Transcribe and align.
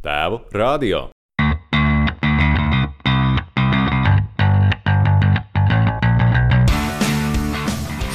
Tēvu 0.00 0.38
radio. 0.56 1.02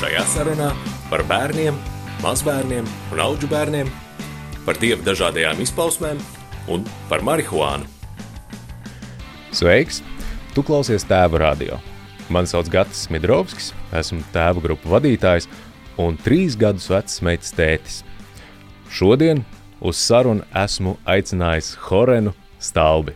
Šajā 0.02 0.24
sarunā 0.32 0.72
par 1.12 1.22
bērniem, 1.30 1.78
mazbērniem 2.24 2.90
un 3.14 3.22
augu 3.22 3.46
bērniem, 3.52 3.92
par 4.66 4.82
dievu 4.82 5.06
dažādajām 5.06 5.62
izpausmēm 5.62 6.24
un 6.74 6.88
par 7.06 7.22
marihuānu. 7.22 7.86
Sveiks! 9.54 10.02
Tu 10.58 10.66
klausies 10.66 11.06
tēva 11.06 11.38
radio. 11.44 11.78
Mani 12.34 12.50
sauc 12.50 12.72
Gatis 12.74 13.12
Midrovskis, 13.14 13.76
esmu 13.94 14.26
tēva 14.34 14.58
grupu 14.66 14.90
vadītājs 14.90 15.46
un 16.02 16.18
trīs 16.18 16.58
gadus 16.58 16.90
vecs 16.90 17.22
meitas 17.22 17.54
tētis. 17.54 18.02
Šodien 18.90 19.46
uz 19.86 20.00
sarunu 20.02 20.46
esmu 20.64 20.98
aicinājis 21.06 21.76
Horenu 21.86 22.34
Stalbi. 22.60 23.14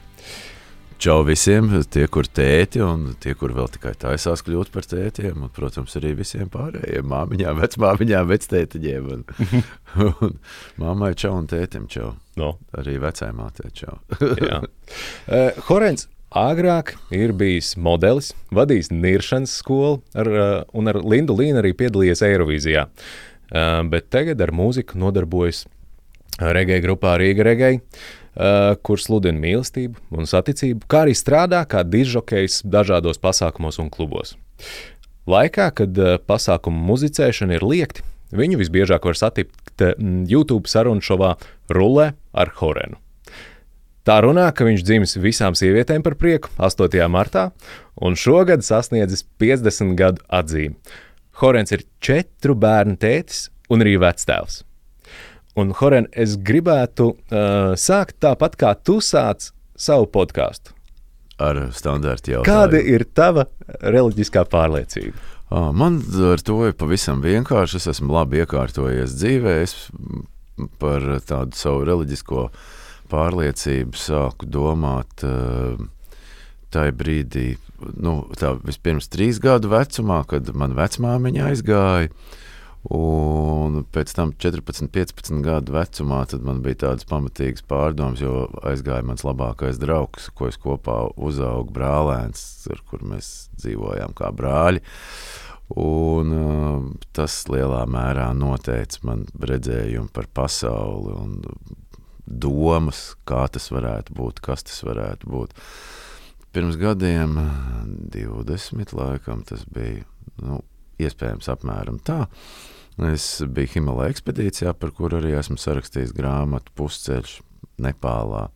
Čau 1.00 1.22
visiem, 1.24 1.70
tie, 1.88 2.04
kur 2.12 2.28
tēti 2.28 2.82
un 2.84 3.14
tie, 3.24 3.32
kur 3.40 3.54
vēl 3.56 3.70
tikai 3.72 3.94
taisās 3.96 4.44
kļūt 4.44 4.68
par 4.74 4.84
tētiem, 4.84 5.46
un, 5.46 5.52
protams, 5.56 5.96
arī 5.96 6.12
visiem 6.18 6.50
pārējiem 6.52 7.08
māmiņām, 7.08 7.62
vecmāmiņām, 7.62 8.28
vectētiņiem. 8.28 9.08
Un, 9.16 9.24
un 10.10 10.36
mammai 10.84 11.14
čau 11.16 11.38
un 11.38 11.48
tētim 11.48 11.88
čau. 11.88 12.12
No. 12.40 12.58
Arī 12.76 12.98
vecai 13.02 13.32
mātei 13.36 13.72
čau. 13.74 13.98
Uh, 15.30 15.54
Horens 15.68 16.08
agrāk 16.34 16.96
ir 17.14 17.32
bijis 17.38 17.76
modelis, 17.78 18.32
vadījis 18.54 18.90
niršanas 18.90 19.54
skolu 19.62 20.00
ar, 20.18 20.30
uh, 20.34 20.54
un 20.74 20.90
ar 20.90 20.98
Lindu 21.06 21.36
Līnu 21.38 21.62
arī 21.62 21.76
piedalījies 21.78 22.26
Eirovīzijā. 22.26 22.88
Uh, 23.50 23.86
bet 23.94 24.10
tagad 24.12 24.42
ar 24.42 24.52
mūziku 24.52 24.98
nodarbojas 24.98 25.68
regēja 26.38 26.84
grupā 26.86 27.18
Rīga 27.20 27.48
Regēja. 27.48 27.84
Uh, 28.40 28.78
kur 28.86 29.02
sludina 29.02 29.36
mīlestību 29.42 30.16
un 30.16 30.28
saticību, 30.30 30.86
kā 30.88 31.02
arī 31.04 31.16
strādā 31.18 31.64
kā 31.68 31.82
dižokejs 31.84 32.62
dažādos 32.64 33.18
pasākumos 33.20 33.82
un 33.82 33.90
klubos. 33.92 34.38
Laikā, 35.28 35.66
kad 35.76 35.98
uh, 36.00 36.14
pasākumu 36.24 36.80
muzicēšana 36.92 37.58
ir 37.58 37.66
liekti, 37.68 38.06
viņu 38.32 38.62
visbiežāk 38.62 39.10
var 39.10 39.20
satikt 39.20 39.84
uh, 39.84 39.92
YouTube 40.30 40.72
sarunu 40.72 41.04
šovā 41.04 41.34
Rullē 41.74 42.14
ar 42.32 42.54
Horenu. 42.62 43.02
Tā 44.08 44.22
runā, 44.24 44.48
ka 44.56 44.64
viņš 44.70 44.86
dzimis 44.88 45.18
visām 45.20 45.58
sievietēm 45.58 46.06
par 46.06 46.16
prieku 46.16 46.54
8. 46.56 46.96
martā 47.12 47.50
un 48.00 48.16
šogad 48.16 48.64
sasniedzis 48.64 49.26
50 49.42 49.98
gadu 50.00 50.24
atzīmi. 50.32 50.78
Horens 51.42 51.76
ir 51.76 51.84
četru 52.00 52.56
bērnu 52.56 52.96
tētis 53.02 53.50
un 53.70 53.84
arī 53.84 54.00
vectēvs. 54.00 54.64
Un, 55.60 55.74
Horen, 55.80 56.08
es 56.16 56.38
gribētu 56.46 57.12
uh, 57.14 57.74
sākt 57.80 58.20
tāpat, 58.24 58.56
kā 58.60 58.74
tu 58.78 59.00
sāc 59.04 59.52
savu 59.80 60.08
podkāstu. 60.14 60.76
Ar 61.40 61.70
standarta 61.76 62.34
jautājumu. 62.34 62.48
Kāda 62.48 62.80
ir 62.84 63.06
tava 63.16 63.48
reliģiskā 63.80 64.44
pārliecība? 64.52 65.16
Man 65.50 66.02
ar 66.30 66.42
to 66.46 66.60
ir 66.68 66.76
pavisam 66.78 67.24
vienkārši. 67.24 67.80
Es 67.80 67.88
esmu 67.96 68.12
labi 68.14 68.44
iekārtojies 68.44 69.16
dzīvē. 69.18 69.54
Es 69.64 69.74
par 70.82 71.06
tādu 71.26 71.58
savu 71.58 71.88
reliģisko 71.88 72.50
pārliecību 73.10 73.98
sāku 73.98 74.50
domāt 74.52 75.24
tajā 76.70 76.94
brīdī, 76.94 77.48
nu, 77.98 78.20
tā 78.38 78.54
vispirms 78.62 79.10
trīs 79.10 79.40
gadu 79.42 79.72
vecumā, 79.72 80.22
kad 80.30 80.52
man 80.54 80.76
vecmāmiņa 80.78 81.50
aizgāja. 81.50 82.12
Un 82.88 83.82
pēc 83.92 84.14
tam, 84.16 84.32
14, 84.40 84.88
15 84.96 85.42
gadu 85.44 85.74
vecumā, 85.76 86.22
man 86.48 86.62
bija 86.64 86.86
tādas 86.86 87.08
pamatīgas 87.10 87.66
pārdomas, 87.68 88.22
jo 88.24 88.46
aizgāja 88.64 89.04
mans 89.04 89.26
labākais 89.28 89.82
draugs, 89.82 90.30
ko 90.32 90.48
es 90.48 90.56
kopā 90.62 91.02
uzaugu 91.20 91.76
brālēns, 91.76 92.42
ar 92.72 92.80
kuriem 92.88 93.18
mēs 93.18 93.50
dzīvojām 93.60 94.16
kā 94.16 94.32
brāļi. 94.32 94.84
Un, 95.76 96.32
uh, 96.34 96.88
tas 97.14 97.44
lielā 97.52 97.84
mērā 97.86 98.32
noteica 98.34 99.04
man 99.06 99.28
redzējumu 99.38 100.10
par 100.16 100.32
pasauli 100.34 101.14
un 101.14 101.36
domas, 102.26 103.04
kā 103.28 103.44
tas 103.52 103.70
varētu 103.76 104.16
būt, 104.18 104.40
kas 104.46 104.66
tas 104.66 104.82
varētu 104.88 105.30
būt. 105.30 105.54
Pirms 106.56 106.80
gadiem, 106.82 107.38
20 108.16 108.96
laikam, 108.98 109.44
tas 109.46 109.68
bija. 109.70 110.08
Nu, 110.42 110.64
iespējams, 111.04 111.50
apmēram 111.52 112.00
tā. 112.06 112.26
Es 113.10 113.26
biju 113.48 113.72
Himalaya 113.78 114.12
ekspedīcijā, 114.12 114.74
par 114.76 114.92
kuru 114.96 115.22
arī 115.22 115.36
esmu 115.40 115.56
sarakstījis 115.62 116.12
grāmatu 116.18 116.74
Pusceļš 116.76 117.38
Nepālā. 117.80 118.50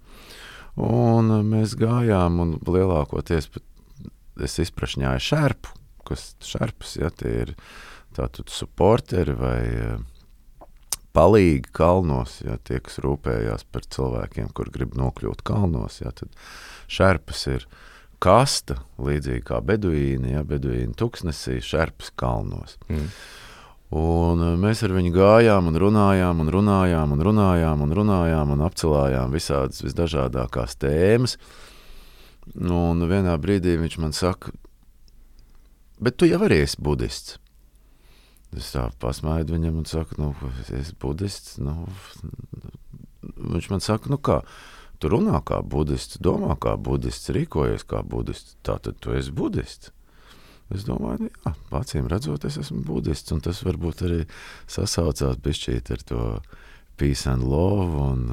Un 0.84 1.32
mēs 1.48 1.78
gājām, 1.80 2.42
un 2.44 2.58
lielākoties 2.68 3.48
es 4.44 4.58
izprašņāju 4.66 5.24
šerpu, 5.24 5.78
kas 6.10 6.34
šerpas, 6.44 6.98
ja 7.00 7.12
tie 7.16 7.34
ir 7.46 7.54
tātad 8.18 8.52
supporteri 8.52 9.38
vai 9.38 9.62
palīgi 11.14 11.70
kalnos, 11.78 12.40
ja 12.42 12.58
tie, 12.66 12.82
kas 12.84 13.00
rūpējās 13.06 13.64
par 13.72 13.86
cilvēkiem, 13.86 14.50
kur 14.58 14.74
grib 14.74 14.98
nokļūt 14.98 15.46
kalnos, 15.46 16.02
ja 16.02 16.12
tad 16.18 16.34
šerpas 16.92 17.46
ir 17.54 17.68
uh, 17.70 17.93
kasta, 18.24 18.80
līdzīgi 19.04 19.44
kā 19.48 19.60
beduīni, 19.66 20.34
ja 20.38 20.44
beduīni 20.48 20.96
tuksnesī, 21.00 21.60
šerpas 21.64 22.14
kalnos. 22.20 22.78
Mm. 22.88 23.10
Un 23.94 24.42
uh, 24.42 24.56
mēs 24.58 24.82
ar 24.88 24.96
viņu 24.96 25.12
gājām, 25.14 25.70
un 25.70 25.78
runājām, 25.78 26.42
un 26.42 26.50
runājām, 26.56 27.14
un 27.14 27.28
runājām, 27.28 27.84
un, 27.86 27.94
runājām, 28.00 28.56
un 28.56 28.66
apcelājām 28.66 29.36
visādas 29.36 29.84
visdažādākās 29.86 30.80
tēmas. 30.82 31.38
Un 32.58 33.06
vienā 33.08 33.36
brīdī 33.40 33.78
viņš 33.80 34.00
man 34.02 34.16
saka, 34.18 34.52
bet 36.04 36.18
tu 36.18 36.28
jau 36.28 36.42
arī 36.48 36.64
esi 36.66 36.82
budists. 36.84 37.38
Es 38.58 38.74
tā 38.74 38.88
pasmaidu 39.02 39.56
viņam 39.56 39.80
un 39.82 39.88
saku, 39.90 40.18
nu, 40.22 40.34
es 40.62 40.70
esmu 40.74 41.00
budists. 41.02 41.56
Nu, 41.62 41.88
viņš 43.24 43.70
man 43.72 43.82
saka, 43.82 44.12
nu 44.14 44.20
kā, 44.22 44.42
Tu 45.04 45.10
runā 45.12 45.42
kā 45.44 45.58
budists, 45.68 46.16
domā 46.24 46.56
kā 46.64 46.78
budists, 46.80 47.28
rīkojies 47.36 47.84
kā 47.84 48.00
budists. 48.08 48.54
Tā 48.64 48.78
tad 48.80 49.02
tu 49.04 49.12
esi 49.12 49.34
budists. 49.36 49.90
Es 50.72 50.86
domāju, 50.88 51.26
nu, 51.26 51.32
jā, 51.44 51.52
acīm 51.76 52.06
redzot, 52.08 52.46
es 52.48 52.56
esmu 52.62 52.86
budists, 52.88 53.34
un 53.36 53.42
tas 53.44 53.60
varbūt 53.68 54.04
arī 54.08 54.20
sasaucās 54.72 55.42
bišķīt 55.44 55.92
ar 55.92 56.06
to 56.08 56.22
peace 56.96 57.28
and 57.28 57.44
love 57.44 58.00
un, 58.00 58.30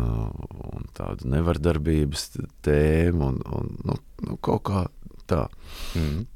un 0.71 0.87
tādu 0.95 1.27
nevardarbības 1.33 2.29
tēmu 2.63 3.33
un, 3.33 3.41
un 3.51 3.73
nu, 3.89 3.97
nu, 4.29 4.37
kaut 4.39 4.63
kā 4.71 4.85
tā. 5.27 5.49
Mm. 5.99 6.29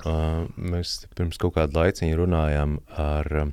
Uh, 0.00 0.46
mēs 0.56 1.02
pirms 1.18 1.36
kaut 1.42 1.58
kāda 1.58 1.82
laiciņa 1.82 2.16
runājām 2.16 2.78
ar 2.96 3.28
uh, 3.42 3.52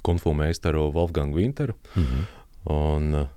kunfu 0.00 0.32
meistaru 0.32 0.88
Wolfgangu 0.96 1.36
Winteru, 1.36 1.76
mm 1.92 2.06
-hmm. 2.08 2.24
un 2.72 3.14
uh, 3.20 3.28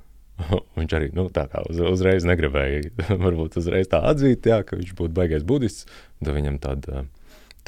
Viņš 0.80 0.96
arī 0.98 1.12
nu, 1.16 1.28
uz, 1.30 1.84
uzreiz 1.92 2.26
negribēja, 2.28 2.90
varbūt 3.26 3.60
uzreiz 3.62 3.92
tā 3.92 4.02
atzīt, 4.10 4.50
jā, 4.50 4.64
ka 4.68 4.80
viņš 4.80 4.96
būtu 4.98 5.16
baigais 5.18 5.46
budists. 5.48 5.88
Tad 6.24 6.36
viņam 6.36 6.60
tāda 6.64 7.06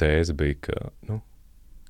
tēze 0.00 0.34
bija, 0.36 0.58
ka 0.66 0.90
nu, 1.08 1.20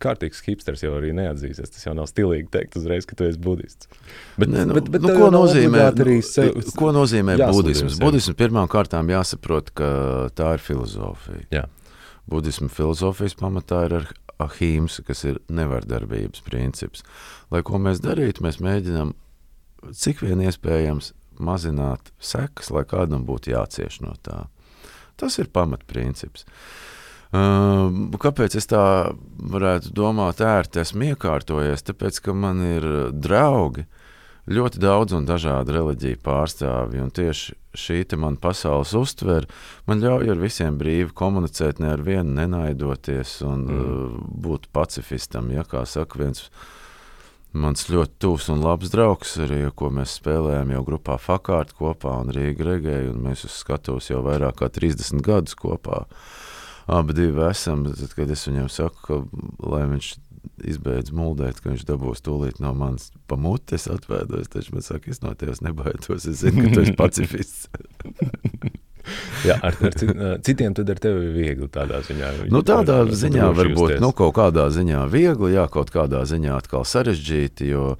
kārtīgs 0.03 0.43
hipsters 0.45 0.85
jau 0.85 0.93
arī 0.99 1.13
neatzīsies. 1.17 1.73
Tas 1.73 1.87
jau 1.87 1.95
nav 1.97 2.09
stilīgi 2.11 2.51
teikt 2.53 2.77
uzreiz, 2.81 3.09
ka 3.09 3.17
tu 3.19 3.27
esi 3.29 3.41
budists. 3.43 3.89
Bet, 4.37 4.51
ne, 4.53 4.67
nu, 4.69 4.77
bet, 4.77 4.91
bet, 4.93 5.05
nu, 5.05 5.15
ko, 5.17 5.31
nozīmē, 5.35 5.89
nu, 5.97 6.19
sev, 6.27 6.61
ko 6.77 6.93
nozīmē 6.97 7.39
budisms? 7.41 7.99
Budisms 8.03 8.39
pirmām 8.39 8.69
kārtām 8.73 9.11
jāsaprot, 9.13 9.73
ka 9.77 9.89
tā 10.37 10.57
ir 10.59 10.65
filozofija. 10.65 11.47
Jā. 11.55 11.65
Budisma 12.29 12.69
filozofijas 12.73 13.37
pamatā 13.39 13.85
ir 13.89 14.01
ahīms, 14.43 15.01
kas 15.07 15.25
ir 15.25 15.39
nevardarbības 15.49 16.43
princips. 16.45 17.07
Lai 17.55 17.63
ko 17.65 17.81
mēs 17.81 18.03
darītu, 18.05 18.45
mēs 18.45 18.61
mēģinām 18.61 19.15
cik 19.93 20.25
vien 20.25 20.43
iespējams 20.47 21.13
mazināt 21.39 22.13
sekas, 22.19 22.71
lai 22.73 22.87
kādam 22.89 23.27
būtu 23.29 23.53
jācieš 23.53 24.01
no 24.05 24.15
tā. 24.25 24.47
Tas 25.21 25.39
ir 25.41 25.53
pamatprincips. 25.53 26.47
Uh, 27.37 27.91
kāpēc 28.23 28.55
es 28.57 28.69
tā 28.71 29.13
varētu 29.37 29.91
domāt, 29.97 30.41
ērti 30.41 30.81
esmu 30.81 31.11
iekārtojies? 31.13 31.85
Tāpēc, 31.89 32.21
ka 32.23 32.35
man 32.37 32.63
ir 32.65 32.87
draugi, 33.13 33.85
ļoti 34.47 34.81
daudz 34.81 35.17
un 35.17 35.27
dažādu 35.27 35.75
reliģiju 35.75 36.21
pārstāvji, 36.25 37.03
un 37.03 37.11
tieši 37.11 37.57
šī 37.77 37.99
man 38.17 38.39
pasaules 38.41 38.95
uztver, 38.97 39.49
man 39.89 40.01
ļauj 40.01 40.31
ar 40.33 40.41
visiem 40.41 40.79
brīvi 40.79 41.13
komunicēt, 41.13 41.81
ne 41.83 41.93
ar 41.93 42.05
vienu 42.07 42.39
nenaidoties 42.39 43.41
un 43.45 43.67
mm. 43.67 43.83
uh, 43.83 44.17
būt 44.47 44.71
pacifistam. 44.73 45.51
Ja, 45.53 45.67
kā 45.67 45.85
saka 45.85 46.23
viens 46.23 46.47
Mans 47.57 47.87
ļoti 47.89 48.19
tuvs 48.21 48.51
un 48.53 48.61
labs 48.65 48.91
draugs, 48.93 49.37
arī, 49.41 49.63
ko 49.75 49.89
mēs 49.95 50.19
spēlējām 50.19 50.75
jau 50.75 50.83
grupā 50.89 51.17
Fakārta 51.23 51.77
kopā 51.79 52.19
un 52.21 52.33
Rīga 52.35 52.67
Regēja, 52.67 53.13
un 53.15 53.23
mēs 53.29 53.47
uz 53.49 53.55
skatuves 53.63 54.11
jau 54.11 54.21
vairāk 54.27 54.59
kā 54.61 54.69
30 54.73 55.23
gadus 55.25 55.57
kopā. 55.57 56.05
abi 56.87 57.13
divi 57.13 57.43
esam. 57.49 57.87
Tad, 57.87 58.13
kad 58.15 58.31
es 58.31 58.47
viņam 58.49 58.69
saku, 58.69 59.01
ka, 59.07 59.21
lai 59.67 59.87
viņš 59.89 60.11
izbeidz 60.65 61.13
muldēt, 61.17 61.61
ka 61.61 61.71
viņš 61.73 61.87
dabūs 61.89 62.23
tūlīt 62.27 62.61
no 62.61 62.75
manis 62.75 63.11
pa 63.27 63.37
muti, 63.37 63.75
es 63.75 63.89
atvēdos, 63.91 64.51
taču 64.53 64.77
man 64.77 64.85
saka, 64.85 65.11
es 65.11 65.23
no 65.23 65.35
tevis 65.35 65.63
nebaidos, 65.65 66.27
es 66.27 66.43
zinu, 66.43 66.67
ka 66.67 66.75
tu 66.75 66.85
esi 66.85 66.97
pacifists. 66.99 67.69
Jā, 69.49 69.57
ar, 69.63 69.77
ar 69.79 69.97
cit- 69.99 70.17
citiem 70.49 70.75
tad 70.77 70.91
ar 70.91 71.01
tevi 71.03 71.29
ir 71.29 71.33
viegli 71.37 71.69
tādā 71.73 72.03
ziņā. 72.07 72.33
Nu, 72.53 72.63
tādā 72.67 73.01
Var- 73.05 73.15
ziņā 73.23 73.47
droši 73.47 73.59
varbūt 73.61 73.97
nu, 74.03 74.13
kaut 74.17 74.35
kādā 74.39 74.69
ziņā 74.75 75.07
viegli, 75.13 75.55
jā, 75.55 75.69
kaut 75.73 75.93
kādā 75.95 76.25
ziņā 76.29 76.57
atkal 76.59 76.87
sarežģīti. 76.89 77.71
Jo, 77.71 77.95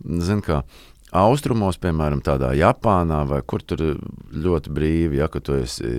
zin, 0.00 0.42
kā, 0.44 0.62
austrumos, 1.16 1.78
piemēram, 1.82 2.20
tādā 2.22 2.52
Japānā, 2.58 3.24
vai 3.28 3.40
kur 3.42 3.62
tur 3.66 3.82
ļoti 4.30 4.72
brīvi, 4.74 5.18
ja 5.18 5.28
tu 5.32 5.56
esi 5.58 5.90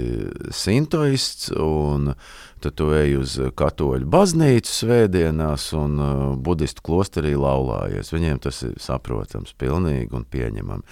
sintoists 0.56 1.52
un 1.58 2.14
tad 2.62 2.76
tu 2.78 2.92
ej 2.94 3.18
uz 3.20 3.34
katoļu 3.58 4.06
baznīcu 4.12 4.70
svētdienās 4.72 5.72
un 5.78 5.98
budistu 6.46 6.84
klosterī 6.86 7.34
laulājies. 7.40 8.14
Viņiem 8.14 8.40
tas 8.46 8.62
ir 8.68 8.78
saprotams, 8.82 9.56
pilnīgi 9.58 10.14
un 10.14 10.28
pieņemami. 10.30 10.86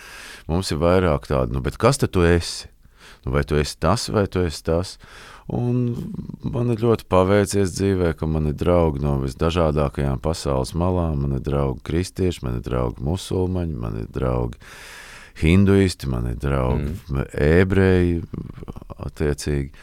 Mums 0.49 0.73
ir 0.73 0.81
vairāk 0.81 1.29
tādu, 1.29 1.55
nu, 1.55 1.61
bet 1.65 1.77
kas 1.77 2.01
tad 2.01 2.15
tu 2.15 2.25
esi? 2.25 2.67
Nu, 3.25 3.33
vai 3.35 3.43
tu 3.43 3.59
esi 3.59 3.75
tas, 3.79 4.07
vai 4.13 4.27
tu 4.31 4.43
esi 4.47 4.63
tas? 4.63 4.95
Un 5.49 5.95
man 6.45 6.69
ir 6.69 6.83
ļoti 6.83 7.07
paveicies 7.09 7.73
dzīvē, 7.73 8.13
ka 8.19 8.27
man 8.29 8.51
ir 8.51 8.57
draugi 8.57 9.01
no 9.01 9.15
visdažādākajām 9.23 10.21
pasaules 10.21 10.75
malām. 10.77 11.23
Man 11.23 11.39
ir 11.39 11.45
draugi 11.45 11.81
kristieši, 11.89 12.43
man 12.45 12.59
ir 12.59 12.65
draugi 12.67 13.01
musulmaņi, 13.05 13.77
man 13.79 13.97
ir 14.03 14.11
draugi 14.13 14.61
hinduisti, 15.41 16.09
man 16.11 16.29
ir 16.29 16.37
draugi 16.39 16.91
mm. 16.91 17.31
ebreji, 17.33 18.21
attiecīgi. 18.99 19.73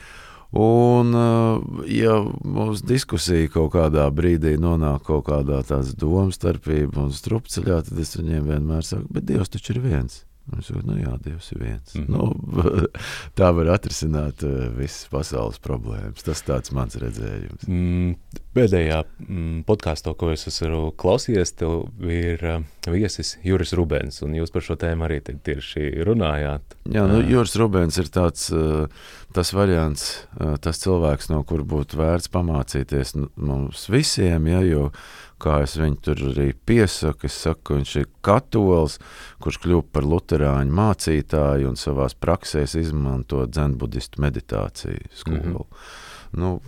Un, 0.57 1.11
uh, 1.13 1.83
ja 1.91 2.21
mūsu 2.23 2.87
diskusija 2.87 3.51
kaut 3.53 3.73
kādā 3.75 4.07
brīdī 4.15 4.55
nonāk 4.63 5.03
kaut 5.09 5.27
kādā 5.27 5.59
tādas 5.67 5.97
domstarpība 5.99 7.03
un 7.03 7.13
strupceļā, 7.13 7.83
tad 7.89 7.99
es 8.01 8.15
viņiem 8.17 8.47
vienmēr 8.53 8.87
saku, 8.87 9.11
bet 9.19 9.27
Dievs 9.29 9.51
taču 9.53 9.75
ir 9.75 9.83
viens. 9.85 10.23
Es 10.55 10.69
saku, 10.69 10.81
nu 10.87 10.95
jā, 11.01 11.11
Dievs 11.25 11.49
ir 11.53 11.59
viens. 11.59 11.95
Mm. 11.97 12.05
-hmm. 12.05 12.13
nu, 12.15 12.87
tā 13.39 13.49
var 13.55 13.73
atrisināt 13.75 14.45
uh, 14.47 14.69
visas 14.77 15.09
pasaules 15.11 15.59
problēmas. 15.59 16.23
Tas 16.23 16.43
tāds 16.47 16.73
mans 16.73 16.95
redzējums. 16.95 17.67
Mm, 17.67 18.15
pēdējā 18.55 19.03
mm, 19.27 19.65
podkāstā, 19.67 20.15
ko 20.15 20.31
es 20.31 20.47
esmu 20.47 20.93
klausījies, 21.03 21.57
tev 21.59 21.89
ir 22.07 22.45
uh, 22.47 22.63
viesis 22.87 23.37
Juris 23.43 23.75
Rubens, 23.75 24.23
un 24.23 24.39
jūs 24.39 24.55
par 24.55 24.63
šo 24.63 24.79
tēmu 24.79 25.09
arī 25.09 25.21
tieši 25.27 25.91
runājāt. 26.07 26.79
Jā, 26.85 27.07
nu, 27.11 27.21
Jā. 27.21 27.29
Juris 27.35 27.57
Rubens 27.59 27.99
ir 27.99 28.07
tāds, 28.15 28.47
uh, 28.55 28.87
tas 29.35 29.53
variants, 29.53 30.27
uh, 30.39 30.55
tas 30.63 30.79
cilvēks, 30.79 31.31
no 31.35 31.43
kura 31.43 31.67
būtu 31.67 31.99
vērts 31.99 32.31
pamācīties 32.31 33.17
mums 33.35 33.89
visiem. 33.91 34.47
Ja, 34.47 34.63
jo, 34.63 34.93
kā 35.43 35.61
es 35.65 35.77
viņu 35.79 36.01
tur 36.03 36.23
arī 36.31 36.49
piesaku, 36.69 37.29
es 37.29 37.37
saku, 37.45 37.63
ka 37.63 37.79
viņš 37.79 37.95
ir 38.01 38.09
katolis, 38.25 38.99
kurš 39.43 39.61
kļuva 39.65 39.87
par 39.93 40.09
luterāņu 40.09 40.77
mācītāju 40.81 41.71
un 41.71 41.81
savā 41.81 42.09
praksē 42.21 42.65
izmanto 42.81 43.45
dzenbudistu 43.47 44.23
meditāciju 44.25 45.13
skolu. 45.13 45.41
Mm 45.41 45.57
-hmm. 45.63 46.05
Nu, 46.37 46.61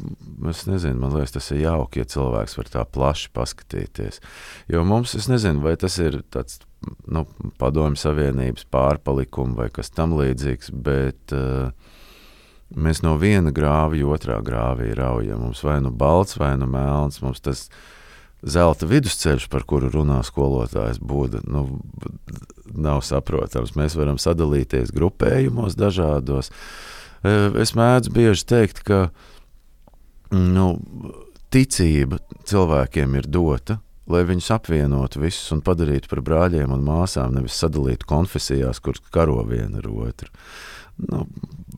es 0.48 0.66
nezinu, 0.66 1.00
man 1.00 1.12
liekas, 1.12 1.34
tas 1.34 1.50
ir 1.50 1.60
jauki, 1.60 2.00
ja 2.00 2.04
cilvēks 2.04 2.56
var 2.56 2.70
tā 2.72 2.84
plaši 2.84 3.28
paskatīties. 3.34 4.20
Jo 4.68 4.84
mums, 4.84 5.14
es 5.14 5.28
nezinu, 5.28 5.60
vai 5.60 5.76
tas 5.76 5.98
ir 5.98 6.22
tāds 6.32 6.60
nu, 7.06 7.26
padomju 7.58 7.96
savienības 7.96 8.64
pārpalikums 8.72 9.58
vai 9.58 9.68
kas 9.74 9.90
tamlīdzīgs, 9.90 10.70
bet 10.72 11.34
uh, 11.36 11.72
mēs 12.74 13.02
no 13.02 13.16
viena 13.20 13.52
grāva 13.54 13.98
otrā 14.08 14.38
grāvī 14.44 14.94
raujam. 14.96 15.42
Mums 15.42 15.64
vai 15.64 15.80
nu 15.84 15.90
balts, 15.90 16.38
vai 16.38 16.54
nu 16.56 16.68
melns. 16.70 17.20
Mums 17.24 17.40
tas 17.44 17.68
zelta 18.43 18.87
vidusceļš, 18.88 19.49
par 19.50 19.64
kuru 19.69 19.90
runā 19.93 20.20
skolotājs, 20.26 21.00
būda, 21.02 21.43
nu, 21.50 21.64
nav 22.75 23.02
saprotams. 23.06 23.75
Mēs 23.79 23.96
varam 23.99 24.19
sadalīties 24.20 24.94
grupējumos 24.94 25.79
dažādos. 25.79 26.52
Eh, 27.25 27.50
Es 27.58 27.75
mēdzu 27.75 28.12
bieži 28.14 28.46
teikt, 28.46 28.85
ka 28.87 29.11
nu, 30.31 30.79
ticība 31.50 32.20
cilvēkiem 32.46 33.17
ir 33.19 33.26
dota, 33.26 33.81
lai 34.08 34.25
viņus 34.25 34.50
apvienotu 34.55 35.20
visus 35.20 35.50
un 35.52 35.61
padarītu 35.64 36.08
par 36.08 36.23
brāļiem 36.25 36.73
un 36.73 36.85
māsām, 36.85 37.35
nevis 37.35 37.58
sadalītu 37.61 38.08
konfesijās, 38.08 38.81
kuras 38.81 39.02
karo 39.12 39.43
viena 39.49 39.82
ar 39.82 39.88
otru. 39.90 40.31
Nu, 40.99 41.26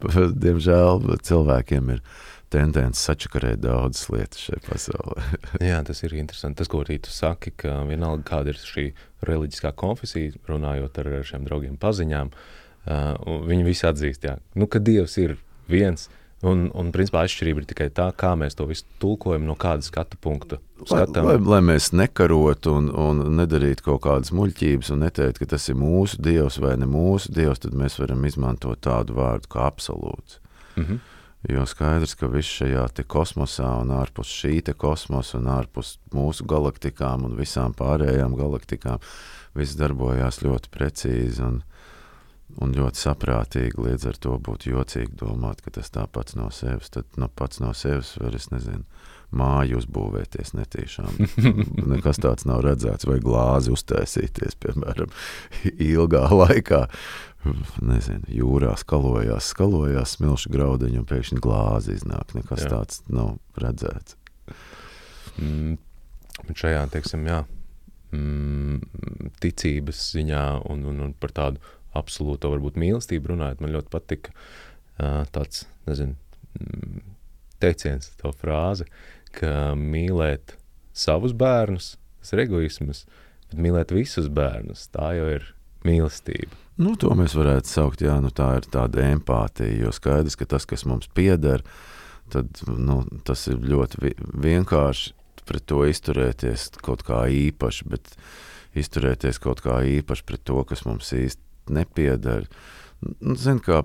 diemžēl 0.44 1.16
cilvēkiem 1.26 1.94
ir 1.96 2.04
tendence 2.52 3.02
sačakarēt 3.06 3.62
daudzas 3.62 4.08
lietas 4.12 4.44
šajā 4.46 4.62
pasaulē. 4.66 5.26
Jā, 5.70 5.80
tas 5.86 6.02
ir 6.06 6.16
interesanti. 6.18 6.60
Tas, 6.60 6.70
ko 6.70 6.82
arī 6.84 6.98
tu 7.02 7.12
saki, 7.14 7.54
ka 7.56 7.80
vienalga 7.88 8.26
kāda 8.32 8.54
ir 8.54 8.60
šī 8.60 8.86
reliģiskā 9.26 9.74
konfesija, 9.78 10.36
runājot 10.50 11.02
ar 11.02 11.12
šiem 11.28 11.46
draugiem 11.46 11.76
paziņām, 11.80 12.32
uh, 12.32 13.12
viņi 13.50 13.66
visi 13.66 13.86
atzīst, 13.88 14.26
jā, 14.26 14.38
nu, 14.58 14.70
ka 14.70 14.82
Dievs 14.82 15.18
ir 15.22 15.38
viens. 15.70 16.08
Un, 16.40 16.70
un 16.72 16.88
principā 16.88 17.26
atšķirība 17.26 17.60
ir 17.60 17.66
tikai 17.68 17.86
tā, 17.92 18.06
kā 18.16 18.30
mēs 18.40 18.54
to 18.56 18.64
visu 18.64 18.86
tulkojam, 19.02 19.44
no 19.44 19.52
kāda 19.60 19.84
skatu 19.84 20.16
punkta 20.24 20.56
Lai, 20.56 20.86
skatām. 20.88 21.26
lai, 21.28 21.34
lai 21.36 21.58
mēs 21.68 21.90
nekarotu 21.92 22.72
un, 22.78 22.86
un 22.96 23.20
nedarītu 23.36 23.84
kaut 23.90 24.00
kādas 24.06 24.32
muļķības 24.32 24.88
un 24.94 25.04
neteiktu, 25.04 25.42
ka 25.42 25.50
tas 25.52 25.68
ir 25.68 25.76
mūsu 25.76 26.16
dievs 26.24 26.56
vai 26.64 26.78
ne 26.80 26.88
mūsu 26.88 27.34
dievs, 27.36 27.60
tad 27.66 27.76
mēs 27.76 27.98
varam 28.00 28.24
izmantot 28.24 28.80
tādu 28.88 29.18
vārdu 29.20 29.52
kā 29.52 29.68
absolūts. 29.68 30.40
Mhm. 30.80 31.02
Jo 31.48 31.62
skaidrs, 31.64 32.12
ka 32.20 32.28
viss 32.28 32.52
šajā 32.60 32.82
kosmosā 33.08 33.70
un 33.80 33.94
ārpus 33.96 34.28
šī 34.28 34.60
kosmosa 34.76 35.38
un 35.38 35.48
ārpus 35.48 35.94
mūsu 36.12 36.44
galaktikām 36.44 37.24
un 37.24 37.36
visām 37.38 37.72
pārējām 37.72 38.36
galaktikām 38.36 39.00
viss 39.56 39.78
darbojās 39.80 40.42
ļoti 40.44 40.68
precīzi 40.74 41.40
un, 41.46 41.62
un 42.58 42.74
ļoti 42.76 43.00
saprātīgi. 43.00 43.78
Līdz 43.86 44.08
ar 44.10 44.18
to 44.22 44.36
būtu 44.42 44.74
jocīgi 44.74 45.16
domāt, 45.20 45.62
ka 45.64 45.72
tas 45.78 45.92
tā 45.94 46.06
pats 46.10 46.36
no 46.38 46.50
sevis, 46.54 46.90
tad 46.94 47.06
no 47.20 47.28
pats 47.28 47.62
no 47.62 47.72
sevis 47.76 48.16
var, 48.20 48.36
es 48.36 48.50
nezinu, 48.52 48.84
māju 49.36 49.78
uzbūvēties 49.80 50.54
netīšām. 50.58 51.20
Nekas 51.92 52.20
tāds 52.22 52.46
nav 52.48 52.64
redzēts, 52.66 53.06
vai 53.08 53.20
glāzi 53.22 53.72
uztaisīties, 53.74 54.58
piemēram, 54.62 55.12
ilgā 55.70 56.24
laikā. 56.34 56.86
Nezinu, 57.80 58.26
jūrā 58.36 58.74
skalojās, 58.76 59.52
skalojās 59.54 60.18
smilšu 60.18 60.50
graudiņu, 60.52 61.00
un 61.00 61.06
pēkšņi 61.08 61.38
glāzi 61.40 61.94
iznāk. 61.96 62.34
Nekas 62.36 62.66
Jā. 62.66 62.66
Jā. 62.66 62.72
tāds 62.74 63.00
nav 63.08 63.38
redzēts. 63.60 64.18
Mm, 65.40 65.78
bet 66.42 66.60
šajā, 66.60 66.82
teiksim, 66.92 67.24
jā, 67.30 67.38
mm, 68.12 69.30
ticības 69.40 70.02
ziņā 70.16 70.44
un, 70.68 70.84
un, 70.90 71.04
un 71.06 71.14
par 71.16 71.32
tādu 71.36 71.62
absolūto 71.96 72.50
varbūt 72.52 72.78
mīlestību 72.80 73.32
runājot, 73.32 73.62
man 73.62 73.74
ļoti 73.74 73.92
patika 73.92 74.34
uh, 74.34 75.24
tāds, 75.34 75.64
nezinu, 75.88 76.16
mm, 76.58 77.02
teiciens, 77.62 78.12
tā 78.20 78.32
frāze, 78.36 78.86
ka 79.36 79.72
mīlēt 79.78 80.56
savus 80.96 81.34
bērnus, 81.36 81.94
tas 82.20 82.34
ir 82.34 82.44
egoisms, 82.46 83.04
bet 83.50 83.62
mīlēt 83.62 83.94
visus 83.94 84.30
bērnus, 84.32 84.88
tā 84.94 85.12
jau 85.18 85.28
ir 85.36 85.46
mīlestība. 85.86 86.56
Nu, 86.80 86.94
to 86.96 87.12
mēs 87.16 87.34
varētu 87.36 87.68
saukt, 87.68 88.02
jā, 88.04 88.16
nu, 88.24 88.30
tā 88.32 88.54
ir 88.56 88.66
tāda 88.72 89.04
empātija. 89.10 89.82
Jo 89.82 89.92
skaidrs, 89.92 90.36
ka 90.40 90.46
tas, 90.48 90.64
kas 90.68 90.86
mums 90.88 91.10
pieder, 91.12 91.64
tad, 92.32 92.62
nu, 92.64 93.02
tas 93.26 93.44
ir 93.52 93.60
ļoti 93.60 94.00
vi 94.00 94.12
vienkārši 94.46 95.12
pret 95.50 95.66
to 95.68 95.82
izturēties 95.88 96.68
kaut 96.78 97.02
kā 97.04 97.24
īpaši, 97.34 97.88
bet 97.90 98.12
izturēties 98.78 99.40
kaut 99.42 99.60
kā 99.64 99.80
īpaši 99.98 100.26
pret 100.28 100.44
to, 100.46 100.62
kas 100.68 100.84
mums 100.86 101.10
īsti 101.16 101.49
nepieder. 101.72 102.46
Nu, 103.00 103.36
Zinu, 103.40 103.62
kā 103.64 103.82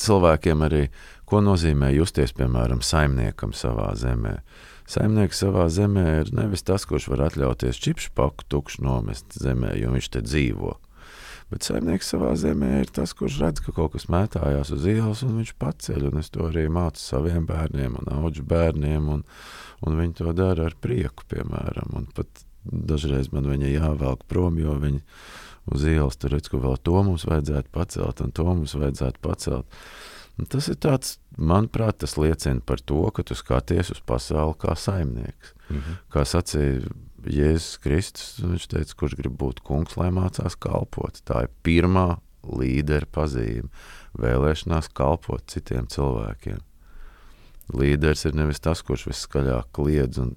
cilvēkiem 0.00 0.64
arī, 0.66 0.86
ko 1.26 1.40
nozīmē 1.44 1.92
justies, 1.94 2.34
piemēram, 2.36 2.82
saimniekam 2.84 3.54
savā 3.56 3.92
zemē. 3.98 4.38
Saimnieks 4.86 5.40
savā 5.42 5.66
zemē 5.72 6.04
ir 6.20 6.32
nevis 6.36 6.62
tas, 6.66 6.84
kurš 6.86 7.08
var 7.10 7.24
atļauties 7.26 7.80
čipšu 7.82 8.12
paku 8.14 8.46
tukšu 8.52 8.84
nomest 8.86 9.38
zemē, 9.42 9.74
jo 9.80 9.94
viņš 9.94 10.10
te 10.14 10.22
dzīvo. 10.22 10.76
Bet 11.50 11.66
saimnieks 11.66 12.08
savā 12.10 12.32
zemē 12.38 12.72
ir 12.82 12.90
tas, 12.94 13.12
kurš 13.14 13.38
redz, 13.42 13.62
ka 13.62 13.74
kaut 13.74 13.92
kas 13.94 14.08
mētājās 14.10 14.72
uz 14.74 14.86
ielas, 14.90 15.22
un 15.22 15.36
viņš 15.40 15.52
paceļ. 15.62 16.08
Un 16.10 16.18
es 16.18 16.30
to 16.34 16.46
arī 16.48 16.66
mācu 16.70 17.02
saviem 17.02 17.46
bērniem 17.46 17.98
un 18.00 18.10
augu 18.16 18.42
bērniem, 18.50 19.06
un, 19.14 19.22
un 19.86 19.98
viņi 20.00 20.18
to 20.22 20.34
dara 20.34 20.66
ar 20.66 20.74
prieku, 20.82 21.26
piemēram. 21.30 21.94
Un 21.98 22.08
pat 22.14 22.42
dažreiz 22.66 23.30
man 23.34 23.46
viņa 23.46 23.70
jāvelk 23.76 24.26
prom, 24.30 24.58
jo 24.58 24.74
viņi 24.82 25.02
uz 25.72 25.86
ielas 25.88 26.18
tur 26.20 26.34
redz, 26.34 26.50
ka 26.52 26.60
vēl 26.62 26.76
to 26.86 27.00
mums 27.06 27.26
vajadzētu 27.28 27.72
pacelt, 27.74 28.22
un 28.22 28.34
to 28.34 28.46
mums 28.46 28.76
vajadzētu 28.78 29.22
pacelt. 29.24 29.80
Un 30.36 30.48
tas 30.52 30.68
ir 30.68 30.76
tāds, 30.76 31.16
manuprāt, 31.40 32.02
tas 32.02 32.18
liecina 32.20 32.60
par 32.60 32.82
to, 32.84 33.00
ka 33.16 33.24
tu 33.24 33.36
skaties 33.38 33.94
uz 33.94 34.02
pasauli 34.04 34.56
kā 34.60 34.76
saimnieks. 34.76 35.54
Mhm. 35.70 35.98
Kā 36.12 36.26
sacīja 36.28 36.84
Jēzus 37.26 37.80
Kristus, 37.82 38.36
viņš 38.38 38.68
teica, 38.70 38.94
kurš 39.00 39.16
grib 39.18 39.34
būt 39.40 39.64
kungs, 39.66 39.96
lai 39.98 40.12
mācās 40.14 40.54
kalpot. 40.54 41.18
Tā 41.26 41.46
ir 41.46 41.50
pirmā 41.66 42.20
līdera 42.46 43.08
pazīme- 43.10 43.68
vēlēšanās 44.22 44.92
kalpot 44.94 45.42
citiem 45.46 45.86
cilvēkiem. 45.86 46.60
līderis 47.72 48.24
ir 48.26 48.32
nevis 48.32 48.60
tas, 48.60 48.80
kurš 48.80 49.08
viskaļāk 49.08 49.72
kliedz 49.74 50.18
un 50.18 50.36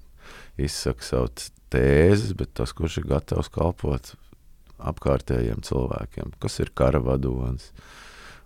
izsaka 0.58 1.00
savu 1.00 1.28
tēzes, 1.70 2.34
bet 2.36 2.54
tas, 2.54 2.72
kurš 2.72 2.98
ir 2.98 3.04
gatavs 3.04 3.48
kalpot 3.48 4.16
apkārtējiem 4.90 5.64
cilvēkiem, 5.66 6.34
kas 6.42 6.60
ir 6.62 6.72
kara 6.74 7.00
vadonis 7.04 7.70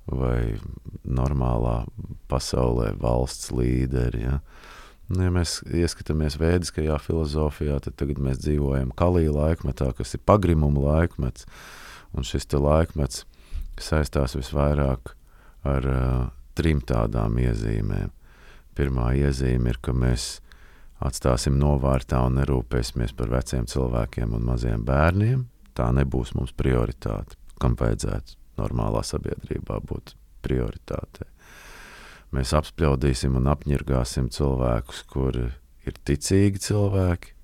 vai 0.05 0.59
normālā 1.05 1.85
pasaulē 2.29 2.93
valsts 3.01 3.53
līderi. 3.55 4.25
Ja. 4.27 4.39
Nu, 5.09 5.25
ja 5.25 5.33
mēs 5.33 5.59
ieskatāmies 5.69 6.37
vēdiskajā 6.41 6.99
filozofijā, 7.01 7.79
tad 7.85 7.97
tagad 8.01 8.21
mēs 8.25 8.41
dzīvojam 8.45 8.93
kalīja 8.97 9.33
laikmetā, 9.37 9.93
kas 9.97 10.17
ir 10.17 10.25
pagrimuma 10.29 10.85
laikmets, 10.85 11.49
un 12.13 12.25
šis 12.25 12.49
laikmets 12.53 13.25
saistās 13.81 14.37
visvairāk 14.37 15.15
ar 15.65 15.89
uh, 15.89 16.29
trim 16.55 16.81
tādām 16.85 17.39
iezīmēm. 17.43 18.13
Pirmā 18.75 19.13
iezīme 19.19 19.73
ir, 19.73 19.79
ka 19.83 19.95
mēs 19.95 20.39
atstāsim 21.05 21.59
novārtā 21.59 22.21
un 22.27 22.39
nerūpēsimies 22.41 23.15
par 23.17 23.33
veciem 23.33 23.67
cilvēkiem 23.71 24.35
un 24.37 24.47
maziem 24.47 24.85
bērniem. 24.87 25.45
Tā 25.75 25.91
nebūs 25.95 26.35
mums 26.39 26.55
prioritāte, 26.57 27.39
kam 27.61 27.75
vajadzētu 27.79 28.39
normālā 28.61 29.03
sabiedrībā 29.07 29.81
būt 29.89 30.15
prioritātei. 30.45 31.27
Mēs 32.35 32.55
apspriedīsim 32.57 33.37
un 33.39 33.47
apņirgāsim 33.53 34.29
cilvēkus, 34.35 35.05
kuri 35.11 35.49
ir 35.87 35.99
ticīgi 36.09 36.63
cilvēki, 36.65 37.35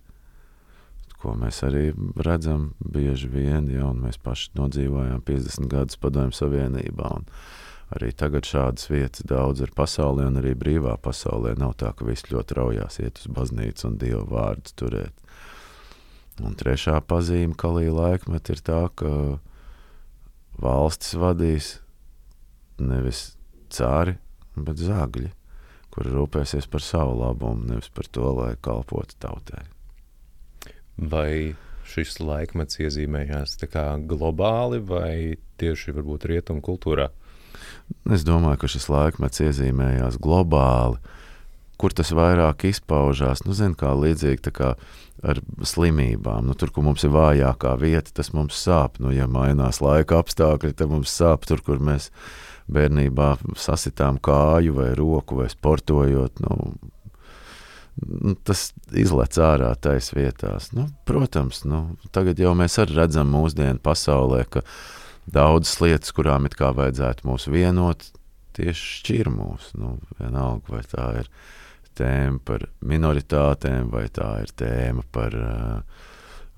ko 1.20 1.34
mēs 1.36 1.60
arī 1.66 1.90
redzam 2.24 2.70
bieži 2.80 3.28
vien, 3.30 3.68
ja 3.70 3.90
mēs 3.94 4.18
paši 4.24 4.54
nodzīvojām 4.56 5.20
50 5.26 5.68
gadus 5.70 6.00
Padomju 6.00 6.36
Savienībā. 6.36 7.12
Arī 7.90 8.12
tagad 8.14 8.46
šādas 8.46 8.86
vietas 8.90 9.26
daudz 9.26 9.64
ir 9.64 9.72
pasaulē, 9.76 10.28
un 10.30 10.38
arī 10.40 10.54
brīvā 10.58 10.94
pasaulē 11.02 11.56
nav 11.58 11.74
tā, 11.82 11.90
ka 11.96 12.06
viss 12.06 12.30
ļoti 12.30 12.56
raujās 12.56 13.00
iet 13.02 13.18
uz 13.18 13.32
baznīcu 13.34 13.88
un 13.88 13.98
dievu 14.00 14.24
vārdu 14.30 14.74
turēt. 14.78 15.16
Un 16.40 16.56
trešā 16.56 16.96
pazīme, 17.04 17.56
ka 17.58 17.68
līdz 17.74 17.94
laikmet, 17.96 18.50
ir 18.52 18.62
tā, 18.64 18.80
ka 18.96 19.12
valstis 20.60 21.16
vadīs 21.20 21.68
nevis 22.80 23.34
cāri, 23.72 24.16
bet 24.56 24.80
zagļi, 24.80 25.30
kuri 25.92 26.14
rūpēsies 26.14 26.68
par 26.70 26.84
savu 26.84 27.18
labumu, 27.20 27.68
nevis 27.72 27.90
par 27.92 28.08
to, 28.08 28.30
lai 28.38 28.54
kalpotu 28.62 29.18
tautai. 29.20 29.66
Vai 30.96 31.56
šis 31.90 32.20
laikmets 32.22 32.80
iezīmējās 32.80 33.58
globāli 34.08 34.80
vai 34.84 35.14
tieši 35.60 35.96
varbūt 35.96 36.28
rietumu 36.30 36.62
kultūrā? 36.64 37.10
Es 38.10 38.24
domāju, 38.24 38.60
ka 38.62 38.70
šis 38.70 38.88
laikmets 38.92 39.42
iezīmējās 39.44 40.20
globāli. 40.22 41.00
Kur 41.80 41.94
tas 41.96 42.12
vairāk 42.12 42.66
izpaužās, 42.68 43.44
nu, 43.46 43.56
zin, 43.56 43.72
kā 43.78 43.94
līdzīgi 43.96 44.52
kā 44.52 44.74
ar 45.22 45.40
slimībām. 45.66 46.46
Nu, 46.48 46.56
tur, 46.56 46.72
kur 46.74 46.84
mums 46.86 47.04
ir 47.04 47.12
vājākā 47.14 47.74
vieta, 47.80 48.12
tas 48.20 48.32
mums 48.36 48.58
sāp. 48.60 49.00
Nu, 49.02 49.12
ja 49.14 49.28
mainās 49.30 49.82
laika 49.84 50.20
apstākļi, 50.20 50.74
tad 50.76 50.92
mums 50.92 51.12
sāp 51.12 51.44
tur, 51.48 51.60
kur 51.64 51.82
mēs 51.82 52.10
bērnībā 52.70 53.34
sasitām 53.58 54.20
kāju 54.22 54.76
vai 54.78 54.92
roku 54.98 55.40
vai 55.40 55.50
sportojot. 55.52 56.40
Nu, 56.44 56.70
nu, 58.06 58.36
tas 58.46 58.70
izlec 58.96 59.36
ārā 59.42 59.72
taisa 59.80 60.16
vietās. 60.16 60.70
Nu, 60.76 60.88
protams, 61.08 61.64
nu, 61.68 61.82
tagad 62.14 62.40
jau 62.40 62.54
mēs 62.58 62.78
arī 62.82 63.00
redzam 63.02 63.32
mūsdienu 63.34 63.82
pasaulē, 63.84 64.44
ka 64.48 64.64
daudzas 65.30 65.78
lietas, 65.84 66.14
kurām 66.16 66.48
it 66.48 66.56
kā 66.58 66.72
vajadzētu 66.76 67.28
mūs 67.28 67.48
vienot, 67.52 68.08
tieši 68.56 68.92
šķir 69.00 69.32
mūs. 69.34 69.72
Nu, 69.78 69.98
vienalga, 70.20 70.78
vai 70.78 70.84
tā 70.88 71.08
ir 71.22 71.32
tēma 72.00 72.40
par 72.48 72.66
minoritātēm, 72.82 73.90
vai 73.92 74.06
tā 74.12 74.30
ir 74.44 74.54
tēma 74.58 75.04
par 75.14 75.36
uh, 75.36 76.06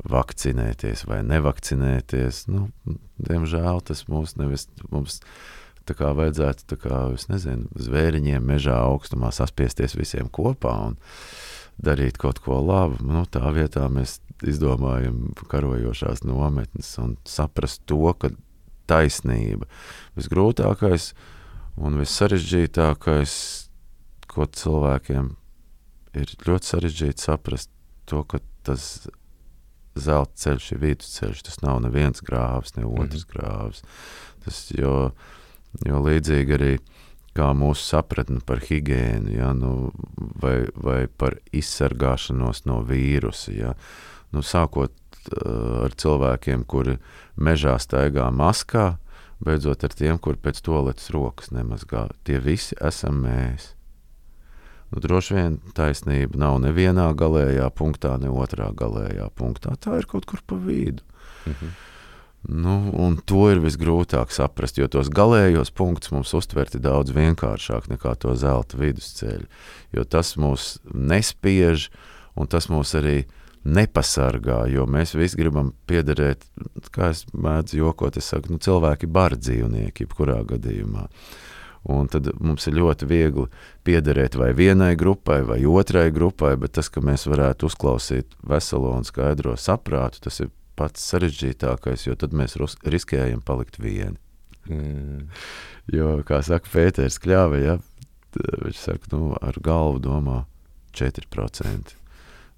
vakcinēties 0.09 1.07
vai 1.07 1.23
nevakcinēties. 1.27 2.47
Nu, 2.51 2.69
diemžēl 3.23 3.83
tas 3.87 4.07
mūs 4.11 4.37
nevis 4.41 4.69
mums 4.91 5.21
tā 5.89 5.97
kā 5.99 6.13
vajadzētu, 6.17 6.67
tā 6.71 6.79
kā, 6.81 7.01
es 7.15 7.29
nezinu, 7.31 7.71
zvēriņiem 7.79 8.45
mežā 8.47 8.77
augstumā 8.85 9.33
saspiesties 9.35 9.97
visiem 9.99 10.31
kopā 10.33 10.75
un 10.91 10.99
darīt 11.83 12.21
kaut 12.23 12.39
ko 12.45 12.61
labu. 12.63 13.01
Nu, 13.07 13.25
tā 13.27 13.45
vietā 13.55 13.89
mēs 13.91 14.21
izdomājam 14.47 15.33
karojošās 15.51 16.25
nometnes 16.27 16.95
un 17.03 17.17
saprast 17.29 17.85
to, 17.91 18.05
ka 18.19 18.33
taisnība 18.91 19.69
visgrūtākais 20.19 21.13
un 21.83 21.99
vissarežģītākais 22.03 23.35
ko 24.35 24.47
cilvēkiem 24.47 25.35
ir 26.19 26.33
ļoti 26.47 26.73
sarežģīti 26.73 27.25
saprast, 27.25 27.71
to, 28.09 28.23
ka 28.29 28.41
tas 28.67 29.07
zelta 29.99 30.33
ceļš 30.45 30.73
ir 30.73 30.83
vidusceļš. 30.83 31.45
Tas 31.47 31.61
nav 31.65 31.83
neviens 31.85 32.25
grāvs, 32.25 32.77
ne 32.77 32.87
otrs 32.87 33.25
mm 33.25 33.29
-hmm. 33.29 33.33
grāvs. 33.33 33.83
Tas, 34.45 34.71
jo, 34.71 35.13
jo 35.87 36.03
līdzīgi 36.07 36.59
arī 36.59 36.73
kā 37.37 37.53
mūsu 37.57 37.85
sapratne 37.85 38.41
par 38.45 38.61
higiēnu, 38.61 39.33
ja, 39.33 39.53
nu, 39.57 39.93
vai, 40.43 40.67
vai 40.75 41.07
par 41.07 41.39
izsargāšanos 41.53 42.65
no 42.69 42.83
vīrusa. 42.85 43.53
Ja. 43.57 43.75
Nu, 44.33 44.43
sākot 44.43 44.93
uh, 44.93 45.85
ar 45.85 45.95
cilvēkiem, 45.97 46.65
kuri 46.65 46.99
mežā 47.37 47.79
staigā 47.79 48.31
maskā, 48.31 48.99
beidzot 49.41 49.85
ar 49.85 49.95
tiem, 49.97 50.19
kuri 50.19 50.37
pēc 50.37 50.61
toaletes 50.65 51.11
rokas 51.11 51.51
nemazgā. 51.51 52.09
Tie 52.25 52.39
visi 52.39 52.77
esam 52.81 53.25
mēs. 53.25 53.73
Nu, 54.93 55.01
droši 55.01 55.37
vien 55.39 55.55
taisnība 55.77 56.37
nav 56.37 56.59
nevienā 56.61 57.07
galējā 57.17 57.71
punktā, 57.73 58.19
ne 58.21 58.29
otrā 58.29 58.69
galējā 58.77 59.31
punktā. 59.39 59.73
Tā 59.81 59.97
ir 60.03 60.09
kaut 60.11 60.29
kur 60.29 60.45
pa 60.45 60.59
vidu. 60.61 61.01
Mhm. 61.49 61.73
Nu, 62.43 62.75
to 63.23 63.45
ir 63.53 63.61
visgrūtāk 63.63 64.33
saprast, 64.35 64.77
jo 64.81 64.89
tos 64.91 65.07
galējos 65.15 65.71
punktus 65.79 66.11
mums 66.11 66.33
uztverti 66.35 66.81
daudz 66.83 67.15
vienkāršāk 67.15 67.87
nekā 67.93 68.17
to 68.19 68.35
zelta 68.35 68.81
vidusceļu. 68.81 69.47
Jo 69.95 70.05
tas 70.05 70.35
mūs 70.35 70.81
nespiež, 70.91 71.87
un 72.35 72.51
tas 72.51 72.67
mūs 72.67 72.97
arī 72.99 73.23
nepasargā, 73.63 74.65
jo 74.75 74.89
mēs 74.91 75.15
visi 75.15 75.39
gribam 75.39 75.71
piederēt, 75.87 76.43
kā 76.91 77.13
es 77.15 77.23
mēdzu 77.31 77.79
jokot, 77.79 78.19
es 78.19 78.33
saku, 78.35 78.51
nu, 78.51 78.59
cilvēki 78.59 79.07
ir 79.07 79.15
bari 79.15 79.39
dzīvnieki, 79.39 80.03
jebkurā 80.03 80.41
gadījumā. 80.51 81.07
Uh, 81.07 81.52
Un 81.91 82.07
tad 82.07 82.29
mums 82.39 82.69
ir 82.71 82.77
ļoti 82.79 83.07
viegli 83.11 83.49
piederēt 83.83 84.37
vai 84.39 84.53
vienai 84.55 84.93
grupai, 84.95 85.41
vai 85.43 85.59
otrai 85.67 86.13
grupai, 86.15 86.55
bet 86.61 86.77
tas, 86.79 86.87
ka 86.93 87.03
mēs 87.03 87.27
varētu 87.27 87.67
uzklausīt 87.67 88.37
veselo 88.47 88.93
un 88.95 89.07
skaidro 89.09 89.57
saprātu, 89.59 90.23
tas 90.29 90.39
ir 90.45 90.53
pats 90.79 91.03
sarežģītākais, 91.11 92.07
jo 92.07 92.15
tad 92.19 92.37
mēs 92.39 92.55
riskējam 92.87 93.43
palikt 93.45 93.81
vieni. 93.83 94.15
Mm. 94.71 95.27
Jo, 95.91 96.21
kā 96.27 96.39
saka 96.47 96.71
Pēters 96.71 97.19
Kļāve, 97.23 97.59
ja, 97.65 97.81
viņš 98.39 98.79
saka, 98.79 99.11
nu, 99.17 99.33
ar 99.43 99.59
galvu 99.63 99.99
domā 100.07 100.45
4% 100.95 101.97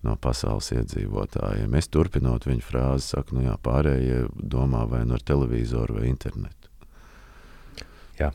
no 0.05 0.19
pasaules 0.21 0.69
iedzīvotājiem. 0.77 1.75
Es 1.79 1.89
turpinot 1.89 2.45
viņa 2.45 2.67
frāzi, 2.67 3.09
saku, 3.15 3.39
nu 3.39 3.47
jā, 3.47 3.57
pārējie 3.65 4.27
domā 4.37 4.85
vai 4.91 5.05
nu 5.09 5.17
ar 5.17 5.25
televizoru 5.25 5.99
vai 5.99 6.11
internetu. 6.11 6.64
Jā, 8.21 8.31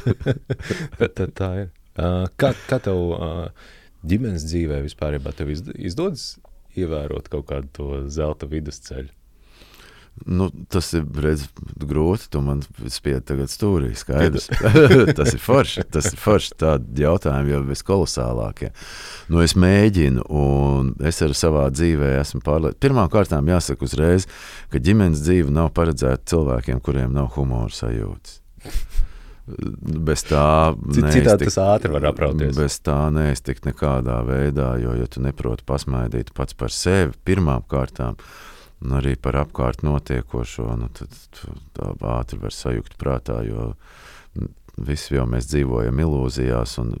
tad 1.18 1.34
tā 1.36 1.50
ir. 1.64 1.70
Uh, 2.00 2.24
kā, 2.40 2.54
kā 2.68 2.78
tev 2.80 3.00
uh, 3.12 3.70
ģimenes 4.06 4.46
dzīvē 4.48 4.80
vispār 4.86 5.18
tev 5.36 5.50
izdodas 5.52 6.38
ievērot 6.78 7.28
kaut 7.32 7.48
kādu 7.50 7.72
to 7.76 7.88
zelta 8.12 8.48
vidusceļu? 8.48 9.10
Nu, 10.26 10.50
tas 10.68 10.90
ir 10.92 11.06
redz, 11.22 11.46
grūti. 11.80 12.26
Tu 12.32 12.40
man 12.44 12.60
spiedi 12.92 13.22
tagad 13.30 13.48
stūrī. 13.52 13.92
Skaidrs. 13.96 14.50
tas 15.18 15.32
ir 15.32 15.40
forši. 15.40 15.84
Tas 15.88 16.10
ir 16.10 16.18
forši. 16.20 16.56
Tādi 16.60 17.04
jautājumi 17.06 17.54
jau 17.54 17.62
viskolosālākie. 17.70 18.72
Nu, 19.32 19.40
es 19.44 19.56
mēģinu, 19.56 20.26
un 20.28 20.92
es 21.08 21.22
ar 21.24 21.32
savā 21.38 21.68
dzīvē 21.72 22.12
esmu 22.18 22.42
pārliecināts. 22.44 22.82
Pirmkārt, 22.84 23.32
jāsaka 23.54 23.86
uzreiz, 23.86 24.28
ka 24.72 24.82
ģimenes 24.82 25.24
dzīve 25.24 25.54
nav 25.54 25.72
paredzēta 25.78 26.34
cilvēkiem, 26.34 26.84
kuriem 26.84 27.16
nav 27.16 27.32
humora 27.38 27.72
sajūtas. 27.72 28.39
Bez 30.10 30.24
tā 30.28 30.44
citādi 30.94 31.48
tas 31.48 31.58
ātri 31.62 31.92
var 31.94 32.08
aprauties. 32.10 32.54
Bez 32.56 32.78
tā 32.84 32.98
neiztikt 33.14 33.66
nekādā 33.68 34.20
veidā, 34.26 34.72
jo, 34.82 34.94
ja 34.98 35.08
tu 35.10 35.22
neproti 35.24 35.66
pasmaidīt 35.68 36.32
pats 36.36 36.56
par 36.58 36.74
sevi 36.74 37.16
pirmām 37.26 37.66
kārtām, 37.70 38.18
un 38.80 38.96
arī 39.00 39.16
par 39.20 39.38
apkārt 39.42 39.84
notiekošo, 39.86 40.68
nu, 40.80 40.90
tad 40.96 41.14
tā 41.76 41.92
ātri 42.16 42.40
var 42.40 42.54
sajukt 42.56 42.96
prātā, 43.00 43.42
jo 43.48 43.72
visi 44.80 45.14
jau 45.14 45.26
mēs 45.28 45.48
dzīvojam 45.50 46.00
ilūzijās, 46.04 46.78
un 46.82 46.94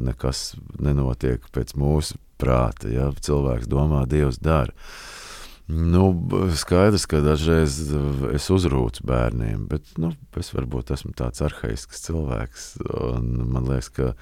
nekas 0.00 0.54
nenotiek 0.80 1.44
pēc 1.54 1.74
mūsu 1.78 2.18
prāta. 2.40 2.90
Ja? 2.92 3.10
Cilvēks 3.12 3.68
domā, 3.70 4.06
Dievs 4.08 4.40
dara. 4.42 4.72
Nu, 5.70 6.04
skaidrs, 6.58 7.04
ka 7.06 7.20
dažreiz 7.22 7.76
es 8.34 8.46
uzrūcu 8.50 9.04
bērniem, 9.06 9.68
bet 9.70 9.92
nu, 10.00 10.10
es 10.40 10.50
varbūt 10.56 10.90
esmu 10.96 11.12
tāds 11.18 11.42
arhaisks 11.46 12.02
cilvēks. 12.08 12.72
Man 13.20 13.68
liekas, 13.68 13.92
ka 13.94 14.14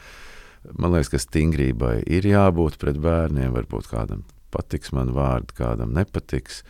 Man 0.76 0.92
liekas, 0.92 1.10
ka 1.12 1.20
stingrībai 1.22 2.02
ir 2.10 2.26
jābūt 2.28 2.78
pret 2.82 2.98
bērniem. 3.02 3.54
Varbūt 3.54 3.88
kādam 3.92 4.24
patiks 4.54 4.92
man 4.96 5.12
vārdi, 5.16 5.54
kādam 5.58 5.94
nepatiks. 5.96 6.62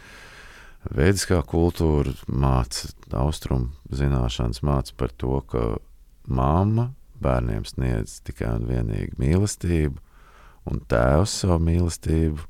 Vēdiskā 0.94 1.40
kultūra 1.48 2.12
māca, 2.30 2.92
austrumu 3.18 3.72
zināšanas 3.90 4.62
māca 4.64 4.94
par 4.96 5.12
to, 5.20 5.40
ka 5.50 5.64
mamma 6.28 6.92
bērniem 7.22 7.66
sniedz 7.66 8.20
tikai 8.26 8.52
un 8.60 8.68
vienīgi 8.68 9.18
mīlestību, 9.18 9.98
un 10.70 10.80
tēvs 10.88 11.40
savu 11.42 11.58
mīlestību, 11.66 12.46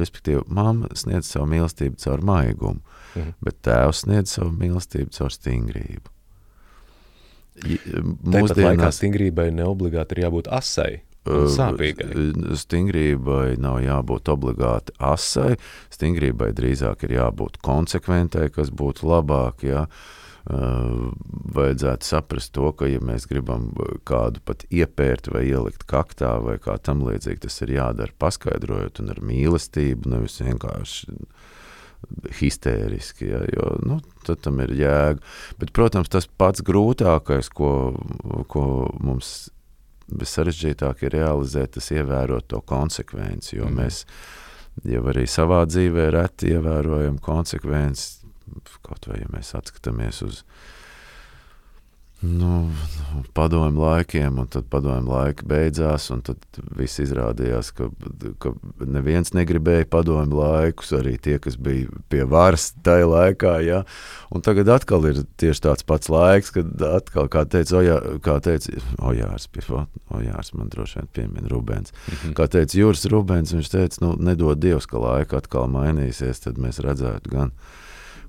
respektīvi, 0.00 0.42
mamma 0.46 0.90
sniedz 0.98 1.30
savu 1.32 1.48
mīlestību 1.52 2.00
caur 2.02 2.24
maigumu, 2.26 2.82
mhm. 3.14 3.36
bet 3.44 3.60
tēvs 3.66 4.04
sniedz 4.06 4.36
savu 4.38 4.52
mīlestību 4.56 5.14
caur 5.18 5.32
stingrību. 5.34 6.12
Mūsdienās 7.62 8.58
laikā 8.58 8.92
stingrībai 8.96 9.50
neobligāti 9.54 10.16
ir 10.16 10.24
jābūt 10.24 10.48
asai. 10.52 11.02
Sāpīgai. 11.22 12.08
Stingrībai 12.58 13.54
nav 13.62 13.78
jābūt 13.84 14.32
obligāti 14.32 14.94
asai, 14.98 15.54
stingrībai 15.94 16.50
drīzāk 16.56 17.04
ir 17.06 17.14
jābūt 17.20 17.60
konsekventai, 17.62 18.48
kas 18.54 18.72
būtu 18.74 19.06
labāk. 19.06 19.62
Ja? 19.68 19.84
Uh, 20.42 21.12
vajadzētu 21.54 22.02
saprast 22.02 22.50
to, 22.56 22.72
ka, 22.74 22.88
ja 22.90 22.98
mēs 22.98 23.28
gribam 23.30 23.68
kādu 24.08 24.42
pat 24.42 24.64
iepērt 24.74 25.30
vai 25.30 25.44
ielikt 25.46 25.84
kaktā 25.86 26.32
vai 26.42 26.56
kā 26.58 26.74
tam 26.82 27.04
līdzīgi, 27.06 27.44
tas 27.44 27.60
ir 27.62 27.76
jādara 27.76 28.16
paskaidrojot 28.18 28.98
un 29.04 29.12
ar 29.14 29.20
mīlestību, 29.22 30.10
nevis 30.10 30.40
vienkārši 30.42 31.14
histēriski, 32.40 33.28
ja, 33.30 33.42
jo 33.54 33.68
nu, 33.86 34.00
tam 34.26 34.60
ir 34.64 34.74
jēga. 34.76 35.22
Bet, 35.60 35.72
protams, 35.76 36.10
tas 36.12 36.26
pats 36.26 36.64
grūtākais, 36.66 37.50
ko, 37.54 37.94
ko 38.50 38.64
mums 38.98 39.52
sarežģītāk 40.10 41.06
ir 41.06 41.16
realizēt, 41.16 41.76
tas 41.76 41.90
ievērot 41.94 42.48
to 42.50 42.60
konsekvenci, 42.66 43.56
jo 43.60 43.68
mm. 43.68 43.78
mēs 43.78 44.02
jau 44.88 45.04
arī 45.12 45.24
savā 45.28 45.62
dzīvē 45.68 46.10
reti 46.16 46.52
ievērojam 46.56 47.18
konsekvenci, 47.22 48.21
kaut 48.82 49.10
vai 49.10 49.22
ja 49.22 49.28
mēs 49.32 49.54
atskatāmies 49.58 50.22
uz 50.26 50.44
nu, 52.22 52.70
padomju 53.32 53.80
laikiem, 53.80 54.38
un 54.38 54.46
tad 54.46 54.68
padomju 54.70 55.10
laiki 55.10 55.46
beidzās, 55.48 56.06
un 56.14 56.20
tad 56.22 56.38
viss 56.78 57.00
izrādījās, 57.02 57.72
ka, 57.74 57.88
ka 58.42 58.52
neviens 58.86 59.34
negribēja 59.34 59.88
padomju 59.90 60.38
laikus, 60.38 60.92
arī 60.98 61.16
tie, 61.22 61.38
kas 61.42 61.58
bija 61.58 61.90
pie 62.12 62.22
varas 62.30 62.70
tajā 62.86 63.08
laikā, 63.10 63.56
ja? 63.66 63.82
un 64.30 64.44
tagad 64.46 64.70
atkal 64.70 65.08
ir 65.10 65.24
tieši 65.42 65.64
tāds 65.66 65.86
pats 65.86 66.12
laiks, 66.12 66.54
kad 66.54 66.86
atkal, 66.92 67.26
kā 67.32 67.42
teica, 67.42 67.80
Ojā, 67.82 67.98
kā 68.22 68.38
teica 68.44 68.78
Ojārs, 69.02 69.48
pie, 69.50 69.66
Ojārs 70.14 70.54
man 70.54 70.70
droši 70.70 71.00
vien 71.00 71.12
piemina 71.18 71.50
Rubens, 71.50 71.90
mm 71.90 72.14
-hmm. 72.14 72.38
kā 72.38 72.46
teica 72.46 72.78
Jūras 72.78 73.08
Rubens, 73.10 73.52
viņš 73.52 73.70
teica, 73.70 73.98
nu, 74.06 74.14
nedod 74.18 74.58
Dievs, 74.58 74.86
ka 74.86 74.98
laika 74.98 75.42
atkal 75.42 75.66
mainīsies, 75.66 76.44
tad 76.44 76.58
mēs 76.58 76.78
redzētu 76.78 77.30
gan, 77.30 77.50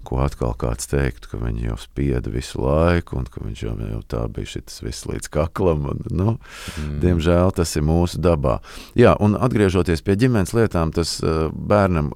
ko 0.06 0.20
atkal 0.24 0.54
kāds 0.60 0.88
teiktu, 0.92 1.30
ka 1.32 1.40
viņi 1.42 1.68
jau 1.70 1.78
spieda 1.82 2.32
visu 2.34 2.62
laiku, 2.62 3.18
un 3.20 3.28
ka 3.32 3.44
viņš 3.44 3.64
jau, 3.66 3.74
jau 3.90 4.02
tā 4.12 4.22
bija 4.34 4.52
šis 4.54 4.82
viss 4.84 5.08
līdz 5.10 5.30
kaklam. 5.34 5.88
Un, 5.92 6.04
nu, 6.12 6.36
mm. 6.36 6.98
Diemžēl 7.04 7.54
tas 7.58 7.74
ir 7.80 7.86
mūsu 7.88 8.22
dabā. 8.24 8.60
Jā, 9.00 9.16
un 9.24 9.38
atgriežoties 9.40 10.04
pie 10.06 10.18
ģimenes 10.20 10.54
lietām, 10.58 10.94
tas 10.96 11.16
uh, 11.24 11.48
bērnam, 11.54 12.12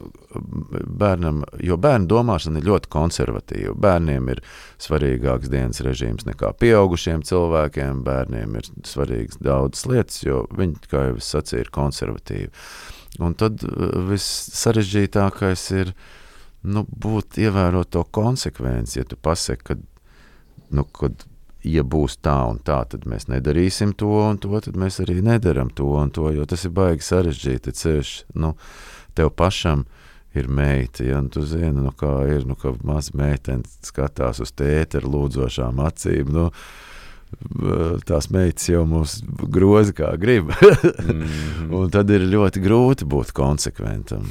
bērnam, 1.02 1.42
jo 1.64 1.80
bērnu 1.82 2.10
domāšana 2.12 2.62
ir 2.62 2.70
ļoti 2.70 2.92
konservatīva. 2.94 3.78
Bērniem 3.88 4.30
ir 4.36 4.44
svarīgāks 4.84 5.52
dienas 5.54 5.82
režīms 5.86 6.28
nekā 6.28 6.54
pieaugušiem 6.62 7.26
cilvēkiem. 7.28 8.04
Bērniem 8.08 8.60
ir 8.60 8.70
svarīgas 8.88 9.42
daudzas 9.42 9.88
lietas, 9.90 10.22
jo 10.28 10.46
viņi, 10.58 10.78
kā 10.92 11.10
jau 11.10 11.18
es 11.22 11.34
sacīju, 11.34 11.66
ir 11.66 11.74
konservatīvi. 11.80 12.54
Un 13.24 13.34
tad 13.40 13.64
uh, 13.66 13.90
viss 14.12 14.52
sarežģītākais 14.60 15.68
ir 15.80 15.96
uh, 15.96 16.16
nu, 16.68 16.84
būt 16.88 17.40
ievērot 17.42 17.92
to 17.96 18.04
konsekvenci. 18.04 19.00
Ja 19.00 19.08
tu 19.08 19.18
pasaki, 19.20 19.64
ka, 19.72 19.78
nu, 20.76 20.86
kad, 20.98 21.26
ja 21.68 21.84
būs 21.84 22.20
tā 22.24 22.38
un 22.52 22.60
tā, 22.64 22.82
tad 22.92 23.08
mēs 23.10 23.28
nedarīsim 23.32 23.94
to 23.98 24.12
un 24.28 24.40
to, 24.42 24.54
tad 24.64 24.80
mēs 24.80 25.02
arī 25.04 25.20
nedaram 25.26 25.72
to 25.74 25.90
un 26.00 26.12
to, 26.14 26.30
jo 26.36 26.48
tas 26.50 26.66
ir 26.68 26.76
baigi 26.76 27.08
sarežģīti 27.08 27.76
ceļš. 27.82 28.18
Nu, 28.40 28.56
tev 29.18 29.34
pašam 29.36 29.86
ir 30.38 30.50
meita, 30.52 31.06
ja 31.08 31.22
nu, 31.24 31.32
tu 31.34 31.46
zini, 31.48 31.74
nu, 31.82 31.94
kā 31.98 32.12
ir, 32.30 32.46
nu, 32.48 32.58
ka 32.60 32.76
maza 32.86 33.16
meitene 33.18 33.66
skatās 33.86 34.44
uz 34.44 34.54
tēti 34.54 35.00
ar 35.00 35.08
lūdzošām 35.10 35.82
acīm. 35.88 36.30
Nu, 36.36 36.50
tās 38.08 38.30
meitas 38.32 38.70
jau 38.70 38.86
mūs 38.88 39.18
groza 39.52 39.96
kā 39.98 40.14
grib. 40.20 40.52
mm 40.54 41.24
-hmm. 41.24 41.74
Un 41.76 41.90
tad 41.92 42.10
ir 42.10 42.22
ļoti 42.22 42.64
grūti 42.64 43.06
būt 43.06 43.34
konsekventam. 43.34 44.30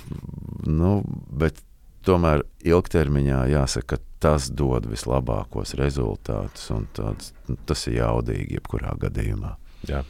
Nu, 0.64 1.02
bet 1.30 1.60
tomēr 2.06 2.44
ilgtermiņā 2.66 3.42
jāsaka, 3.52 3.96
ka 3.96 4.02
tas 4.22 4.48
dod 4.50 4.88
vislabākos 4.90 5.76
rezultātus, 5.78 6.70
un 6.74 6.88
tāds, 6.96 7.32
nu, 7.50 7.58
tas 7.68 7.86
ir 7.90 8.00
jaudīgi 8.00 8.58
jebkurā 8.58 8.96
gadījumā. 9.02 9.56
Jā, 9.86 10.02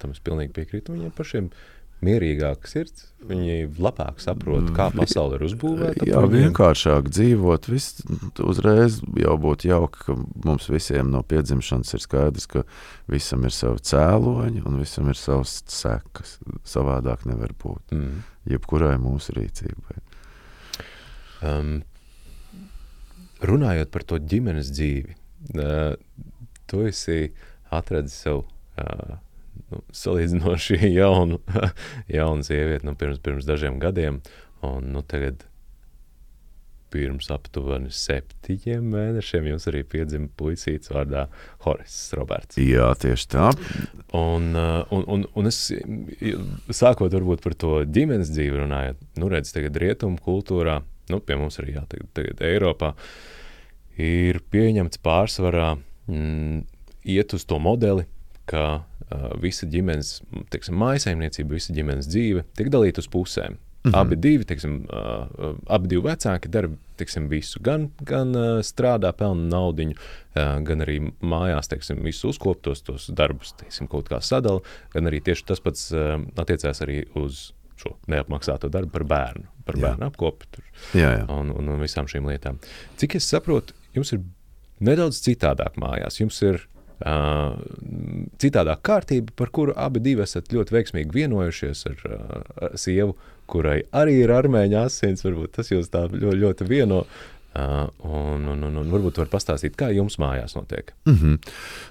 tam 0.00 0.14
es 0.14 0.22
pilnīgi 0.24 0.54
piekrītu 0.56 0.96
viņiem 0.96 1.14
pašiem. 1.16 1.52
Mierīgāk 2.00 2.64
sirds, 2.64 3.10
viņi 3.28 3.66
labāk 3.76 4.22
saprot, 4.24 4.70
kā 4.72 4.86
pasaule 4.94 5.36
ir 5.36 5.42
uzbūvēta. 5.50 6.06
Jā, 6.08 6.22
vienkāršāk 6.32 7.10
dzīvot. 7.12 7.68
Viss 7.68 8.00
uzreiz 8.40 9.02
jau 9.20 9.34
būtu 9.42 9.68
jauki, 9.68 10.06
ka 10.06 10.16
mums 10.46 10.70
visiem 10.72 11.10
no 11.12 11.20
piedzimšanas 11.20 11.92
ir 11.98 12.04
skaidrs, 12.06 12.48
ka 12.48 12.64
visam 13.12 13.44
ir 13.44 13.52
savi 13.52 13.84
cēloņi 13.90 14.64
un 14.64 14.80
visam 14.80 15.12
ir 15.12 15.20
savas 15.20 15.58
sekas. 15.68 16.38
Savādāk 16.64 17.28
nevar 17.28 17.52
būt. 17.60 17.92
Mm. 17.92 18.24
Jebkurai 18.48 18.94
mūsu 18.96 19.36
rīcībai. 19.36 20.00
Um, 21.40 21.80
runājot 23.40 23.90
par 23.92 24.04
to 24.04 24.20
ģimenes 24.20 24.72
dzīvi, 24.74 25.16
uh, 25.56 25.94
tu 26.68 26.84
esi 26.88 27.30
atradis 27.72 28.18
sev 28.24 28.42
uh, 28.44 29.14
nu, 29.70 29.84
salīdzinoši 29.96 30.80
jaunu, 31.00 31.40
jaunu 32.10 32.46
sievieti 32.46 32.88
nu, 32.88 32.96
pirms, 32.98 33.22
pirms 33.24 33.48
dažiem 33.48 33.80
gadiem, 33.82 34.20
un 34.66 34.92
nu, 34.94 35.04
tagad 35.06 35.46
pirms 36.90 37.28
aptuveni 37.30 37.92
septiņiem 37.94 38.86
mēnešiem 38.92 39.46
jums 39.52 39.68
arī 39.70 39.84
piedzima 39.86 40.26
puisīts 40.38 40.90
vārdā 40.90 41.28
Horis 41.64 41.96
Roberts. 42.18 42.58
Jā, 42.58 42.88
tieši 42.98 43.28
tā. 43.30 43.50
Un, 44.16 44.50
un, 44.58 45.04
un, 45.06 45.26
un 45.38 45.50
es 45.50 45.60
sākot 46.74 47.14
varbūt 47.14 47.44
par 47.46 47.54
to 47.54 47.76
ģimenes 47.86 48.32
dzīvi 48.34 48.64
runājot, 48.64 49.04
nu 49.22 49.30
redz, 49.30 49.54
tagad 49.54 49.78
rietumu 49.80 50.18
kultūrā 50.24 50.80
nu, 51.10 51.20
pie 51.24 51.38
mums 51.40 51.60
arī 51.62 51.76
jā, 51.76 51.84
tagad, 51.90 52.10
tagad 52.16 52.42
Eiropā, 52.46 52.94
ir 54.00 54.40
pieņemts 54.52 55.02
pārsvarā 55.04 55.74
mm, 56.10 56.62
iet 57.10 57.34
uz 57.36 57.46
to 57.48 57.58
modeli, 57.62 58.06
ka 58.50 58.66
uh, 58.80 59.26
visa 59.42 59.68
ģimenes, 59.70 60.20
teiksim, 60.52 60.78
mājasaimniecība, 60.80 61.56
visa 61.58 61.74
ģimenes 61.76 62.08
dzīve 62.10 62.46
tiek 62.58 62.70
dalīta 62.72 63.02
uz 63.04 63.10
pusēm. 63.10 63.58
Mm 63.80 63.90
-hmm. 63.90 63.96
Abi 63.96 64.16
divi, 64.16 64.44
teiksim, 64.44 64.86
uh, 64.92 65.54
abi 65.66 65.88
divi 65.88 66.02
vecāki 66.04 66.48
dara 66.48 66.68
teiksim, 66.96 67.28
visu. 67.28 67.60
Gan, 67.62 67.88
gan 68.04 68.34
uh, 68.36 68.58
strādā, 68.60 69.12
pelna 69.16 69.48
naudu, 69.48 69.86
uh, 69.88 70.60
gan 70.60 70.84
arī 70.84 71.12
mājās 71.22 71.68
teiksim, 71.68 72.02
visu 72.04 72.28
uzkoptos 72.28 72.82
tos 72.82 73.08
darbus 73.08 73.52
teiksim, 73.52 73.88
kaut 73.88 74.08
kā 74.08 74.20
sadala. 74.20 74.60
Gan 74.92 75.06
arī 75.06 75.20
tieši 75.20 75.46
tas 75.46 75.60
pats 75.60 75.92
uh, 75.92 76.20
attiecās 76.36 76.82
arī 76.82 77.04
uz 77.14 77.52
šo 77.80 77.94
neapmaksāto 78.12 78.70
darbu 78.72 78.92
par 78.98 79.06
bērnu, 79.10 79.46
par 79.66 79.78
jā. 79.78 79.86
bērnu 79.86 80.10
apkopi 80.10 80.50
tur, 80.56 80.66
jā, 80.96 81.14
jā. 81.20 81.24
Un, 81.32 81.52
un, 81.56 81.72
un 81.74 81.80
visām 81.82 82.08
šīm 82.10 82.28
lietām. 82.30 82.60
Cik 83.00 83.18
es 83.20 83.28
saprotu, 83.30 83.76
jums 83.96 84.12
ir 84.16 84.22
nedaudz 84.84 85.20
citādāk 85.24 85.78
mājās. 85.80 86.20
Jums 86.20 86.40
ir 86.46 86.62
uh, 87.04 87.56
citādāk 88.42 88.82
kārtība, 88.86 89.34
par 89.36 89.52
kuru 89.54 89.74
abi 89.76 90.02
divi 90.04 90.24
esat 90.24 90.52
ļoti 90.54 90.76
veiksmīgi 90.76 91.16
vienojušies 91.16 91.84
ar, 91.90 92.06
uh, 92.06 92.38
ar 92.66 92.78
sievu, 92.80 93.16
kurai 93.50 93.80
arī 93.96 94.20
ir 94.24 94.32
armēņa 94.34 94.86
asins. 94.88 95.24
Varbūt 95.26 95.58
tas 95.58 95.72
jūs 95.72 95.92
tā 95.92 96.06
ļoti, 96.10 96.38
ļoti 96.44 96.70
vieno. 96.70 97.04
Uh, 97.50 97.88
un, 98.06 98.44
un, 98.46 98.60
un, 98.62 98.76
un 98.78 98.90
varbūt 98.92 99.16
var 99.18 99.26
pastāstīt, 99.32 99.74
kā 99.74 99.88
jums 99.90 100.20
mājās 100.22 100.52
notiek. 100.54 100.92
Mm 101.02 101.14
-hmm. 101.16 101.38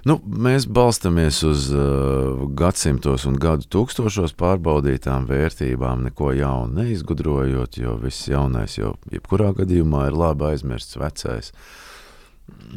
nu, 0.08 0.14
mēs 0.24 0.64
balstāmies 0.64 1.42
uz 1.44 1.66
uh, 1.74 2.48
gadsimtos 2.56 3.26
un 3.28 3.36
gadu 3.36 3.68
tūkstošos 3.68 4.32
pārbaudītām 4.40 5.26
vērtībām, 5.28 6.06
neko 6.08 6.32
jaunu 6.32 6.80
neizgudrojot, 6.80 7.76
jo 7.76 7.98
viss 8.00 8.28
jaunais 8.28 8.78
jau 8.78 8.94
jebkurā 9.12 9.52
gadījumā 9.52 10.06
ir 10.06 10.16
labi 10.16 10.44
aizmirsts 10.44 10.96
vecais. 10.96 11.52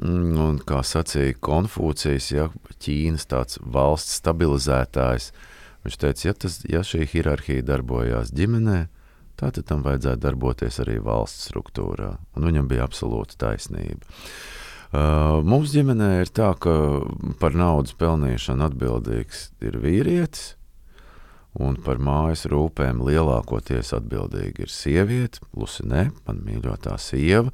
Un, 0.02 0.60
kā 0.60 0.84
sacīja 0.84 1.40
Konfūcijas, 1.40 2.32
ja, 2.32 2.50
Ķīnas 2.84 3.26
tāds 3.26 3.60
valsts 3.64 4.20
stabilizētājs, 4.20 5.32
viņš 5.86 5.98
teica, 5.98 6.28
ja, 6.28 6.34
tas, 6.34 6.60
ja 6.68 6.84
šī 6.84 7.08
hierarhija 7.08 7.62
darbojās 7.62 8.34
ģimenē, 8.36 8.88
Tātad 9.44 9.66
tam 9.68 9.82
vajadzētu 9.84 10.24
darboties 10.24 10.80
arī 10.80 11.02
valsts 11.04 11.50
struktūrā, 11.50 12.14
un 12.38 12.46
viņam 12.48 12.68
bija 12.72 12.86
absolūta 12.88 13.36
taisnība. 13.42 14.08
Uh, 14.94 15.42
mums 15.44 15.74
ģimenē 15.74 16.10
ir 16.22 16.30
tā, 16.32 16.54
ka 16.64 16.74
par 17.42 17.58
naudas 17.58 17.96
pelnīšanu 18.00 18.64
atbildīgs 18.70 19.50
ir 19.66 19.80
vīrietis, 19.84 20.54
un 21.60 21.76
par 21.84 22.00
mājas 22.00 22.46
rūpēm 22.50 23.02
lielākoties 23.04 23.92
atbildīga 23.98 24.64
ir 24.64 24.72
sieviete, 24.72 25.44
Lusinē, 25.58 26.06
man 26.24 26.40
mīļotā 26.46 26.96
sieva. 27.02 27.52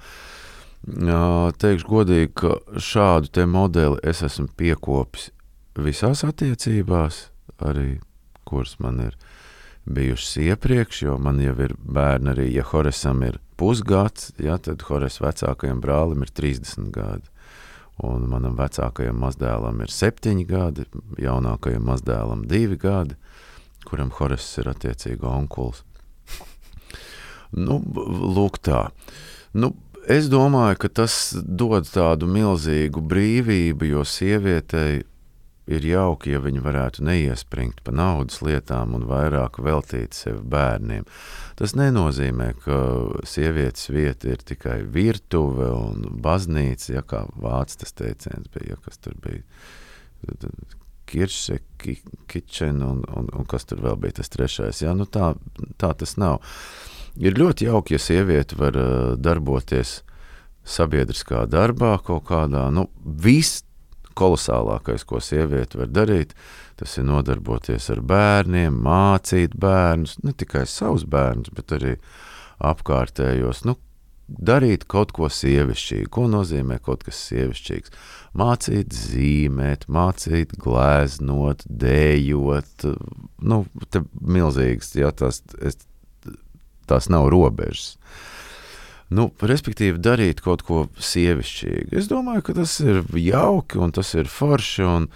Uh, 0.86 1.49
teikšu 1.58 1.89
godīgi, 1.89 2.30
ka 2.43 2.54
šādu 2.78 3.47
modeli 3.49 3.97
es 4.06 4.21
esmu 4.28 4.52
piekopis 4.60 5.32
visās 5.80 6.21
attiecībās, 6.28 7.30
arī 7.65 7.97
kuras 8.45 8.78
man 8.84 9.02
ir 9.08 9.17
bijušas 9.89 10.38
iepriekš, 10.38 11.02
jo 11.02 11.17
man 11.17 11.41
jau 11.41 11.56
ir 11.65 11.73
bērni 11.80 12.34
arī, 12.34 12.47
ja 12.54 12.63
Horesam 12.69 13.23
ir 13.25 13.39
pusgads, 13.60 14.32
ja, 14.39 14.58
tad 14.62 14.86
Hores 14.88 15.19
vecākajam 15.21 15.82
brālim 15.84 16.23
ir 16.23 16.32
30 16.36 16.91
gadi. 16.95 17.28
Un 17.99 18.30
manam 18.32 18.56
vecākajam 18.56 19.17
mazdēlam 19.19 19.82
ir 19.84 19.91
7 19.91 20.45
gadi, 20.47 20.86
jaunākajam 21.19 21.84
mazdēlam 21.89 22.45
2 22.47 22.80
gadi, 22.80 23.17
kuram 23.89 24.13
Hores 24.15 24.47
ir 24.62 24.71
attiecīgi 24.71 25.28
onkulis. 25.28 25.84
nu, 27.67 27.82
lūk 28.38 28.62
tā. 28.63 28.86
Nu, 29.52 29.73
es 30.08 30.30
domāju, 30.32 30.80
ka 30.86 30.93
tas 31.02 31.19
dod 31.36 31.89
tādu 31.91 32.30
milzīgu 32.32 33.04
brīvību, 33.04 33.91
jo 33.91 34.06
sievietei 34.08 35.02
ir 35.70 35.86
jauki, 35.86 36.34
ja 36.34 36.42
viņi 36.42 36.64
varētu 36.66 37.04
neiespringt 37.06 37.84
pa 37.86 37.94
naudas 37.96 38.42
lietām 38.46 38.96
un 38.98 39.06
vairāk 39.10 39.60
veltīt 39.62 40.18
sev 40.18 40.42
bērniem. 40.50 41.06
Tas 41.60 41.76
nenozīmē, 41.78 42.52
ka 42.64 42.80
sievietes 43.28 43.92
vieta 43.94 44.32
ir 44.34 44.42
tikai 44.42 44.82
virtuve 44.90 45.70
un 45.76 46.10
baznīca, 46.24 46.94
ja 46.98 47.06
kā 47.06 47.26
vācu 47.38 47.82
tas 47.84 47.96
teiciens 48.02 48.50
bija, 48.56 48.74
ja, 48.74 48.82
kas 48.86 49.02
tur 49.04 49.18
bija. 49.22 49.44
Kirše, 51.10 51.58
kitchen 52.30 52.84
un, 52.86 53.02
un, 53.18 53.32
un 53.34 53.48
kas 53.50 53.66
tur 53.70 53.82
vēl 53.82 53.98
bija 54.02 54.20
tas 54.20 54.30
trešais. 54.30 54.84
Ja? 54.84 54.94
Nu 54.98 55.08
tā, 55.10 55.32
tā 55.82 55.94
tas 55.98 56.18
nav. 56.22 56.44
Ir 57.18 57.38
ļoti 57.38 57.66
jauki, 57.66 57.96
ja 57.98 58.02
sieviete 58.02 58.58
var 58.60 58.78
uh, 58.78 59.16
darboties 59.18 60.00
sabiedriskā 60.70 61.48
darbā 61.50 61.96
kaut 62.06 62.28
kādā, 62.30 62.68
nu, 62.74 62.86
viss 63.02 63.64
kolosālākais, 64.20 65.06
ko 65.08 65.22
sieviete 65.24 65.80
var 65.82 65.92
darīt, 65.96 66.36
tas 66.80 66.98
ir 67.00 67.08
nodarboties 67.10 67.90
ar 67.94 68.04
bērniem, 68.06 68.76
mācīt 68.86 69.56
bērnus, 69.60 70.20
ne 70.24 70.36
tikai 70.36 70.66
savus 70.70 71.08
bērnus, 71.10 71.54
bet 71.56 71.76
arī 71.80 71.96
apkārtējos. 72.70 73.64
Nu, 73.68 73.78
darīt 74.30 74.86
kaut 74.90 75.12
ko 75.16 75.30
sievišķīgu. 75.34 76.10
Ko 76.14 76.28
nozīmē 76.32 76.80
kaut 76.84 77.04
kas 77.08 77.20
sievišķīgs? 77.30 77.94
Mācīt, 78.38 78.94
zīmēt, 78.94 79.88
mācīt, 79.92 80.54
glēznot, 80.62 81.66
dējot. 81.66 82.88
Nu, 83.42 83.64
ir 83.90 84.06
milzīgs, 84.22 84.94
ja 85.00 85.12
tās, 85.16 85.42
es, 85.66 85.80
tās 86.90 87.10
nav 87.12 87.30
robežas. 87.34 87.96
Nu, 89.10 89.32
respektīvi, 89.41 89.98
darīt 89.98 90.43
kaut 90.45 90.62
ko 90.67 90.84
sievišķīgu. 91.02 91.95
Es 91.98 92.10
domāju, 92.12 92.43
ka 92.45 92.60
tas 92.60 92.76
ir 92.84 93.02
jauki 93.17 93.82
un 93.82 93.93
tas 93.95 94.13
ir 94.13 94.30
forši. 94.30 94.86
Un, 94.86 95.10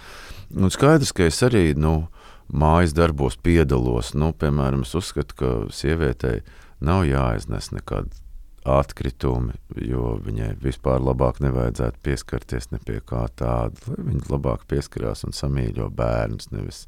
un 0.58 0.74
skaidrs, 0.74 1.14
ka 1.14 1.28
es 1.30 1.38
arī 1.46 1.68
nu, 1.78 2.08
mājas 2.50 2.94
darbos 2.96 3.38
piedalos. 3.38 4.12
Nu, 4.18 4.32
piemēram, 4.34 4.82
es 4.82 4.94
uzskatu, 4.98 5.38
ka 5.38 5.54
sievietei 5.74 6.42
nav 6.84 7.06
jāiznes 7.06 7.70
nekāda 7.74 8.24
atkritumi, 8.64 9.52
jo 9.84 10.14
viņai 10.24 10.54
vispār 10.62 11.02
labāk 11.04 11.42
nevajadzētu 11.44 12.00
pieskarties 12.04 12.70
ne 12.72 12.80
pie 12.80 12.96
kā 13.04 13.26
tāda, 13.36 13.76
lai 13.90 14.06
viņa 14.08 14.30
labāk 14.32 14.64
pieskarās 14.70 15.26
un 15.28 15.36
samīļo 15.36 15.90
bērnus, 15.92 16.48
nevis 16.54 16.86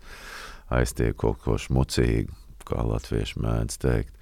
aiztiek 0.73 1.17
kaut 1.21 1.43
ko 1.45 1.59
šmucīgu, 1.61 2.33
kā 2.67 2.81
latvieši 2.83 3.43
mēdz 3.45 3.81
teikt. 3.85 4.15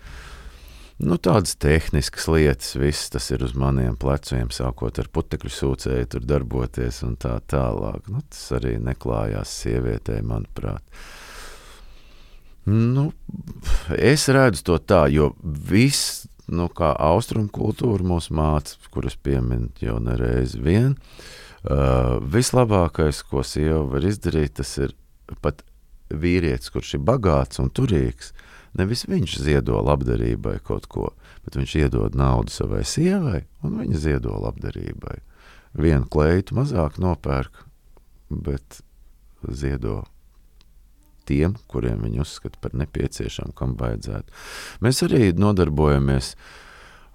Nu, 1.03 1.17
tādas 1.19 1.57
tehniskas 1.59 2.29
lietas, 2.31 2.77
viss 2.79 3.11
tas 3.11 3.27
ir 3.35 3.43
uz 3.43 3.57
maniem 3.59 3.97
pleciem, 3.99 4.53
sākot 4.55 5.01
ar 5.03 5.09
putekļu 5.11 5.51
sūcēju, 5.51 6.07
tur 6.13 6.27
darboties 6.31 7.01
un 7.03 7.17
tā 7.19 7.35
tālāk. 7.51 8.07
Nu, 8.15 8.23
tas 8.31 8.45
arī 8.55 8.77
neklājās 8.79 9.57
sievietei, 9.65 10.21
manuprāt. 10.23 10.85
Nu, 12.71 13.09
es 13.99 14.29
redzu 14.33 14.63
to 14.71 14.79
tā, 14.79 15.03
jo 15.11 15.33
viss, 15.43 16.29
nu, 16.47 16.71
kā 16.71 16.95
austrumu 17.11 17.51
kultūra 17.53 18.07
mūs 18.07 18.31
māca, 18.31 18.79
kuras 18.95 19.19
piemin 19.19 19.73
jau 19.83 19.99
nereiz 20.01 20.55
vien, 20.55 20.95
uh, 20.95 22.23
vislabākais, 22.23 23.25
ko 23.27 23.43
sieva 23.43 23.83
var 23.97 24.07
izdarīt, 24.07 24.61
tas 24.63 24.77
ir 24.79 24.95
pat 25.43 25.67
vīrietis, 26.15 26.71
kurš 26.71 26.97
ir 27.01 27.05
bagāts 27.05 27.59
un 27.59 27.75
turīgs, 27.75 28.31
Nevis 28.79 29.05
viņš 29.07 29.37
ziedo 29.45 29.79
labdarībai 29.87 30.57
kaut 30.67 30.89
ko, 30.91 31.13
bet 31.47 31.59
viņš 31.59 31.77
iedod 31.85 32.17
naudu 32.19 32.51
savai 32.55 32.83
sievai, 32.89 33.45
un 33.63 33.79
viņa 33.83 34.01
ziedo 34.07 34.35
labdarībai. 34.43 35.21
Vienu 35.79 36.09
kleitu 36.11 36.57
mazāk 36.59 36.99
nopērk, 37.03 37.65
bet 38.31 38.81
ziedo 39.47 40.03
tiem, 41.29 41.57
kuriem 41.71 42.05
viņi 42.05 42.23
uzskata 42.25 42.61
par 42.61 42.75
nepieciešamu, 42.77 43.55
kam 43.57 43.75
vajadzētu. 43.81 44.35
Mēs 44.85 45.03
arī 45.07 45.33
nodarbojamies 45.39 46.35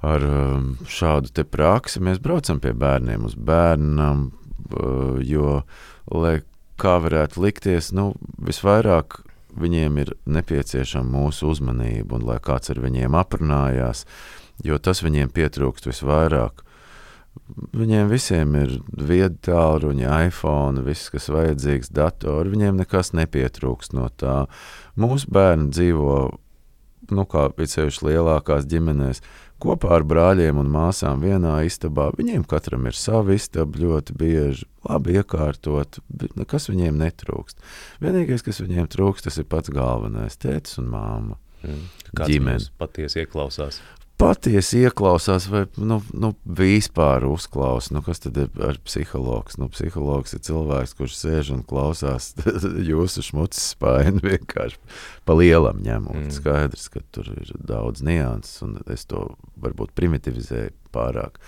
ar 0.05 0.25
um, 0.25 0.69
šādu 0.87 1.33
te 1.35 1.45
praksi. 1.45 2.01
Mēs 2.03 2.21
braucam 2.23 2.61
pie 2.63 2.73
bērniem 2.77 3.25
uz 3.27 3.35
bērnam, 3.35 4.29
uh, 4.71 5.19
jo, 5.23 5.61
lai 6.11 6.39
kā 6.79 6.95
varētu 7.03 7.43
likties, 7.43 7.91
nu, 7.95 8.13
visvairāk 8.39 9.19
viņiem 9.61 9.99
ir 10.03 10.13
nepieciešama 10.29 11.09
mūsu 11.17 11.51
uzmanība 11.53 12.17
un 12.17 12.25
lai 12.27 12.39
kāds 12.43 12.71
ar 12.73 12.81
viņiem 12.83 13.17
aprunājās, 13.19 14.05
jo 14.65 14.79
tas 14.81 15.03
viņiem 15.05 15.31
pietrūkst 15.35 15.89
visvairāk. 15.91 16.65
Viņiem 17.77 18.09
visiem 18.09 18.55
ir 18.59 18.75
viedi 18.91 19.37
tālruņi, 19.47 20.05
iPhone, 20.27 20.83
viss, 20.85 21.11
kas 21.13 21.29
vajadzīgs, 21.31 21.91
datori. 21.95 22.51
Viņiem 22.53 22.81
nekas 22.81 23.13
nepietrūkst 23.17 23.95
no 23.97 24.09
tā. 24.19 24.43
Mūsu 24.99 25.29
bērni 25.33 25.69
dzīvo, 25.73 26.15
nu, 27.15 27.25
kā 27.29 27.47
pēc 27.55 27.77
lielākās 28.05 28.67
ģimenēs, 28.69 29.21
kopā 29.59 29.91
ar 29.97 30.05
brāļiem 30.07 30.59
un 30.61 30.71
māsām 30.71 31.23
vienā 31.23 31.57
istabā. 31.67 32.09
Viņiem 32.17 32.45
katram 32.49 32.87
ir 32.89 32.97
sava 32.97 33.35
istaba, 33.35 33.79
ļoti 33.79 34.15
bieži, 34.19 34.67
labi 34.87 35.17
iekārtot, 35.19 35.99
nekas 36.39 36.69
viņiem 36.71 36.99
netrūkst. 37.01 37.59
Vienīgais, 38.03 38.45
kas 38.45 38.61
viņiem 38.63 38.89
trūkst, 38.91 39.27
tas 39.27 39.39
ir 39.41 39.49
pats 39.51 39.71
galvenais- 39.73 40.39
tēvs 40.43 40.79
un 40.79 40.91
māma. 40.93 41.39
Mm. 41.63 41.87
Kāds 42.15 42.31
ģimene 42.31 42.69
patiesi 42.79 43.25
ieklausās? 43.25 43.81
Patiesi 44.19 44.83
ieklausās, 44.83 45.47
vai 45.51 45.63
nu, 45.79 45.99
nu, 46.11 46.33
vispār 46.43 47.23
uzklausa. 47.29 47.93
Nu, 47.95 48.01
kas 48.05 48.21
tad 48.23 48.37
ir 48.41 48.49
ar 48.65 48.79
psihologs? 48.85 49.57
Nu, 49.61 49.69
psihologs 49.71 50.35
ir 50.35 50.43
cilvēks, 50.45 50.95
kurš 50.99 51.17
sēž 51.21 51.51
un 51.55 51.63
klausās 51.67 52.33
jūsu 52.91 53.23
šmucis 53.29 53.71
spēļu 53.75 54.23
vienkārši 54.25 54.79
pa 55.27 55.37
lielam 55.39 55.81
ņemot. 55.85 56.25
Mm. 56.25 56.33
Skaidrs, 56.35 56.89
ka 56.93 57.03
tur 57.15 57.31
ir 57.35 57.53
daudz 57.55 58.03
nianses, 58.05 58.59
un 58.65 58.79
es 58.91 59.07
to 59.09 59.25
varbūt 59.61 59.95
primitivizēju 59.97 60.75
pārāk. 60.95 61.39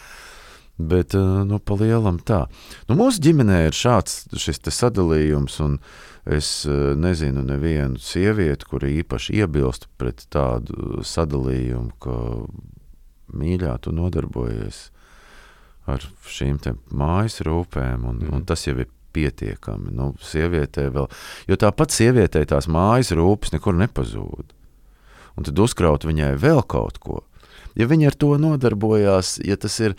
Bet 0.82 1.14
nu, 1.14 1.60
pa 1.62 1.76
lielam 1.78 2.18
tā. 2.26 2.46
Nu, 2.88 2.96
mūsu 2.98 3.22
ģimenē 3.22 3.68
ir 3.68 3.76
šāds 3.78 4.24
sadalījums. 4.72 5.60
Un, 5.62 5.76
uh, 5.78 6.11
Es 6.26 6.66
eh, 6.70 6.94
nezinu 6.98 7.42
nevienu 7.46 7.98
sievieti, 8.02 8.68
kura 8.70 8.90
īpaši 8.92 9.40
iebilst 9.42 9.88
pret 9.98 10.28
tādu 10.30 11.02
sadalījumu, 11.08 11.96
ka 12.02 12.18
mīļā 13.32 13.78
tu 13.82 13.94
nodarbojies 13.96 14.90
ar 15.90 16.04
šīm 16.30 16.60
mājas 16.94 17.42
rūpēm, 17.46 18.06
un, 18.06 18.22
mm. 18.22 18.34
un 18.36 18.46
tas 18.46 18.68
jau 18.68 18.76
ir 18.78 18.90
pietiekami. 19.16 19.92
Nu, 19.96 20.12
sievietē 20.24 20.88
vēl, 20.94 21.10
jo 21.50 21.58
tāpat 21.60 21.96
sievietē 21.96 22.44
tās 22.48 22.70
mājas 22.72 23.12
rūpes 23.18 23.56
nekur 23.56 23.76
nepazūd. 23.80 24.54
Un 25.40 25.48
tad 25.48 25.60
uzkraut 25.64 26.06
viņai 26.06 26.36
vēl 26.40 26.62
kaut 26.70 27.00
ko. 27.02 27.22
Ja 27.80 27.88
viņa 27.88 28.12
ar 28.12 28.18
to 28.20 28.36
nodarbojās, 28.40 29.38
ja 29.48 29.56
tas 29.60 29.78
ir 29.80 29.96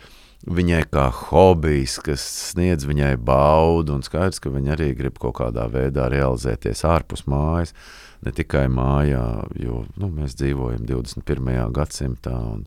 viņai 0.46 0.83
kā 0.90 1.07
hobijs, 1.14 1.98
kas 2.02 2.22
sniedz 2.52 2.87
viņai 2.88 3.14
baudu, 3.22 3.96
un 3.96 4.07
skaidrs, 4.07 4.42
ka 4.42 4.52
viņa 4.52 4.74
arī 4.76 4.92
grib 4.98 5.18
kaut 5.22 5.38
kādā 5.40 5.68
veidā 5.70 6.09
realizēties 6.12 6.85
ārpus 6.88 7.26
mājas, 7.31 7.74
ne 8.22 8.35
tikai 8.35 8.66
mājā, 8.70 9.24
jo 9.62 9.85
nu, 9.98 10.11
mēs 10.11 10.37
dzīvojam 10.38 10.87
21. 10.88 11.72
gadsimtā, 11.74 12.35
un 12.57 12.66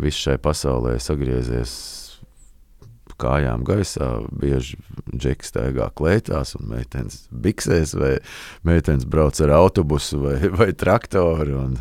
viss 0.00 0.20
šai 0.20 0.38
pasaulē 0.40 0.98
sagriezies 1.00 1.74
kājām 3.20 3.64
gaisā, 3.68 4.08
bieži 4.40 4.78
džeki 5.12 5.44
staigā 5.44 5.90
klētās, 5.96 6.54
un 6.56 6.70
meitenes 6.72 7.26
biksēs, 7.28 7.92
vai 8.00 8.14
meitenes 8.64 9.04
brauc 9.04 9.36
ar 9.44 9.52
autobusu 9.58 10.22
vai, 10.22 10.36
vai 10.56 10.70
traktoru. 10.72 11.66
Un, 11.66 11.76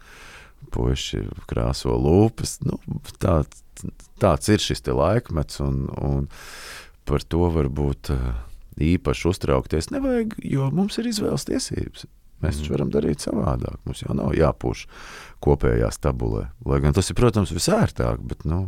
puiši 0.74 1.24
krāso 1.50 1.96
lūpas. 1.98 2.58
Nu, 2.62 2.78
tā, 3.22 3.40
tāds 4.22 4.50
ir 4.52 4.62
šis 4.62 4.84
laikmets, 4.86 5.60
un, 5.64 5.84
un 6.00 6.28
par 7.08 7.24
to 7.26 7.48
varbūt 7.54 8.12
uh, 8.14 8.32
īpaši 8.80 9.28
uztraukties 9.30 9.90
nevajag, 9.94 10.36
jo 10.46 10.70
mums 10.74 10.98
ir 11.00 11.10
izvēles 11.10 11.46
tiesības. 11.48 12.06
Mēs 12.40 12.56
taču 12.56 12.70
mm. 12.70 12.74
varam 12.76 12.92
darīt 12.92 13.24
savādāk. 13.24 13.80
Mums 13.84 14.00
jau 14.00 14.14
nav 14.16 14.32
jāpūš 14.36 14.86
kopējā 15.44 15.90
stabulē. 15.92 16.46
Lai 16.68 16.78
gan 16.80 16.96
tas 16.96 17.10
ir, 17.12 17.18
protams, 17.18 17.52
visērtāk, 17.52 18.22
bet, 18.24 18.46
nu, 18.48 18.62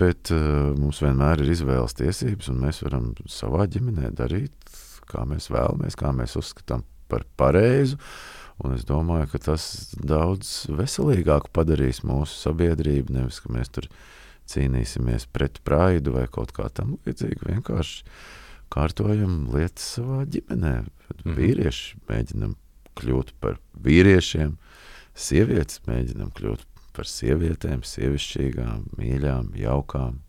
bet 0.00 0.32
uh, 0.34 0.74
mums 0.76 1.00
vienmēr 1.04 1.44
ir 1.44 1.54
izvēles 1.54 1.96
tiesības, 1.96 2.50
un 2.52 2.60
mēs 2.66 2.82
varam 2.84 3.14
savā 3.32 3.64
ģimenē 3.72 4.12
darīt, 4.18 4.76
kā 5.08 5.24
mēs 5.28 5.48
vēlamies, 5.52 5.96
kā 5.96 6.12
mēs 6.16 6.36
uzskatām 6.40 6.84
par 7.08 7.24
pareizu. 7.38 7.96
Un 8.64 8.72
es 8.72 8.86
domāju, 8.88 9.28
ka 9.34 9.40
tas 9.50 9.64
daudz 10.00 10.64
veselīgāk 10.72 11.50
padarīs 11.52 12.00
mūsu 12.08 12.38
sabiedrību. 12.40 13.12
Nevis, 13.18 13.42
ka 13.44 13.52
mēs 13.52 13.72
tur 13.74 13.88
cīnīsimies 14.48 15.26
pret 15.32 15.60
praidu 15.66 16.14
vai 16.16 16.24
kaut 16.32 16.54
kā 16.56 16.70
tam 16.72 16.96
līdzīga. 17.04 17.50
Vienkārši 17.50 18.06
kārtojam 18.72 19.42
lietas 19.52 19.90
savā 19.96 20.22
ģimenē. 20.32 20.76
Mhm. 20.86 21.36
Vīrieši 21.36 22.00
mēģinam 22.08 22.56
kļūt 22.96 23.34
par 23.40 23.58
vīriešiem, 23.84 24.56
sievietes 25.12 25.82
mēģinam 25.86 26.32
kļūt 26.36 26.64
par 26.96 27.08
sievietēm, 27.10 27.82
sievišķīgām, 27.84 28.86
mīļām, 28.96 29.50
jaukām. 29.60 30.22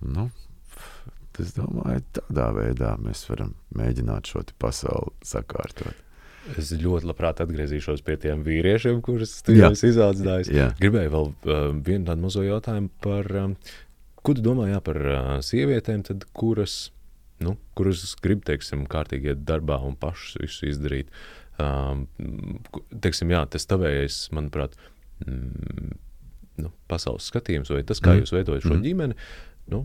Nu, 0.00 0.28
es 1.42 1.56
domāju, 1.56 2.04
tādā 2.14 2.46
veidā 2.54 2.94
mēs 3.02 3.24
varam 3.28 3.56
mēģināt 3.74 4.30
šo 4.30 4.44
pasauli 4.62 5.10
sakārtot. 5.26 6.09
Es 6.58 6.70
ļoti 6.74 7.08
labprāt 7.10 7.42
atgriezīšos 7.44 8.02
pie 8.06 8.16
tiem 8.20 8.44
vīriešiem, 8.46 9.00
kurus 9.04 9.36
studijās 9.40 9.84
izaudzināju. 9.86 10.54
Gribēju 10.80 11.12
vēl 11.14 11.28
uh, 11.30 11.58
vienu 11.86 12.08
tādu 12.08 12.24
mazo 12.24 12.44
jautājumu 12.46 12.90
par, 13.04 13.28
um, 13.42 13.56
ko 14.24 14.34
tu 14.36 14.44
domā 14.44 14.70
jā, 14.70 14.80
par 14.84 15.00
uh, 15.02 15.32
sievietēm, 15.44 16.04
tad, 16.08 16.26
kuras, 16.36 16.78
nu, 17.44 17.56
kuras 17.78 18.02
grib, 18.24 18.42
teiksim, 18.48 18.86
kārtīgi 18.90 19.34
iet 19.34 19.44
darbā 19.48 19.80
un 19.86 19.96
pašas 20.00 20.40
visu 20.42 20.70
izdarīt. 20.72 21.12
Um, 21.60 22.06
teiksim, 23.04 23.32
jā, 23.34 23.44
tas 23.52 23.68
tavējais, 23.68 24.22
manuprāt, 24.36 24.78
mm, 25.26 25.96
nu, 26.64 26.72
pasaules 26.90 27.28
skatījums 27.30 27.72
vai 27.74 27.82
tas, 27.86 28.00
kā 28.02 28.14
mm. 28.14 28.24
jūs 28.24 28.34
veidojat 28.36 28.64
šo 28.64 28.76
mm. 28.76 28.86
ģimeni, 28.86 29.18
nu, 29.74 29.84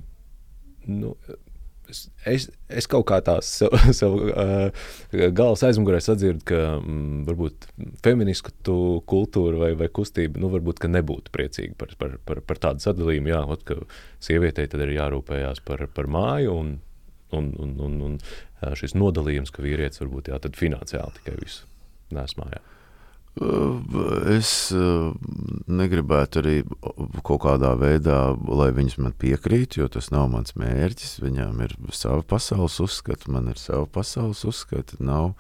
nu, 0.88 1.16
es, 1.90 2.48
es, 2.70 2.88
kaut 2.92 3.06
kā 3.10 3.20
tās 3.26 3.50
sev, 3.60 3.76
sev 4.00 4.16
uh, 4.16 4.88
galvas 5.12 5.66
aizmugurē 5.68 6.00
sadzirdu, 6.04 6.44
ka 6.50 6.62
mm, 6.80 7.26
varbūt 7.30 7.70
feministu 8.06 8.78
kultūra 9.10 9.62
vai, 9.66 9.72
vai 9.80 9.92
kustība 9.94 10.42
nu, 10.42 10.50
varbūt 10.54 10.84
nebūtu 10.90 11.34
priecīga 11.36 11.78
par, 11.80 11.94
par, 12.00 12.18
par, 12.26 12.42
par 12.46 12.64
tādu 12.70 12.86
sadalījumu. 12.86 13.32
Jā, 13.34 13.44
ot, 13.56 13.64
ka 13.68 13.80
sievietei 14.24 14.68
tad 14.72 14.86
ir 14.86 14.96
jārūpējās 14.98 15.64
par, 15.68 15.88
par 15.96 16.10
māju 16.12 16.58
un, 16.58 16.74
un, 17.36 17.54
un, 17.62 17.78
un, 17.88 18.02
un 18.10 18.76
šis 18.80 18.98
nodalījums, 18.98 19.54
ka 19.54 19.66
vīrietis 19.66 20.04
varbūt 20.04 20.34
jā, 20.34 20.42
finansiāli 20.58 21.20
tikai 21.20 21.40
visu 21.42 21.66
nes 22.14 22.38
mājā. 22.40 22.62
Es 23.36 24.50
negribētu 24.72 26.40
arī 26.40 26.56
kaut 27.20 27.42
kādā 27.44 27.74
veidā, 27.76 28.20
lai 28.48 28.70
viņas 28.72 28.96
man 29.04 29.16
piekrīt, 29.20 29.76
jo 29.76 29.90
tas 29.92 30.08
nav 30.14 30.30
mans 30.32 30.56
mērķis. 30.56 31.18
Viņām 31.20 31.60
ir 31.66 31.76
sava 31.92 32.24
pasaules 32.24 32.80
uzskata, 32.80 33.28
man 33.36 33.52
ir 33.52 33.60
sava 33.60 33.90
pasaules 33.92 34.46
uzskata. 34.48 35.02
Nav 35.04 35.34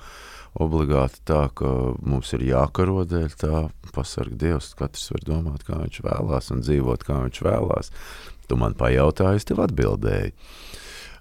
obligāti 0.59 1.23
tā, 1.27 1.45
ka 1.55 1.71
mums 2.03 2.33
ir 2.35 2.43
jākaro 2.49 3.05
dēļ 3.07 3.39
tā, 3.39 3.63
pasarg 3.95 4.35
Dievs. 4.43 4.73
Katrs 4.75 5.07
var 5.15 5.23
domāt, 5.31 5.63
kā 5.67 5.79
viņš 5.79 6.03
vēlās 6.03 6.51
un 6.51 6.67
dzīvot, 6.67 7.07
kā 7.07 7.21
viņš 7.23 7.41
vēlās. 7.47 7.93
Tu 8.45 8.59
man 8.59 8.75
pajautāji, 8.75 9.39
es 9.39 9.47
tev 9.47 9.63
atbildēju. 9.63 10.35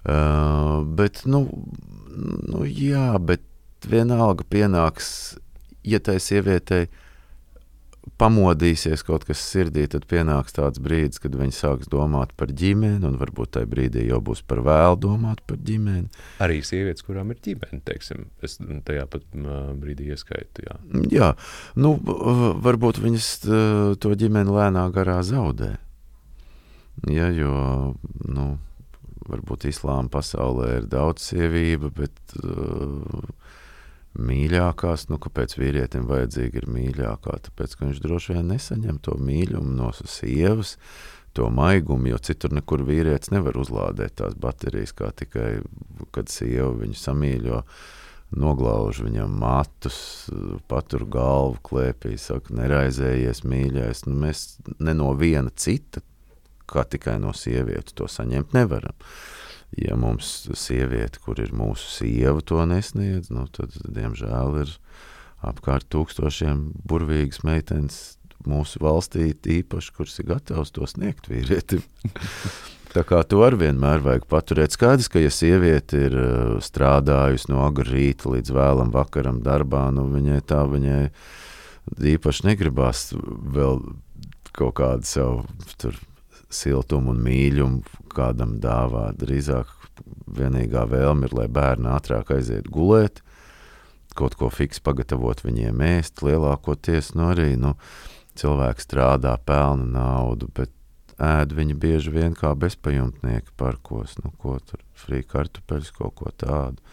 Uh, 0.05 0.83
bet, 0.85 1.23
nu, 1.25 1.47
nu, 2.45 2.67
jā, 2.67 3.15
bet 3.17 3.41
vienalga 3.89 4.45
pienāks 4.45 5.07
ja 5.85 6.01
tai 6.03 6.19
sievietei 6.23 6.87
pamodīsies 8.21 9.01
kaut 9.05 9.25
kas 9.27 9.41
sirdī, 9.41 9.85
tad 9.89 10.05
pienāks 10.09 10.53
tāds 10.55 10.79
brīdis, 10.83 11.19
kad 11.23 11.35
viņa 11.35 11.55
sāks 11.57 11.89
domāt 11.91 12.35
par 12.37 12.51
ģimeni, 12.53 13.01
un 13.07 13.17
varbūt 13.19 13.55
tajā 13.57 13.69
brīdī 13.69 14.05
jau 14.05 14.19
būs 14.23 14.43
par 14.45 14.61
vēlu 14.65 14.99
domāt 15.07 15.41
par 15.49 15.57
ģimeni. 15.65 16.05
Arī 16.45 16.61
sievietes, 16.65 17.05
kurām 17.05 17.33
ir 17.33 17.41
ģimene, 17.43 17.81
teiksim, 17.87 18.27
es 18.45 18.59
tajā 18.87 19.07
pat 19.11 19.25
brīdī 19.81 20.11
ieskaitu. 20.13 20.67
Jā, 20.67 20.77
jā 21.11 21.31
nu, 21.81 21.95
varbūt 22.65 23.01
viņas 23.03 23.31
to 24.01 24.13
ģimeni 24.21 24.53
lēnā 24.53 24.85
garā 24.95 25.19
zaudē. 25.25 25.73
Ja, 27.11 27.27
jo, 27.33 27.95
nu, 28.23 28.45
varbūt 29.27 29.67
islāma 29.71 30.11
pasaulē 30.13 30.77
ir 30.79 30.85
daudz 30.89 31.25
sievību, 31.31 31.91
bet 31.97 32.37
uh, 32.39 33.25
mīļākās, 34.15 35.07
nu, 35.11 35.19
kāpēc 35.21 35.57
vīrietim 35.59 36.07
vajadzīga 36.09 36.61
ir 36.61 36.69
mīļākā? 36.71 37.35
Tāpēc, 37.49 37.75
ka 37.75 37.89
viņš 37.89 37.99
droši 38.03 38.37
vien 38.37 38.47
nesaņem 38.53 39.01
to 39.03 39.17
mīlumu 39.19 39.75
no 39.75 39.91
sievas, 39.95 40.75
to 41.35 41.49
maigumu, 41.51 42.13
jo 42.13 42.21
citur 42.23 42.55
nekur 42.55 42.85
vīrietis 42.87 43.33
nevar 43.35 43.59
uzlādēt 43.59 44.17
tās 44.21 44.37
baterijas, 44.39 44.95
kā 44.95 45.11
tikai, 45.11 45.59
kad 46.15 46.31
sieva 46.31 46.71
viņu 46.79 46.95
samīļo, 46.99 47.61
noglauž 48.39 49.03
viņam 49.05 49.35
matus, 49.39 49.99
patur 50.71 51.05
galvu 51.11 51.59
klēpī, 51.67 52.15
saka, 52.19 52.55
neraizējies, 52.55 53.43
mīļais. 53.47 54.05
Nu, 54.07 54.15
mēs 54.23 54.47
ne 54.79 54.95
no 54.95 55.11
viena 55.19 55.51
cita, 55.51 56.03
kā 56.71 56.87
tikai 56.87 57.19
no 57.21 57.35
sievietes, 57.35 57.93
to 57.99 58.07
saņemt 58.09 58.55
nevaram. 58.55 58.95
Uh, 58.95 59.44
ja 59.73 59.97
mums 59.99 60.47
sieviete, 60.57 61.21
kur 61.23 61.39
ir 61.41 61.53
mūsu 61.55 61.89
sieva, 61.97 62.43
to 62.45 62.61
nesniedz, 62.69 63.31
nu, 63.33 63.47
tad, 63.51 63.75
diemžēl, 63.83 64.61
ir 64.63 64.75
apkārt 65.45 65.89
tūkstošiem 65.93 66.69
burvīgas 66.87 67.43
meitenes 67.45 67.99
mūsu 68.45 68.79
valstī, 68.83 69.31
īpaši, 69.33 69.93
kuras 69.97 70.19
ir 70.21 70.29
gatavas 70.29 70.71
to 70.73 70.87
sniegt 70.89 71.29
vīrietim. 71.31 71.83
Tā 72.95 73.03
kā 73.03 73.19
to 73.27 73.41
arī 73.43 73.65
vienmēr 73.65 73.99
vajag 74.05 74.23
paturēt. 74.31 74.71
Skaidrs, 74.71 75.09
ka, 75.11 75.19
ja 75.19 75.31
sieviete 75.33 76.05
ir 76.07 76.13
uh, 76.15 76.53
strādājusi 76.63 77.49
no 77.51 77.65
agrā 77.65 77.89
rīta 77.89 78.31
līdz 78.31 78.53
vēlam 78.55 78.93
vakaram 78.93 79.41
darbā, 79.43 79.89
nu 79.91 80.05
viņai 80.13 80.39
tā 80.47 80.61
viņai 80.71 81.01
īpaši 82.15 82.47
negribās 82.47 83.09
vēl 83.11 83.81
kaut 84.55 84.77
kādu 84.79 85.09
savu 85.09 85.43
tur 85.81 85.97
siltumu 86.55 87.13
un 87.13 87.21
mīļumu 87.25 88.09
kādam 88.15 88.57
dāvāt. 88.63 89.19
Drīzāk 89.21 89.71
vienīgā 90.37 90.85
vēlme 90.91 91.29
ir, 91.29 91.35
lai 91.37 91.47
bērni 91.51 91.89
ātrāk 91.93 92.33
aiziet 92.35 92.69
gulēt, 92.71 93.21
kaut 94.15 94.37
ko 94.39 94.49
fiks 94.51 94.81
pagatavot 94.83 95.43
viņiem 95.45 95.83
ēst. 95.87 96.23
Lielākoties 96.25 97.13
nu, 97.15 97.29
arī 97.33 97.53
nu, 97.59 97.75
cilvēki 98.39 98.83
strādā, 98.83 99.35
pelna 99.47 99.87
naudu, 99.99 100.49
bet 100.55 100.71
ēd 101.21 101.55
viņi 101.55 101.75
bieži 101.79 102.11
vien 102.11 102.35
kā 102.35 102.51
bezpajumtnieki 102.59 103.55
parkos, 103.59 104.17
nu, 104.23 104.33
ko 104.39 104.57
tur 104.59 104.83
frī 104.99 105.23
kartupeļus, 105.23 105.93
kaut 105.95 106.15
ko 106.19 106.31
tādu. 106.35 106.83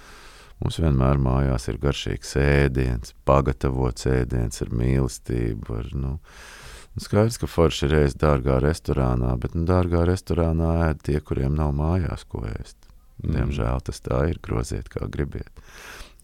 Mums 0.63 0.79
vienmēr 0.79 1.19
mājās 1.19 1.67
ir 1.73 1.81
garšīgs 1.83 2.37
ēdiens, 2.39 3.17
pagatavots 3.27 4.07
ēdiens 4.07 4.63
ar 4.63 4.71
mīlestību. 4.71 5.79
Ar, 5.81 5.89
nu, 5.99 6.13
Skaidrs, 7.01 7.39
ka 7.41 7.49
forši 7.49 7.87
ir 7.89 7.95
ēst 8.03 8.19
dārgā 8.21 8.59
restorānā, 8.61 9.33
bet 9.41 9.55
nu, 9.57 9.65
dārgā 9.69 10.05
restorānā 10.05 10.75
ēd 10.91 11.01
tie, 11.09 11.19
kuriem 11.25 11.55
nav 11.57 11.73
mājās 11.77 12.27
ko 12.29 12.45
ēst. 12.51 12.77
Mm. 13.23 13.33
Diemžēl 13.37 13.81
tas 13.87 14.03
tā 14.05 14.19
ir, 14.29 14.41
groziet, 14.45 14.91
kā 14.93 15.09
gribiet. 15.09 15.49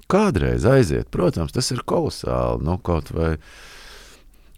Kādreiz 0.08 0.66
aiziet, 0.68 1.08
protams, 1.12 1.54
tas 1.56 1.72
ir 1.72 1.80
kolosāli. 1.88 2.64
Nu, 2.64 2.76
kaut 2.84 3.08
vai, 3.16 3.34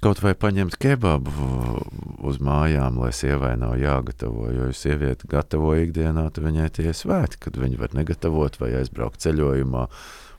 kaut 0.03 0.23
vai 0.23 0.35
paņemt 0.35 0.79
kebabu 0.83 1.81
uz 2.27 2.43
mājām, 2.43 2.99
lai 3.03 3.13
sievai 3.15 3.55
nav 3.61 3.77
jāgatavo. 3.79 4.49
Jo, 4.51 4.69
ja 4.71 4.77
sieviete 4.77 5.31
gatavo 5.31 5.77
ikdienā, 5.79 6.27
tad 6.35 6.47
viņai 6.47 6.71
tie 6.75 6.91
ir 6.91 6.99
svēti, 6.99 7.39
kad 7.47 7.59
viņa 7.59 7.83
var 7.83 7.95
negatavot 7.99 8.59
vai 8.63 8.75
aizbraukt 8.83 9.23
ceļojumā 9.23 9.87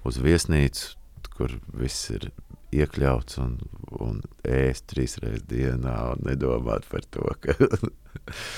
uz 0.08 0.20
viesnīcu, 0.20 0.96
kur 1.36 1.60
viss 1.72 2.12
ir 2.12 2.32
iekļauts 2.76 3.40
un, 3.44 3.58
un 4.00 4.20
ēst 4.48 4.88
trīs 4.92 5.18
reizes 5.22 5.46
dienā 5.50 5.96
un 6.14 6.26
nedomāt 6.28 6.88
par 6.92 7.06
to, 7.12 7.28
ka, 7.44 7.56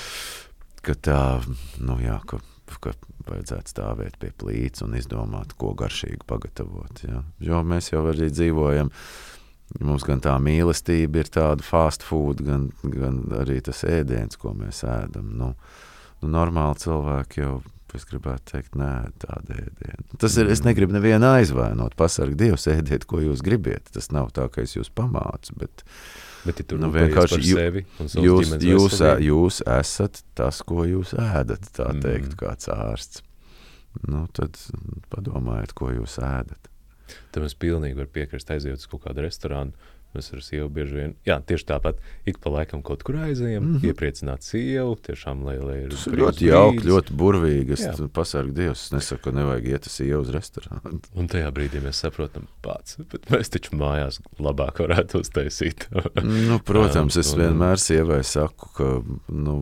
ka 0.86 0.96
tā, 1.02 1.20
nu 1.82 1.98
jā, 2.02 2.20
ka, 2.30 2.40
ka 2.80 2.94
vajadzētu 3.28 3.74
stāvēt 3.74 4.18
pie 4.22 4.32
plīts 4.38 4.84
un 4.84 4.96
izdomāt, 4.98 5.56
ko 5.58 5.72
garšīgi 5.78 6.22
pagatavot. 6.28 7.04
Ja? 7.08 7.22
Jo 7.42 7.62
mēs 7.66 7.92
jau 7.92 8.04
arī 8.10 8.30
dzīvojam, 8.32 8.92
mums 9.80 10.06
gan 10.06 10.22
tā 10.24 10.36
mīlestība 10.42 11.24
ir 11.24 11.32
tāda 11.34 11.66
fast 11.66 12.04
food, 12.06 12.44
gan, 12.46 12.70
gan 12.84 13.24
arī 13.40 13.60
tas 13.64 13.82
ēdiens, 13.88 14.38
ko 14.40 14.54
mēs 14.56 14.84
ēdam. 14.86 15.32
Nu, 15.40 15.54
nu, 16.22 16.30
normāli 16.30 16.80
cilvēki 16.84 17.42
jau 17.42 17.54
Es 17.94 18.04
gribētu 18.10 18.42
teikt, 18.52 18.74
nē, 18.74 18.90
tāda 19.22 19.54
ēdiena. 19.54 20.18
Tas 20.18 20.34
ir. 20.40 20.48
Es 20.50 20.64
negribu 20.66 20.92
nevienu 20.96 21.28
aizvainot. 21.30 21.94
Pasargi 21.96 22.34
Dievs, 22.40 22.66
ēdiet, 22.72 23.04
ko 23.06 23.20
jūs 23.22 23.42
gribat. 23.46 23.86
Tas 23.94 24.10
nav 24.10 24.32
tā, 24.34 24.48
ka 24.50 24.62
es 24.66 24.74
jūs 24.74 24.90
pamācu. 24.90 25.54
Bet, 25.62 25.84
Bet, 26.44 26.58
ja 26.60 26.76
Nu, 26.76 26.90
vienkārši 26.92 27.38
jū- 27.40 27.84
jūs, 28.20 28.50
jūs, 28.60 28.98
jūs 29.24 29.60
esat 29.64 30.18
tas, 30.36 30.58
ko 30.62 30.82
jūs 30.84 31.14
ēdat. 31.16 31.70
Tā 31.72 31.86
Mm. 31.94 32.02
teikt, 32.04 32.34
kāds 32.36 32.68
ārsts. 32.68 33.22
Nu, 34.06 34.26
tad 34.34 34.58
padomājiet, 35.10 35.72
ko 35.74 35.88
jūs 35.94 36.18
ēdat. 36.20 36.68
tam 37.32 37.44
es 37.44 37.54
pilnīgi 37.54 37.96
varu 37.96 38.08
piekrist. 38.12 38.50
Aiziet 38.50 38.74
uz 38.76 38.86
kaut 38.86 39.04
kādu 39.04 39.22
restorānu. 39.24 39.72
Mēs 40.14 40.30
ar 40.34 40.42
sievu 40.46 40.68
bieži 40.70 40.94
vien, 40.98 41.14
jā, 41.26 41.36
tieši 41.42 41.66
tāpat 41.66 41.98
ik 42.30 42.38
pa 42.42 42.52
laikam 42.54 42.82
kaut 42.86 43.02
kur 43.06 43.18
aizējām, 43.24 43.64
mm. 43.64 43.74
-hmm. 43.74 43.90
iepriecināt 43.90 44.46
sievu, 44.46 44.94
tiešām, 45.08 45.42
lai, 45.46 45.56
lai 45.58 45.78
ir 45.82 45.90
Tas 45.94 46.06
ir 46.06 46.18
ļoti 46.20 46.48
jauki, 46.48 46.84
ļoti 46.88 47.16
burvīgi. 47.18 47.74
Es 47.74 48.02
pasargu 48.14 48.54
Dievs, 48.54 48.86
es 48.86 48.94
nesaku, 48.94 49.24
ka 49.26 49.34
nevajag 49.34 49.68
iet 49.72 49.88
uz 49.90 49.98
ielas 50.04 50.30
restorānu. 50.34 51.00
Un 51.18 51.30
tajā 51.32 51.50
brīdī 51.56 51.82
mēs 51.84 52.04
saprotam, 52.04 52.46
pats, 52.62 52.98
bet 53.10 53.26
mēs 53.34 53.50
taču 53.54 53.76
mājās 53.80 54.20
labāk 54.38 54.82
varētu 54.84 55.24
uztaisīt. 55.24 55.88
Nu, 56.24 56.58
protams, 56.64 57.16
es 57.20 57.30
vienmēr 57.36 57.80
sievai 57.80 58.22
saku, 58.26 58.68
ka, 58.76 58.88
nu, 59.32 59.56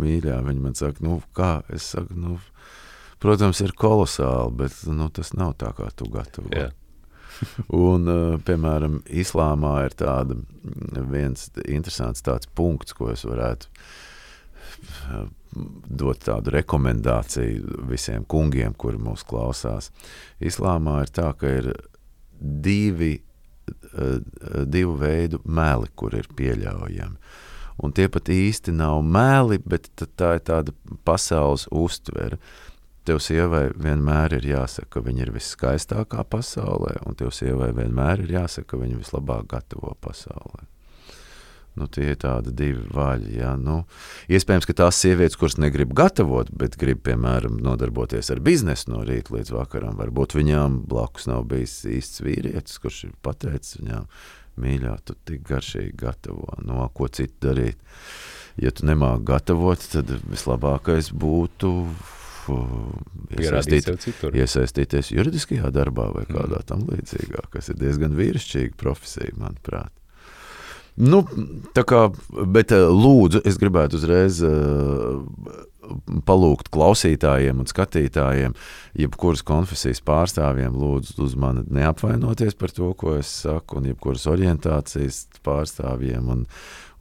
mīļā, 0.00 0.38
viņa 0.46 0.62
man 0.62 0.78
saka, 0.78 1.04
nu, 1.04 1.18
kā, 1.36 1.58
es 1.72 1.90
saku, 1.94 2.14
nu, 2.18 2.38
protams, 3.22 3.60
ir 3.64 3.74
kolosāli, 3.78 4.54
bet, 4.64 4.80
nu, 4.90 5.08
tas 5.14 5.32
nav 5.36 5.54
tā, 5.60 5.72
kā 5.76 5.90
tu 5.96 6.08
gatavo. 6.12 6.50
jā, 6.54 6.70
Un, 7.74 8.08
uh, 8.08 8.34
piemēram, 8.44 9.00
islāmā 9.10 9.76
ir 9.88 9.96
tāda, 9.98 10.36
mm, 10.38 11.06
viens 11.12 11.48
interesants 11.64 12.24
tāds 12.24 12.50
punkts, 12.54 12.96
ko 12.96 13.10
es 13.12 13.24
varētu 13.26 13.70
uh, 15.10 15.26
dot 15.86 16.24
tādu 16.26 16.54
rekomendāciju 16.54 17.86
visiem 17.90 18.26
kungiem, 18.26 18.74
kuri 18.78 19.00
mūs 19.00 19.26
klausās. 19.28 19.90
Islāmā 20.42 21.00
ir 21.04 21.14
tā, 21.14 21.30
ka 21.38 21.50
ir 21.60 21.72
divi, 22.38 23.16
uh, 23.92 24.20
divu 24.66 24.98
veidu 25.00 25.42
meli, 25.44 25.90
kur 25.96 26.16
ir 26.18 26.30
pieļaujami. 26.36 27.18
Un 27.82 27.90
tie 27.90 28.06
pat 28.06 28.30
īsti 28.30 28.70
nav 28.70 29.00
meli, 29.02 29.58
bet 29.58 29.88
tā 30.14 30.36
ir 30.36 30.44
tāda 30.46 30.74
pasaules 31.06 31.66
uztvere. 31.74 32.38
Tev 33.04 33.18
sievai 33.20 33.66
vienmēr 33.76 34.38
ir 34.38 34.46
jāsaka, 34.48 34.94
ka 34.96 35.00
viņa 35.04 35.26
ir 35.26 35.32
viskaistākā 35.34 36.22
pasaulē, 36.32 36.96
un 37.04 37.18
tev 37.20 37.34
sievai 37.36 37.68
vienmēr 37.76 38.24
ir 38.24 38.38
jāsaka, 38.38 38.70
ka 38.72 38.80
viņa 38.80 39.02
vislabāk 39.02 39.50
gatavo 39.50 39.92
pasaulē. 40.00 40.64
Nu, 41.74 41.88
tie 41.90 42.12
ir 42.12 42.18
tādi 42.22 42.52
divi 42.54 42.84
vaļi. 42.94 43.32
Ja? 43.40 43.56
Nu, 43.58 43.80
iespējams, 44.30 44.68
ka 44.70 44.76
tās 44.78 45.00
sievietes, 45.02 45.36
kuras 45.40 45.58
negrib 45.58 45.92
gatavot, 45.98 46.52
bet 46.54 46.78
grib, 46.78 47.02
piemēram, 47.06 47.58
nodarboties 47.66 48.30
ar 48.30 48.40
biznesu 48.46 48.92
no 48.92 49.02
rīta 49.06 49.34
līdz 49.34 49.50
vakaram, 49.56 49.98
varbūt 49.98 50.36
viņām 50.38 50.84
blakus 50.88 51.26
nav 51.30 51.48
bijis 51.50 51.80
īsts 51.90 52.22
vīrietis, 52.22 52.78
kurš 52.82 53.04
ir 53.08 53.14
pateicis 53.26 53.80
viņām, 53.80 54.06
mīļā, 54.62 54.96
tu 55.02 55.18
tik 55.26 55.42
garšīgi 55.50 55.96
gatavo, 55.98 56.54
no 56.62 56.86
ko 56.94 57.10
citu 57.10 57.50
darīt. 57.50 57.82
Ja 58.62 58.70
tu 58.70 58.86
nemāki 58.86 59.26
gatavot, 59.34 59.82
tad 59.90 60.14
vislabākais 60.30 61.10
būtu 61.10 61.74
iesaistīt 63.38 63.90
iesaistīties 64.34 65.12
juridiskajā 65.14 65.70
darbā 65.74 66.10
vai 66.14 66.24
Mm. 66.24 66.36
kādā 66.36 66.62
tam 66.66 66.86
līdzīgā, 66.88 67.48
kas 67.50 67.68
ir 67.68 67.76
diezgan 67.80 68.16
vīrišķīga 68.16 68.74
profesija, 68.76 69.34
manuprāt. 69.36 69.92
Nu, 70.96 71.24
tā 71.74 71.82
kā, 71.82 72.06
bet 72.46 72.70
eh, 72.70 72.86
lūdzu, 72.86 73.42
es 73.44 73.58
gribētu 73.58 73.98
uzreiz 73.98 74.38
uh, 74.46 75.24
palūgt 76.24 76.70
klausītājiem 76.74 77.64
un 77.64 77.68
skatītājiem, 77.68 78.54
jebkuras 79.02 79.42
konfesijas 79.46 80.00
pārstāvjiem, 80.06 80.76
lūdzu, 80.78 81.16
uz 81.26 81.34
mani 81.34 81.64
neapvainoties 81.74 82.54
par 82.60 82.72
to, 82.74 82.92
ko 82.94 83.16
es 83.18 83.32
saku, 83.42 83.80
un 83.80 83.90
jebkuras 83.90 84.28
orientācijas 84.30 85.24
pārstāvjiem. 85.44 86.30
Un, 86.30 86.46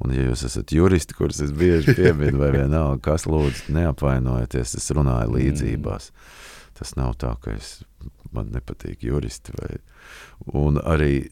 un, 0.04 0.14
ja 0.16 0.28
jūs 0.28 0.46
esat 0.50 0.74
juristi, 0.76 1.16
kurus 1.18 1.42
es 1.44 1.54
bieži 1.56 1.96
pieminu, 1.98 2.42
vai 2.42 2.52
vienalga, 2.56 3.00
kas 3.12 3.28
lūdzu, 3.30 3.72
neapvainojieties, 3.76 4.76
es 4.80 4.92
runāju 4.96 5.38
līdzībās. 5.38 6.12
Tas 6.80 6.96
nav 6.98 7.16
tā, 7.22 7.36
ka 7.42 7.54
es, 7.54 7.80
man 8.34 8.52
nepatīk 8.54 9.06
juristi. 9.06 9.54
Vai, 9.60 9.80
un 10.60 10.80
arī 10.82 11.30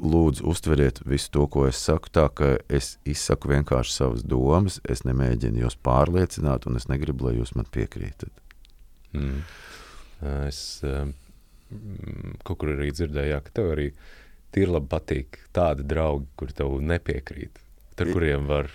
lūdzu, 0.00 0.44
uztveriet 0.50 1.00
visu 1.06 1.30
to, 1.34 1.46
ko 1.50 1.66
es 1.68 1.80
saku, 1.82 2.10
tā 2.14 2.26
ka 2.34 2.54
es 2.68 2.94
izsaku 3.08 3.52
vienkārši 3.54 3.94
savas 3.94 4.24
domas. 4.26 4.80
Es 4.88 5.04
nemēģinu 5.06 5.64
jūs 5.64 5.78
pārliecināt, 5.84 6.68
un 6.68 6.80
es 6.80 6.88
negribu, 6.90 7.28
lai 7.28 7.36
jūs 7.38 7.54
man 7.58 7.68
piekrītat. 7.74 8.32
Mm. 9.14 9.42
Es 10.48 10.80
um, 10.86 11.12
mm, 11.70 12.38
kaut 12.46 12.62
kur 12.62 12.74
arī 12.74 12.90
dzirdēju, 12.94 13.34
jā, 13.34 13.40
ka 13.44 13.58
tev 13.60 13.74
arī 13.74 13.90
tīri 14.54 14.80
patīk 14.90 15.38
tādi 15.54 15.86
draugi, 15.90 16.28
kur 16.38 16.52
tev 16.54 16.78
nepiekrīt, 16.82 17.58
ar 18.00 18.10
kuriem 18.14 18.48
var 18.50 18.70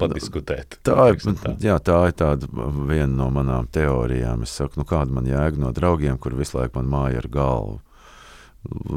padiskutēt. 0.00 0.78
Tā 0.84 1.08
tā. 1.16 1.54
jā, 1.62 1.78
tā 1.80 1.98
ir 2.10 2.14
tāda 2.18 2.48
viena 2.88 3.12
no 3.12 3.30
manām 3.32 3.68
teorijām. 3.72 4.44
Es 4.44 4.54
saku, 4.58 4.80
nu, 4.80 4.86
kāda 4.88 5.14
man 5.16 5.28
jēga 5.28 5.60
no 5.62 5.72
draugiem, 5.76 6.18
kur 6.20 6.36
visu 6.36 6.58
laiku 6.58 6.80
man 6.80 6.90
māja 6.92 7.22
ar 7.22 7.28
galvu. 7.32 7.80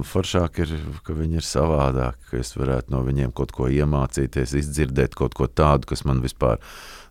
Foršāk 0.10 0.64
ir, 0.64 0.72
ka 1.06 1.14
viņi 1.14 1.40
ir 1.40 1.46
savādāki, 1.46 2.24
ka 2.32 2.40
es 2.40 2.56
varētu 2.58 2.94
no 2.94 3.04
viņiem 3.06 3.34
kaut 3.38 3.54
ko 3.54 3.68
iemācīties, 3.70 4.56
izdzirdēt 4.58 5.14
kaut 5.18 5.36
ko 5.38 5.46
tādu, 5.46 5.92
kas 5.92 6.02
man 6.10 6.24
vispār 6.26 6.58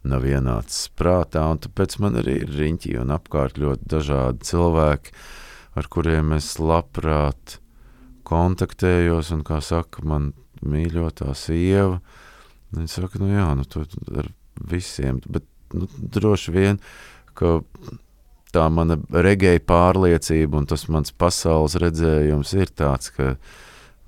nav 0.08 0.26
ienācis 0.26 0.90
prātā. 0.98 1.44
Tāpēc 1.62 1.98
man 2.02 2.18
arī 2.18 2.40
ir 2.42 2.52
riņķi 2.58 2.96
un 3.02 3.14
apkārt 3.14 3.60
ļoti 3.62 3.90
dažādi 3.94 4.50
cilvēki, 4.50 5.14
ar 5.78 5.90
kuriem 5.92 6.34
es 6.34 6.56
labprāt 6.58 7.60
kontaktējos. 8.28 9.30
Un, 9.36 9.44
kā 9.46 9.62
saka, 9.64 10.02
man 10.02 10.32
mīļotā 10.58 11.30
sieva, 11.38 12.00
viņa 12.76 12.90
saka, 12.92 13.20
nu 13.22 13.30
jā, 13.32 13.46
nu, 13.58 13.64
tu 13.68 13.84
ar 14.18 14.32
visiem, 14.70 15.22
bet 15.28 15.46
nu, 15.74 15.88
droši 16.16 16.54
vien, 16.54 16.82
ka 17.38 17.60
tā 18.54 18.66
mana 18.72 18.98
regēja 19.12 19.62
pārliecība 19.68 20.62
un 20.62 20.68
tas 20.68 20.86
mans 20.92 21.12
pasaules 21.12 21.76
redzējums 21.80 22.54
ir 22.56 22.72
tāds, 22.72 23.12
ka 23.14 23.34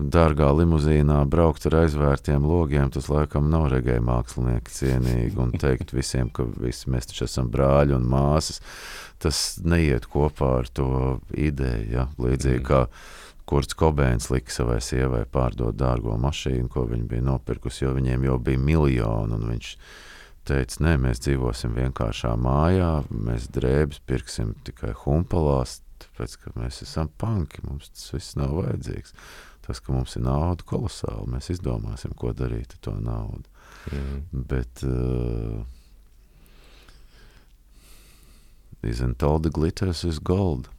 dārgā 0.01 0.49
limuzīnā 0.57 1.19
braukt 1.29 1.67
ar 1.69 1.83
aizvērtiem 1.83 2.45
logiem, 2.49 2.89
tas 2.93 3.11
laikam 3.13 3.51
nav 3.53 3.69
regēja 3.75 4.01
mākslinieki 4.05 4.73
cienīgi 4.73 5.41
un 5.43 5.53
teikt 5.61 5.93
visiem, 5.93 6.31
ka 6.33 6.47
visi 6.57 6.89
mēs 6.93 7.11
taču 7.11 7.27
esam 7.27 7.51
brāļi 7.53 7.99
un 7.99 8.09
māsas, 8.09 8.63
tas 9.21 9.61
neiet 9.61 10.09
kopā 10.09 10.55
ar 10.63 10.71
to 10.73 11.19
ideju, 11.37 11.91
ja? 11.93 12.07
līdzīgi 12.17 12.63
Mm. 12.63 12.69
kā 12.71 12.87
Kurts 13.51 13.75
Kobēns 13.75 14.29
lika 14.31 14.53
savai 14.55 14.79
sievai 14.85 15.25
pārdot 15.27 15.75
dārgo 15.75 16.15
mašīnu, 16.23 16.69
ko 16.71 16.85
viņa 16.87 17.09
bija 17.11 17.25
nopirkusi, 17.27 17.83
jo 17.83 17.97
viņiem 17.97 18.29
jau 18.29 18.37
bija 18.47 18.61
miljoni, 18.63 19.39
viņš 19.49 19.71
teica, 20.47 20.79
nē, 20.87 20.93
mēs 21.03 21.23
dzīvosim 21.25 21.75
vienkāršā 21.75 22.37
mājā, 22.39 22.93
mēs 23.11 23.49
drēbes 23.51 24.05
pirksim 24.07 24.55
tikai 24.67 24.95
humpalās, 25.03 25.81
tāpēc, 26.05 26.39
ka 26.45 26.55
mēs 26.63 26.83
esam 26.87 27.11
panki, 27.19 27.65
mums 27.67 27.91
tas 27.91 28.15
viss 28.15 28.39
nav 28.39 28.55
vajadzīgs. 28.61 29.19
Tas, 29.67 29.83
ka 29.83 29.95
mums 29.95 30.15
ir 30.17 30.25
nauda 30.25 30.65
kolosāli, 30.67 31.29
mēs 31.35 31.51
izdomāsim, 31.53 32.15
ko 32.19 32.31
darīt 32.35 32.79
ar 32.79 32.85
to 32.87 32.97
naudu. 33.03 33.51
Mm. 33.91 34.25
Bet 34.51 34.83
uh, 34.87 35.63
isn't 38.83 39.23
all 39.23 39.43
the 39.43 39.51
glitters 39.51 40.05
is 40.05 40.19
gold? 40.19 40.71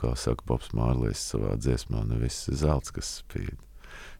Kā 0.00 0.14
saka 0.18 0.42
Bobs 0.48 0.72
Mārlīs 0.74 1.20
savā 1.30 1.54
dziesmā, 1.60 2.02
nevis 2.08 2.40
zelts, 2.50 2.90
kas 2.94 3.12
spīd. 3.22 3.60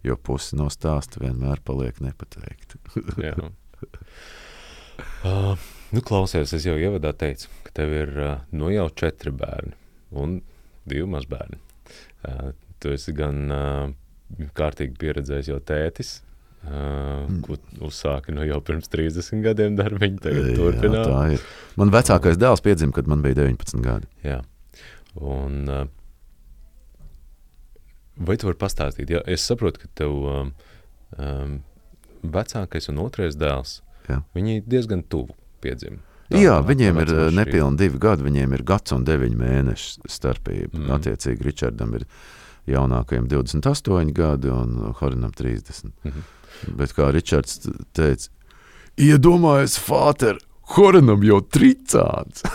Jo 0.07 0.15
pusi 0.21 0.55
no 0.59 0.69
stāsta 0.71 1.19
vienmēr 1.23 1.63
paliek 1.65 1.99
nepateikta. 2.05 2.79
Uh, 5.25 5.57
nu, 5.91 6.03
klausies, 6.07 6.53
es 6.55 6.67
jau 6.69 6.77
ievadā 6.79 7.11
teicu, 7.19 7.49
ka 7.67 7.73
tev 7.81 7.95
ir 7.97 8.13
uh, 8.21 8.35
nu 8.55 8.69
jau 8.71 8.87
četri 8.95 9.33
bērni 9.35 9.75
un 10.15 10.37
divi 10.87 11.09
mazbērni. 11.11 11.59
Uh, 12.25 12.53
tu 12.79 12.93
esi 12.95 13.15
gan 13.17 13.41
uh, 13.51 13.89
kārtīgi 14.57 14.95
pieredzējis 15.01 15.51
jau 15.51 15.59
tētis, 15.67 16.13
uh, 16.69 17.27
ko 17.43 17.59
uzsāki 17.89 18.37
nu 18.37 18.47
jau 18.47 18.61
pirms 18.65 18.93
30 18.93 19.43
gadiem 19.45 19.75
darbiņu, 19.81 20.23
Jā, 20.23 20.47
turpināt. 20.61 21.11
tā 21.11 21.23
ir. 21.35 21.49
Man 21.81 21.91
vecākais 21.95 22.39
dēls 22.41 22.63
piedzima, 22.65 22.95
kad 22.95 23.11
man 23.11 23.25
bija 23.25 23.41
19 23.43 23.83
gadi. 23.85 24.07
Jā. 24.23 24.43
Un, 25.15 25.61
uh, 25.71 25.85
vai 28.17 28.37
tu 28.41 28.49
vari 28.49 28.59
pastāstīt? 28.61 29.13
Jā, 29.15 29.23
es 29.31 29.45
saprotu, 29.47 29.85
ka 29.85 29.93
tev 30.01 30.17
um, 30.31 30.51
um, 31.19 31.59
vecākais 32.25 32.91
un 32.91 33.03
otrais 33.05 33.39
dēls, 33.39 33.79
Jā. 34.09 34.23
viņi 34.37 34.63
diezgan 34.67 35.05
tuvu 35.07 35.37
piedzima. 35.65 36.01
Jā, 36.33 36.57
viņiem 36.65 36.99
ir 37.03 37.11
nepilni 37.37 37.79
divi 37.79 38.01
gadi, 38.01 38.25
viņiem 38.25 38.55
ir 38.57 38.63
gads 38.67 38.95
un 38.97 39.05
deviņi 39.07 39.37
mēneši 39.39 40.09
starpība. 40.09 40.73
Mm. 40.73 40.87
Mm. 40.87 40.95
Attiecīgi, 40.97 41.47
Ričardam 41.47 41.93
ir 41.99 42.07
jaunākajam 42.71 43.29
28 43.29 44.15
gadi 44.17 44.51
un 44.53 44.95
Horinam 45.01 45.35
30. 45.37 45.93
Mhm. 46.05 46.25
Bet 46.79 46.95
kā 46.97 47.11
Ričards 47.13 47.61
teica, 47.93 48.31
iedomājies, 48.97 49.77
Fāter, 49.83 50.39
Horanam 50.73 51.21
jau 51.25 51.41
tricāns. 51.53 52.41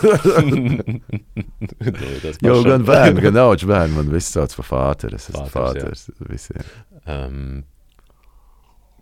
jau 2.46 2.56
gan 2.66 2.86
bērni, 2.86 3.22
gan 3.22 3.38
auģi 3.44 3.68
bērni 3.70 3.98
man 4.00 4.10
viss 4.10 4.32
sauc 4.34 4.56
par 4.58 4.66
fāteru. 4.66 5.20
Es 5.20 5.28
esmu 5.30 5.46
fāters 5.52 6.08
visiem. 6.26 6.72
Um, 7.06 7.60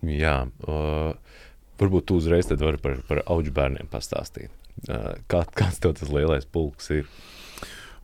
jā, 0.05 0.35
uh, 0.69 1.41
varbūt 1.81 2.09
tu 2.11 2.19
uzreiz 2.21 2.53
vari 2.53 2.81
par, 2.83 3.01
par 3.09 3.23
auģu 3.25 3.55
bērniem 3.57 3.89
pastāstīt. 3.91 4.53
Uh, 4.87 5.17
kā, 5.31 5.43
kāds 5.57 5.81
tev 5.83 5.97
tas 5.99 6.13
lielais 6.13 6.45
pulks 6.45 6.93
ir? 6.93 7.09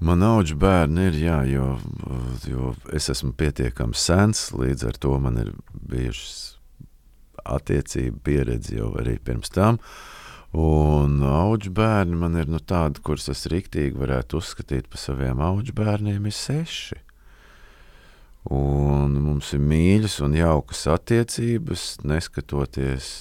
Man 0.05 0.25
auģu 0.25 0.57
bērni 0.59 1.11
ir, 1.11 1.21
jā, 1.21 1.37
jo, 1.53 1.69
jo 2.49 2.73
es 2.97 3.13
esmu 3.13 3.31
pietiekami 3.39 3.95
sens, 3.95 4.49
līdz 4.57 4.89
ar 4.89 4.97
to 5.05 5.13
man 5.23 5.39
ir 5.45 5.53
bijušas 5.93 6.35
attiecība 7.45 8.19
pieredze 8.25 8.81
jau 8.81 8.89
arī 8.99 9.19
pirms 9.21 9.53
tam. 9.53 9.77
Uh, 9.77 10.15
Un 10.55 11.19
augu 11.27 11.73
bērni 11.75 12.15
man 12.15 12.37
ir 12.39 12.47
nu, 12.47 12.61
tādi, 12.63 13.03
kurus 13.03 13.27
es 13.33 13.49
rīktīgi 13.51 13.99
varētu 13.99 14.39
uzskatīt 14.39 14.87
par 14.87 15.03
saviem 15.03 15.43
augu 15.43 15.75
bērniem, 15.75 16.29
ir 16.31 16.37
seši. 16.37 17.01
Un 18.55 19.17
mums 19.25 19.51
ir 19.57 19.63
mīļas 19.65 20.21
un 20.23 20.37
jaukas 20.39 20.85
attiecības, 20.95 21.89
neskatoties 22.07 23.13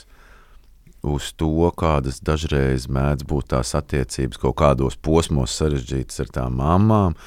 uz 1.04 1.34
to, 1.40 1.72
kādas 1.80 2.22
dažreiz 2.24 2.86
mēdz 2.92 3.26
būt 3.28 3.50
tās 3.56 3.74
attiecības, 3.80 4.40
kaut 4.40 4.60
kādos 4.62 5.00
posmos 5.02 5.56
sarežģītas 5.58 6.22
ar 6.24 6.34
tām 6.38 6.60
mamām, 6.62 7.18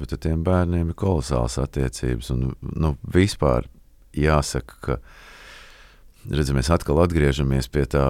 bet 0.00 0.14
ar 0.16 0.22
tiem 0.24 0.44
bērniem 0.46 0.94
ir 0.94 0.98
kolosāls 0.98 1.58
attiecības. 1.60 2.32
Un, 2.32 2.54
nu, 2.64 2.96
vispār 3.04 3.68
jāsaka, 4.16 4.80
ka 4.80 4.98
redzi, 6.32 6.56
mēs 6.56 6.72
atkal 6.72 7.02
atgriežamies 7.04 7.68
pie 7.68 7.84
tā 7.90 8.06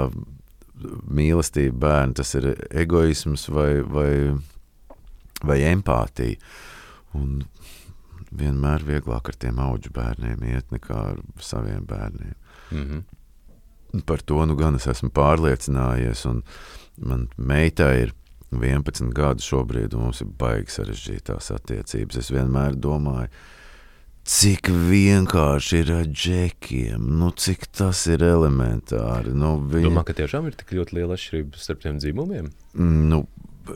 mīlestība 1.11 1.79
bērni, 1.87 2.17
tas 2.21 2.35
ir 2.39 2.53
egoisms 2.71 3.49
vai, 3.53 3.81
vai, 3.83 4.13
vai 5.47 5.61
empātija. 5.71 6.39
Un 7.19 7.41
vienmēr 8.31 8.85
vieglāk 8.87 9.33
ar 9.33 9.39
tiem 9.43 9.59
augu 9.63 9.91
bērniem 9.95 10.45
iet 10.53 10.71
nekā 10.75 10.99
ar 11.13 11.23
saviem 11.43 11.85
bērniem. 11.87 12.37
Mm 12.71 12.85
-hmm. 12.87 14.03
Par 14.07 14.23
to 14.23 14.45
nu 14.47 14.55
gan 14.57 14.75
es 14.75 14.87
esmu 14.87 15.11
pārliecinājies, 15.11 16.27
un 16.27 16.43
man 16.97 17.29
meitai 17.37 18.03
ir 18.03 18.15
11 18.51 19.13
gadi 19.15 19.43
šobrīd, 19.43 19.95
un 19.95 20.01
mums 20.01 20.21
ir 20.21 20.27
baigi 20.27 20.71
sarežģītās 20.71 21.51
attiecības. 21.55 22.17
Es 22.17 22.31
vienmēr 22.31 22.75
domāju, 22.75 23.29
Cik 24.31 24.69
vienkārši 24.71 25.81
ir 25.83 25.89
ar 25.91 26.07
džekiem, 26.07 27.03
nu, 27.19 27.33
cik 27.35 27.65
tas 27.75 28.05
ir 28.07 28.23
elementāri. 28.23 29.33
Nu, 29.35 29.57
viņi... 29.73 29.89
Domā, 29.89 30.05
ka 30.07 30.15
tiešām 30.15 30.47
ir 30.47 30.55
tik 30.61 30.71
ļoti 30.77 31.01
liela 31.01 31.17
atšķirība 31.19 31.59
starp 31.59 31.81
tiem 31.83 31.97
dzimumiem? 31.99 32.53
Nu, 32.79 33.25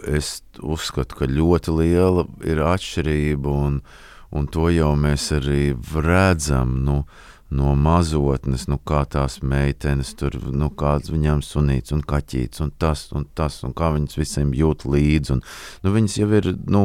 es 0.06 0.44
uzskatu, 0.62 1.18
ka 1.18 1.26
ļoti 1.26 1.74
liela 1.74 2.28
ir 2.46 2.62
atšķirība, 2.62 3.54
un, 3.66 3.80
un 4.30 4.46
to 4.54 4.68
jau 4.70 4.92
mēs 5.00 5.26
arī 5.34 5.72
redzam. 6.06 6.76
Nu, 6.86 7.00
no 7.54 7.74
mazotnes, 7.78 8.68
nu, 8.70 8.78
kā 8.78 9.02
tās 9.10 9.40
meitenes, 9.42 10.12
tur, 10.18 10.36
nu, 10.54 10.68
kāds 10.70 11.10
viņām 11.10 11.42
sunīts 11.42 11.94
un 11.94 12.04
kaķīts, 12.06 12.62
un 12.62 12.70
tas, 12.78 13.08
un 13.14 13.26
tas, 13.34 13.58
un 13.66 13.74
kā 13.74 13.90
viņas 13.96 14.20
visiem 14.22 14.54
jūt 14.54 14.86
līdzi. 14.86 15.34
Un, 15.34 15.42
nu, 15.82 15.94
viņas 15.98 16.20
jau 16.22 16.30
ir 16.38 16.52
nu, 16.70 16.84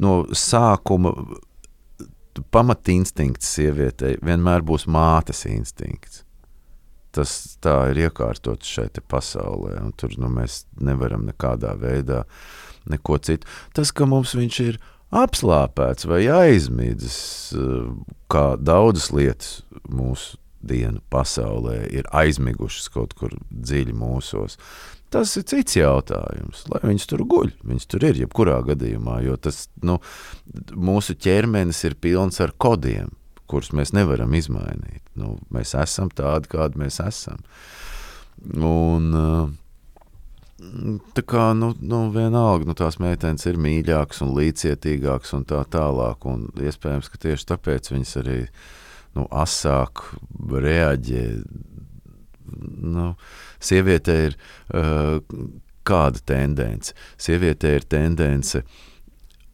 no 0.00 0.16
sākuma 0.32 1.12
pamatinstinkts 2.52 3.54
sievietei 3.56 4.16
vienmēr 4.24 4.64
būs 4.66 4.86
mātes 4.90 5.44
instinkts. 5.48 6.22
Tas 7.16 7.56
tā 7.64 7.76
ir 7.92 8.02
iekārtots 8.06 8.68
šeit 8.68 9.00
pasaulē, 9.08 9.78
un 9.80 9.94
tur 9.96 10.12
nu, 10.20 10.28
mēs 10.28 10.64
nevaram 10.76 11.24
nekādā 11.24 11.72
veidā 11.80 12.24
neko 12.90 13.16
citu. 13.24 13.48
Tas, 13.72 13.92
ka 13.92 14.08
mums 14.08 14.34
viņš 14.36 14.58
ir 14.66 14.80
apslāpēts 15.16 16.08
vai 16.10 16.26
aizmidzis, 16.28 17.54
kā 18.32 18.46
daudzas 18.60 19.08
lietas 19.14 19.62
mūsu 19.88 20.36
dienu 20.66 21.00
pasaulē 21.12 21.86
ir 21.94 22.08
aizmigušas 22.16 22.90
kaut 22.92 23.14
kur 23.18 23.34
dziļi 23.50 23.94
mūsos. 23.96 24.58
Tas 25.14 25.36
ir 25.38 25.44
cits 25.46 25.76
jautājums. 25.78 26.64
Lai 26.72 26.80
viņas 26.82 27.06
tur 27.10 27.22
guļ, 27.30 27.52
viņas 27.66 27.86
tur 27.92 28.06
ir 28.08 28.18
jebkurā 28.24 28.58
gadījumā, 28.66 29.20
jo 29.26 29.36
tas, 29.38 29.66
nu, 29.86 30.00
mūsu 30.74 31.14
ķermenis 31.14 31.84
ir 31.86 31.94
pilns 32.02 32.40
ar 32.42 32.54
kodiem, 32.58 33.12
kurus 33.46 33.70
mēs 33.76 33.94
nevaram 33.94 34.34
izmainīt. 34.34 35.04
Nu, 35.18 35.36
mēs 35.54 35.76
esam 35.78 36.10
tādi, 36.10 36.50
kādi 36.50 36.82
mēs 36.82 36.98
esam. 37.04 37.38
Un, 38.58 39.12
tā 41.14 41.22
kā, 41.22 41.50
nu, 41.56 41.70
nu 41.80 42.02
vienalga, 42.14 42.66
nu, 42.66 42.74
tās 42.78 42.98
meitenes 43.02 43.46
ir 43.46 43.60
mīļākas 43.62 44.24
un 44.26 44.34
līdzcietīgākas 44.36 45.36
un 45.38 45.46
tā 45.48 45.62
tālāk, 45.70 46.26
un 46.26 46.48
iespējams, 46.58 47.12
ka 47.12 47.22
tieši 47.28 47.50
tāpēc 47.52 47.92
viņas 47.94 48.16
arī 48.24 48.40
nu, 49.16 49.26
asāk 49.30 50.02
reaģē. 50.50 51.24
Nu, 52.96 53.12
Sievietē 53.62 54.16
ir 54.28 54.36
uh, 54.74 55.20
kāda 55.86 56.22
tendence? 56.26 56.94
Sievietē 57.18 57.76
ir 57.78 57.86
tendence 57.88 58.62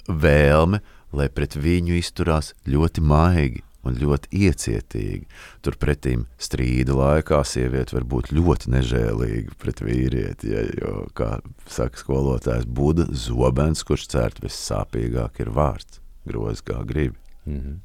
vēlme, 0.09 0.82
lai 1.12 1.28
pret 1.28 1.57
viņu 1.61 1.99
izturās 1.99 2.53
ļoti 2.68 3.05
maigi 3.05 3.62
un 3.86 3.97
ļoti 3.99 4.30
iecietīgi. 4.47 5.26
Turpretī 5.64 6.14
strīda 6.40 6.95
laikā 6.97 7.43
sieviete 7.47 7.97
var 7.97 8.07
būt 8.09 8.30
ļoti 8.34 8.70
nežēlīga 8.76 9.59
pret 9.62 9.82
vīrieti. 9.82 10.53
Ja, 10.55 10.62
jo, 10.78 10.95
kā 11.18 11.34
saka 11.70 11.99
skolotājs, 12.01 12.68
būda 12.68 13.09
zobens, 13.11 13.82
kurš 13.86 14.09
cērt 14.14 14.43
vissāpīgāk 14.45 15.43
ir 15.43 15.53
vārds, 15.55 16.01
groz 16.28 16.62
kā 16.62 16.82
gribi. 16.86 17.18
Mm 17.47 17.59
-hmm. 17.59 17.76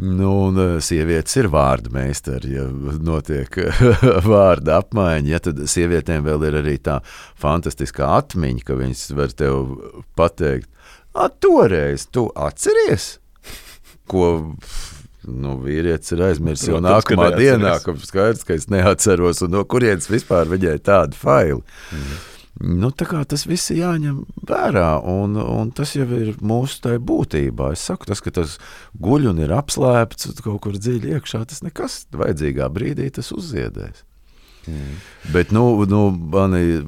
Nu, 0.00 0.30
un 0.46 0.58
eh, 0.62 0.74
sievietes 0.84 1.34
ir 1.40 1.48
vārdu 1.50 1.90
meistari, 1.94 2.52
ja 2.54 2.68
notiek 3.02 3.56
vārda 4.32 4.78
apmaiņa. 4.84 5.30
Ja, 5.32 5.40
tad 5.42 5.64
sievietēm 5.70 6.22
vēl 6.26 6.46
ir 6.46 6.58
arī 6.60 6.76
tā 6.78 7.00
fantastiskā 7.40 8.12
atmiņa, 8.20 8.66
ka 8.68 8.78
viņas 8.78 9.08
var 9.18 9.34
tev 9.34 9.72
pateikt, 10.18 10.70
toreiz 11.42 12.06
tu 12.14 12.28
atceries, 12.38 13.16
ko 14.06 14.30
nu, 15.26 15.58
vīrietis 15.64 16.14
ir 16.14 16.24
aizmirsis 16.28 16.70
jau 16.70 16.80
nākamā 16.84 17.32
dienā, 17.34 17.74
kad 17.82 17.98
skaidrs, 18.06 18.46
ka 18.46 18.54
es 18.54 18.68
neatceros, 18.70 19.42
un 19.44 19.56
no 19.56 19.64
kurienes 19.68 20.06
vispār 20.10 20.48
viņai 20.50 20.78
tāda 20.86 21.18
faila. 21.18 21.60
Mm. 21.90 22.18
Nu, 22.58 22.90
tas 22.90 23.44
viss 23.46 23.70
ir 23.70 23.84
jāņem 23.84 24.22
vērā, 24.48 24.98
un, 25.06 25.36
un 25.38 25.70
tas 25.70 25.92
jau 25.94 26.08
ir 26.16 26.32
mūsu 26.42 26.80
tai 26.82 26.96
būtībā. 26.98 27.70
Es 27.76 27.84
saku, 27.86 28.08
tas, 28.10 28.22
ka 28.24 28.32
tas 28.34 28.56
guļ 28.98 29.30
un 29.30 29.42
ir 29.44 29.54
apslēpts 29.54 30.32
kaut 30.42 30.58
kur 30.64 30.78
dziļi 30.78 31.14
iekšā, 31.14 31.44
tas 31.46 31.62
nekas 31.62 32.00
vajadzīgā 32.18 32.66
brīdī 32.74 33.12
tas 33.14 33.30
uzziedēs. 33.36 34.02
Mm. 34.66 34.96
Bet, 35.32 35.52
nu, 35.54 35.70
nu 35.88 36.08
man 36.10 36.56
ir 36.58 36.82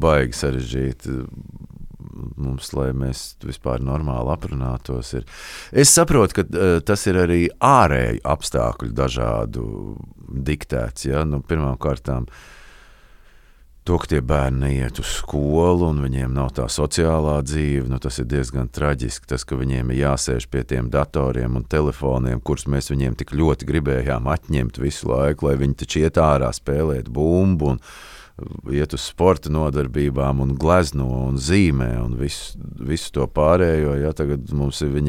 baigi 0.00 0.38
sarežģīti 0.38 1.18
mums, 2.40 2.70
lai 2.76 2.88
mēs 2.96 3.34
vispār 3.44 3.82
normāli 3.84 4.32
aprunātos. 4.32 5.12
Ir. 5.18 5.26
Es 5.72 5.92
saprotu, 5.94 6.40
ka 6.40 6.46
uh, 6.46 6.78
tas 6.84 7.04
ir 7.10 7.20
arī 7.20 7.42
ārēju 7.60 8.24
apstākļu 8.24 8.90
dažādu 8.96 9.66
diktēts. 10.48 11.06
Ja? 11.10 11.26
Nu, 11.28 11.42
Pirmkārt, 11.44 12.08
uh, 12.08 12.48
To, 13.88 13.96
ka 13.96 14.10
tie 14.12 14.20
bērni 14.20 14.60
neiet 14.66 14.98
uz 15.00 15.08
skolu 15.22 15.86
un 15.88 16.02
viņiem 16.04 16.34
nav 16.36 16.50
tā 16.58 16.66
sociālā 16.68 17.38
dzīve, 17.46 17.86
nu, 17.88 17.96
tas 18.02 18.20
ir 18.20 18.28
diezgan 18.28 18.68
traģiski. 18.68 19.28
Tas, 19.30 19.46
ka 19.48 19.56
viņiem 19.56 19.94
ir 19.94 20.02
jāsēž 20.02 20.50
pie 20.52 20.66
tiem 20.68 20.90
datoriem 20.92 21.56
un 21.56 21.64
telefoniem, 21.64 22.42
kurus 22.44 22.68
mēs 22.68 22.92
viņiem 22.92 23.16
tik 23.18 23.32
ļoti 23.40 23.68
gribējām 23.70 24.28
atņemt 24.28 24.80
visu 24.82 25.08
laiku, 25.08 25.48
lai 25.48 25.56
viņi 25.62 25.78
taču 25.80 26.04
iet 26.04 26.20
ārā 26.20 26.52
spēlēt 26.52 27.08
bumbu 27.08 27.72
un 27.72 27.80
iet 28.72 28.94
uz 28.96 29.06
sporta 29.08 29.50
nodarbībām 29.52 30.42
un 30.44 30.52
glezno 30.60 31.08
un 31.30 31.40
zīmē 31.40 31.90
un 32.02 32.18
visu, 32.20 32.60
visu 32.84 33.14
to 33.16 33.26
pārējo. 33.32 33.96
Ja, 34.00 34.12
tagad 34.16 34.52
mums 34.56 34.82
ir 34.84 35.00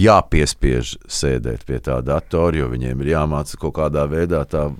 jāpiespiež 0.00 0.96
sēdēt 1.04 1.68
pie 1.68 1.80
tā 1.84 2.00
datora, 2.04 2.56
jo 2.62 2.72
viņiem 2.72 3.04
ir 3.04 3.14
jāmāca 3.14 3.60
kaut 3.60 3.76
kādā 3.82 4.08
veidā 4.10 4.44
tā 4.48 4.70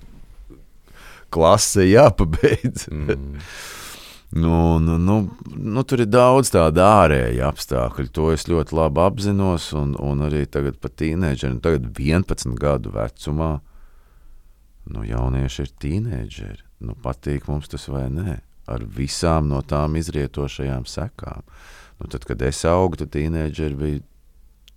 klase 1.35 1.89
jāpabeidz. 1.91 2.89
Mm. 2.91 3.41
Nu, 4.35 4.79
nu, 4.79 4.97
nu, 4.97 5.37
nu, 5.57 5.83
tur 5.87 6.01
ir 6.03 6.09
daudz 6.11 6.49
tādu 6.51 6.83
ārēju 6.83 7.45
apstākļu. 7.47 8.09
To 8.17 8.33
es 8.35 8.49
ļoti 8.51 8.75
labi 8.75 8.99
apzinos. 9.05 9.69
Un, 9.79 9.93
un 10.03 10.25
arī 10.27 10.41
tagad, 10.51 10.81
pat 10.83 10.97
tīneģeri, 10.99 11.61
tagad 11.63 11.87
11 11.95 12.57
gadu 12.59 12.91
vecumā, 12.97 13.53
nu, 14.91 15.05
jaunieši 15.07 15.63
ir 15.63 15.71
tīneģeri. 15.85 16.65
Nu, 16.83 16.97
patīk 17.05 17.47
mums 17.47 17.71
tas 17.71 17.87
vai 17.87 18.09
nē, 18.11 18.41
ar 18.75 18.83
visām 18.97 19.53
no 19.53 19.63
tām 19.63 19.95
izrietošajām 20.03 20.89
sekām. 20.91 21.47
Nu, 22.03 22.11
tad, 22.11 22.27
kad 22.27 22.43
es 22.43 22.65
augu, 22.67 22.99
tad 22.99 23.15
tīneģeri 23.15 23.79
bija 23.85 24.03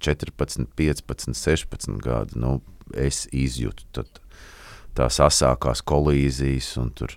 14, 0.06 0.70
15, 0.78 1.34
16 1.34 1.98
gadi. 2.06 2.38
Nu, 2.46 2.60
es 2.94 3.26
izjūtu 3.34 3.90
tad 3.98 4.22
tās 4.98 5.20
asākās 5.24 5.84
kolīzijas, 5.88 6.72
un 6.82 6.92
tur 6.98 7.14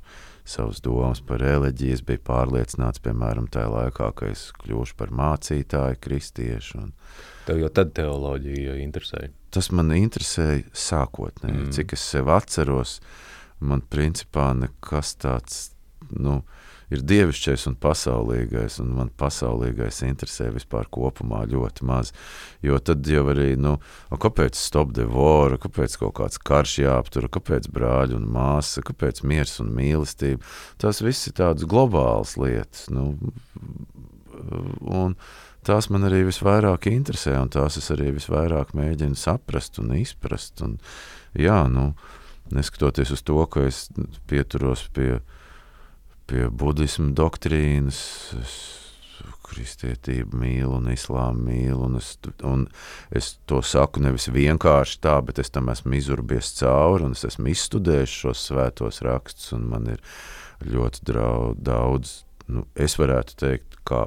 savas 0.51 0.81
domas 0.85 1.23
par 1.25 1.43
reliģiju. 1.43 1.97
Es 1.99 2.05
biju 2.07 2.23
pārliecināts, 2.27 3.03
piemēram, 3.05 3.49
tajā 3.53 3.71
laikā, 3.71 4.11
ka 4.19 4.31
es 4.31 4.49
kļūšu 4.61 4.97
par 4.99 5.13
mācītāju, 5.15 6.01
kristiešu. 6.03 6.85
Un, 6.85 6.95
Tev 7.49 7.61
jau 7.63 7.71
tad 7.75 7.93
teoloģija 7.97 8.77
interesēja. 8.83 9.33
tas 9.55 9.71
man 9.75 9.93
interesēja 9.97 10.65
sākotnēji, 10.77 11.57
mm. 11.57 11.75
cik 11.75 11.97
es 11.97 12.07
sev 12.15 12.31
atceros. 12.31 13.01
Man 13.61 13.83
principā 13.93 14.51
nekas 14.57 15.17
tāds 15.21 15.57
nu, 16.09 16.41
ir 16.91 17.03
dievišķais 17.07 17.67
un 17.71 17.77
pasaulīgais, 17.81 18.79
un 18.83 18.95
man 18.99 19.11
pasaulīgais 19.21 20.03
interesē 20.09 20.51
vispār 20.55 20.89
kopumā 20.93 21.45
ļoti 21.51 21.87
maz. 21.87 22.13
Jo 22.67 22.81
tad 22.83 23.07
jau 23.07 23.25
arī, 23.33 23.55
nu, 23.61 23.77
kāpēc 24.11 24.59
stop 24.59 24.95
the 24.99 25.07
war, 25.11 25.57
kāpēc 25.63 25.97
kaut 26.03 26.17
kāds 26.19 26.41
karš 26.43 26.79
jāaptur, 26.83 27.31
kāpēc 27.33 27.71
brāļi 27.73 28.19
un 28.19 28.27
māsa, 28.35 28.85
kāpēc 28.87 29.23
miers 29.27 29.59
un 29.63 29.73
mīlestība. 29.77 30.43
Tas 30.83 31.03
viss 31.05 31.31
ir 31.31 31.39
tādas 31.39 31.69
globālas 31.71 32.37
lietas. 32.41 32.89
Nu, 32.93 33.15
un, 34.81 35.17
tās 35.67 35.91
man 35.93 36.09
arī 36.09 36.25
visvairāk 36.29 36.91
interesē, 36.91 37.37
un 37.41 37.53
tās 37.53 37.79
es 37.81 37.91
arī 37.95 38.11
visvairāk 38.17 38.75
mēģinu 38.77 39.19
saprast 39.19 39.79
un 39.83 39.95
izprast. 39.99 40.63
Un, 40.67 40.79
jā, 41.39 41.63
nu, 41.71 41.93
neskatoties 42.55 43.15
uz 43.15 43.23
to, 43.23 43.39
ka 43.47 43.69
es 43.69 43.87
pieturos 44.31 44.89
pie, 44.95 45.21
pie 46.31 46.47
budismu 46.51 47.11
doktrīnas, 47.19 47.99
es 48.39 48.59
kristietību 49.51 50.39
mīlu 50.39 50.77
un 50.79 50.91
islāmu 50.93 51.43
mīlu, 51.49 51.89
un 51.89 51.99
es, 51.99 52.13
un 52.47 52.67
es 53.11 53.33
to 53.51 53.61
saku 53.67 54.03
nevis 54.05 54.29
vienkārši 54.33 55.01
tā, 55.03 55.17
bet 55.27 55.41
es 55.43 55.51
tam 55.51 55.73
esmu 55.73 55.99
izurbies 55.99 56.53
cauri, 56.61 57.09
un 57.09 57.17
es 57.19 57.27
esmu 57.27 57.51
izstudējis 57.51 58.17
šos 58.23 58.47
svētos 58.51 59.03
rakstus, 59.07 59.53
man 59.59 59.91
ir 59.97 60.03
ļoti 60.67 61.05
drau, 61.11 61.53
daudz, 61.59 62.21
nu, 62.51 62.67
es 62.79 62.97
varētu 63.01 63.39
teikt, 63.43 63.81
kā 63.89 64.07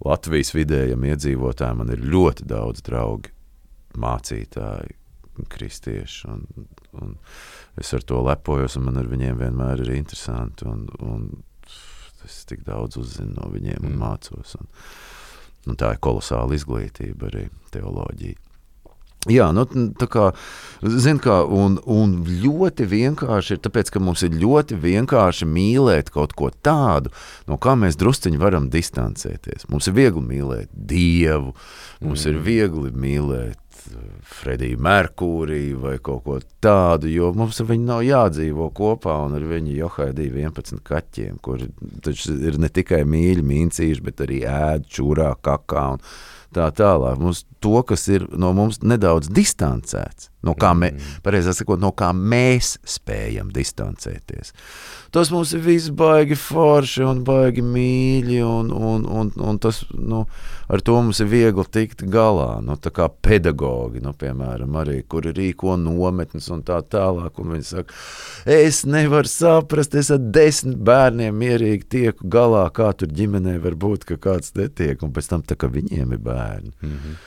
Latvijas 0.00 0.54
vidējam 0.56 1.04
iedzīvotājam 1.04 1.82
man 1.82 1.92
ir 1.92 2.06
ļoti 2.08 2.46
daudz 2.48 2.80
draugi, 2.86 3.34
mācītāji, 4.00 4.96
kristieši. 5.48 6.28
Un, 6.32 6.68
un 7.00 7.16
es 7.80 7.92
ar 7.96 8.04
to 8.06 8.20
lepojos, 8.26 8.76
un 8.76 8.88
man 8.88 9.00
ar 9.00 9.08
viņiem 9.10 9.40
vienmēr 9.40 9.84
ir 9.86 9.94
interesanti. 9.96 10.68
Un, 10.68 10.86
un 11.00 11.30
es 12.26 12.44
tik 12.48 12.66
daudz 12.66 13.00
uzzinu 13.00 13.38
no 13.38 13.48
viņiem 13.52 13.84
un 13.84 13.96
Mm. 13.96 14.02
mācos. 14.04 14.54
Un, 14.60 14.70
un 15.66 15.76
tā 15.76 15.94
ir 15.94 16.04
kolosāla 16.04 16.54
izglītība 16.56 17.30
arī 17.30 17.48
teoloģija. 17.72 18.38
Jā, 19.28 19.50
nu, 19.52 19.66
tā 20.00 20.06
kā, 20.08 20.30
zin 20.80 21.18
kā, 21.20 21.42
un, 21.44 21.74
un 21.84 22.14
ļoti 22.24 22.86
vienkārši 22.88 23.52
ir, 23.52 23.58
tāpēc, 23.66 23.90
ka 23.92 24.00
mums 24.00 24.22
ir 24.24 24.32
ļoti 24.40 24.78
vienkārši 24.80 25.44
mīlēt 25.44 26.08
kaut 26.14 26.32
ko 26.32 26.48
tādu, 26.64 27.12
no 27.44 27.58
kā 27.60 27.74
mēs 27.76 28.00
drusciņi 28.00 28.40
varam 28.40 28.70
distancēties. 28.72 29.68
Mums 29.68 29.90
ir 29.90 29.98
viegli 29.98 30.24
mīlēt 30.24 30.72
Dievu, 30.72 31.52
mums 32.00 32.24
mm. 32.24 32.30
ir 32.32 32.40
viegli 32.48 32.94
mīlēt 32.96 33.60
Frediju 34.30 34.78
Merkūriju 34.82 35.80
vai 35.84 35.94
kaut 36.02 36.24
ko 36.24 36.38
tādu, 36.62 37.10
jo 37.10 37.30
mums 37.36 37.60
ar 37.62 37.68
viņu 37.70 37.86
nav 37.88 38.02
jādzīvo 38.06 38.70
kopā 38.76 39.16
un 39.26 39.36
ar 39.38 39.46
viņu 39.50 39.76
johaidīja 39.78 40.34
11 40.48 40.82
kaķiem, 40.86 41.38
kur 41.44 41.64
taču 42.04 42.36
ir 42.36 42.58
ne 42.60 42.70
tikai 42.72 43.02
mīļi, 43.08 43.46
mīncīši, 43.46 44.04
bet 44.06 44.24
arī 44.26 44.42
ēd, 44.48 44.88
čūrā, 44.90 45.32
kakā 45.44 45.86
un 45.96 46.04
tā 46.56 46.68
tālāk. 46.76 47.20
Mums 47.20 47.44
to, 47.62 47.78
kas 47.86 48.06
ir 48.12 48.26
no 48.32 48.52
mums 48.56 48.80
nedaudz 48.82 49.30
distancēts, 49.32 50.30
no 50.46 50.54
kā, 50.58 50.72
mē, 50.76 50.92
pareizāk 51.24 51.58
sakot, 51.58 51.80
no 51.80 51.92
kā 51.96 52.10
mēs 52.16 52.78
spējam 52.88 53.50
distancēties. 53.54 54.54
Tas 55.12 55.32
mums 55.34 55.52
ir 55.56 55.62
viss 55.64 55.90
baigi 55.92 56.36
forši 56.38 57.04
un 57.04 57.22
baigi 57.26 57.64
mīļi, 57.66 58.38
un, 58.46 58.70
un, 58.70 59.04
un, 59.04 59.32
un 59.42 59.58
tas, 59.60 59.82
nu, 59.92 60.22
ar 60.70 60.84
to 60.86 60.96
mums 60.96 61.20
ir 61.20 61.30
viegli 61.32 61.64
tikt 61.74 62.04
galā. 62.12 62.60
Nu, 62.64 62.78
tā 62.80 62.92
kā 62.94 63.08
pedagogi, 63.10 64.02
nu, 64.04 64.14
piemēram, 64.16 64.78
arī, 64.80 65.00
kuri 65.10 65.34
rīko 65.36 65.76
nometnes 65.80 66.48
un 66.54 66.62
tā 66.66 66.78
tālāk, 66.86 67.42
un 67.42 67.56
viņi 67.56 67.68
saka, 67.72 67.98
es 68.54 68.84
nevaru 68.88 69.30
saprast, 69.30 69.98
es 69.98 70.12
ar 70.14 70.22
desmit 70.22 70.78
bērniem 70.86 71.36
mierīgi 71.36 71.90
tieku 71.96 72.30
galā, 72.30 72.64
kā 72.74 72.92
tur 72.96 73.10
ģimenē 73.12 73.58
var 73.64 73.76
būt, 73.82 74.06
ka 74.08 74.20
kāds 74.30 74.54
netiek, 74.56 75.02
un 75.02 75.12
pēc 75.16 75.34
tam 75.34 75.44
tā, 75.44 75.58
ka 75.58 75.68
viņiem 75.72 76.16
ir 76.16 76.24
bērni. 76.24 76.72
Mm 76.80 76.96
-hmm. 76.96 77.20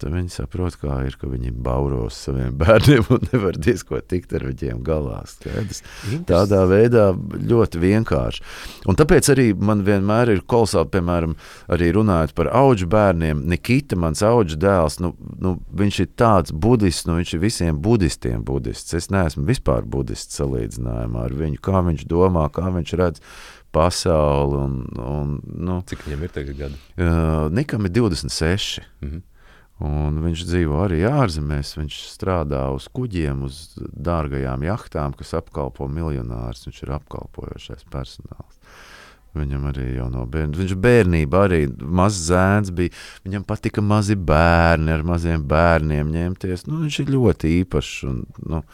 Tad 0.00 0.14
viņi 0.14 0.32
saprot, 0.32 0.76
kā 0.80 0.94
ir, 1.04 1.16
ka 1.20 1.28
viņi 1.28 1.52
bauros 1.52 2.16
saviem 2.26 2.54
bērniem 2.62 3.04
un 3.12 3.26
nevar 3.32 3.58
diezko 3.60 4.00
tikt 4.00 4.32
ar 4.38 4.46
viņiem 4.48 4.80
galā. 4.86 5.20
Skaidrs. 5.28 5.82
Tādā 6.28 6.62
veidā 6.70 7.10
ļoti 7.50 7.82
vienkārši. 7.82 8.44
Un 8.88 8.96
tāpēc 8.96 9.28
arī 9.34 9.50
man 9.54 9.84
vienmēr 9.84 10.32
ir 10.34 10.42
kolosāli, 10.48 10.88
piemēram, 10.94 11.36
arī 11.68 11.90
runājot 11.96 12.34
par 12.38 12.50
augu 12.56 12.88
bērniem. 12.90 13.44
Nikita, 13.50 13.98
mans 14.00 14.24
augu 14.26 14.56
dēls, 14.60 14.98
nu, 15.04 15.12
nu, 15.40 15.56
viņš 15.76 16.00
ir 16.06 16.10
tāds 16.20 16.52
budists, 16.56 17.06
nu, 17.08 17.18
viņš 17.20 17.36
ir 17.36 17.44
visiem 17.44 17.80
budistiem 17.84 18.44
budists. 18.46 18.96
Es 18.96 19.10
neesmu 19.12 19.44
vispār 19.48 19.84
budists 19.84 20.40
salīdzinājumā 20.40 21.28
ar 21.28 21.36
viņu, 21.36 21.60
kā 21.62 21.84
viņš 21.86 22.06
domā, 22.10 22.48
kā 22.54 22.72
viņš 22.72 22.96
redz 23.00 23.24
pasauli. 23.70 24.56
Un, 24.64 24.76
un, 24.98 25.34
nu, 25.44 25.80
Cik 25.86 26.06
viņam 26.06 26.24
ir 26.26 26.32
tagad 26.34 26.58
gadi? 26.58 26.80
uh, 26.98 27.50
Nikam 27.54 27.86
ir 27.86 27.94
26. 27.94 28.80
Mm 29.00 29.10
-hmm. 29.10 29.20
Un 29.80 30.18
viņš 30.20 30.44
dzīvo 30.44 30.82
arī 30.84 31.00
ārzemēs. 31.08 31.72
Viņš 31.78 31.98
strādā 32.12 32.66
uz 32.74 32.88
kuģiem, 32.92 33.46
uz 33.48 33.62
dārgajām 33.80 34.64
jachtām, 34.66 35.14
kas 35.16 35.32
apkalpo 35.38 35.88
miljonārus. 35.88 36.66
Viņš 36.68 36.82
ir 36.84 36.92
apkalpojošais 36.98 37.86
personāls. 37.92 38.58
Viņam 39.36 39.68
arī 39.70 39.86
jau 39.94 40.08
no 40.10 40.26
bērna. 40.28 40.58
Viņš 40.58 40.74
bērnībā 40.84 41.44
arī 41.46 41.62
mazs 41.80 42.26
zēns 42.28 42.72
bija. 42.74 42.92
Viņam 43.24 43.46
patika 43.48 43.80
mazi 43.84 44.18
bērni 44.18 44.92
ar 44.92 45.06
maziem 45.06 45.46
bērniem 45.48 46.12
ņemties. 46.12 46.66
Nu, 46.68 46.82
viņš 46.84 47.00
ir 47.04 47.14
ļoti 47.14 47.56
īpašs 47.62 47.96
un 48.10 48.22
nu, 48.50 48.64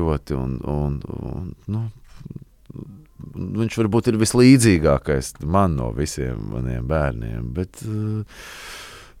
ļoti. 0.00 0.38
Un, 0.40 0.58
un, 0.74 1.00
un, 1.30 1.50
nu, 1.70 1.86
viņš 3.60 3.76
varbūt 3.82 4.10
ir 4.10 4.18
vislīdzīgākais 4.20 5.36
man 5.44 5.76
no 5.78 5.92
visiem 5.94 6.40
maniem 6.54 6.88
bērniem. 6.88 7.52
Bet, 7.54 7.84
uh, 7.84 8.48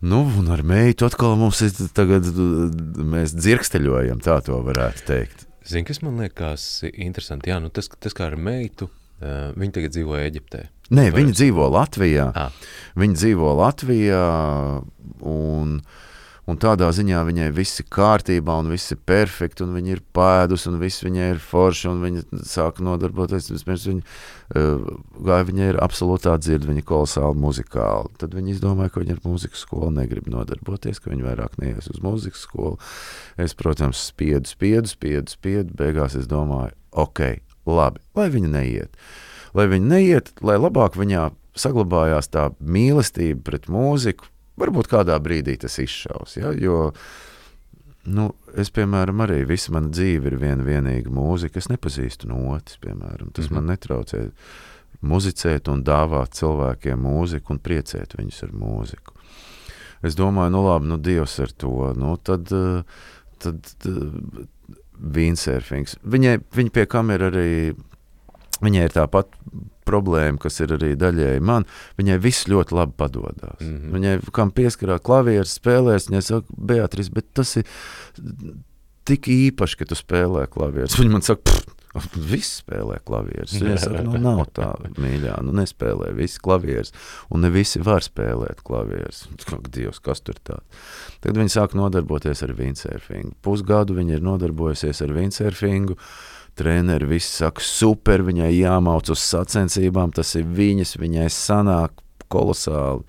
Nu, 0.00 0.22
un 0.40 0.48
ar 0.48 0.62
meitu 0.64 1.04
atkal 1.04 1.34
mums 1.36 1.60
ir 1.66 1.74
tagad, 1.92 2.24
mēs 2.96 3.34
dzirksteļojam, 3.36 4.22
tā 4.24 4.38
to 4.46 4.56
varētu 4.64 5.04
teikt. 5.04 5.44
Zini, 5.68 5.84
kas 5.84 6.00
man 6.00 6.16
liekas 6.22 6.64
interesanti? 6.88 7.52
Jā, 7.52 7.58
nu 7.60 7.68
tas, 7.68 7.90
tas 8.00 8.16
kā 8.16 8.30
ar 8.30 8.38
meitu, 8.40 8.88
uh, 9.20 9.50
viņa 9.60 9.76
tagad 9.76 9.92
dzīvo 9.92 10.16
Eģiptē. 10.22 10.62
Nē, 10.96 11.10
viņi 11.14 11.36
dzīvo 11.36 11.68
Latvijā. 11.70 12.30
Ah. 12.32 12.54
Viņi 12.98 13.18
dzīvo 13.20 13.52
Latvijā, 13.60 14.22
un, 15.20 15.76
un 16.50 16.58
tādā 16.60 16.88
ziņā 16.94 17.20
viņai 17.28 17.48
viss 17.54 17.80
ir 17.82 17.86
kārtībā, 17.92 18.56
un 18.62 18.70
viss 18.72 18.92
ir 18.94 18.98
perfekti, 19.06 19.64
un 19.64 19.74
viņa 19.76 19.92
ir 19.94 20.02
pēdus, 20.16 20.66
un 20.70 20.78
viss 20.82 21.04
viņai 21.04 21.28
ir 21.34 21.42
forši, 21.42 21.86
un 21.90 22.02
viņa 22.02 22.42
sāk 22.48 22.80
nodarboties. 22.84 23.50
Vispirms 23.54 23.86
viņa 23.88 24.02
uh, 24.02 25.44
viņai 25.50 25.70
ir 25.72 25.80
absolūtā 25.82 26.34
dzirde, 26.42 26.68
viņa 26.70 26.82
ir 26.82 26.88
kolosāli 26.90 27.40
muzikāli. 27.44 28.12
Tad 28.20 28.34
viņi 28.36 28.56
izdomāja, 28.56 28.92
ka 28.94 29.04
viņa 29.04 29.16
ar 29.18 29.22
mūzikas 29.26 29.64
skolu 29.66 29.92
negrib 30.00 30.30
nodarboties, 30.32 31.02
ka 31.02 31.12
viņa 31.12 31.28
vairāk 31.28 31.58
neies 31.62 31.90
uz 31.92 32.02
mūzikas 32.04 32.44
skolu. 32.48 32.76
Es, 33.40 33.54
protams, 33.58 34.02
spiedu, 34.10 34.50
spiedu, 34.50 34.90
spiedu, 34.90 35.36
spiedu. 35.36 35.76
Beigās 35.78 36.18
es 36.18 36.28
domāju, 36.30 36.74
ok, 36.90 37.24
labi, 37.70 38.02
lai 38.18 38.30
viņa 38.32 38.54
neiet. 38.56 39.04
Lai 39.54 39.66
viņa 39.70 39.90
neiet, 39.90 40.34
lai 40.46 40.58
labāk 40.60 40.98
viņā 40.98 41.30
saglabājās 41.58 42.30
tā 42.30 42.50
mīlestība 42.60 43.42
pret 43.48 43.70
mūziku. 43.70 44.28
Varbūt 44.60 44.90
kādā 44.90 45.16
brīdī 45.22 45.56
tas 45.60 45.78
izšaus. 45.80 46.36
Ja? 46.36 46.52
Jo 46.52 46.90
nu, 48.10 48.30
es, 48.58 48.70
piemēram, 48.74 49.22
arī 49.24 49.42
visu 49.48 49.72
manu 49.76 49.92
dzīvi 49.92 50.30
ir 50.30 50.36
viena 50.40 50.64
vienīga 50.64 51.12
mūzika. 51.12 51.60
Es 51.60 51.70
nepazīstu 51.72 52.30
notis, 52.30 52.78
piemēram. 52.82 53.32
Tas 53.32 53.48
mm 53.48 53.56
-hmm. 53.56 53.60
man 53.60 53.72
netraucē 53.72 54.22
muzicēt 55.00 55.68
un 55.72 55.84
dāvāt 55.84 56.36
cilvēkiem 56.36 57.00
mūziku 57.00 57.54
un 57.54 57.58
priecēt 57.58 58.16
viņus 58.18 58.42
ar 58.44 58.52
mūziku. 58.52 59.16
Es 60.02 60.16
domāju, 60.16 60.50
nu 60.50 60.64
labi, 60.64 60.88
nu 60.88 60.96
Dievs 60.96 61.38
ar 61.40 61.52
to. 61.52 61.92
Nu, 61.96 62.16
tad, 62.16 62.48
tad, 63.38 63.74
tad 63.82 64.46
vīnsurfings. 65.00 65.98
Viņai, 66.04 66.38
viņa 66.56 66.70
pie 66.70 66.86
kam 66.86 67.10
ir 67.10 67.24
arī, 67.30 67.50
viņai 68.60 68.84
ir 68.88 68.96
tāpat 68.96 69.36
problēma, 69.90 70.40
kas 70.40 70.62
ir 70.62 70.76
arī 70.78 70.94
daļēji 71.00 71.44
man. 71.50 71.66
Viņai 72.00 72.20
viss 72.22 72.48
ļoti 72.50 72.78
labi 72.78 72.96
padodas. 73.00 73.58
Mm. 73.60 73.74
-hmm. 73.74 73.92
Viņai, 73.98 74.14
kam 74.36 74.54
pieskarās 74.54 75.04
klavieres, 75.06 75.58
spēlēs, 75.58 76.08
viņa 76.10 76.24
saka, 76.30 76.60
Beatrice, 76.70 77.12
bet 77.14 77.28
tas 77.34 77.56
ir 77.60 77.68
tik 79.10 79.28
īpaši, 79.32 79.80
ka 79.80 79.90
tu 79.90 79.98
spēlē 79.98 80.46
klavierus. 80.50 80.98
Viņa 81.00 81.16
man 81.18 81.26
saka, 81.26 81.42
pff, 81.50 81.76
Viss 82.14 82.60
spēlē 82.60 83.00
klavierus. 83.02 83.56
Viņa 83.58 83.78
saka, 83.84 84.02
nu, 84.06 84.14
nav 84.22 84.44
tā, 84.54 84.68
mīļā, 85.00 85.40
nu, 85.42 85.54
nespēlē 85.58 86.12
visi 86.14 86.38
klavierus. 86.42 86.94
Un 87.34 87.42
ne 87.42 87.50
visi 87.50 87.82
var 87.82 88.04
spēlēt 88.06 88.62
klavierus. 88.66 89.24
Dievs, 89.70 89.98
kas 90.02 90.22
tur 90.22 90.38
tāds? 90.46 90.86
Tad 91.24 91.38
viņi 91.38 91.54
sāk 91.56 91.74
nodarboties 91.78 92.44
ar 92.46 92.54
windsurfingu. 92.58 93.34
Pusgadu 93.42 93.98
viņi 93.98 94.18
ir 94.18 94.26
nodarbojusies 94.26 95.02
ar 95.02 95.16
windsurfingu. 95.18 95.98
Treneri 96.58 97.08
visi 97.08 97.30
saka, 97.38 97.62
super, 97.64 98.24
viņai 98.26 98.50
jāmauc 98.52 99.10
uz 99.12 99.22
sacensībām, 99.24 100.12
tas 100.16 100.34
ir 100.38 100.48
viņas, 100.48 100.96
viņai 101.00 101.28
sanāk 101.32 102.02
kolosāli. 102.32 103.04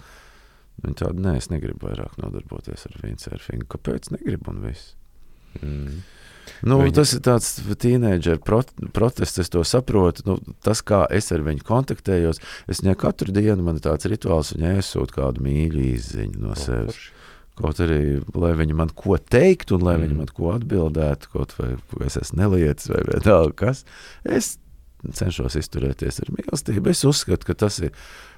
Viņa 0.81 0.97
tāda, 1.03 1.25
nē, 1.27 1.35
es 1.37 1.51
negribu 1.51 1.89
vairāk 1.89 2.17
nodarboties 2.21 2.87
ar 2.89 2.97
windsurfingu. 3.03 3.67
Kāpēc? 3.69 4.09
Negribu 4.15 4.53
un 4.53 4.63
viss. 4.65 4.95
Mm. 5.61 6.01
Nu, 6.65 6.77
viņa... 6.81 6.95
Tas 6.99 7.13
ir 7.15 7.21
tāds 7.25 7.49
teenageru 7.81 8.41
prot 8.45 8.71
protests, 8.95 9.39
es 9.41 9.51
to 9.53 9.63
saprotu. 9.67 10.25
Nu, 10.27 10.37
tas, 10.65 10.83
kā 10.85 11.03
es 11.13 11.29
ar 11.33 11.43
viņu 11.45 11.65
kontaktējos, 11.67 12.41
es 12.71 12.81
viņai 12.81 12.97
katru 13.01 13.33
dienu 13.35 13.65
man 13.65 13.79
ir 13.79 13.85
tāds 13.85 14.09
rituāls, 14.09 14.53
viņai 14.55 14.77
iesūtu 14.79 15.17
kādu 15.17 15.45
mīļu 15.45 15.85
izziņu 15.91 16.41
no 16.41 16.57
sevis. 16.57 17.09
Kaut 17.62 17.84
arī, 17.84 18.01
lai 18.34 18.55
viņi 18.57 18.78
man 18.78 18.91
ko 18.97 19.20
teiktu, 19.20 19.78
un 19.78 19.86
lai 19.88 19.97
mm. 19.97 20.05
viņi 20.05 20.20
man 20.24 20.34
ko 20.36 20.51
atbildētu, 20.55 21.32
kaut 21.36 21.55
vai 21.59 21.76
es 22.07 22.18
esmu 22.22 22.41
nelietis 22.41 22.89
vai 22.91 23.03
vienalga 23.07 23.57
kas, 23.66 23.86
es 24.26 24.55
cenšos 25.09 25.55
izturēties 25.57 26.22
ar 26.22 26.30
mīlestību. 26.36 26.91
Es 26.91 27.03
uzskatu, 27.07 27.47
ka 27.47 27.55
tas 27.64 27.80
ir 27.82 27.93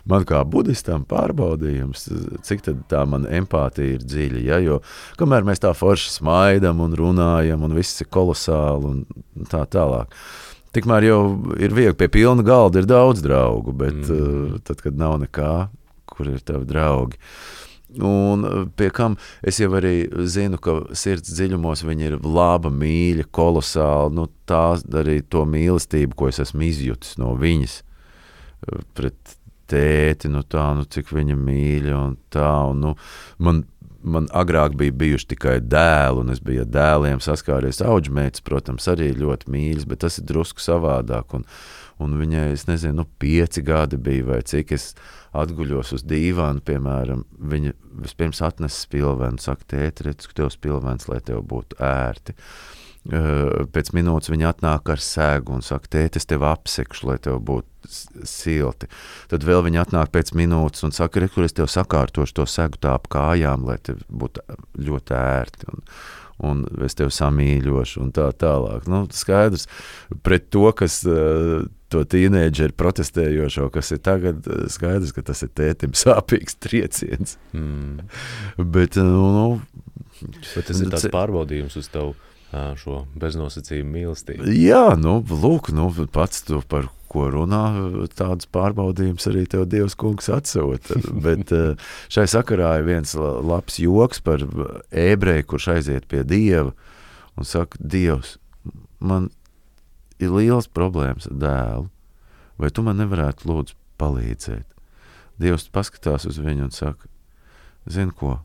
man 0.10 0.26
kā 0.28 0.42
budistam 0.48 1.04
pārbaudījums, 1.10 2.08
cik 2.48 2.66
tā 2.92 3.04
mana 3.10 3.32
empātija 3.40 3.98
ir 3.98 4.06
dziļa. 4.06 4.44
Ja? 4.48 4.60
Jo 4.64 4.80
kamēr 5.20 5.48
mēs 5.48 5.64
tā 5.64 5.74
forši 5.78 6.16
smaidām 6.18 6.82
un 6.84 6.96
runājam, 7.00 7.66
un 7.66 7.76
viss 7.78 8.04
ir 8.04 8.12
kolosāli 8.14 8.92
un 8.92 9.48
tā 9.52 9.66
tālāk. 9.72 10.14
Tikmēr 10.74 11.06
jau 11.06 11.20
ir 11.62 11.76
viegli 11.76 11.98
pie 12.00 12.10
pilna 12.10 12.46
galda, 12.46 12.82
ir 12.82 12.90
daudz 12.90 13.22
draugu, 13.22 13.76
bet 13.78 14.00
mm. 14.00 14.14
uh, 14.16 14.62
tad, 14.66 14.80
kad 14.82 14.98
nav 14.98 15.20
nekā, 15.22 15.52
kur 16.10 16.32
ir 16.32 16.42
tavi 16.46 16.66
draugi. 16.70 17.20
Un 18.02 18.46
pie 18.78 18.90
kam 18.90 19.18
es 19.46 19.60
jau 19.62 19.70
arī 19.78 20.08
zinu, 20.26 20.58
ka 20.58 20.80
sirds 20.98 21.36
dziļumos 21.36 21.84
viņa 21.86 22.08
ir 22.08 22.16
laba, 22.26 22.72
mīļa, 22.74 23.28
kolosāla. 23.36 24.10
Nu, 24.14 24.28
tā 24.50 24.80
arī 25.02 25.20
to 25.22 25.44
mīlestību, 25.50 26.18
ko 26.18 26.32
es 26.32 26.42
esmu 26.42 26.66
izjutis 26.70 27.18
no 27.22 27.36
viņas 27.38 27.82
pret 28.98 29.38
tēti, 29.70 30.32
nu 30.32 30.44
tā, 30.48 30.72
nu 30.78 30.88
cik 30.90 31.14
viņa 31.14 31.38
mīļa 31.38 31.94
un 32.00 32.18
tā. 32.34 32.50
Un, 32.72 32.82
nu, 32.84 32.94
man, 33.44 33.64
man 34.02 34.28
agrāk 34.36 34.78
bija 34.80 34.96
bijuši 35.04 35.30
tikai 35.34 35.58
dēli, 35.62 36.24
un 36.24 36.34
es 36.34 36.42
biju 36.44 36.66
ar 36.66 36.72
dēliem 36.74 37.24
saskāries. 37.24 37.84
Auģmēts, 37.86 38.44
protams, 38.46 38.90
arī 38.92 39.12
ļoti 39.20 39.52
mīļš, 39.54 39.90
bet 39.90 40.04
tas 40.06 40.20
ir 40.20 40.28
drusku 40.30 40.64
savādāk. 40.64 41.38
Un, 41.38 41.46
un 42.04 42.16
viņai, 42.20 42.48
es 42.58 42.68
nezinu, 42.70 43.04
nu, 43.04 43.10
pieci 43.22 43.64
gadi 43.66 44.02
bija 44.02 44.32
vai 44.34 44.42
cik 44.48 44.74
es 44.78 44.94
atguļos 45.34 45.96
uz 45.98 46.06
dīvānu, 46.06 46.64
piemēram, 46.66 47.26
viņa 47.54 47.74
vispirms 48.06 48.44
atnesa 48.46 48.86
spilvenu, 48.86 49.42
saka, 49.42 49.68
tēti, 49.76 50.08
redz, 50.10 50.30
ka 50.30 50.42
tev 50.42 50.54
spilvens, 50.54 51.10
lai 51.10 51.20
tev 51.26 51.44
būtu 51.50 51.82
ērti. 51.84 52.38
Uh, 52.38 52.80
Pēc 53.04 53.90
minūtes 53.92 54.32
viņa 54.32 54.54
atnāk 54.54 54.88
ar 54.94 55.02
sēgu 55.04 55.58
un 55.58 55.64
saka, 55.66 55.90
tēti, 55.92 56.22
es 56.22 56.28
tevi 56.30 56.48
apsekšu, 56.48 57.10
lai 57.10 57.18
tev 57.20 57.42
būtu 57.44 57.92
silti. 58.24 58.88
Tad 59.28 59.44
vēl 59.44 59.60
viņa 59.66 59.82
atnāk 59.84 60.14
pēc 60.14 60.32
minūtes 60.40 60.86
un 60.88 60.96
saka, 60.96 61.20
re, 61.20 61.28
kur 61.28 61.44
es 61.44 61.56
tev 61.58 61.68
sakārtošu 61.68 62.38
to 62.40 62.46
segu 62.48 62.80
tā 62.80 62.94
ap 62.96 63.10
kājām, 63.12 63.68
lai 63.68 63.76
tev 63.84 64.00
būtu 64.08 64.46
ļoti 64.88 65.18
ērti. 65.20 65.68
Un, 65.74 65.84
un 66.44 66.66
es 66.86 66.98
tevi 67.00 67.14
samīļošu, 67.14 68.02
un 68.04 68.12
tā 68.16 68.28
tālāk. 68.40 68.88
Nu, 68.92 69.06
skaidrs, 69.14 69.68
pret 70.26 70.50
to, 70.54 70.66
kas 70.78 71.02
to 71.94 72.04
tīneģeru 72.10 72.76
protestējošo, 72.80 73.70
kas 73.74 73.94
ir 73.94 74.02
tagad, 74.06 74.48
skaidrs, 74.74 75.14
ka 75.16 75.26
tas 75.30 75.46
ir 75.46 75.54
tētim 75.56 75.96
sāpīgs 76.04 76.60
trieciens. 76.64 77.38
Mm. 77.56 78.04
Bet, 78.76 79.00
nu, 79.00 79.30
nu, 79.38 79.48
Bet 80.54 80.70
tas 80.70 80.80
ir 80.80 80.92
tāds 80.94 81.10
pārbaudījums 81.14 81.76
uz 81.80 81.90
tavu 81.92 82.14
šo 82.54 83.04
beznosacījumu 83.20 83.96
mīlestību. 83.98 84.52
Jā, 84.54 84.94
nu, 85.00 85.20
lūk, 85.26 85.72
nu, 85.76 85.90
pats 86.14 86.44
tu 86.48 86.60
par 86.70 86.90
ko 87.14 87.28
runā, 87.34 87.64
tādus 88.18 88.50
pārbaudījumus 88.54 89.28
arī 89.30 89.46
tev 89.50 89.68
Dievs 89.70 89.96
kungs 90.00 90.30
atsūta. 90.34 91.00
Bet 91.26 91.54
šai 92.14 92.26
sakarā 92.30 92.76
ir 92.80 92.88
viens 92.90 93.14
labs 93.18 93.80
joks 93.82 94.24
par 94.26 94.46
ebreju, 94.90 95.48
kurš 95.50 95.70
aiziet 95.78 96.10
pie 96.10 96.24
Dieva 96.28 96.74
un 97.38 97.50
saka, 97.50 97.80
Dievs, 97.80 98.38
man 99.02 99.32
ir 100.22 100.34
liels 100.34 100.70
problēmas 100.70 101.30
ar 101.32 101.38
dēlu, 101.42 101.88
vai 102.62 102.70
tu 102.70 102.86
man 102.86 103.02
nevarētu 103.02 103.50
lūdzu 103.50 103.78
palīdzēt? 104.02 104.68
Dievs 105.42 105.66
paskatās 105.74 106.28
uz 106.30 106.38
viņu 106.38 106.68
un 106.68 106.74
saka, 106.74 107.10
zini 107.90 108.14
ko, 108.14 108.38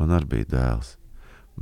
man 0.00 0.14
arī 0.14 0.34
bija 0.34 0.50
dēls 0.56 0.96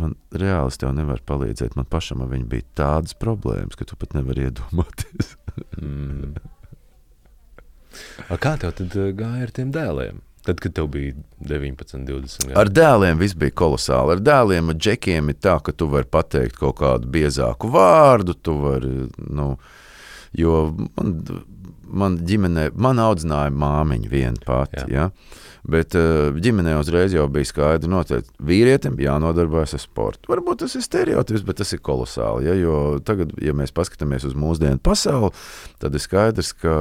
man 0.00 0.14
reāli 0.34 0.78
tev 0.80 0.92
nevaru 0.96 1.24
palīdzēt. 1.28 1.76
Man 1.78 1.88
pašam 1.90 2.24
ar 2.24 2.30
viņu 2.32 2.48
bija 2.52 2.66
tādas 2.82 3.16
problēmas, 3.18 3.78
ka 3.78 3.88
tu 3.88 3.98
pat 3.98 4.16
nevari 4.16 4.48
iedomāties. 4.48 5.34
mm. 5.80 6.36
A 8.28 8.36
kā 8.40 8.56
tev 8.60 8.74
tad 8.76 8.96
eh, 9.00 9.12
gāja 9.16 9.46
ar 9.48 9.52
tiem 9.56 9.72
dēliem? 9.74 10.22
Tad, 10.46 10.60
kad 10.62 10.76
tev 10.76 10.86
bija 10.94 11.16
19, 11.42 12.04
20 12.06 12.44
gadi. 12.46 12.54
Ar 12.60 12.70
dēliem 12.70 13.18
viss 13.18 13.34
bija 13.38 13.54
kolosāli. 13.58 14.14
Ar 14.14 14.20
dēliem, 14.22 14.68
ar 14.70 14.78
džekiem 14.78 15.32
ir 15.32 15.40
tā, 15.42 15.56
ka 15.58 15.74
tu 15.74 15.88
vari 15.90 16.06
pateikt 16.06 16.60
kaut 16.60 16.76
kādu 16.78 17.10
biezāku 17.10 17.72
vārdu. 17.74 18.36
Vari, 18.62 18.92
nu, 19.26 19.48
jo 20.38 20.60
man, 20.94 21.16
man 21.98 22.20
ģimenē, 22.26 22.70
man 22.76 23.02
audzināja 23.02 23.52
māmiņa 23.54 24.12
viena 24.12 24.46
pati. 24.46 24.84
Ja? 24.92 25.10
Bet 25.66 25.96
uh, 25.98 26.30
ģimenē 26.38 26.76
uzreiz 26.78 27.14
jau 27.14 27.24
bija 27.32 27.48
skaidrs, 27.48 27.90
noteikti 27.90 28.30
vīrietim 28.46 28.94
jānodarbojas 29.02 29.74
ar 29.74 29.82
sportu. 29.82 30.30
Varbūt 30.30 30.60
tas 30.62 30.76
ir 30.78 30.84
stereotips, 30.84 31.42
bet 31.46 31.58
tas 31.58 31.72
ir 31.74 31.80
kolosāli. 31.82 32.46
Ja, 32.46 32.54
jo 32.54 32.76
tagad, 33.02 33.32
ja 33.42 33.54
mēs 33.56 33.74
paskatāmies 33.74 34.28
uz 34.28 34.36
mūsdienu 34.38 34.78
pasauli, 34.78 35.32
tad 35.82 35.96
ir 35.98 36.04
skaidrs, 36.04 36.52
ka 36.62 36.76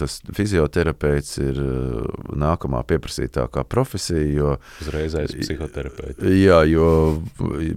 tas 0.00 0.20
fizioterapeits 0.36 1.36
ir 1.42 1.60
uh, 1.60 2.30
nākamā 2.32 2.80
pieprasītākā 2.88 3.66
profesija. 3.68 4.24
Jo, 4.30 4.56
uzreiz 4.86 5.18
aiz 5.20 5.36
psihoterapeita. 5.36 6.32
Jā, 6.32 6.62
jo 6.70 6.88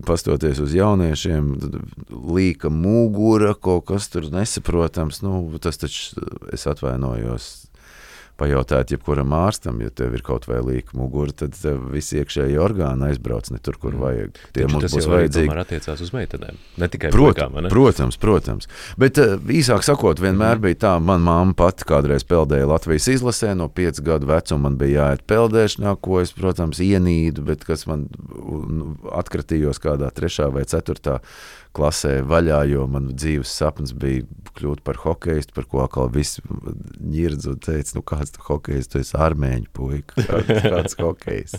pastoties 0.08 0.64
uz 0.64 0.78
jauniešiem, 0.78 1.52
līka 2.38 2.72
mugura, 2.72 3.52
kaut 3.52 3.90
kas 3.92 4.08
tur 4.14 4.32
nesaprotams. 4.32 5.20
Nu, 5.28 5.44
tas 5.60 5.82
taču 5.82 6.24
es 6.56 6.64
atvainojos 6.72 6.83
pajautāt, 8.40 8.92
jebkuram 8.94 9.34
ārstam, 9.38 9.80
ja 9.84 9.92
tev 9.94 10.16
ir 10.18 10.24
kaut 10.26 10.48
vai 10.50 10.60
līka 10.66 10.98
mugura, 10.98 11.34
tad 11.44 11.58
visi 11.94 12.18
iekšēji 12.22 12.58
orgāni 12.62 13.08
aizbrauc 13.12 13.50
ne 13.54 13.60
tur, 13.64 13.78
kur 13.82 13.94
mm. 13.94 14.02
vajag. 14.04 14.42
Tie 14.56 14.66
mums 14.70 14.96
būs 14.96 15.08
vajadzīgi. 15.12 15.52
Tas 15.52 15.62
attiecās 15.68 16.04
uz 16.04 16.12
meitenēm, 16.16 16.60
ne 16.82 16.90
tikai 16.96 17.12
protams, 17.14 17.38
puikām, 17.38 17.60
ne? 17.62 17.72
protams, 17.74 18.20
protams. 18.22 18.70
Bet 19.00 19.22
uh, 19.22 19.36
īsāk 19.54 19.86
sakot, 19.86 20.22
vienmēr 20.24 20.58
mm. 20.58 20.66
bija 20.66 20.82
tā, 20.86 20.94
man 21.04 21.24
mamma 21.26 21.58
pati 21.64 21.88
kādreiz 21.90 22.26
peldēja 22.28 22.70
Latvijas 22.74 23.10
izlasē, 23.14 23.54
no 23.60 23.70
5 23.70 24.02
gadu 24.06 24.32
vecuma 24.34 24.68
man 24.68 24.80
bija 24.82 25.10
jāiet 25.12 25.26
peldēšanā, 25.30 25.96
ko 26.04 26.22
es, 26.24 26.34
protams, 26.36 26.82
ienīdu, 26.84 27.46
bet 27.48 27.68
kas 27.70 27.86
man 27.90 28.08
atkritījos 29.14 29.82
kādā 29.84 30.10
trešā 30.14 30.50
vai 30.54 30.66
ceturtā 30.70 31.20
klasē 31.74 32.22
vaļā, 32.30 32.64
jo 32.70 32.86
man 32.92 33.12
dzīves 33.14 33.52
sapnis 33.60 33.94
bija 33.98 34.26
kļūt 34.54 34.84
par 34.86 35.00
hokeistu, 35.02 35.56
par 35.56 35.66
ko 35.70 35.82
atkal 35.84 36.12
viss 36.14 36.42
ņirdz 36.44 37.48
un 37.50 37.62
teica, 37.64 37.96
nu 37.98 38.04
kāds 38.06 38.36
tu 38.36 38.44
hokejs, 38.46 38.90
tu 38.92 39.00
esi 39.02 39.16
armēņu 39.18 39.72
puika, 39.74 40.22
kāds, 40.30 40.52
kāds 40.68 40.98
hokejs. 41.00 41.56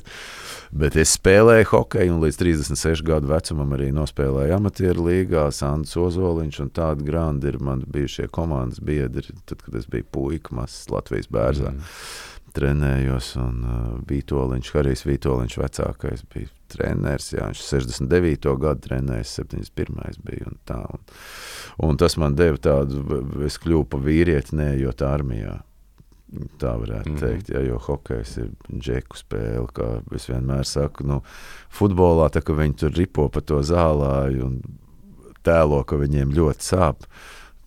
Bet 0.74 0.98
es 1.00 1.16
spēlēju 1.18 1.70
hokeju 1.72 2.14
un 2.14 2.22
līdz 2.22 2.38
36 2.40 3.02
gadu 3.06 3.32
vecumam 3.32 3.74
arī 3.76 3.90
nospēlēju 3.94 4.58
amatieru 4.58 5.08
līgā, 5.08 5.48
Sandrs 5.54 5.96
Ozoliņš 5.98 6.60
un 6.66 6.70
tādi 6.78 7.08
grandi 7.08 7.50
ir 7.50 7.58
man 7.62 7.82
bijušie 7.90 8.28
komandas 8.34 8.82
biedri, 8.84 9.34
tad, 9.48 9.64
kad 9.66 9.80
es 9.80 9.90
biju 9.90 10.06
puika 10.14 10.54
mazs 10.60 10.86
Latvijas 10.94 11.30
bērzā. 11.32 11.74
Mm 11.74 12.30
trenējos, 12.54 13.32
un 13.42 13.62
uh, 13.66 13.78
Vitoļņš, 14.08 14.68
Harijs 14.76 15.04
Vitoļņš 15.08 15.56
vecākais 15.58 16.22
bija 16.30 16.52
treneris, 16.74 17.32
jā, 17.34 17.48
viņš 17.50 17.62
69. 17.68 18.54
gadu 18.62 18.86
trenējis, 18.88 19.36
71. 19.40 20.18
bija 20.26 20.48
un 20.50 20.58
tā. 20.68 20.80
Un, 20.94 21.04
un 21.88 22.00
tas 22.00 22.18
man 22.20 22.36
deva 22.38 22.60
tādu, 22.60 23.22
es 23.46 23.58
kļuvu 23.62 23.88
pa 23.94 24.02
vīrieti, 24.04 24.56
neejot 24.60 25.04
armijā. 25.06 25.60
Tā 26.58 26.72
varētu 26.80 27.10
mm 27.10 27.16
-hmm. 27.16 27.20
teikt, 27.20 27.50
ja, 27.54 27.60
jo 27.62 27.78
hokejs 27.78 28.36
ir 28.42 28.48
džeku 28.72 29.16
spēle. 29.16 29.68
Kā 29.70 30.00
es 30.16 30.26
vienmēr 30.28 30.64
saku, 30.66 31.06
nu, 31.06 31.20
futbolā 31.70 32.30
tā, 32.30 32.42
ka 32.42 32.56
viņi 32.58 32.74
tur 32.74 32.96
ripo 32.96 33.28
pa 33.28 33.40
to 33.40 33.60
zālāju 33.62 34.46
un 34.46 34.62
tēlo, 35.44 35.84
ka 35.84 35.96
viņiem 35.96 36.34
ļoti 36.34 36.60
sāp. 36.64 37.06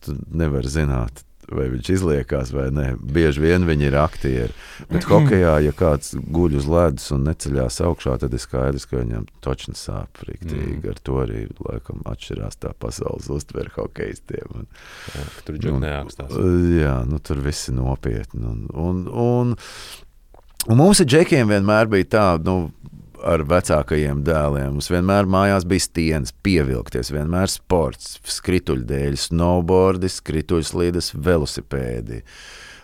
Tu 0.04 0.18
nevari 0.30 0.68
zināt, 0.68 1.24
vai 1.52 1.68
viņš 1.72 1.90
izliekās 1.94 2.52
vai 2.56 2.68
nē. 2.74 2.88
Bieži 3.00 3.44
vien 3.44 3.66
viņi 3.68 3.88
ir 3.90 3.98
aktieri. 4.00 4.56
Bet 4.92 5.08
hokeja, 5.10 5.58
ja 5.64 5.74
kāds 5.76 6.16
guļ 6.16 6.58
uz 6.60 6.68
ledus 6.72 7.12
un 7.16 7.24
neceļās 7.28 7.80
augšā, 7.88 8.18
tad 8.24 8.36
ir 8.36 8.44
skaidrs, 8.44 8.88
ka 8.90 9.02
viņam 9.02 9.28
točni 9.44 9.78
sāp 9.78 10.22
rīktīgi. 10.28 10.80
Mm. 10.82 10.90
Ar 10.92 11.02
to 11.08 11.20
arī 11.24 11.46
laikam 11.68 12.04
atšķirās 12.10 12.60
tā 12.64 12.74
pasaules 12.80 13.30
uztvere 13.34 13.72
hokeistiem. 13.78 14.60
Un, 14.62 14.68
jā, 15.14 15.28
tur 15.48 15.62
jau 15.64 15.78
neapstās. 15.84 16.36
Jā, 16.78 16.98
nu 17.08 17.22
tur 17.24 17.42
viss 17.46 17.72
ir 17.72 17.80
nopietni. 17.80 18.44
Un, 18.48 18.68
un, 18.74 19.06
un, 19.08 19.56
un 20.68 20.82
mums 20.82 21.04
ar 21.04 21.10
džekiem 21.10 21.54
vienmēr 21.54 21.92
bija 21.92 22.12
tā, 22.18 22.28
nu, 22.44 22.60
ar 23.28 23.44
vecākajiem 23.48 24.22
dēliem. 24.26 24.76
Mums 24.78 24.90
vienmēr 24.92 25.28
mājās 25.30 25.66
bija 25.68 25.86
stieņas, 25.86 26.34
pievilkties, 26.46 27.12
vienmēr 27.14 27.52
sports, 27.52 28.18
skrituļdēļ, 28.38 29.18
snowboardi, 29.28 30.12
skrituļslīdes, 30.12 31.14
velosipēdi. 31.28 32.24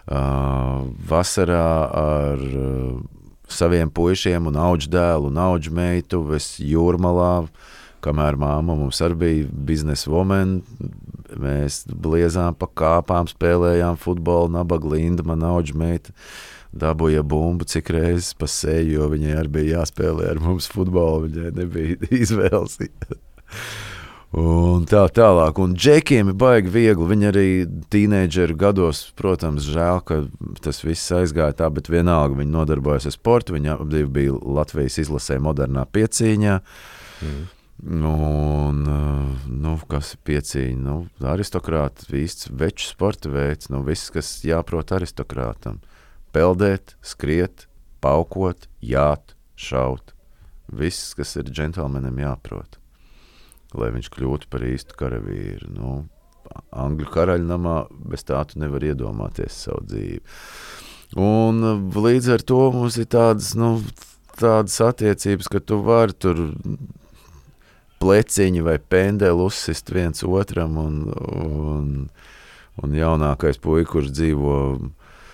Uh, 0.03 0.83
vasarā 1.07 1.67
ar 1.95 2.41
uh, 2.43 2.97
saviem 3.47 3.91
puišiem 3.93 4.49
un 4.51 4.57
auģu 4.59 4.89
dēlu 4.91 5.29
un 5.31 5.39
auģu 5.39 5.71
meitu 5.77 6.19
es 6.35 6.57
jūrmalā, 6.59 7.45
kamēr 8.03 8.35
māma 8.35 8.75
mums 8.75 8.99
arī 9.05 9.19
bija 9.21 9.45
biznesa 9.69 10.11
woman, 10.11 10.57
mēs 11.39 11.85
bliezām 11.87 12.57
pa 12.59 12.67
kāpām, 12.67 13.31
spēlējām 13.31 13.95
futbolu, 14.01 14.51
nabaga 14.57 14.91
linda, 14.91 15.23
man 15.23 15.47
auģu 15.47 15.79
meita. 15.79 16.11
Uh, 16.11 16.52
dabūja 16.73 17.23
bumbu 17.25 17.67
cik 17.69 17.93
reizes 17.93 18.33
pa 18.37 18.49
seju, 18.49 18.97
jo 18.97 19.09
viņai 19.13 19.37
arī 19.37 19.55
bija 19.57 19.79
jāspēlē 19.79 20.33
ar 20.33 20.41
mums 20.43 20.69
futbolu. 20.73 21.27
Viņai 21.27 21.55
nebija 21.61 21.97
izvēles. 22.23 22.79
Un 24.33 24.87
tā 24.89 25.03
tālāk, 25.13 25.59
un 25.61 25.75
džekiem 25.77 26.31
ir 26.31 26.37
baigi 26.41 26.71
viegli. 26.73 27.09
Viņi 27.11 27.27
arī 27.29 27.47
tīneģeru 27.93 28.57
gados, 28.57 29.05
protams, 29.19 29.67
žēl, 29.69 30.01
ka 30.07 30.23
tas 30.65 30.81
viss 30.81 31.13
aizgāja 31.13 31.53
tā, 31.61 31.69
bet 31.73 31.91
vienalga 31.93 32.39
viņi 32.39 32.55
nodarbojas 32.55 33.05
ar 33.11 33.13
sportu. 33.13 33.53
Viņi 33.59 33.75
abi 33.75 34.05
bija 34.09 34.33
Latvijas 34.33 34.97
izlasē 35.05 35.37
modernā 35.43 35.85
piecīņā. 35.85 36.57
Mm. 37.21 37.43
Un, 37.83 38.81
nu, 39.61 39.77
kas 39.91 40.15
ir 40.15 40.25
piecīņa? 40.25 40.81
Nu, 40.81 40.97
aristokrāts, 41.29 42.09
īsts 42.09 42.49
veču 42.49 42.89
sporta 42.89 43.29
veids, 43.29 43.69
nu, 43.69 43.83
viss, 43.85 44.09
kas 44.13 44.39
jāprot 44.47 44.95
aristokrātam 44.97 45.81
peldēt, 46.33 46.95
skriet, 47.05 47.67
paukot, 48.03 48.67
jāt, 48.83 49.35
šaut. 49.55 50.13
Viss, 50.73 51.13
kas 51.17 51.35
ir 51.37 51.51
džentlmenim 51.51 52.17
jāprot, 52.23 52.79
lai 53.77 53.91
viņš 53.93 54.09
kļūtu 54.13 54.49
par 54.49 54.65
īstu 54.65 54.97
karavīru. 54.97 55.69
Nu, 55.75 55.93
Angļu 56.73 57.07
karaļnamā 57.13 57.75
bez 58.09 58.25
tā 58.27 58.41
tu 58.49 58.59
nevari 58.61 58.91
iedomāties 58.91 59.55
savu 59.65 59.85
dzīvi. 59.87 60.21
Un 61.23 61.61
līdz 61.93 62.31
ar 62.35 62.43
to 62.45 62.59
mums 62.73 62.97
ir 63.01 63.07
tādas, 63.13 63.53
nu, 63.57 63.75
tādas 64.39 64.79
attiecības, 64.81 65.49
ka 65.51 65.61
tu 65.61 65.79
vari 65.85 66.15
tur 66.17 66.41
pleciņu 68.03 68.65
vai 68.65 68.79
pendeli 68.81 69.45
uzsist 69.45 69.93
viens 69.93 70.25
otram, 70.25 70.77
un, 70.81 70.97
un, 71.13 71.93
un 72.81 72.97
jaunākais 72.97 73.61
puisis, 73.63 73.91
kurš 73.93 74.11
dzīvo 74.17 74.57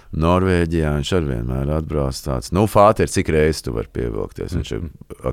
Norvēģijā 0.10 0.96
viņš 0.96 1.10
arī 1.14 1.28
vienmēr 1.36 1.70
atbrauc 1.76 2.18
tāds, 2.26 2.50
nu, 2.56 2.64
Fāter, 2.70 3.10
cik 3.12 3.30
reizes 3.34 3.62
tu 3.66 3.76
vari 3.76 3.92
pievilkties. 3.94 4.56
Viņš 4.58 4.72
ir 4.74 4.88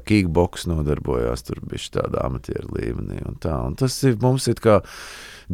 kickboks 0.04 0.66
nodarbojās, 0.68 1.46
tur 1.48 1.62
bija 1.64 1.94
tādā 1.94 2.26
amatieru 2.26 2.76
līmenī 2.76 3.22
un 3.24 3.38
tā. 3.40 3.54
Un 3.70 3.78
tas 3.80 3.96
ir 4.04 4.18
mums 4.20 4.48
ir 4.52 4.60
kā 4.60 4.82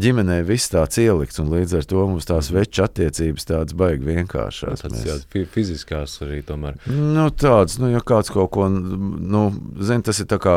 ģimenē 0.03 0.41
viss 0.49 0.73
tāds 0.73 0.99
ielikts, 0.99 1.39
un 1.39 1.53
līdz 1.53 1.77
ar 1.79 1.87
to 1.93 2.07
mums 2.09 2.27
tās 2.27 2.51
mhm. 2.51 2.59
veču 2.59 2.83
attiecības 2.87 3.47
tādas 3.53 3.79
baigi 3.79 4.11
vienkāršās. 4.11 4.83
Tas 4.89 5.07
jā, 5.07 5.21
fiziskās 5.55 6.19
arī 6.27 6.41
tomēr. 6.49 6.81
Nu, 6.91 7.29
tāds, 7.31 7.79
nu, 7.79 7.93
ja 7.95 8.03
kāds 8.03 8.33
kaut 8.35 8.51
ko, 8.57 8.67
nu, 8.73 9.47
zin, 9.85 10.03
tas 10.03 10.19
ir 10.19 10.31
tā 10.33 10.41
kā 10.43 10.57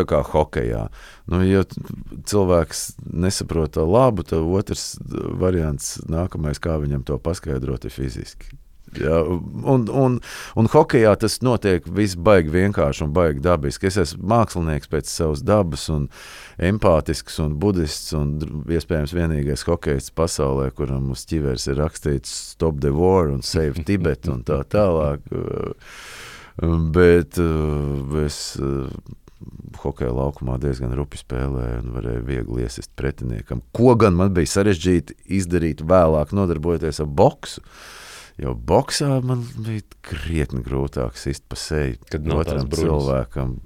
tā 0.00 0.06
kā 0.08 0.22
hokeja. 0.32 0.86
Nu, 1.30 1.42
ja 1.46 1.62
cilvēks 1.68 2.86
nesaprot 3.06 3.76
to 3.76 3.86
labu, 3.86 4.26
tad 4.26 4.42
otrs 4.42 4.94
variants, 5.40 5.98
nākamais, 6.10 6.62
kā 6.62 6.80
viņam 6.82 7.06
to 7.06 7.20
paskaidrot, 7.22 7.86
ir 7.86 7.94
fiziski. 7.94 8.56
Ja, 8.98 9.22
un, 9.64 9.88
un, 9.92 10.20
un 10.54 10.66
hokeja 10.66 11.12
tas 11.14 11.36
notiek 11.46 11.84
viss 11.94 12.18
baigi 12.18 12.50
vienkārši 12.50 13.04
un 13.06 13.12
baigi 13.14 13.42
dabiski. 13.44 13.86
Es 13.86 13.98
esmu 14.02 14.26
mākslinieks 14.32 14.90
pēc 14.90 15.10
savas 15.10 15.44
dabas, 15.46 15.86
un 15.94 16.08
empātisks 16.58 17.38
un 17.44 17.54
budists, 17.62 18.10
un 18.18 18.34
iespējams 18.66 19.14
vienīgais 19.14 19.62
hokejs 19.68 20.10
pasaulē, 20.18 20.72
kuram 20.74 21.12
uz 21.14 21.22
ķiveres 21.30 21.68
ir 21.70 21.78
rakstīts 21.78 22.34
Stop 22.56 22.82
the 22.82 22.90
War 22.96 23.30
un 23.30 23.46
Save 23.46 23.84
Tibet 23.86 24.26
un 24.32 24.42
tā 24.48 24.58
tālāk. 24.66 25.22
Bet 26.90 27.38
es 28.26 28.40
hokeja 29.80 30.12
laukumā 30.14 30.58
diezgan 30.60 30.92
rupi 30.96 31.20
spēlēja 31.20 31.80
un 31.80 31.94
varēja 31.94 32.24
viegli 32.26 32.66
iesist 32.66 32.92
pretiniekam. 32.98 33.62
Ko 33.76 33.94
gan 34.00 34.16
man 34.18 34.34
bija 34.36 34.50
sarežģīti 34.54 35.16
izdarīt 35.38 35.84
vēlāk, 35.86 36.34
nodarbojoties 36.36 37.02
ar 37.04 37.10
boksu. 37.20 37.64
Jo 38.40 38.54
boxā 38.54 39.18
man 39.26 39.42
bija 39.58 39.84
krietni 40.06 40.62
grūtāk 40.64 41.18
sist 41.20 41.44
pa 41.48 41.58
seju 41.60 41.98
kad 42.08 42.28
otram 42.32 42.70
cilvēkam. 42.72 43.58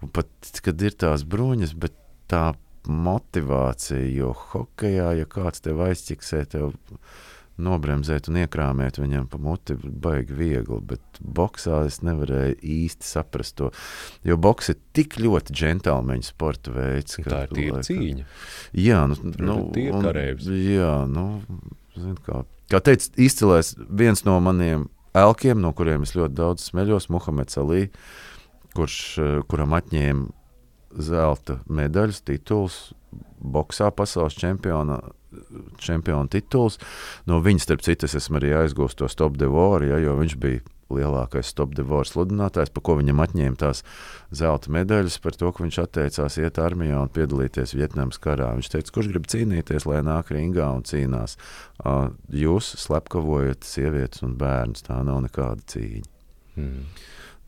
Un 0.00 0.12
pat 0.14 0.30
kad 0.64 0.82
ir 0.82 0.94
tās 0.98 1.24
bruņas, 1.26 1.74
bet 1.78 1.96
tā 2.30 2.52
motivācija, 2.88 4.06
jo 4.14 4.30
hokeja, 4.52 5.10
ja 5.18 5.26
kāds 5.28 5.64
tev 5.64 5.82
aizķiksē, 5.84 6.44
tev 6.54 6.72
nobremzēt 7.64 8.30
un 8.30 8.40
iekrāmēt 8.42 9.00
viņam 9.00 9.26
pa 9.30 9.40
muti 9.42 9.76
baigi 9.80 10.36
viegli, 10.36 10.78
bet 10.92 11.20
boxā 11.20 11.82
es 11.88 12.00
nevarēju 12.06 12.58
īsti 12.60 13.08
saprast 13.08 13.56
to, 13.60 13.70
jo 14.26 14.38
boks 14.40 14.72
ir 14.72 14.78
tik 14.96 15.18
ļoti 15.20 15.56
džentlmeņa 15.56 16.28
sporta 16.28 16.74
veids. 16.74 17.18
Ka, 17.20 17.28
tā 17.28 17.42
ir 17.46 17.54
tīra 17.58 17.82
cīņa. 17.86 18.26
Jā, 18.80 19.02
nu, 19.10 19.18
nu 19.38 19.58
karēvis. 20.06 20.48
Jā, 20.70 20.94
nu, 21.10 21.26
zin 21.98 22.16
kā, 22.26 22.44
kā 22.72 22.82
teica 22.86 23.12
izcilais 23.20 23.74
viens 23.88 24.24
no 24.28 24.38
maniem 24.44 24.88
elkiem, 25.16 25.60
no 25.62 25.72
kuriem 25.76 26.06
es 26.06 26.14
ļoti 26.16 26.36
daudz 26.38 26.70
smeļos, 26.70 27.10
Muhameds 27.12 27.58
Alī, 27.60 27.88
kurš, 28.76 29.00
kuram 29.50 29.74
atņēma 29.78 30.30
zelta 30.98 31.60
medaļas 31.70 32.24
tituls 32.26 32.80
boxā 33.40 33.90
pasaules 33.96 34.38
čempiona 34.38 35.00
čempionu 35.78 36.28
tituls. 36.30 36.78
No 37.28 37.40
viņa, 37.44 37.64
starp 37.64 37.86
citu, 37.86 38.08
es 38.08 38.16
esmu 38.18 38.40
arī 38.40 38.52
aizgūstis 38.64 38.98
to 38.98 39.08
stop 39.10 39.38
devoru, 39.40 39.90
ja, 39.92 40.00
jo 40.02 40.16
viņš 40.18 40.36
bija 40.42 40.62
lielākais 40.90 41.52
stop 41.52 41.76
devoru 41.78 42.08
sludinātājs, 42.08 42.72
par 42.74 42.82
ko 42.86 42.96
viņam 42.98 43.22
atņēma 43.22 43.60
tās 43.60 43.84
zelta 44.34 44.72
medaļas, 44.74 45.20
par 45.22 45.38
to, 45.38 45.52
ka 45.54 45.62
viņš 45.62 45.78
atteicās 45.84 46.38
iet 46.42 46.58
armijā 46.58 46.98
un 46.98 47.12
piedalīties 47.14 47.76
Vietnamas 47.78 48.18
karā. 48.22 48.50
Viņš 48.58 48.72
teica, 48.74 48.94
kurš 48.96 49.12
grib 49.12 49.30
cīnīties, 49.30 49.86
lai 49.86 50.02
nāk 50.06 50.34
ringā 50.34 50.66
un 50.74 50.82
cīnās. 50.86 51.38
Jūs 52.34 52.74
slepkavojat 52.82 53.66
sievietes 53.66 54.26
un 54.26 54.34
bērnus, 54.40 54.82
tā 54.88 54.98
nav 55.06 55.22
nekāda 55.28 55.62
cīņa. 55.70 56.10
Mm. 56.58 56.84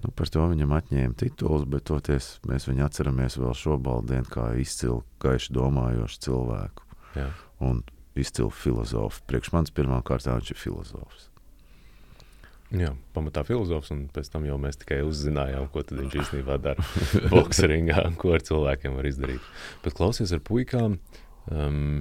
Nu, 0.02 0.10
par 0.18 0.30
to 0.34 0.48
viņam 0.50 0.74
atņēma 0.74 1.14
titulus, 1.18 1.64
bet 1.70 1.86
toties 1.86 2.34
mēs 2.48 2.66
viņu 2.66 2.86
atceramies 2.88 3.38
vēl 3.38 3.54
šobrīd 3.54 4.28
kā 4.32 4.50
izcilu, 4.58 5.04
gaiši 5.22 5.54
domājošu 5.54 6.22
cilvēku. 6.26 6.88
Jā 7.14 7.30
un 7.62 7.82
izcilu 8.14 8.50
filozofu. 8.50 9.22
Priekš 9.26 9.52
manis 9.54 9.74
pirmkārt 9.74 10.26
viņš 10.26 10.52
ir 10.52 10.58
filozofs. 10.60 11.28
Jā, 12.72 12.94
pamatā 13.12 13.42
filozofs, 13.44 13.90
un 13.92 14.06
pēc 14.12 14.30
tam 14.32 14.46
jau 14.48 14.56
mēs 14.60 14.78
tikai 14.80 15.02
uzzinājām, 15.04 15.66
ko 15.72 15.82
viņš 15.84 16.14
īstenībā 16.22 16.56
dara 16.64 16.80
boxeringā, 17.32 18.06
ko 18.20 18.32
ar 18.32 18.44
cilvēkiem 18.46 18.96
var 18.96 19.08
izdarīt. 19.10 19.50
Bet 19.84 19.98
klausies 19.98 20.32
ar 20.32 20.40
puikām, 20.40 20.96
um, 21.52 22.00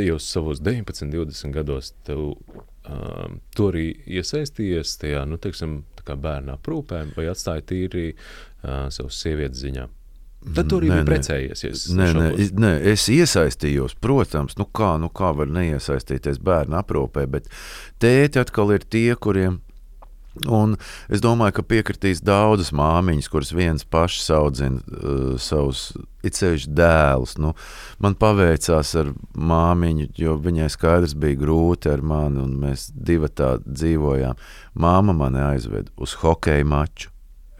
jau 0.00 0.18
savos 0.22 0.60
19, 0.64 1.10
20 1.12 1.52
gados, 1.52 1.92
tev 2.06 2.32
um, 2.32 3.40
tu 3.52 3.68
arī 3.68 3.88
iesaistījies 4.08 4.96
tajā, 5.02 5.24
nu, 5.28 5.36
teiksim, 5.42 5.82
bērnā 6.02 6.56
aprūpē, 6.58 7.04
vai 7.16 7.28
atstāji 7.30 7.66
tīri 7.68 8.06
uh, 8.14 8.88
savas 8.90 9.20
sievietes 9.20 9.60
ziņā? 9.62 9.88
Tad 10.42 10.66
tur 10.72 10.82
arī 10.82 10.90
bija 10.90 11.04
precējies. 11.06 11.84
Nē, 11.94 12.08
nē, 12.16 12.30
nē, 12.58 12.70
es 12.92 13.04
iesaistījos, 13.12 13.94
protams, 14.02 14.56
nu 14.58 14.66
kā, 14.74 14.96
nu 14.98 15.06
kā 15.14 15.30
var 15.38 15.50
neiesaistīties 15.54 16.40
bērnu 16.42 16.80
aprūpē, 16.80 17.28
bet 17.30 17.46
tēti 18.02 18.42
atkal 18.42 18.74
ir 18.74 18.82
tie, 18.82 19.12
kuriem. 19.14 19.60
Un 20.48 20.78
es 21.12 21.20
domāju, 21.20 21.58
ka 21.58 21.64
piekritīs 21.74 22.22
daudzas 22.24 22.72
māmiņas, 22.72 23.28
kuras 23.28 23.52
viens 23.52 23.84
pašs 23.84 24.30
audzina 24.32 24.80
uh, 24.80 25.34
savus 25.36 25.90
itsevišķi 26.24 26.72
dēlus. 26.72 27.36
Nu, 27.42 27.52
man 28.00 28.16
paveicās 28.16 28.94
ar 29.00 29.12
māmiņu, 29.36 30.08
jo 30.16 30.38
viņai 30.40 30.70
skaidrs 30.72 31.16
bija 31.20 31.40
grūti 31.42 31.92
ar 31.92 32.00
mani, 32.00 32.40
un 32.46 32.56
mēs 32.64 32.88
divi 32.94 33.28
tā 33.28 33.58
dzīvojām. 33.66 34.40
Māma 34.80 35.16
mani 35.16 35.42
aizveda 35.50 35.92
uz 36.00 36.16
hokeja 36.22 36.64
maču. 36.64 37.12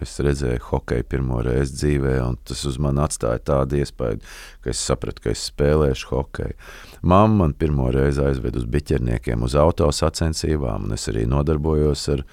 Es 0.03 0.17
redzēju 0.19 0.65
hokeju 0.67 1.05
pirmo 1.07 1.39
reizi 1.47 1.77
dzīvē, 1.77 2.17
un 2.25 2.39
tas 2.49 2.65
uz 2.67 2.79
mani 2.83 3.05
atstāja 3.05 3.39
tādu 3.53 3.79
iespēju, 3.79 4.19
ka 4.65 4.73
es 4.73 4.81
sapratu, 4.83 5.23
ka 5.23 5.31
es 5.31 5.45
spēlēšu 5.53 6.09
hokeju. 6.11 6.57
Mamma 7.03 7.45
man 7.45 7.55
pirmo 7.59 7.87
reizi 7.95 8.25
aizved 8.25 8.59
uz 8.59 8.67
biķerniekiem, 8.73 9.45
uz 9.47 9.55
autosacensībām, 9.59 10.89
un 10.89 10.97
es 10.97 11.07
arī 11.13 11.23
nodarbojos 11.31 12.09
ar 12.17 12.25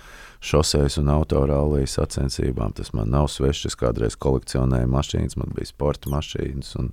šoseis 0.43 0.97
un 1.01 1.11
autorālijas 1.13 1.97
sacensībām. 1.99 2.73
Tas 2.77 2.93
man 2.95 3.11
nav 3.13 3.27
svešs. 3.31 3.69
Es 3.71 3.79
kādreiz 3.79 4.17
kolekcionēju 4.19 4.89
mašīnas, 4.91 5.37
man 5.39 5.53
bija 5.55 5.71
sporta 5.71 6.11
mašīnas, 6.13 6.73
un, 6.79 6.91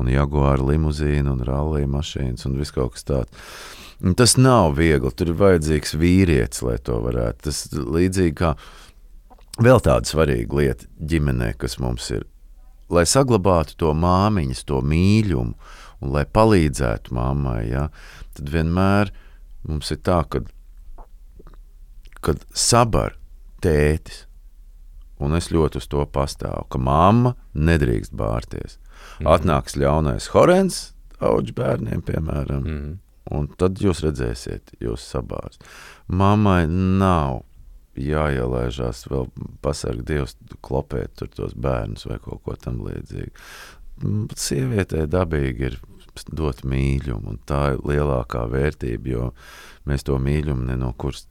un 0.00 0.10
Jaguāra 0.10 0.64
limuzīna, 0.72 1.34
un 1.34 1.44
rallija 1.46 1.90
mašīnas, 1.90 2.46
un 2.48 2.58
viss 2.60 2.74
kaut 2.74 2.96
kas 2.96 3.06
tāds. 3.10 3.44
Tas 4.18 4.34
nav 4.36 4.74
viegli. 4.78 5.12
Tur 5.14 5.30
ir 5.30 5.38
vajadzīgs 5.38 5.94
vīrietis, 5.96 6.64
lai 6.66 6.80
to 6.82 6.98
varētu. 7.04 7.46
Tas 7.46 7.66
līdzīgi 7.72 8.34
kā 8.42 8.56
Vēl 9.62 9.78
tāda 9.78 10.08
svarīga 10.08 10.56
lieta 10.58 10.88
ģimenē, 10.98 11.52
kas 11.54 11.76
mums 11.78 12.08
ir, 12.10 12.24
lai 12.90 13.04
saglabātu 13.06 13.76
to 13.78 13.92
māmiņas, 13.94 14.64
to 14.66 14.80
mīlumu, 14.82 15.54
un 16.02 16.10
lai 16.10 16.24
palīdzētu 16.26 17.14
mammai, 17.14 17.60
ja, 17.70 17.84
tad 18.34 18.50
vienmēr 18.50 19.12
mums 19.68 19.92
ir 19.94 20.00
tā, 20.02 20.24
ka 20.26 20.42
kad 22.24 22.44
sabar 22.56 23.18
tētis, 23.64 24.24
un 25.22 25.36
es 25.38 25.50
ļoti 25.54 25.80
uz 25.80 25.88
to 25.90 26.04
pastāvu, 26.10 26.66
ka 26.72 26.80
mamma 26.80 27.34
nedrīkst 27.54 28.14
bārties. 28.16 28.78
Mm. 29.20 29.30
Atnāks 29.36 29.78
ļaunais 29.78 30.30
horens 30.34 30.82
auģu 31.24 31.54
bērniem, 31.56 32.02
piemēram, 32.04 32.62
mm. 32.64 32.92
un 33.36 33.48
tad 33.60 33.80
jūs 33.82 34.02
redzēsiet, 34.04 34.74
jūs 34.82 35.04
sabārs. 35.14 35.60
Mammai 36.08 36.64
nav 36.68 37.42
jāielaižās, 37.94 39.04
vēl 39.10 39.28
pasargāt 39.62 40.08
Dievs, 40.08 40.36
klopēt 40.66 41.22
tos 41.36 41.54
bērnus 41.54 42.08
vai 42.10 42.18
kaut 42.22 42.42
ko 42.46 42.56
tamlīdzīgu. 42.58 43.44
Sievietē 44.34 45.04
dabīgi 45.06 45.68
ir 45.68 45.76
dot 46.34 46.64
mīlumu, 46.66 47.34
un 47.34 47.38
tā 47.46 47.74
ir 47.74 47.84
lielākā 47.86 48.44
vērtība, 48.50 49.10
jo 49.10 49.28
mēs 49.88 50.06
to 50.06 50.18
mīlumu 50.22 50.66
ne 50.68 50.76
no 50.78 50.92
kuras 50.98 51.26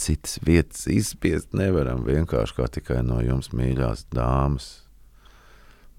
citas 0.00 0.38
vietas 0.44 0.86
izspiest 0.92 1.56
nevaram. 1.56 2.04
Vienkārši 2.06 2.58
kā 2.58 2.68
tikai 2.78 3.00
no 3.06 3.20
jums 3.24 3.52
mīļās 3.56 4.06
dāmas, 4.14 4.70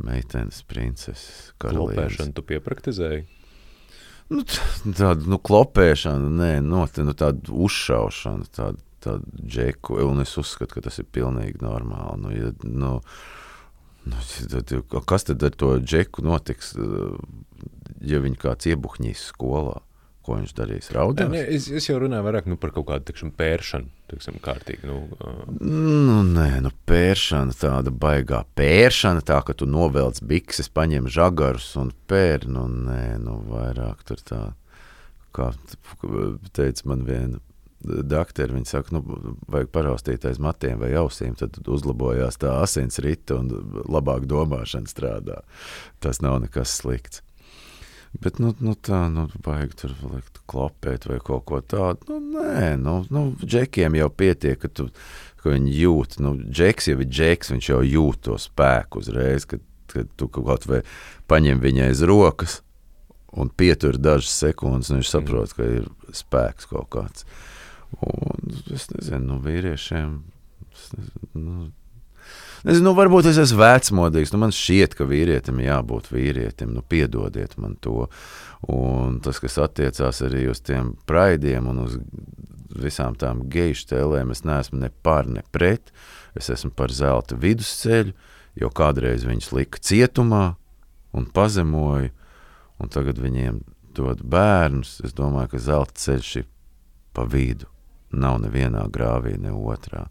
meitenes, 0.03 0.61
princeses, 0.69 1.53
karalienes. 1.61 1.97
Klopēšanu 1.97 2.37
tu 2.37 2.45
piepraktizēji? 2.51 3.25
Nu, 4.27 4.43
tāda 4.83 5.23
nu, 5.23 5.39
klopēšana, 5.39 6.29
nē, 6.41 6.51
no, 6.65 6.83
nu, 6.83 7.15
tāda 7.15 7.53
uzšaušana, 7.67 8.49
tāda 8.51 8.83
tādu 9.07 9.47
džeku, 9.47 9.99
un 10.07 10.21
es 10.23 10.35
uzskatu, 10.39 10.77
ka 10.77 10.87
tas 10.87 10.99
ir 11.01 11.07
pilnīgi 11.13 11.61
normāli. 11.63 12.21
Nu, 12.23 12.33
ja, 12.33 12.51
nu, 12.63 12.93
nu, 14.07 15.01
kas 15.09 15.27
tad 15.29 15.45
ar 15.47 15.57
to 15.57 15.73
džeku 15.83 16.25
notiks, 16.25 16.73
ja 18.01 18.21
viņi 18.23 18.41
kāds 18.41 18.69
iebuhņīs 18.71 19.27
skolā? 19.33 19.79
Ko 20.27 20.35
viņš 20.35 20.51
darīs? 20.57 20.89
Raudās? 20.91 21.29
Nē, 21.31 21.45
es, 21.55 21.69
es 21.71 21.85
jau 21.87 22.01
runāju 22.03 22.25
vairāk 22.25 22.49
nu, 22.51 22.57
par 22.59 22.73
kaut 22.75 22.89
kādu 22.89 23.07
tikšanu, 23.07 23.31
pēršanu. 23.39 23.87
Tiksim, 24.11 24.41
kārtīgi, 24.43 24.83
nu, 24.87 24.97
uh... 25.23 25.37
nu, 25.63 26.17
nē, 26.27 26.49
nu, 26.65 26.71
pēršana, 26.87 27.55
tāda 27.55 27.93
baigā 27.95 28.41
pēršana, 28.59 29.23
tā 29.23 29.39
ka 29.47 29.55
tu 29.55 29.67
novelc 29.71 30.19
bikses, 30.27 30.67
paņem 30.67 31.07
žagarus 31.11 31.69
un 31.79 31.93
pēr. 32.11 32.43
Nu, 32.51 32.65
nē, 32.67 33.15
nu, 33.23 33.37
vairāk 33.47 34.03
tur 34.07 34.23
tā, 34.27 34.41
kā 35.35 35.53
teica 36.59 36.91
man 36.91 37.07
viena 37.07 37.39
Dakteris 37.87 38.55
viņa 38.55 38.67
saka, 38.67 38.97
nu, 38.97 39.35
vajag 39.53 39.69
paraustīt 39.71 40.25
aiz 40.27 40.41
matiem 40.43 40.81
vai 40.81 40.89
ausīm, 40.97 41.37
tad 41.39 41.59
uzlabojās 41.61 42.39
tā 42.41 42.57
asins 42.63 42.99
rita 43.05 43.37
un 43.37 43.51
labāk 43.85 44.25
domāšana 44.27 44.89
strādā. 44.91 45.43
Tas 46.03 46.19
nav 46.25 46.41
nekas 46.43 46.73
slikts. 46.81 47.21
Bet 48.23 48.39
nu, 48.41 48.53
nu, 48.63 48.73
tā, 48.73 49.03
nu, 49.13 49.27
vajag 49.45 49.73
tur 49.77 49.93
likt, 50.09 50.39
klopēt 50.49 51.05
vai 51.09 51.19
kaut 51.23 51.45
ko 51.49 51.61
tādu. 51.61 52.07
Nu, 52.09 52.41
nē, 52.41 52.71
nu, 52.81 52.99
nu, 53.13 53.23
džekiem 53.43 53.97
jau 53.99 54.09
pietiek, 54.09 54.57
ka, 54.61 54.71
tu, 54.73 54.87
ka 55.43 55.53
viņi 55.53 55.73
jūt. 55.77 56.17
Nu, 56.23 56.33
džeks 56.41 56.89
jau 56.89 56.97
ir 56.97 57.11
džeks, 57.11 57.53
viņš 57.53 57.69
jau 57.69 57.81
jūt 57.85 58.23
to 58.29 58.37
spēku 58.41 59.03
uzreiz, 59.03 59.45
kad, 59.49 59.61
kad 59.93 60.09
tu 60.17 60.29
kaut 60.33 60.65
vai 60.69 60.81
paņem 61.29 61.61
viņai 61.61 61.91
aiz 61.91 62.01
rokas 62.09 62.61
un 63.37 63.51
pietur 63.53 63.99
dažas 64.01 64.33
sekundes, 64.33 64.89
un 64.89 65.01
viņš 65.01 65.11
saprot, 65.13 65.53
ka 65.53 65.67
ir 65.77 65.89
spēks 66.15 66.69
kaut 66.71 66.89
kāds. 66.93 67.27
Un 68.03 68.55
es 68.73 68.89
nezinu, 68.91 69.23
nu, 69.29 69.41
vīriešiem. 69.45 70.17
Nezinu, 70.97 71.29
nu, 71.43 71.67
nezinu, 72.65 72.89
nu, 72.89 72.93
varbūt 72.97 73.29
es 73.31 73.39
esmu 73.41 73.61
vecmodīgs. 73.61 74.33
Nu, 74.33 74.41
man 74.41 74.53
šķiet, 74.55 74.95
ka 74.97 75.07
vīrietim 75.09 75.61
jābūt 75.63 76.09
vīrietim. 76.13 76.73
Nu, 76.75 76.81
piedodiet 76.81 77.57
man 77.61 77.75
to. 77.83 78.07
Un 78.73 79.19
tas, 79.23 79.41
kas 79.43 79.59
attiecās 79.61 80.23
arī 80.25 80.47
uz 80.51 80.63
tiem 80.65 80.95
praidiem 81.09 81.69
un 81.69 81.83
uz 81.85 81.99
visām 82.77 83.15
tām 83.17 83.45
geju 83.51 83.85
tēlēm, 83.89 84.33
es 84.33 84.43
neesmu 84.45 84.81
ne 84.81 84.91
par, 85.05 85.29
ne 85.29 85.43
pret. 85.51 85.93
Es 86.37 86.49
esmu 86.53 86.71
par 86.77 86.93
zelta 86.93 87.37
vidusceļu, 87.39 88.13
jo 88.61 88.69
kādreiz 88.73 89.25
viņus 89.27 89.53
lika 89.55 89.81
cietumā 89.81 90.43
un 91.17 91.25
pazemoja, 91.33 92.11
un 92.77 92.93
tagad 92.93 93.21
viņiem 93.21 93.63
dod 93.97 94.21
bērnus. 94.21 94.99
Es 95.05 95.15
domāju, 95.17 95.55
ka 95.55 95.63
zelta 95.69 95.97
ceļš 95.97 96.35
ir 96.41 96.47
pa 97.17 97.25
vidu 97.25 97.69
nav 98.11 98.39
nevienā 98.43 98.85
grāvī, 98.93 99.35
ne 99.41 99.51
otrā. 99.51 100.05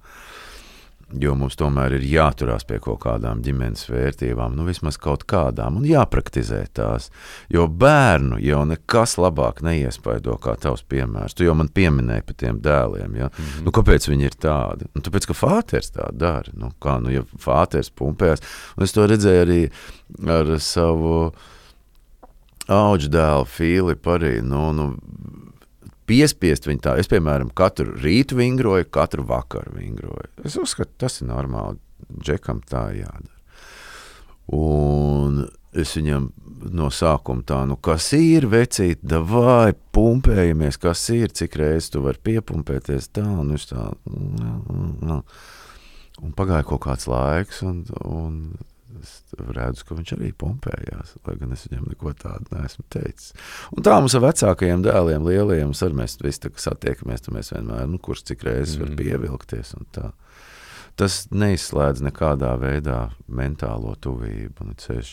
Jo 1.14 1.36
mums 1.38 1.54
tomēr 1.54 1.94
ir 2.00 2.04
jāturās 2.10 2.64
pie 2.66 2.80
kaut 2.82 2.98
kādām 3.04 3.38
ģimenes 3.44 3.84
vērtībām, 3.86 4.56
nu 4.58 4.64
vismaz 4.66 4.96
kaut 4.98 5.22
kādām, 5.30 5.76
un 5.78 5.86
jāpraktizē 5.86 6.64
tās. 6.74 7.12
Jo 7.52 7.68
bērnu 7.70 8.40
jau 8.42 8.64
nekas 8.66 9.14
labāk 9.22 9.62
neiespaido 9.62 10.34
kā 10.42 10.56
tavs 10.58 10.82
piemērs. 10.90 11.36
Tu 11.38 11.46
jau 11.46 11.54
man 11.54 11.70
pieminēji 11.70 12.26
par 12.26 12.38
tiem 12.42 12.58
dēliem. 12.62 13.14
Ja? 13.22 13.30
Mm 13.30 13.44
-hmm. 13.44 13.64
nu, 13.68 13.74
kāpēc 13.78 14.08
viņi 14.10 14.26
ir 14.26 14.34
tādi? 14.34 14.90
Nu, 14.94 15.00
tāpēc, 15.00 15.26
ka 15.30 15.34
Fāters 15.34 15.94
tā 15.94 16.10
dara. 16.12 16.50
Nu, 16.52 16.72
kā, 16.80 16.98
nu, 17.00 17.10
ja 17.10 17.22
Fāters 17.38 17.90
pumpēs, 17.90 18.42
un 18.76 18.82
es 18.82 18.92
to 18.92 19.06
redzēju 19.06 19.46
arī 19.46 19.70
ar 20.26 20.60
savu 20.60 21.32
auģu 22.66 23.08
dēlu 23.08 23.44
Filipu. 23.46 24.18
Nu, 24.42 24.72
nu, 24.72 24.96
piespiest 26.06 26.68
viņu 26.68 26.82
tā. 26.84 26.96
Es, 27.00 27.10
piemēram, 27.10 27.50
katru 27.56 27.96
rītu 28.02 28.38
vingroju, 28.38 28.88
katru 28.94 29.26
vakaru 29.28 29.76
vingroju. 29.76 30.30
Es 30.46 30.58
uzskatu, 30.60 30.94
tas 31.04 31.20
ir 31.20 31.30
normāli. 31.30 31.80
Džekam 32.22 32.60
tā 32.68 32.88
jādara. 32.94 33.32
Un 34.56 35.46
es 35.76 35.96
viņam 35.96 36.28
no 36.76 36.88
sākuma 36.94 37.44
tā, 37.46 37.58
nu, 37.68 37.76
kas 37.82 38.08
ir 38.16 38.46
vecīt, 38.52 39.02
vai 39.28 39.74
pumpējamies, 39.96 40.78
kas 40.80 41.02
ir, 41.14 41.34
cik 41.34 41.58
reizes 41.60 41.90
tu 41.92 42.04
vari 42.04 42.22
piepumpēties 42.30 43.10
tā, 43.16 43.26
un 43.26 43.52
viņš 43.54 43.66
tā. 43.72 43.88
Un 46.16 46.32
pagāja 46.36 46.64
kaut 46.64 46.84
kāds 46.86 47.08
laiks, 47.10 47.60
un, 47.66 47.82
un 48.06 48.38
es 49.00 49.14
redzu, 49.38 49.84
ka 49.88 49.96
viņš 49.98 50.12
arī 50.16 50.32
pompējās, 50.38 51.16
lai 51.26 51.36
gan 51.40 51.54
es 51.56 51.66
viņam 51.68 51.88
neko 51.92 52.12
tādu 52.18 52.52
neesmu 52.54 52.84
teicis. 52.92 53.32
Un 53.74 53.86
tā 53.86 53.96
mums 54.00 54.16
ar 54.16 54.24
vecākajiem 54.26 54.84
dēliem, 54.86 55.26
lielajiem, 55.26 55.74
ar 55.86 55.96
mēs 56.02 56.18
visi 56.22 56.52
satiekamies, 56.62 57.26
tad 57.26 57.36
mēs 57.36 57.52
vienmēr, 57.54 57.88
nu, 57.90 58.00
kurš 58.02 58.26
cik 58.30 58.46
reizes 58.46 58.76
mm. 58.78 58.84
var 58.84 58.94
pievilkties. 59.02 59.74
Tas 60.96 61.16
neizslēdz 61.28 62.04
nekādā 62.06 62.54
veidā 62.60 63.00
mentālo 63.28 63.92
tuvību. 64.00 64.64
Un 64.64 64.78
ceļš 64.80 65.10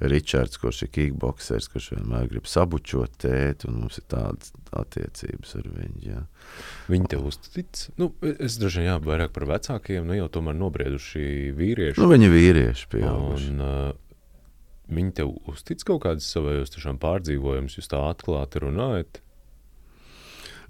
Ričards, 0.00 0.58
kurš 0.60 0.82
ir 0.84 0.90
kickboxers, 0.92 1.70
kurš 1.72 1.90
vienmēr 1.94 2.26
grib 2.28 2.48
sabučot 2.50 3.14
tēti, 3.22 3.68
un 3.70 3.78
mums 3.80 3.96
ir 3.96 4.04
tādas 4.12 4.52
attiecības 4.76 5.54
ar 5.56 5.68
viņu. 5.72 6.00
Jā. 6.04 6.22
Viņi 6.92 7.12
tev 7.14 7.24
uztic. 7.30 7.86
Nu, 7.96 8.10
es 8.34 8.58
droši 8.60 8.82
vien 8.82 8.90
jā, 8.90 8.96
vairāk 9.06 9.32
par 9.32 9.48
vecākiem, 9.54 10.04
nu 10.04 10.18
jau 10.18 10.28
tomēr 10.36 10.58
nobrieduši 10.58 11.54
vīrieši. 11.56 12.00
Nu, 12.02 12.10
viņi 12.12 12.28
ir 12.28 12.34
vīrieši 12.36 12.90
pieauguši. 12.92 13.52
Un, 13.54 13.64
uh, 13.64 14.18
viņi 14.92 15.16
tev 15.22 15.32
uztic 15.48 15.84
kaut 15.88 16.04
kādas 16.04 16.28
savējos 16.28 16.76
pārdzīvojumus, 17.00 17.78
jūs 17.80 17.88
tā 17.92 18.02
atklāti 18.10 18.66
runājat? 18.66 19.22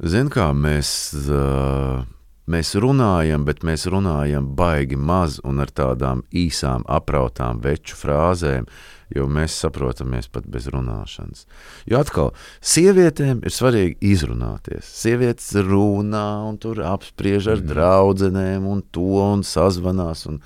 Zini, 0.07 0.31
kā 0.31 0.53
mēs. 0.55 0.91
Uh, 1.27 2.07
Mēs 2.47 2.77
runājam, 2.79 3.43
bet 3.43 3.65
mēs 3.67 3.89
runājam 3.91 4.53
baigi 4.55 4.95
maz 4.95 5.41
un 5.43 5.59
ar 5.65 5.73
tādām 5.75 6.21
īsām, 6.31 6.85
aprautām 6.87 7.59
veču 7.65 7.97
frāzēm, 7.99 8.69
jo 9.11 9.27
mēs 9.31 9.57
saprotamies 9.65 10.29
pat 10.31 10.47
bez 10.51 10.69
runāšanas. 10.71 11.43
Jo 11.91 12.05
atkal, 12.05 12.31
sievietēm 12.63 13.41
ir 13.43 13.55
svarīgi 13.55 13.99
izrunāties. 14.13 14.87
Sievietes 14.87 15.49
runā 15.67 16.29
un 16.47 16.61
tur 16.63 16.85
apspriež 16.87 17.51
ar 17.51 17.65
mm. 17.65 17.73
draudzenēm 17.73 18.71
un 18.71 18.85
to 18.95 19.19
un 19.25 19.43
sazvanās 19.47 20.27
un, 20.31 20.39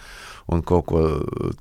un 0.48 0.64
kaut 0.64 0.88
ko 0.88 1.04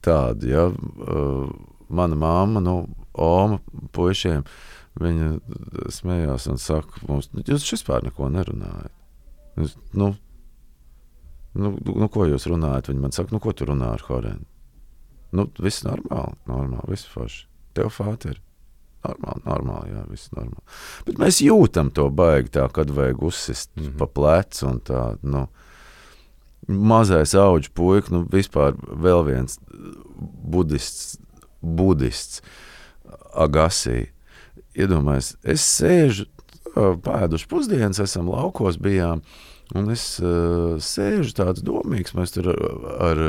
tādu. 0.06 0.48
Ja? 0.54 0.70
Uh, 0.72 1.52
mana 1.90 2.16
māma, 2.16 2.64
nu, 2.64 2.78
Oma, 3.20 3.58
puišiem, 3.92 4.46
viņa 5.04 5.30
smējās 5.92 6.48
un 6.52 6.60
saka, 6.62 7.02
mums, 7.10 7.28
jūs 7.44 7.68
vispār 7.74 8.06
neko 8.08 8.30
nerunājat. 8.32 8.94
Nu, 9.98 10.14
Nu, 11.60 11.74
nu, 11.76 12.08
ko 12.12 12.26
jūs 12.30 12.48
runājat? 12.50 12.92
Viņi 12.92 13.04
man 13.04 13.16
saka, 13.16 13.34
nu, 13.36 13.42
ko 13.44 13.54
tu 13.56 13.68
runā 13.68 13.94
ar 13.96 14.04
Horēnu? 14.08 14.46
Nu, 15.36 15.46
viss 15.62 15.86
normāli, 15.86 16.38
normāli, 16.50 16.90
viss 16.94 17.10
forši. 17.10 17.46
Tev 17.78 17.92
fāte 17.94 18.34
ir. 18.34 18.40
Normāli, 19.06 19.44
normāli, 19.46 19.94
jā, 19.94 20.04
viss 20.10 20.32
normāli. 20.36 20.64
Bet 21.08 21.20
mēs 21.22 21.40
jūtam 21.44 21.92
to 21.96 22.10
baigi 22.12 22.52
tā, 22.58 22.66
kad 22.76 22.90
vajag 22.92 23.22
uzsist 23.24 23.70
mm 23.76 23.84
-hmm. 23.84 23.98
pa 23.98 24.08
plecu 24.08 24.68
un 24.68 24.80
tā, 24.80 25.04
nu, 25.22 25.48
mazais 26.68 27.36
auģu 27.36 27.72
puika, 27.74 28.12
nu, 28.12 28.26
vispār 28.32 28.76
vēl 28.76 29.26
viens 29.26 29.60
budists, 30.44 31.18
budists 31.62 32.42
Agasī. 33.34 34.10
Iedomājies, 34.76 35.36
es 35.44 35.62
sēžu, 35.62 36.26
pēduši 36.76 37.48
pusdienas, 37.48 38.00
esam 38.00 38.30
laukos 38.30 38.78
bijām, 38.78 39.22
un 39.78 39.90
es 39.94 40.04
uh, 40.24 40.78
sēžu 40.82 41.34
tāds 41.38 41.64
domīgs, 41.66 42.16
mēs 42.18 42.34
tur 42.34 42.52
ar, 42.54 42.62
ar 43.06 43.22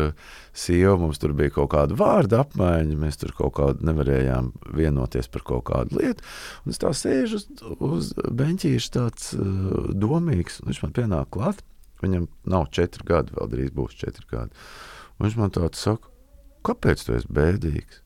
sievu, 0.57 0.97
mums 1.03 1.21
tur 1.21 1.35
bija 1.37 1.53
kaut 1.59 1.73
kāda 1.75 1.97
vārda 1.99 2.43
apmaiņa, 2.45 2.99
mēs 3.01 3.21
tur 3.21 3.35
kaut 3.37 3.55
kā 3.59 3.71
nevarējām 3.81 4.53
vienoties 4.77 5.29
par 5.33 5.45
kaut 5.47 5.67
kādu 5.71 6.01
lietu. 6.01 6.25
Un 6.65 6.75
es 6.75 6.81
tā 6.81 6.93
sēžu 6.97 7.43
uz, 7.43 7.49
uz 7.77 8.13
beņķīša, 8.17 8.93
tāds 8.97 9.33
uh, 9.37 9.91
domīgs, 9.93 10.63
un 10.63 10.73
viņš 10.73 10.85
man 10.87 10.97
pienāk 10.97 11.33
klāt. 11.37 11.65
Viņam 12.01 12.31
nav 12.49 12.71
četri 12.73 13.05
gadi, 13.05 13.35
vēl 13.37 13.51
drīz 13.53 13.75
būs 13.77 13.99
četri 14.01 14.25
gadi. 14.31 14.57
Un 15.19 15.27
viņš 15.27 15.37
man 15.37 15.53
tāds 15.53 15.83
saka, 15.85 16.09
kāpēc 16.65 17.05
tu 17.05 17.13
esi 17.19 17.29
bēdīgs? 17.37 18.01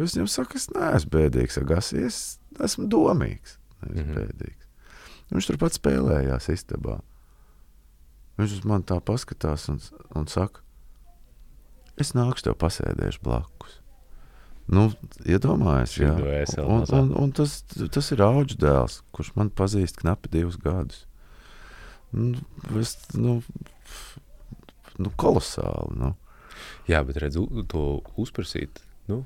Es 0.00 0.16
viņam 0.16 0.30
saku, 0.32 0.56
es 0.56 0.66
neesmu 0.72 1.12
bēdīgs, 1.12 1.60
Agassi, 1.60 2.00
es 2.08 2.18
esmu 2.64 2.88
domīgs, 2.90 3.58
nevis 3.84 4.02
mm 4.02 4.08
-hmm. 4.08 4.16
bēdīgs. 4.16 4.68
Un 5.30 5.38
viņš 5.38 5.48
turpat 5.50 5.76
spēlējās 5.76 6.48
istabā. 6.56 6.98
Viņš 8.40 8.56
uz 8.56 8.66
mani 8.68 8.86
tā 8.88 8.96
paskatās 9.04 9.68
un, 9.72 9.80
un 10.16 10.26
saka, 10.30 10.62
es 12.00 12.14
nākšu 12.16 12.48
tev 12.48 12.56
pasēdēšu 12.62 13.20
blakus. 13.26 13.76
Nu, 14.70 14.86
iedomājies, 15.26 15.96
jā. 15.98 16.12
Un, 16.62 16.84
un, 16.94 17.10
un 17.18 17.32
tas, 17.34 17.58
tas 17.90 18.10
ir 18.14 18.22
auģis 18.22 18.60
dēls, 18.62 19.00
kurš 19.12 19.32
man 19.36 19.50
pazīst 19.50 19.98
knapi 19.98 20.30
divus 20.30 20.60
gadus. 20.62 21.02
Nu, 22.14 22.38
es, 22.78 22.94
nu, 23.18 23.40
nu, 24.96 25.12
kolosāli. 25.18 25.98
Nu. 25.98 26.14
Jā, 26.90 27.02
bet 27.06 27.18
redzu, 27.22 27.44
to 27.70 27.84
uzprasīt. 28.20 28.80
Nu, 29.10 29.24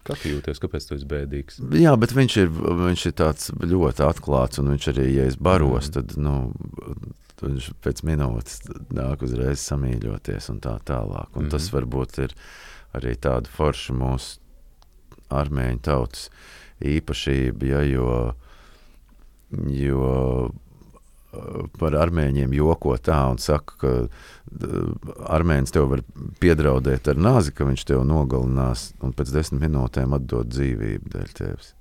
Kā 0.00 0.14
tu 0.16 0.30
jūties, 0.30 0.56
kāpēc 0.62 0.86
tu 0.88 0.96
esi 0.96 1.06
bēdīgs? 1.08 1.58
Jā, 1.76 1.92
bet 2.00 2.14
viņš 2.16 2.36
ir, 2.40 2.52
viņš 2.78 3.02
ir 3.10 3.16
tāds 3.20 3.50
ļoti 3.52 4.04
atklāts, 4.06 4.60
un 4.62 4.72
viņš 4.72 4.86
arī, 4.94 5.04
ja 5.12 5.26
es 5.28 5.36
baros, 5.36 5.90
mm. 5.90 5.96
tad, 5.96 6.14
nu, 6.16 6.36
viņš 7.42 7.70
pēc 7.84 8.02
minūtes 8.06 8.60
nāk 8.94 9.24
uzreiz 9.26 9.62
samīļoties 9.64 10.50
un 10.52 10.60
tā 10.64 10.76
tālāk. 10.84 11.28
Un 11.34 11.42
mm 11.42 11.46
-hmm. 11.46 11.50
tas 11.50 11.66
mhm. 11.66 11.76
varbūt 11.76 12.18
ir 12.24 12.34
arī 12.94 13.16
tāda 13.16 13.48
forša 13.48 13.94
mūsu 13.94 14.40
armēņu 15.30 15.80
tautas 15.82 16.30
īpašība, 16.80 17.66
ja, 17.66 17.82
jo, 17.82 18.34
jo 19.50 20.50
par 21.78 21.94
armēņiem 21.94 22.54
joko 22.56 22.96
tā 22.98 23.18
un 23.30 23.38
saka, 23.38 23.76
ka 23.80 23.90
armēnis 25.30 25.74
tev 25.74 25.90
var 25.92 26.02
piedraudēt 26.42 27.10
ar 27.12 27.20
nāzi, 27.20 27.54
ka 27.54 27.68
viņš 27.68 27.84
tev 27.92 28.02
nogalinās 28.08 28.90
un 29.04 29.14
pēc 29.16 29.34
desmit 29.36 29.62
minūtēm 29.68 30.16
atdot 30.16 30.50
dzīvību 30.50 31.12
dēļ 31.14 31.36
tevis. 31.38 31.74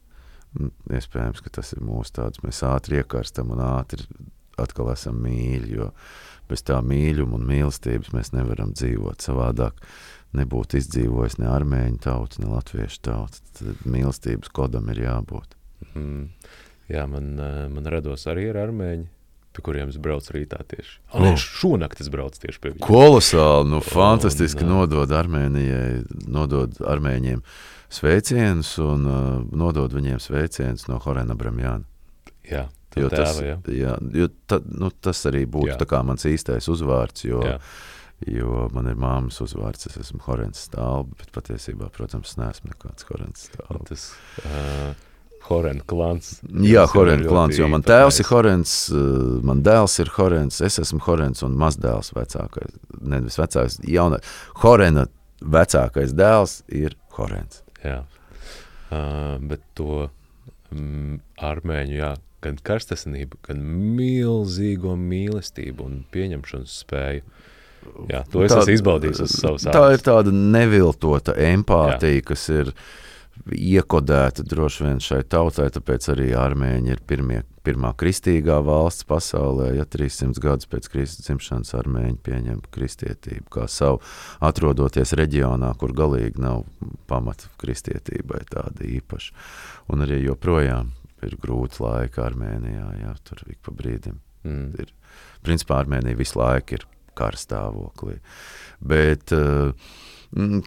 Iespējams, 0.90 1.42
ka 1.46 1.50
tas 1.60 1.74
ir 1.74 1.82
mūsu 1.86 2.14
tāds, 2.20 2.42
mēs 2.46 2.62
ātri 2.66 3.02
iekarstam 3.02 3.52
un 3.54 3.62
ātri 3.62 4.06
atkal 4.62 4.92
esam 4.94 5.20
mīļi, 5.24 5.74
jo 5.78 5.90
bez 6.50 6.64
tā 6.66 6.80
mīlestības 6.82 7.36
un 7.38 7.46
mīlestības 7.50 8.14
mēs 8.16 8.34
nevaram 8.36 8.74
dzīvot 8.78 9.26
savādāk. 9.26 9.78
Nebūtu 10.38 10.78
izdzīvojis 10.78 11.40
ne 11.42 11.48
armēņu 11.50 12.04
tauta, 12.06 12.42
ne 12.44 12.52
latviešu 12.52 13.00
tauta. 13.06 13.40
Tad 13.58 13.86
mīlestības 13.90 14.52
kodam 14.54 14.92
ir 14.94 15.02
jābūt. 15.08 15.56
Mm. 15.96 16.28
Jā, 16.90 17.06
man, 17.10 17.32
eh, 17.40 17.66
man 17.70 17.90
rados 17.90 18.26
arī 18.30 18.48
ar 18.50 18.64
armēņu, 18.68 19.08
pie 19.54 19.64
kuriem 19.66 19.90
es 19.90 19.98
braucu 20.02 20.34
rītā 20.38 20.62
tieši. 20.70 20.96
Oh. 21.14 21.22
Nē, 21.24 21.34
šonakt 21.38 22.02
es 22.02 22.10
braucu 22.14 22.42
tieši 22.46 22.62
pie 22.62 22.72
viņiem. 22.74 22.86
Kolosāli, 22.86 23.70
nu 23.74 23.82
fantastiski 23.86 24.66
un, 24.66 24.74
nodod 24.74 25.14
Armēnijai, 25.14 26.04
nodod 26.30 26.78
armēņiem 26.82 27.44
sveicienus 27.94 28.76
un 28.86 29.06
uh, 29.10 29.22
nodod 29.50 29.94
viņiem 29.94 30.22
sveicienus 30.22 30.86
no 30.90 30.98
Horena 31.02 31.38
Bramjāna. 31.38 31.86
Jā, 32.50 32.68
Jo 32.98 33.10
tēva, 33.12 33.22
tas, 33.22 33.40
jā. 33.44 33.56
Jā, 33.76 33.94
jo 34.18 34.28
ta, 34.50 34.58
nu, 34.66 34.90
tas 34.90 35.22
arī 35.30 35.46
būtu 35.46 35.88
mans 36.08 36.26
īstais 36.26 36.70
uzvārds. 36.72 37.26
Jo, 37.28 37.44
jā. 37.46 37.58
Jo 38.28 38.66
man 38.76 38.90
ir 38.92 38.98
māmas 39.00 39.38
uzvārds, 39.40 39.86
es 39.88 39.96
esmu 40.02 40.20
Horants 40.26 40.66
Stāvs, 40.68 41.14
bet 41.22 41.30
patiesībā, 41.32 41.88
protams, 41.96 42.34
neesmu 42.36 42.74
nekāds 42.74 43.08
Horants 43.08 43.46
Stāvs. 43.48 43.86
Tas 43.88 44.04
uh, 44.44 44.90
Horants 45.48 45.86
klāns. 45.88 46.34
Jā, 46.68 46.84
Horants 46.92 47.30
klāns, 47.30 47.56
jo 47.62 47.70
man 47.72 47.86
tēvs 47.88 48.20
ir 48.20 48.28
Horants, 48.28 48.76
uh, 48.92 49.40
man 49.48 49.64
dēls 49.64 49.96
ir 50.04 50.12
Horants, 50.18 50.60
es 50.68 50.82
esmu 50.84 51.00
Horants 51.08 51.46
un 51.48 51.56
mazdēls 51.62 52.12
vecākais, 52.18 52.76
nevis 53.00 53.40
vecākais, 53.40 53.80
jauna. 53.88 54.20
Horena 54.66 55.08
vecākais 55.40 56.12
dēls 56.18 56.60
ir 56.68 57.00
Horants. 57.16 57.64
Jā, 57.86 58.02
uh, 58.04 59.38
bet 59.40 59.64
to 59.80 60.10
mm, 60.76 61.22
armēņu, 61.54 62.02
jā, 62.04 62.14
gan 62.44 62.60
karstasinību, 62.70 63.42
gan 63.50 63.62
milzīgo 63.98 64.96
mīlestību 65.00 65.86
un 65.86 66.02
pieņemšanas 66.14 66.80
spēju. 66.86 67.28
Jā, 68.10 68.24
to 68.32 68.44
es 68.44 68.52
tā, 68.52 68.64
esmu 68.64 68.76
izbaudījis 68.76 69.22
uz 69.24 69.36
savas 69.40 69.68
ārpus. 69.68 69.76
Tā 69.76 69.94
ir 69.96 70.02
tāda 70.04 70.34
neviltota 70.36 71.36
empātija, 71.50 72.20
Jā. 72.20 72.26
kas 72.28 72.44
ir 72.52 72.74
iekodēta 73.56 74.44
droši 74.44 74.84
vien 74.84 75.00
šai 75.04 75.22
tautai, 75.32 75.70
tāpēc 75.74 76.10
arī 76.12 76.28
armēņi 76.38 76.92
ir 76.92 77.02
pirmie, 77.08 77.40
pirmā 77.66 77.94
kristīgā 78.00 78.60
valsts 78.66 79.08
pasaulē. 79.10 79.72
Ja 79.78 79.88
300 79.88 80.44
gadus 80.44 80.70
pēc 80.70 80.90
Kristus 80.92 81.28
dzimšanas 81.28 81.72
armēņi 81.80 82.20
pieņem 82.26 82.62
kristietību 82.76 83.48
kā 83.56 83.68
savu, 83.72 84.04
atrodoties 84.44 85.16
reģionā, 85.18 85.72
kur 85.80 85.96
galīgi 85.96 86.44
nav 86.44 86.66
pamata 87.10 87.50
kristietībai 87.64 88.44
tāda 88.52 88.88
īpaša. 89.00 89.36
Un 89.94 90.06
arī 90.06 90.24
joprojām 90.28 90.92
ir 91.28 91.36
grūti 91.42 91.84
laiki 91.84 92.24
Armēnijā. 92.24 92.86
Jā, 93.04 93.16
tur 93.28 93.44
ik 93.48 93.60
pa 93.66 93.74
brīdim 93.76 94.20
mm. 94.46 94.70
ir. 94.84 94.94
Principā 95.46 95.82
Armēnija 95.84 96.20
visu 96.20 96.40
laiku 96.40 96.80
ir 96.80 96.88
karstāvoklī. 97.20 98.20
Bet, 98.80 99.36
uh, 99.36 99.74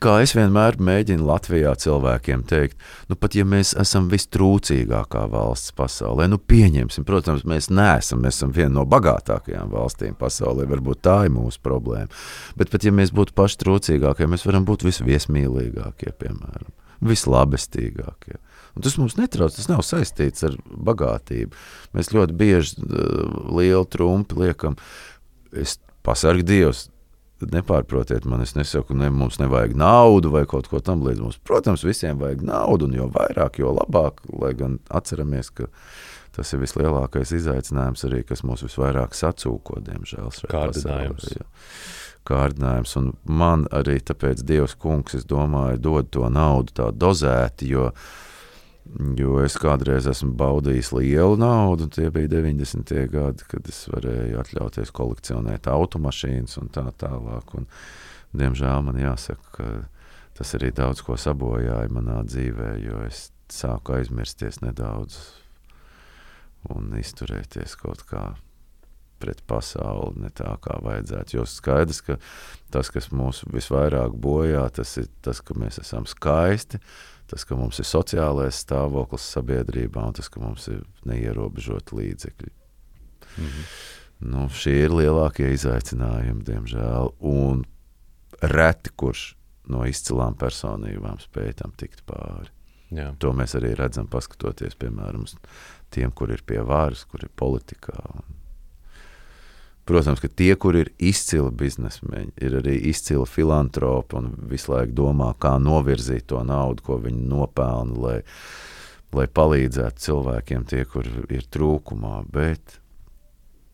Kā 0.02 0.16
es 0.24 0.32
vienmēr 0.34 0.74
mēģinu 0.82 1.22
Latvijā 1.22 1.70
cilvēkiem 1.78 2.40
teikt, 2.50 2.80
nu, 3.06 3.14
pat 3.14 3.36
ja 3.38 3.44
mēs 3.46 3.70
esam 3.78 4.08
vistrūcīgākā 4.10 5.22
valsts 5.30 5.70
pasaulē, 5.78 6.26
nu, 6.32 6.40
pieņemsim, 6.50 7.06
protams, 7.06 7.44
mēs 7.46 7.70
neesam, 7.70 8.24
mēs 8.24 8.40
esam 8.40 8.50
viena 8.56 8.80
no 8.80 8.84
bagātākajām 8.90 9.70
valstīm 9.70 10.16
pasaulē, 10.18 10.66
varbūt 10.66 11.04
tā 11.06 11.20
ir 11.28 11.34
mūsu 11.36 11.62
problēma. 11.62 12.10
Bet 12.58 12.74
pat 12.74 12.82
ja 12.82 12.90
mēs 12.90 13.14
būtu 13.14 13.36
paši 13.38 13.60
trūcīgākie, 13.62 14.26
mēs 14.26 14.48
varam 14.48 14.66
būt 14.66 14.82
visviesmīlīgākie, 14.88 16.10
piemēram, 16.18 16.74
vislabestīgākie. 17.02 18.38
Un 18.72 18.84
tas 18.86 18.96
mums 18.96 19.18
netrauc, 19.18 19.52
tas 19.52 19.68
nav 19.68 19.82
saistīts 19.84 20.46
ar 20.46 20.56
bagātību. 20.88 21.56
Mēs 21.96 22.12
ļoti 22.14 22.36
bieži 22.38 22.78
uh, 22.80 23.52
lielu 23.52 23.84
trumpi 23.92 24.38
liekam, 24.40 24.78
es 25.52 25.78
pasargu 26.06 26.46
Dievs. 26.48 26.88
Nepārprotiet 27.42 28.22
man, 28.30 28.44
es 28.44 28.52
nesaku, 28.54 28.94
ne, 28.94 29.08
mums 29.10 29.40
nevajag 29.40 29.72
naudu 29.74 30.30
vai 30.30 30.44
kaut 30.46 30.68
ko 30.70 30.78
tamlīdzīgu. 30.78 31.40
Protams, 31.42 31.82
visiem 31.82 32.20
vajag 32.20 32.44
naudu, 32.46 32.86
un 32.86 32.94
jo 32.94 33.08
vairāk, 33.10 33.58
jo 33.58 33.72
labāk. 33.74 34.22
Lai 34.30 34.52
gan 34.54 34.76
atceramies, 34.94 35.50
ka 35.50 35.66
tas 36.36 36.54
ir 36.54 36.62
vislielākais 36.62 37.34
izaicinājums 37.34 38.06
arī, 38.06 38.22
kas 38.28 38.44
mūs 38.46 38.62
visvairāk 38.68 39.18
sacūko, 39.18 39.82
diemžēl. 39.88 40.30
Kārdinājums. 40.54 41.32
Kārdinājums. 42.28 42.96
Un 43.00 43.12
man 43.26 43.64
arī 43.74 43.98
tāpēc 44.00 44.44
Dievs 44.46 44.76
kungs, 44.78 45.16
es 45.18 45.24
domāju, 45.28 45.80
dod 45.82 46.12
to 46.14 46.28
naudu 46.30 46.76
tā 46.78 46.92
dozēti, 46.94 47.72
jo 47.74 47.90
Jo 49.16 49.36
es 49.40 49.54
kādreiz 49.62 50.08
esmu 50.10 50.34
baudījis 50.36 50.90
lielu 50.96 51.36
naudu, 51.38 51.86
un 51.86 51.92
tie 51.94 52.08
bija 52.12 52.28
90. 52.34 52.90
gadi, 53.12 53.46
kad 53.48 53.68
es 53.70 53.78
varēju 53.88 54.40
atļauties 54.42 54.90
kolekcionēt 54.92 55.68
automašīnas 55.70 56.58
un 56.60 56.70
tā 56.74 56.88
tālāk. 57.00 57.54
Un, 57.56 57.68
diemžēl 58.36 58.82
man 58.84 58.98
jāsaka, 58.98 59.54
ka 59.54 59.68
tas 60.36 60.54
arī 60.58 60.72
daudz 60.74 61.04
ko 61.06 61.16
sabojāja 61.16 61.92
manā 61.94 62.18
dzīvē, 62.26 62.72
jo 62.82 63.04
es 63.06 63.28
sāku 63.52 63.96
aizmirsties 63.96 64.60
nedaudz 64.64 65.20
un 66.74 66.92
izturēties 66.98 67.78
kaut 67.78 68.02
kā 68.10 68.32
pret 69.22 69.40
pasauli, 69.46 70.26
ne 70.26 70.32
tā 70.34 70.50
kā 70.64 70.76
vajadzētu. 70.82 71.38
Jo 71.38 71.46
skaidrs, 71.48 72.02
ka 72.06 72.18
tas, 72.74 72.90
kas 72.92 73.10
mūs 73.14 73.44
visvairāk 73.52 74.18
bojā, 74.18 74.66
tas 74.74 74.96
ir 75.00 75.08
tas, 75.24 75.40
ka 75.40 75.56
mēs 75.58 75.80
esam 75.82 76.08
skaisti 76.10 76.82
tas, 77.32 77.46
ka 77.48 77.56
mums 77.56 77.78
ir 77.80 77.88
sociālais 77.88 78.58
stāvoklis 78.60 79.24
sabiedrībā 79.32 80.02
un 80.04 80.12
tas, 80.18 80.28
ka 80.28 80.42
mums 80.42 80.66
ir 80.68 80.82
neierobežoti 81.08 81.96
līdzekļi. 81.96 82.50
-hmm. 83.38 83.64
Nu, 84.22 84.46
šie 84.48 84.84
ir 84.84 84.94
lielākie 84.94 85.48
izaicinājumi, 85.54 86.44
diemžēl. 86.46 87.14
Un 87.26 87.64
reti 88.42 88.92
kurš 88.96 89.34
no 89.72 89.86
izcilām 89.88 90.36
personībām 90.38 91.18
spēj 91.22 91.54
tam 91.62 91.72
tikt 91.78 92.04
pāri. 92.06 92.50
Jā. 92.92 93.14
To 93.18 93.32
mēs 93.32 93.56
arī 93.56 93.72
redzam, 93.74 94.06
paskatoties, 94.06 94.76
piemēram, 94.76 95.24
uz 95.24 95.34
tiem, 95.90 96.12
kur 96.12 96.30
ir 96.30 96.42
pie 96.46 96.60
varas, 96.60 97.06
kur 97.08 97.24
ir 97.24 97.32
politikā. 97.36 97.96
Protams, 99.84 100.20
ka 100.22 100.28
tie, 100.30 100.52
kur 100.54 100.76
ir 100.78 100.92
izcili 101.02 101.50
biznesmeņi, 101.58 102.36
ir 102.46 102.54
arī 102.60 102.76
izcili 102.92 103.26
filantropi 103.26 104.14
un 104.20 104.28
visu 104.50 104.70
laiku 104.70 104.94
domā, 105.00 105.32
kā 105.42 105.56
novirzīt 105.58 106.28
to 106.30 106.44
naudu, 106.46 106.84
ko 106.86 107.00
viņi 107.02 107.24
nopelna, 107.26 107.98
lai, 108.04 108.20
lai 109.16 109.26
palīdzētu 109.26 110.06
cilvēkiem, 110.06 110.68
tie, 110.70 110.84
kur 110.86 111.08
ir 111.26 111.48
trūkumā. 111.50 112.20
Bet 112.30 112.78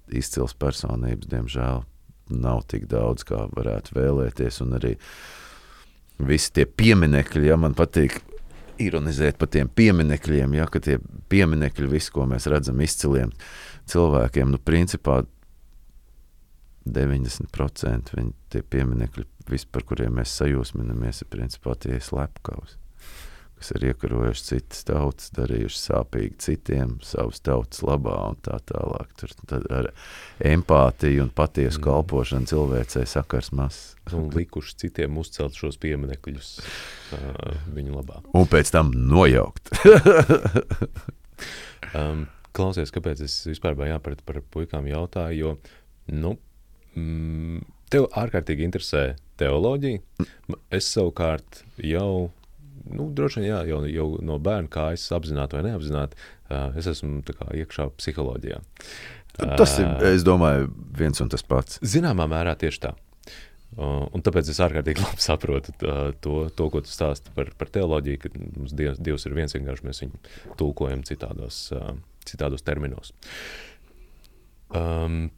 izcils 0.09 0.57
personības, 0.57 1.29
diemžēl, 1.29 1.85
nav 2.33 2.65
tik 2.73 2.89
daudz, 2.89 3.29
kā 3.29 3.45
varētu 3.53 4.01
vēlēties. 4.01 4.63
Un 4.65 4.79
arī 4.81 4.97
visi 6.25 6.53
tie 6.57 6.65
pieminekļi, 6.65 7.49
ja 7.53 7.61
man 7.61 7.77
patīk 7.77 8.21
ironizēt 8.81 9.39
par 9.39 9.51
tiem 9.53 9.69
pieminekļiem, 9.69 10.55
ja 10.57 10.69
tie 10.79 10.99
pieminekļi, 11.29 11.91
visu, 11.91 12.15
ko 12.15 12.29
mēs 12.31 12.49
redzam 12.51 12.81
izciliem 12.81 13.33
cilvēkiem, 13.89 14.55
nu, 14.55 14.61
principā 14.63 15.23
90% 16.87 18.15
viņi 18.17 18.35
tie 18.53 18.63
pieminekļi, 18.63 19.25
visi, 19.51 19.69
par 19.73 19.87
kuriem 19.89 20.21
mēs 20.21 20.37
sajūsminamies, 20.41 21.25
ir 21.25 21.33
principā 21.33 21.75
tie 21.81 21.99
slepkavas 22.01 22.79
kas 23.59 23.73
ir 23.75 23.89
iekarojuši 23.91 24.45
citas 24.45 24.85
tautas, 24.87 25.33
darījuši 25.35 25.81
sāpīgi 25.81 26.37
citiem, 26.43 26.95
savas 27.05 27.43
tautas 27.45 27.83
labā 27.87 28.15
un 28.31 28.39
tā 28.45 28.59
tālāk. 28.71 29.11
Tur 29.19 29.35
ar 29.75 29.91
empātiju 30.47 31.27
un 31.27 31.33
patiesu 31.35 31.81
mm. 31.81 31.85
kalpošanu 31.89 32.51
cilvēcei 32.53 33.05
sakars 33.11 33.51
mazs. 33.57 33.83
Un 34.15 34.31
likuši 34.35 34.79
citiem 34.85 35.19
uzcelt 35.21 35.59
šos 35.59 35.79
pieminekļus 35.83 36.53
uh, 37.19 37.55
viņu 37.75 37.99
labā. 37.99 38.23
Un 38.39 38.47
pēc 38.51 38.71
tam 38.75 38.93
nojaukt. 38.95 39.73
um, 41.99 42.27
klausies, 42.57 42.95
kāpēc 42.95 43.27
es 43.27 43.41
vispār 43.51 43.79
jā, 43.91 43.99
par, 44.03 44.19
par 44.29 44.43
puikām 44.55 44.87
jautāju, 44.91 45.39
jo, 45.43 45.57
nu, 46.15 46.37
mm, 46.99 47.63
tev 47.93 48.09
ārkārtīgi 48.19 48.67
interesē 48.67 49.05
teoloģija. 49.41 50.27
Es 50.75 50.91
savukārt 50.93 51.63
jau 51.85 52.31
nu, 52.89 53.09
droši 53.15 53.43
vien 53.43 53.51
jā, 53.51 53.61
jau, 53.69 53.83
jau 53.91 54.09
no 54.25 54.39
bērna 54.43 54.71
kā 54.73 54.89
es 54.97 55.07
apzināti 55.15 55.59
vai 55.59 55.65
neapzināti, 55.69 56.19
uh, 56.49 56.77
es 56.79 56.89
esmu 56.91 57.23
kā, 57.27 57.51
iekšā 57.63 57.89
psiholoģijā. 57.99 58.63
Tas 59.39 59.77
ir, 59.79 59.91
es 60.09 60.25
domāju, 60.27 60.71
viens 60.99 61.21
un 61.23 61.31
tas 61.31 61.45
pats. 61.47 61.79
Zināmā 61.87 62.27
mērā 62.31 62.57
tieši 62.59 62.83
tā. 62.89 62.95
Uh, 63.77 64.09
un 64.17 64.25
tāpēc 64.25 64.49
es 64.51 64.59
ārkārtīgi 64.65 65.03
labi 65.05 65.23
saprotu 65.23 65.75
uh, 65.85 66.09
to, 66.25 66.49
to, 66.57 66.69
ko 66.73 66.83
tu 66.83 66.91
stāsti 66.91 67.35
par, 67.37 67.53
par 67.61 67.71
teoloģiju, 67.75 68.23
ka 68.23 68.31
mums 68.35 68.75
dievs, 68.75 69.01
dievs 69.05 69.29
ir 69.29 69.37
viens 69.37 69.55
vienkārši 69.55 69.87
mēs 69.87 70.03
viņu 70.05 70.23
tulkojam 70.59 71.05
citādos, 71.07 71.67
uh, 71.77 71.93
citādos 72.27 72.65
terminos. 72.67 73.13
Um, 74.75 75.29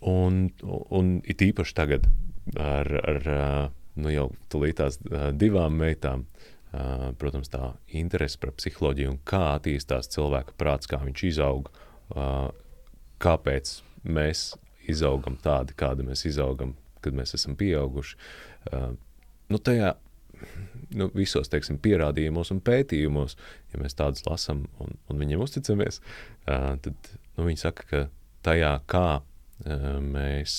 un, 0.00 0.48
un 0.64 1.16
it 1.24 1.42
īpaši 1.44 1.76
tagad 1.76 2.08
ar, 2.60 2.90
ar 3.04 3.28
nu, 3.94 4.10
jau 4.12 4.28
tās 4.76 4.98
divām 5.38 5.78
meitām. 5.80 6.26
Protams, 7.20 7.46
tā 7.52 7.68
interese 7.94 8.38
par 8.42 8.50
psiholoģiju 8.56 9.12
un 9.12 9.18
kā 9.22 9.44
attīstās 9.52 10.10
cilvēka 10.10 10.56
prāts, 10.58 10.88
kā 10.90 10.98
viņš 11.04 11.20
izaug, 11.28 11.68
kāpēc 13.22 13.76
mēs 14.02 14.48
izaugam 14.90 15.36
tādi, 15.40 15.76
kādi 15.78 16.02
mēs 16.08 16.24
izaugam, 16.26 16.74
kad 17.04 17.14
mēs 17.14 17.36
esam 17.38 17.54
pieauguši. 17.60 18.18
Nu, 19.52 19.60
tajā 19.62 19.92
nu, 20.98 21.08
visos 21.14 21.50
teiksim, 21.52 21.78
pierādījumos 21.82 22.50
un 22.54 22.62
pētījumos, 22.64 23.36
ja 23.72 23.80
mēs 23.82 23.96
tādus 23.98 24.24
lasām 24.26 24.64
un, 24.82 24.96
un 25.10 25.22
viņiem 25.22 25.44
uzticamies, 25.44 26.00
tad 26.46 26.92
nu, 27.36 27.46
viņi 27.46 27.62
saka, 27.62 27.86
ka 27.90 28.02
tajā, 28.46 28.74
kā 28.90 29.06
mēs, 29.62 30.54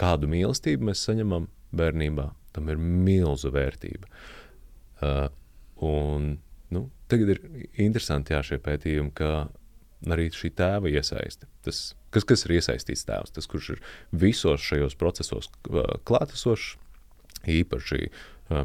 kādu 0.00 0.30
mīlestību 0.30 0.90
mēs 0.90 1.04
saņemam, 1.06 1.48
bērnībā, 1.76 2.30
tam 2.56 2.70
ir 2.72 2.80
milzu 2.80 3.52
vērtība. 3.54 4.08
Uh, 5.00 5.28
un, 5.86 6.32
nu, 6.74 6.84
tagad 7.10 7.34
ir 7.36 7.40
interesanti 7.80 8.34
jā, 8.34 8.42
šie 8.46 8.58
pētījumi, 8.64 9.12
ka 9.16 9.48
arī 10.10 10.28
šī 10.34 10.50
tēva 10.56 10.90
iesaiste. 10.90 11.48
Tas, 11.64 11.92
kas, 12.14 12.26
kas 12.28 12.44
ir 12.46 12.56
iesaistīts 12.58 13.06
tēvs, 13.08 13.34
tas, 13.36 13.48
kurš 13.50 13.74
ir 13.76 13.84
visos 14.10 14.64
šajos 14.66 14.98
procesos 15.00 15.50
uh, 15.70 15.96
klātesošs, 16.08 16.76
īpaši 17.48 18.10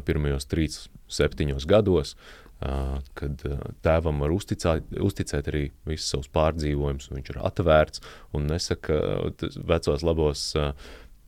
pirmajos 0.04 0.48
trīs, 0.50 0.80
septiņos 1.14 1.64
gados, 1.70 2.16
uh, 2.16 2.45
kad 2.58 3.42
uh, 3.44 3.58
tēvam 3.84 4.22
var 4.24 4.32
uzticēt, 4.32 4.94
uzticēt 5.04 5.48
arī 5.52 5.64
visus 5.88 6.08
savus 6.14 6.30
pārdzīvojumus, 6.32 7.10
viņš 7.12 7.32
ir 7.34 7.40
atvērts 7.44 8.00
un 8.36 8.46
nesaka 8.48 8.96
uh, 8.96 9.48
vecos 9.68 10.04
labos 10.06 10.44
uh, 10.56 10.70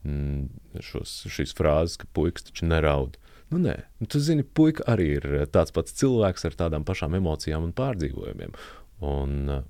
mm, 0.07 0.47
šos, 0.85 1.19
šīs 1.29 1.53
frāzes, 1.57 1.99
ka 2.01 2.09
puikas 2.17 2.47
taču 2.49 2.69
neraud. 2.69 3.19
Nu, 3.49 3.61
nē, 3.61 3.75
nu, 4.01 4.07
tu 4.09 4.21
zini, 4.21 4.45
puika 4.45 4.85
arī 4.89 5.09
ir 5.19 5.27
tāds 5.53 5.73
pats 5.73 5.93
cilvēks 6.01 6.49
ar 6.49 6.57
tādām 6.57 6.85
pašām 6.85 7.17
emocijām 7.17 7.67
un 7.67 7.75
pārdzīvojumiem. 7.77 8.57
Un, 9.05 9.37
uh, 9.53 9.61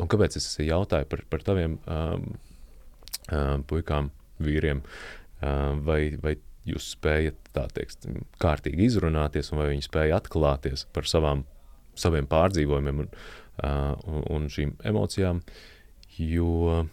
un 0.00 0.10
kāpēc 0.12 0.40
es 0.40 0.48
jautāju 0.64 1.10
par, 1.12 1.26
par 1.28 1.44
taviem 1.44 1.76
um, 1.84 2.24
um, 3.28 3.66
puikām, 3.68 4.08
vīriem, 4.42 4.80
um, 5.44 5.84
vai, 5.84 6.00
vai 6.24 6.38
jūs 6.68 6.92
spējat 6.96 7.52
tā 7.56 7.66
teikt, 7.74 8.06
kārtīgi 8.42 8.86
izrunāties, 8.86 9.52
un 9.52 9.62
vai 9.62 9.70
viņi 9.72 9.86
spēja 9.88 10.20
atklāties 10.20 10.86
par 10.94 11.08
savām, 11.10 11.44
saviem 11.98 12.28
pārdzīvojumiem 12.30 13.04
un, 13.04 13.08
un, 13.62 14.22
un 14.36 14.46
šīm 14.52 14.76
emocijām, 14.88 15.42
jo 16.18 16.84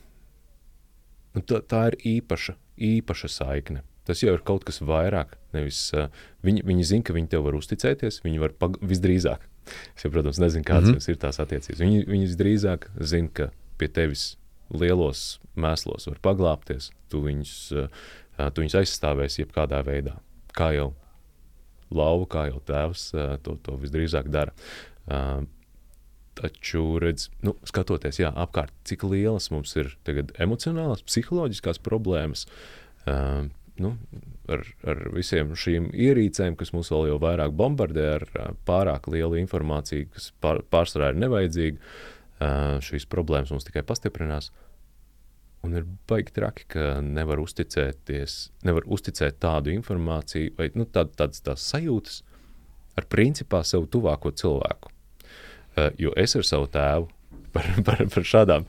nu, 1.35 1.43
tā, 1.45 1.61
tā 1.61 1.85
ir 1.91 1.99
īpaša 2.17 2.57
īpaša 2.79 3.29
saikne. 3.31 3.83
Tas 4.07 4.23
jau 4.23 4.33
ir 4.33 4.43
kaut 4.45 4.65
kas 4.65 4.81
vairāk. 4.81 5.35
Nevis, 5.53 5.81
uh, 5.93 6.09
viņi, 6.45 6.63
viņi 6.65 6.87
zina, 6.87 7.05
ka 7.05 7.15
viņi 7.15 7.29
tev 7.33 7.45
var 7.45 7.57
uzticēties. 7.59 8.21
Viņi 8.25 8.41
var 8.41 8.55
visdrīzāk. 8.79 9.45
Es 9.93 10.05
jau, 10.05 10.11
protams, 10.13 10.39
nezinu, 10.41 10.65
kādas 10.65 10.89
mm 10.89 10.97
-hmm. 10.97 11.11
ir 11.11 11.19
tās 11.21 11.39
attiecības. 11.43 11.81
Viņi, 11.83 12.05
viņi 12.09 12.29
visdrīzāk 12.31 12.89
zina, 12.97 13.29
ka 13.33 13.49
pie 13.77 13.87
tevis 13.87 14.37
lielos 14.69 15.39
mēslos 15.55 16.07
var 16.09 16.19
paglāpties. 16.25 16.89
Tu 17.09 17.21
viņus, 17.21 17.53
uh, 17.75 17.89
tu 18.53 18.63
viņus 18.63 18.79
aizstāvēsi 18.81 19.43
jebkādā 19.43 19.83
veidā. 19.87 20.15
Kā 20.55 20.71
jau 20.75 20.91
lauva, 21.93 22.25
kā 22.29 22.47
jau 22.49 22.59
tēvs 22.65 23.05
uh, 23.15 23.37
to, 23.43 23.57
to 23.65 23.77
visdrīzāk 23.81 24.29
dara. 24.33 24.55
Uh, 25.09 25.47
Taču, 26.39 26.83
redz, 27.03 27.25
nu, 27.43 27.51
skatoties 27.67 28.21
jā, 28.21 28.29
apkārt, 28.31 28.71
cik 28.87 29.01
lielas 29.09 29.49
mums 29.51 29.73
ir 29.75 29.89
emocionālās, 30.39 31.01
psiholoģiskās 31.03 31.81
problēmas, 31.83 32.45
uh, 33.09 33.49
nu, 33.83 33.91
ar, 34.47 34.63
ar 34.87 35.01
visiem 35.15 35.51
šīm 35.59 35.89
ierīcēm, 35.91 36.55
kas 36.59 36.71
mūs 36.75 36.93
vēl 36.93 37.09
jau 37.11 37.17
vairāk 37.25 37.51
bombardē 37.59 38.05
ar 38.13 38.25
uh, 38.29 38.47
pārāk 38.69 39.09
lielu 39.11 39.41
informāciju, 39.41 40.07
kas 40.15 40.29
pār, 40.39 40.63
pārsvarā 40.71 41.11
ir 41.11 41.19
nevajadzīga, 41.25 41.81
uh, 41.81 42.79
šīs 42.87 43.09
problēmas 43.11 43.51
mums 43.51 43.67
tikai 43.67 43.83
pastiprinās. 43.87 44.53
Un 45.67 45.75
ir 45.75 45.85
baigi 46.07 46.31
traki, 46.31 46.65
ka 46.71 46.83
nevar 47.03 47.41
uzticēties, 47.43 48.35
nevar 48.63 48.85
uzticēt 48.87 49.41
tādu 49.43 49.73
informāciju 49.73 50.53
vai 50.57 50.69
nu, 50.79 50.85
tād, 50.87 51.11
tādas 51.19 51.43
tās 51.43 51.65
sajūtas 51.73 52.21
ar 52.99 53.07
principā 53.11 53.59
sev 53.67 53.89
tuvāko 53.91 54.31
cilvēku. 54.31 54.91
Uh, 55.75 55.89
jo 55.99 56.13
es 56.19 56.35
ar 56.39 56.47
savu 56.47 56.69
tēvu 56.71 57.09
par, 57.55 57.67
par, 57.85 58.03
par 58.13 58.25
šādām 58.25 58.65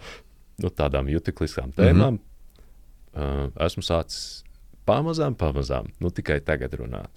nu, 0.61 0.71
tādām 0.71 1.09
jutekliskām 1.11 1.73
tēmām 1.77 2.19
mm 2.19 2.21
-hmm. 2.21 3.49
uh, 3.49 3.67
esmu 3.67 3.87
sācis 3.87 4.43
pamazām, 4.85 5.35
pamazām, 5.35 5.91
nu, 6.01 6.11
tikai 6.11 6.41
tagad 6.41 6.75
runāt. 6.75 7.11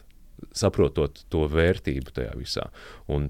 Saprotot 0.53 1.23
to 1.29 1.47
vērtību 1.47 2.13
tajā 2.13 2.33
visā. 2.37 2.67
Un, 3.07 3.29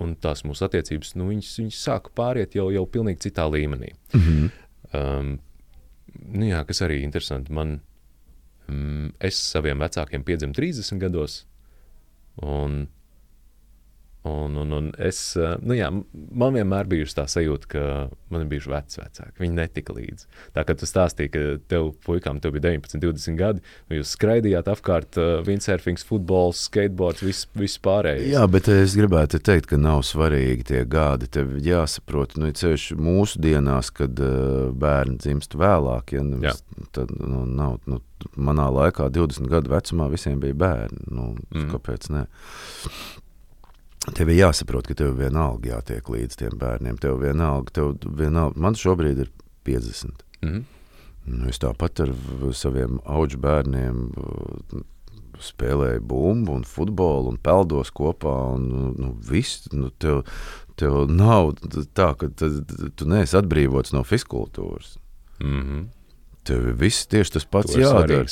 un 0.00 0.16
tās 0.16 0.42
mūsu 0.44 0.64
attiecības, 0.66 1.14
nu, 1.14 1.28
viņas, 1.30 1.52
viņas 1.58 1.84
sāka 1.88 2.10
pāriet 2.16 2.56
jau, 2.56 2.70
jau 2.74 2.86
pilnīgi 2.86 3.28
citā 3.28 3.46
līmenī. 3.50 3.92
Mm 4.14 4.20
-hmm. 4.20 4.50
um, 4.98 5.38
nu, 6.26 6.46
jā, 6.50 6.62
kas 6.68 6.82
arī 6.86 7.00
interesanti. 7.04 7.52
Man, 7.56 7.78
mm, 8.68 9.14
es 9.30 9.40
saviem 9.40 9.80
vecākiem 9.82 10.24
piedzimu 10.26 10.56
30 10.56 11.00
gados, 11.02 11.44
un 12.44 12.84
Un, 14.22 14.56
un, 14.56 14.72
un 14.76 14.88
es, 15.00 15.18
eh, 15.40 15.54
nu 15.64 15.72
jā, 15.72 15.86
man 16.12 16.52
vienmēr 16.52 16.88
bija 16.90 17.06
tā 17.16 17.24
sajūta, 17.30 17.68
ka 17.72 17.84
man 18.28 18.42
ir 18.44 18.50
bijuši 18.50 18.68
veci 18.68 19.00
vecāki. 19.00 19.40
Viņi 19.40 19.56
netika 19.56 19.94
līdzi. 19.96 20.26
Tā 20.56 20.64
kā 20.68 20.74
tu 20.76 20.88
stāstīji, 20.88 21.30
ka 21.32 21.44
tev, 21.72 21.88
puikām, 22.04 22.36
tev 22.44 22.52
bija 22.52 22.66
19, 22.66 23.00
20 23.00 23.38
gadi, 23.40 23.64
un 23.88 23.96
jūs 23.96 24.12
skraidījāt 24.18 24.68
apkārt 24.68 25.16
uh, 25.16 25.30
windsurfings, 25.46 26.04
futbols, 26.04 26.66
skateboards, 26.68 27.24
viss, 27.24 27.48
viss 27.56 27.80
pārējais. 27.80 28.28
Jā, 28.34 28.44
bet 28.52 28.68
es 28.74 28.98
gribētu 29.00 29.40
teikt, 29.40 29.70
ka 29.72 29.80
nav 29.80 30.04
svarīgi 30.04 30.68
tie 30.68 30.84
gadi. 30.84 31.30
Tev 31.32 31.56
jāsaprot, 31.64 32.36
nu, 32.36 32.52
ceļš 32.52 32.90
mūsu 33.00 33.40
dienās, 33.40 33.88
kad 33.96 34.20
uh, 34.20 34.68
bērni 34.76 35.16
dzimst 35.24 35.56
vēlāk, 35.56 36.12
ja, 36.18 36.26
nu, 36.26 36.42
Jā. 36.44 36.52
tad 36.92 37.16
nu, 37.16 37.46
nav. 37.48 37.80
Nu, 37.88 38.02
manā 38.36 38.66
laikā, 38.68 39.06
20 39.16 39.48
gadu 39.48 39.72
vecumā, 39.72 40.10
visiem 40.12 40.36
bija 40.42 40.58
bērni. 40.60 41.06
Nu, 41.08 41.30
Mm. 41.50 41.70
Kāpēc 41.72 42.10
ne? 42.14 42.26
Tev 44.00 44.30
ir 44.32 44.38
jāsaprot, 44.40 44.86
ka 44.88 44.96
tev 44.96 45.18
vienalga 45.18 45.74
jātiek 45.74 46.06
līdz 46.08 46.38
tiem 46.40 46.56
bērniem. 46.60 46.96
Tev 47.00 47.18
vienalga, 47.20 47.74
tev 47.76 47.92
vienalga. 48.16 48.56
Man 48.60 48.78
šobrīd 48.78 49.26
ir 49.26 49.32
50. 49.68 50.24
Mhm. 50.40 50.62
Nu, 51.30 51.50
es 51.52 51.60
tāpat 51.60 52.00
ar 52.00 52.14
saviem 52.56 52.96
augu 53.04 53.36
bērniem 53.38 54.06
uh, 54.16 54.80
spēlēju 55.40 56.00
bumbu 56.08 56.56
un 56.56 56.64
futbolu 56.66 57.34
un 57.34 57.38
peldos 57.44 57.92
kopā. 57.92 58.32
Un, 58.56 58.94
nu, 58.96 59.12
viss, 59.28 59.68
nu, 59.76 59.92
tev, 60.00 60.24
tev 60.80 61.04
nav 61.12 61.52
tā, 61.96 62.14
ka 62.16 62.30
tu, 62.32 63.08
neesi 63.08 63.36
atbrīvots 63.38 63.92
no 63.96 64.04
fiskultūras. 64.06 64.96
Mhm. 65.44 65.88
Tev 66.48 66.70
ir 66.70 66.78
viss 66.80 67.04
tieši 67.04 67.36
tas 67.36 67.44
pats 67.44 67.76
jādara. 67.76 68.24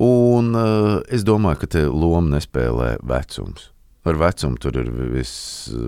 Un 0.00 0.54
uh, 0.56 0.94
es 1.12 1.28
domāju, 1.28 1.60
ka 1.60 1.68
te 1.76 1.84
loma 1.92 2.38
nespēlē 2.38 2.94
vecums. 3.04 3.68
Ar 4.08 4.16
vecumu 4.16 4.56
tur 4.60 4.76
ir 4.80 4.88
vismazākā 5.12 5.78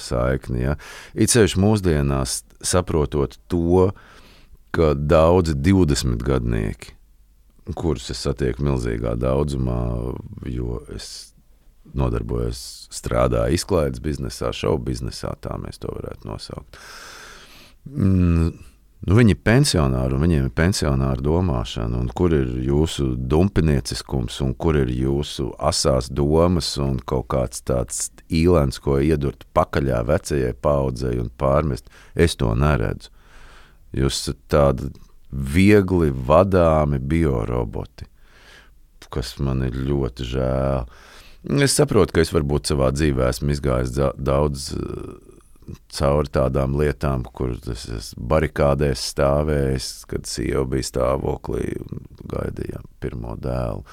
saikne. 0.00 0.58
Ja? 0.62 0.74
It 1.12 1.30
sevišķi 1.32 1.60
mūsdienās 1.60 2.44
saprotot 2.64 3.36
to, 3.52 3.92
ka 4.76 4.94
daudzi 4.96 5.52
20 5.60 6.22
gadnieki, 6.24 6.94
kurus 7.76 8.10
es 8.12 8.20
satieku 8.24 8.64
milzīgā 8.64 9.12
daudzumā, 9.20 9.80
jo 10.48 10.80
es 10.94 11.36
nodarbojos, 11.96 12.88
strādāju 12.94 13.54
izklaides 13.56 14.00
biznesā, 14.02 14.52
šovu 14.54 14.78
biznesā, 14.88 15.30
tā 15.42 15.54
mēs 15.60 15.78
to 15.82 15.88
varētu 15.92 16.28
nosaukt. 16.28 16.78
Mm, 17.86 18.52
Nu, 19.06 19.14
viņi 19.14 19.36
ir 19.36 19.42
pensionāri, 19.46 20.16
un 20.16 20.22
viņiem 20.24 20.46
ir 20.48 20.54
pensionāra 20.58 21.22
domāšana, 21.22 22.00
kur 22.18 22.32
ir 22.34 22.48
jūsu 22.66 23.12
dumpinieciskums, 23.30 24.40
un 24.42 24.50
kur 24.58 24.80
ir 24.80 24.90
jūsu 24.90 25.52
asās 25.62 26.08
domas, 26.10 26.72
un 26.82 26.98
kaut 26.98 27.28
kāds 27.30 27.62
tāds 27.62 28.08
īlens, 28.34 28.80
ko 28.82 28.98
iedurt 28.98 29.46
pakaļā 29.54 30.00
vecajai 30.08 30.56
paudzei 30.58 31.20
un 31.22 31.30
pārmest. 31.38 31.86
Es 32.18 32.34
to 32.34 32.50
neredzu. 32.58 33.12
Jūs 33.94 34.24
esat 34.24 34.40
tādi 34.50 34.90
viegli 35.30 36.10
vadāmi 36.10 36.98
bioroboti, 36.98 38.08
kas 39.06 39.36
man 39.38 39.62
ir 39.68 39.78
ļoti 39.86 40.26
žēl. 40.34 40.90
Es 41.62 41.78
saprotu, 41.78 42.16
ka 42.16 42.26
es 42.26 42.34
varbūt 42.34 42.72
savā 42.72 42.90
dzīvē 42.90 43.30
esmu 43.30 43.54
izgājis 43.54 43.94
daudz 44.18 44.72
cauri 45.92 46.30
tādām 46.32 46.76
lietām, 46.78 47.24
kur 47.34 47.56
es 47.72 47.86
esmu 47.90 48.28
barikādēs 48.32 49.02
stāvējis, 49.12 49.90
kad 50.10 50.28
sieva 50.30 50.64
bija 50.70 50.90
stāvoklī 50.90 51.76
un 51.82 52.06
gaidīja 52.30 52.82
pirmo 53.02 53.36
dēlu. 53.40 53.84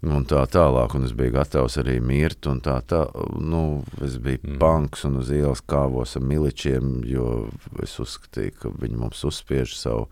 Un 0.00 0.24
tā 0.24 0.46
tālāk, 0.48 0.94
un 0.96 1.04
es 1.04 1.12
biju 1.12 1.34
gatavs 1.34 1.76
arī 1.82 1.98
mirt. 2.00 2.46
un 2.48 2.62
Tā, 2.64 2.78
tā, 2.80 3.02
nu, 3.36 3.84
es 4.00 4.16
biju 4.16 4.40
Mm. 4.44 4.58
banks 4.58 5.04
un 5.04 5.18
uz 5.20 5.28
ielas 5.28 5.60
kāvos 5.60 6.16
ar 6.16 6.22
miličiem, 6.22 7.04
jo 7.04 7.50
es 7.82 7.98
uzskatīju, 8.00 8.54
ka 8.58 8.68
viņi 8.70 8.96
mums 8.96 9.20
uzspiež 9.24 9.76
savu 9.76 10.08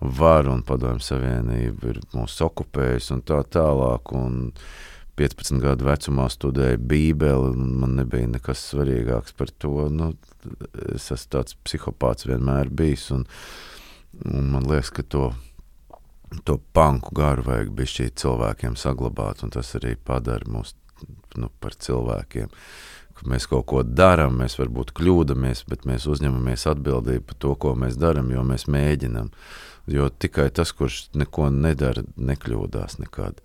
varu, 0.00 0.52
un 0.52 0.62
Padomju 0.62 1.02
Savienība 1.02 1.88
ir 1.90 2.00
mūs 2.14 2.38
okupējusi 2.40 3.12
un 3.16 3.22
tā 3.22 3.42
tālāk. 3.42 4.12
Un 4.12 4.52
15 5.16 5.62
gadu 5.64 5.86
vecumā 5.88 6.26
studēju 6.32 6.80
Bībeli, 6.90 7.52
un 7.54 7.76
man 7.80 7.96
nebija 7.96 8.28
nekas 8.28 8.66
svarīgāks 8.70 9.36
par 9.36 9.52
to. 9.64 9.88
Nu, 9.92 10.10
es 10.92 11.08
esmu 11.14 11.32
tāds 11.38 11.56
psihopāts 11.64 12.28
vienmēr 12.28 12.68
bijis, 12.68 13.08
un, 13.16 13.24
un 14.28 14.50
man 14.52 14.68
liekas, 14.68 14.92
ka 14.98 15.06
to, 15.08 15.30
to 16.44 16.58
panku 16.76 17.14
garu 17.16 17.46
vajag 17.48 17.72
bišķīt 17.78 18.18
cilvēkiem 18.20 18.76
saglabāt, 18.76 19.40
un 19.46 19.54
tas 19.56 19.72
arī 19.80 19.94
padara 19.96 20.52
mūs 20.52 20.74
nu, 21.40 21.48
par 21.60 21.76
cilvēkiem. 21.80 22.52
Ka 23.16 23.30
mēs 23.32 23.48
kaut 23.48 23.64
ko 23.70 23.80
darām, 23.80 24.36
mēs 24.42 24.58
varbūt 24.60 24.92
kļūdāmies, 24.98 25.64
bet 25.70 25.88
mēs 25.88 26.04
uzņemamies 26.12 26.66
atbildību 26.74 27.24
par 27.30 27.40
to, 27.40 27.54
ko 27.56 27.72
mēs 27.78 27.96
darām, 27.96 28.28
jo 28.34 28.44
mēs 28.44 28.68
mēģinām. 28.68 29.32
Jo 29.88 30.10
tikai 30.10 30.50
tas, 30.52 30.74
kurš 30.76 31.06
neko 31.16 31.48
nedara, 31.54 32.04
nekļūdās 32.18 32.98
nekad. 33.00 33.40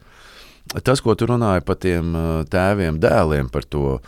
Tas, 0.84 1.02
ko 1.04 1.16
tu 1.16 1.26
runāji 1.28 1.66
par 1.66 1.76
tiem 1.76 2.14
ā, 2.16 2.26
tēviem, 2.52 3.00
dēliem, 3.02 3.50
par 3.52 3.64
to 3.68 4.00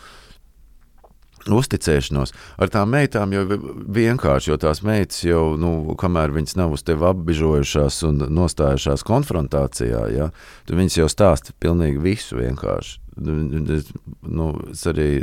uzticēšanos, 1.44 2.32
ar 2.64 2.70
tām 2.72 2.94
meitām 2.96 3.34
jau 3.36 3.42
vi- 3.50 3.58
vienkārši, 4.00 4.48
jo 4.48 4.58
tās 4.58 4.80
meitas 4.82 5.20
jau, 5.26 5.58
nu, 5.60 5.94
kamēr 6.00 6.32
viņas 6.32 6.56
nav 6.56 6.72
uz 6.72 6.84
tevi 6.88 7.04
apbižojušās 7.10 7.98
un 8.08 8.20
nostājušās 8.32 9.04
konfrontācijā, 9.04 10.04
ja, 10.16 10.30
tad 10.66 10.78
viņas 10.80 10.98
jau 11.02 11.10
stāsta 11.12 11.52
pilnīgi 11.60 12.00
visu 12.00 12.40
vienkārši. 12.40 13.00
Nu, 13.18 13.76
es- 13.76 13.92
Nu, 14.24 14.54
arī 14.88 15.22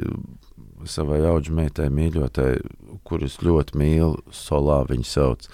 savai 0.84 1.20
auģu 1.20 1.50
meitai 1.56 1.88
mīļotai, 1.88 2.60
kuras 3.04 3.38
ļoti 3.38 3.72
mīlu, 3.74 4.18
solā 4.30 4.86
viņu 4.86 5.04
sauc. 5.04 5.48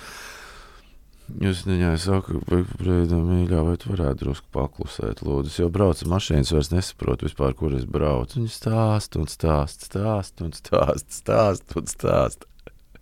Jūs 1.26 1.64
viņai 1.66 1.94
sakat, 1.98 2.44
brīdā 2.78 3.18
mīļā, 3.18 3.62
vai 3.66 3.74
tu 3.82 3.90
varētu 3.90 4.22
drusku 4.22 4.46
paklusēt, 4.54 5.24
lūdzu. 5.26 5.50
Es 5.50 5.58
jau 5.58 5.70
braucu 5.74 6.06
mašīnas, 6.10 6.52
vairs 6.54 6.70
nesaprotu 6.70 7.26
vispār, 7.26 7.56
kur 7.58 7.74
es 7.74 7.86
braucu. 7.88 8.38
Viņa 8.38 8.52
stāsta 8.54 9.22
un 9.22 9.26
stāsta, 9.30 9.88
stāsta 9.90 10.46
un 10.46 10.54
stāsta, 10.54 11.16
stāsta 11.18 11.80
un 11.80 11.90
stāsta. 11.90 12.52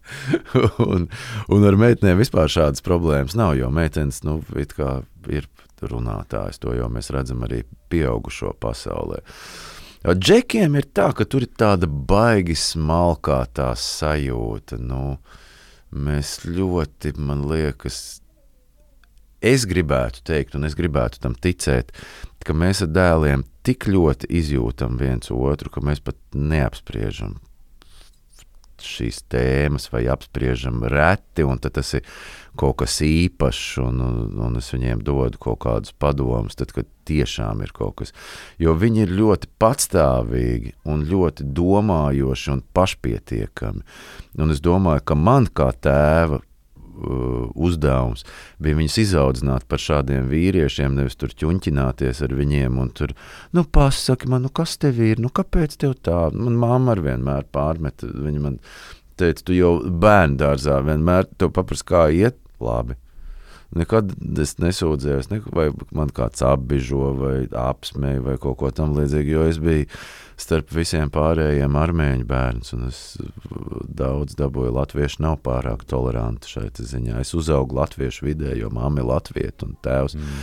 un, 0.85 1.07
un 1.53 1.69
ar 1.69 1.79
meitenēm 1.81 2.21
vispār 2.21 2.51
šādas 2.53 2.85
problēmas 2.85 3.37
nav, 3.39 3.55
jo 3.61 3.71
meitenes, 3.73 4.23
nu, 4.25 4.41
ir 4.57 5.49
runātājs, 5.85 6.61
to 6.63 6.75
jau 6.77 6.89
mēs 6.93 7.11
redzam 7.13 7.45
arī 7.45 7.63
pieaugušo 7.93 8.55
pasaulē. 8.61 9.21
Džekiem 10.05 10.77
ir 10.77 10.89
tā, 10.93 11.11
ka 11.17 11.25
tur 11.25 11.47
ir 11.47 11.53
tāda 11.57 11.89
baigi 11.89 12.57
smalkā 12.61 13.39
tā 13.57 13.71
sajūta, 13.79 14.77
nu, 14.81 15.17
mēs 15.95 16.41
ļoti, 16.49 17.15
man 17.23 17.47
liekas, 17.51 18.21
es 19.45 19.67
gribētu 19.69 20.25
teikt, 20.27 20.57
un 20.59 20.67
es 20.69 20.77
gribētu 20.79 21.23
tam 21.23 21.37
ticēt, 21.39 21.93
ka 22.45 22.57
mēs 22.57 22.83
ar 22.85 22.93
dēliem 22.93 23.45
tik 23.65 23.89
ļoti 23.89 24.29
izjūtam 24.41 24.99
viens 25.01 25.33
otru, 25.33 25.73
ka 25.73 25.85
mēs 25.85 26.03
pat 26.05 26.19
neapspriežam 26.35 27.39
šīs 28.85 29.23
tēmas 29.33 29.89
vai 29.93 30.05
apspriežam 30.13 30.83
reti, 30.91 31.47
tas 31.65 31.95
ir 31.97 32.05
kaut 32.59 32.79
kas 32.83 33.01
īpašs, 33.05 33.79
un, 33.83 34.01
un, 34.05 34.39
un 34.47 34.59
es 34.61 34.71
viņiem 34.75 35.03
dodu 35.07 35.41
kaut 35.43 35.61
kādus 35.65 35.95
padomus, 35.99 36.57
tad, 36.59 36.73
kad 36.77 36.89
tiešām 37.09 37.63
ir 37.65 37.75
kaut 37.75 37.99
kas. 38.01 38.15
Jo 38.63 38.77
viņi 38.79 39.05
ir 39.05 39.15
ļoti 39.19 39.51
patstāvīgi 39.61 40.75
un 40.91 41.05
ļoti 41.11 41.47
domājoši 41.57 42.51
un 42.55 42.65
pašpietiekami. 42.77 43.85
Un 44.41 44.55
es 44.55 44.63
domāju, 44.65 45.05
ka 45.11 45.19
man 45.19 45.49
kā 45.51 45.71
tēva 45.85 46.41
uh, 46.95 47.51
uzdevums 47.55 48.25
bija 48.63 48.79
viņus 48.79 48.99
izaudzināt 49.05 49.67
par 49.69 49.83
šādiem 49.83 50.29
vīriešiem, 50.31 50.97
nevis 50.99 51.19
tur 51.21 51.35
ķuņķināties 51.35 52.23
ar 52.25 52.35
viņiem. 52.39 52.79
Un 52.81 52.93
tur, 52.97 53.15
nu, 53.57 53.67
pasaki 53.67 54.31
man, 54.31 54.47
nu, 54.47 54.53
kas 54.55 54.79
tev 54.81 55.01
ir, 55.03 55.23
nu, 55.23 55.33
kāpēc 55.35 55.77
tev 55.81 55.99
tā? 56.05 56.29
Man 56.35 56.59
mamma 56.61 56.95
arī 56.95 57.11
vienmēr 57.11 57.49
pārmet. 57.55 58.07
Viņa 58.07 58.47
man 58.47 58.61
teica, 59.21 59.45
tu 59.47 59.57
jau 59.57 59.77
bērnu 59.85 60.41
dārzā 60.41 60.81
vienmēr 60.87 61.29
te 61.39 61.51
paprasti, 61.51 61.89
kā 61.91 62.07
iet 62.15 62.41
labi. 62.65 62.99
Nekad 63.75 64.13
es 64.39 64.55
nesūdzējos, 64.63 65.31
ne, 65.33 65.41
vai 65.51 65.71
man 65.97 66.13
kāds 66.15 66.45
apbižo, 66.47 67.09
vai 67.19 67.37
apsmēja, 67.59 68.21
vai 68.23 68.37
kaut 68.39 68.61
ko 68.61 68.71
tamlīdzīgu, 68.71 69.33
jo 69.35 69.47
es 69.51 69.59
biju 69.63 69.89
starp 70.39 70.71
visiem 70.75 71.11
pārējiem 71.15 71.75
armēņu 71.79 72.27
bērns, 72.29 72.75
un 72.77 72.87
es 72.89 73.01
daudz 73.99 74.37
dabūju. 74.39 74.75
Latvieši 74.77 75.23
nav 75.27 75.41
pārāk 75.47 75.85
toleranti 75.91 76.51
šai 76.51 76.69
ziņā. 76.75 77.19
Es 77.23 77.35
uzaugu 77.39 77.79
latviešu 77.79 78.29
vidē, 78.29 78.55
jo 78.59 78.71
mamma 78.75 79.03
ir 79.03 79.11
latvieta 79.11 79.67
un 79.67 79.77
tēvs 79.83 80.19
mm. 80.19 80.43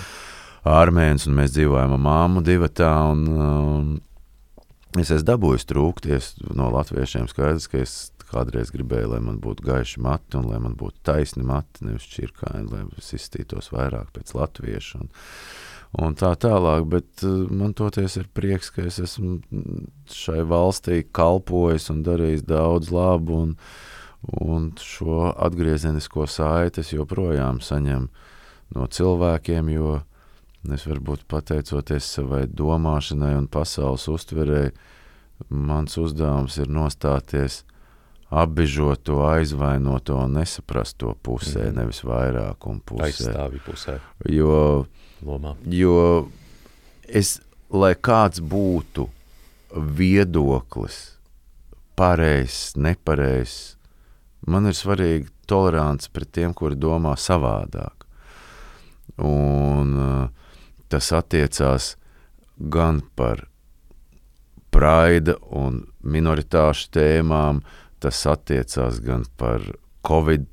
armēns, 0.72 1.28
un 1.28 1.38
mēs 1.40 1.56
dzīvojam 1.56 1.96
ar 1.98 2.04
māmu 2.08 2.44
divatā. 2.48 2.92
Un, 3.12 3.26
um, 3.32 3.92
es 5.00 5.12
esmu 5.12 5.28
dabūjis 5.32 5.68
trūkties 5.72 6.34
no 6.56 6.72
latviešiem. 6.76 7.32
Skaidrs, 7.32 7.72
ka 7.72 7.84
es 7.84 7.98
kādreiz 8.32 8.72
gribēju, 8.74 9.12
lai 9.14 9.22
man 9.24 9.40
būtu 9.44 9.66
gaiši 9.68 10.02
mati 10.04 10.40
un 10.40 10.50
lai 10.52 10.62
man 10.64 10.78
būtu 10.80 11.04
taisni 11.08 11.44
mati, 11.48 11.86
nevis 11.86 12.08
čirkaini, 12.12 12.68
lai 12.72 12.84
es 13.00 13.12
izstītos 13.18 13.72
vairāk 13.74 14.12
pēc 14.16 14.34
latviešu. 14.38 15.02
Un, 15.04 15.12
un 16.06 16.18
tā 16.20 16.34
tālāk, 16.40 16.88
bet 16.92 17.26
uh, 17.28 17.46
man 17.52 17.76
toties 17.78 18.18
ir 18.22 18.30
prieks, 18.34 18.72
ka 18.74 18.86
es 18.88 19.00
esmu 19.04 19.40
šai 20.12 20.42
valstī 20.48 21.02
kalpojis 21.04 21.90
un 21.94 22.04
darījis 22.08 22.46
daudz 22.50 22.92
labu, 22.96 23.42
un, 23.48 23.58
un 24.42 24.72
šo 24.80 25.32
atgriezenisko 25.36 26.28
saiti 26.30 26.84
es 26.84 26.94
joprojām 26.96 27.62
saņemu 27.64 28.30
no 28.76 28.88
cilvēkiem, 28.88 29.74
jo 29.76 30.00
es 30.70 30.86
varbūt 30.86 31.26
pateicoties 31.32 32.08
savai 32.18 32.46
domāšanai 32.48 33.34
un 33.40 33.48
pasaules 33.52 34.08
uztverēji, 34.12 34.76
mans 35.50 35.98
uzdevums 35.98 36.58
ir 36.62 36.70
nostāties 36.70 37.64
apbižoto, 38.32 39.20
aizvainoto 39.28 40.16
un 40.24 40.38
nesaprasto 40.40 41.16
pusē, 41.24 41.68
mm. 41.68 41.76
nevis 41.76 42.00
vairākuma 42.08 42.80
pusē. 42.88 43.10
Aizstāvju 43.10 43.64
pusē. 43.66 43.98
Jo, 44.32 44.86
Lomā. 45.28 45.58
jo 45.68 46.30
es, 47.12 47.40
lai 47.68 47.92
kāds 48.00 48.40
būtu 48.40 49.10
viedoklis, 49.76 51.02
pareizs, 52.00 52.78
nepareizs, 52.80 53.76
man 54.48 54.72
ir 54.72 54.80
svarīga 54.80 55.28
tolerants 55.52 56.08
pret 56.08 56.32
tiem, 56.32 56.56
kuri 56.56 56.80
domā 56.80 57.18
savādāk. 57.20 58.08
Un 59.20 59.96
uh, 60.00 60.54
tas 60.88 61.12
attiecās 61.12 61.96
gan 62.72 63.04
par 63.20 63.46
praida 64.72 65.36
un 65.52 65.84
minoritāšu 66.02 66.90
tēmām, 66.96 67.60
tas 68.02 68.24
attiecās 68.30 69.00
gan 69.06 69.28
par 69.38 69.64
covid 70.08 70.48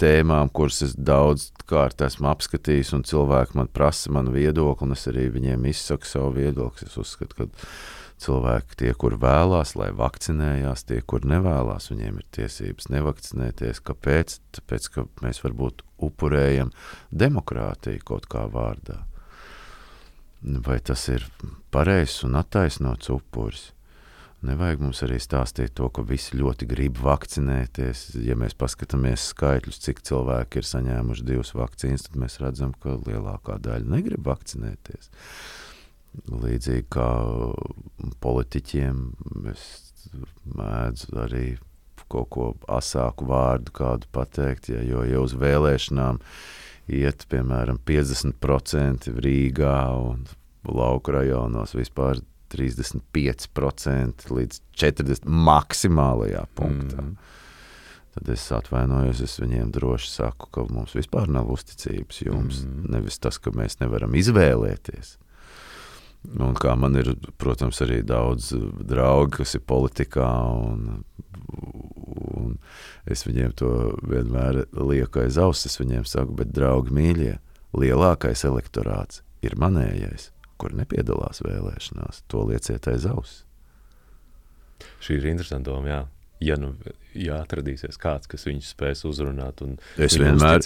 tēmām, 0.00 0.50
kuras 0.52 0.82
es 0.84 0.94
daudz 0.96 1.50
kārt 1.68 2.02
esmu 2.04 2.28
apskatījis, 2.30 2.92
un 2.96 3.04
cilvēki 3.08 3.56
man 3.58 3.70
prasa 3.72 4.12
manu 4.12 4.34
viedokli, 4.34 4.88
un 4.88 4.96
es 4.96 5.06
arī 5.10 5.28
viņiem 5.34 5.64
izsaku 5.70 6.08
savu 6.08 6.34
viedokli. 6.36 6.88
Es 6.88 6.98
uzskatu, 7.00 7.38
ka 7.38 7.66
cilvēki, 8.22 8.78
tie, 8.82 8.92
kur 8.98 9.16
vēlās, 9.20 9.74
lai 9.78 9.90
vakcinējās, 9.96 10.86
tie, 10.88 11.00
kur 11.00 11.26
nevēlas, 11.28 11.90
viņiem 11.92 12.20
ir 12.20 12.28
tiesības 12.38 12.90
nevakcinēties. 12.92 13.82
Kāpēc? 13.86 14.38
Tāpēc, 14.56 14.88
ka 14.94 15.06
mēs 15.24 15.42
varbūt 15.44 15.84
upurējam 16.06 16.72
demokrātiju 17.12 18.04
kaut 18.06 18.28
kā 18.32 18.46
vārdā. 18.52 19.02
Vai 20.66 20.78
tas 20.84 21.08
ir 21.10 21.24
pareizs 21.74 22.22
un 22.26 22.36
attaisnots 22.38 23.10
upuris? 23.10 23.70
Nevajag 24.46 24.82
mums 24.84 25.00
arī 25.02 25.16
stāstīt 25.22 25.72
to, 25.78 25.88
ka 25.90 26.04
visi 26.06 26.38
ļoti 26.38 26.68
grib 26.70 27.00
vakcinēties. 27.02 28.02
Ja 28.22 28.36
mēs 28.38 28.54
paskatāmies 28.58 29.30
skaitļus, 29.32 29.80
cik 29.82 30.02
cilvēki 30.06 30.60
ir 30.60 30.68
saņēmuši 30.68 31.26
divas 31.26 31.54
vakcīnas, 31.56 32.06
tad 32.06 32.18
mēs 32.22 32.38
redzam, 32.42 32.74
ka 32.82 32.98
lielākā 33.00 33.58
daļa 33.64 33.90
negrib 33.96 34.26
vakcinēties. 34.28 35.10
Līdzīgi 36.30 36.86
kā 36.94 37.08
politiķiem, 38.22 39.02
es 39.52 39.64
mēdzu 40.46 41.18
arī 41.24 41.46
kaut 42.06 42.30
ko 42.30 42.46
asāku 42.70 43.26
vārdu 43.26 43.74
kādu 43.74 44.06
pateikt, 44.14 44.70
ja, 44.70 44.84
jo 44.86 45.02
jau 45.08 45.24
uz 45.26 45.34
vēlēšanām 45.38 46.20
iet, 46.94 47.26
piemēram, 47.32 47.80
50% 47.82 49.10
Rīgā 49.26 49.78
un 49.98 50.22
lauku 50.66 51.14
rajonos 51.16 51.74
vispār 51.74 52.22
35% 52.52 54.30
līdz 54.32 54.60
40% 54.76 55.26
maksimālajā 55.48 56.44
punktā. 56.58 57.02
Mm. 57.02 57.16
Tad 58.16 58.30
es 58.32 58.46
atvainojos, 58.54 59.20
es 59.20 59.36
viņiem 59.42 59.70
droši 59.74 60.08
saku, 60.08 60.48
ka 60.52 60.64
mums 60.70 60.94
vispār 60.96 61.28
nav 61.28 61.50
uzticības 61.52 62.22
jums. 62.24 62.62
Mm. 62.64 62.90
Nevis 62.94 63.20
tas, 63.20 63.36
ka 63.42 63.52
mēs 63.52 63.80
nevaram 63.82 64.16
izvēlēties. 64.16 65.16
Un 66.42 66.56
kā 66.58 66.72
man 66.80 66.96
ir, 66.98 67.12
protams, 67.38 67.78
arī 67.84 68.00
daudz 68.02 68.50
draugu, 68.56 69.42
kas 69.42 69.54
ir 69.58 69.62
politikā, 69.68 70.26
un, 70.58 71.04
un 72.32 72.56
es 73.06 73.22
viņiem 73.28 73.52
to 73.60 73.72
vienmēr 74.02 74.64
lieku 74.74 75.22
aiz 75.22 75.38
auss. 75.38 75.68
Es 75.68 75.78
viņiem 75.78 76.08
saku, 76.08 76.34
bet, 76.40 76.50
draugi, 76.56 76.96
mīļie, 76.96 77.36
lielākais 77.76 78.46
elektorāts 78.48 79.22
ir 79.44 79.54
manējais 79.60 80.32
kur 80.60 80.74
nepiedalās 80.76 81.42
vēlēšanās, 81.46 82.24
to 82.30 82.44
lieciet 82.50 82.88
aiz 82.92 83.06
auss. 83.10 83.42
Šī 85.00 85.20
ir 85.20 85.32
interesanta 85.32 85.70
doma. 85.70 85.88
Jā. 85.88 86.02
Ja 86.44 86.58
nu 86.60 86.74
ja 87.16 87.38
atradīsies 87.40 87.96
kāds, 88.00 88.28
kas 88.28 88.44
viņus 88.44 88.74
spēs 88.74 89.04
uzrunāt, 89.08 89.62
un 89.64 89.78
es 89.96 90.18
vienmēr, 90.20 90.60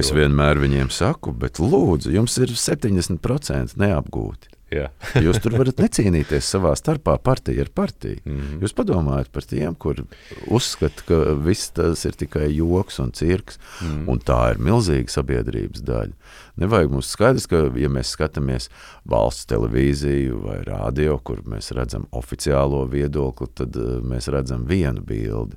es 0.00 0.12
vienmēr 0.16 0.60
viņiem 0.62 0.88
saku, 0.94 1.34
bet 1.36 1.60
lūdzu, 1.60 2.12
jums 2.14 2.38
ir 2.40 2.54
70% 2.56 3.76
neapgūti. 3.80 4.54
Jūs 5.24 5.40
tur 5.42 5.56
varat 5.58 5.80
necīnīties 5.82 6.46
savā 6.54 6.72
starpā, 6.78 7.16
partija 7.22 7.64
ar 7.64 7.70
partiju. 7.74 8.20
Mm 8.24 8.36
-hmm. 8.40 8.60
Jūs 8.62 8.74
padomājat 8.78 9.32
par 9.32 9.42
tiem, 9.42 9.74
kur 9.74 10.04
uzskata, 10.46 11.02
ka 11.06 11.18
viss 11.34 11.70
tas 11.74 12.04
ir 12.04 12.12
tikai 12.12 12.46
joks 12.54 12.98
un 12.98 13.12
cirks, 13.12 13.58
mm 13.58 13.88
-hmm. 13.88 14.08
un 14.08 14.18
tā 14.20 14.40
ir 14.50 14.58
milzīga 14.58 15.10
sabiedrības 15.10 15.82
daļa. 15.82 16.12
Nevajag 16.56 16.90
mums 16.90 17.10
skaidrs, 17.10 17.46
ka, 17.46 17.56
ja 17.76 17.88
mēs 17.88 18.14
skatāmies 18.16 18.68
valsts 19.04 19.46
televīziju 19.46 20.42
vai 20.44 20.62
radio, 20.64 21.18
kur 21.18 21.42
mēs 21.42 21.72
redzam 21.74 22.06
oficiālo 22.12 22.84
viedokli, 22.90 23.46
tad 23.54 23.76
uh, 23.76 24.02
mēs 24.02 24.28
redzam 24.28 24.66
vienu 24.66 25.00
bildi. 25.00 25.56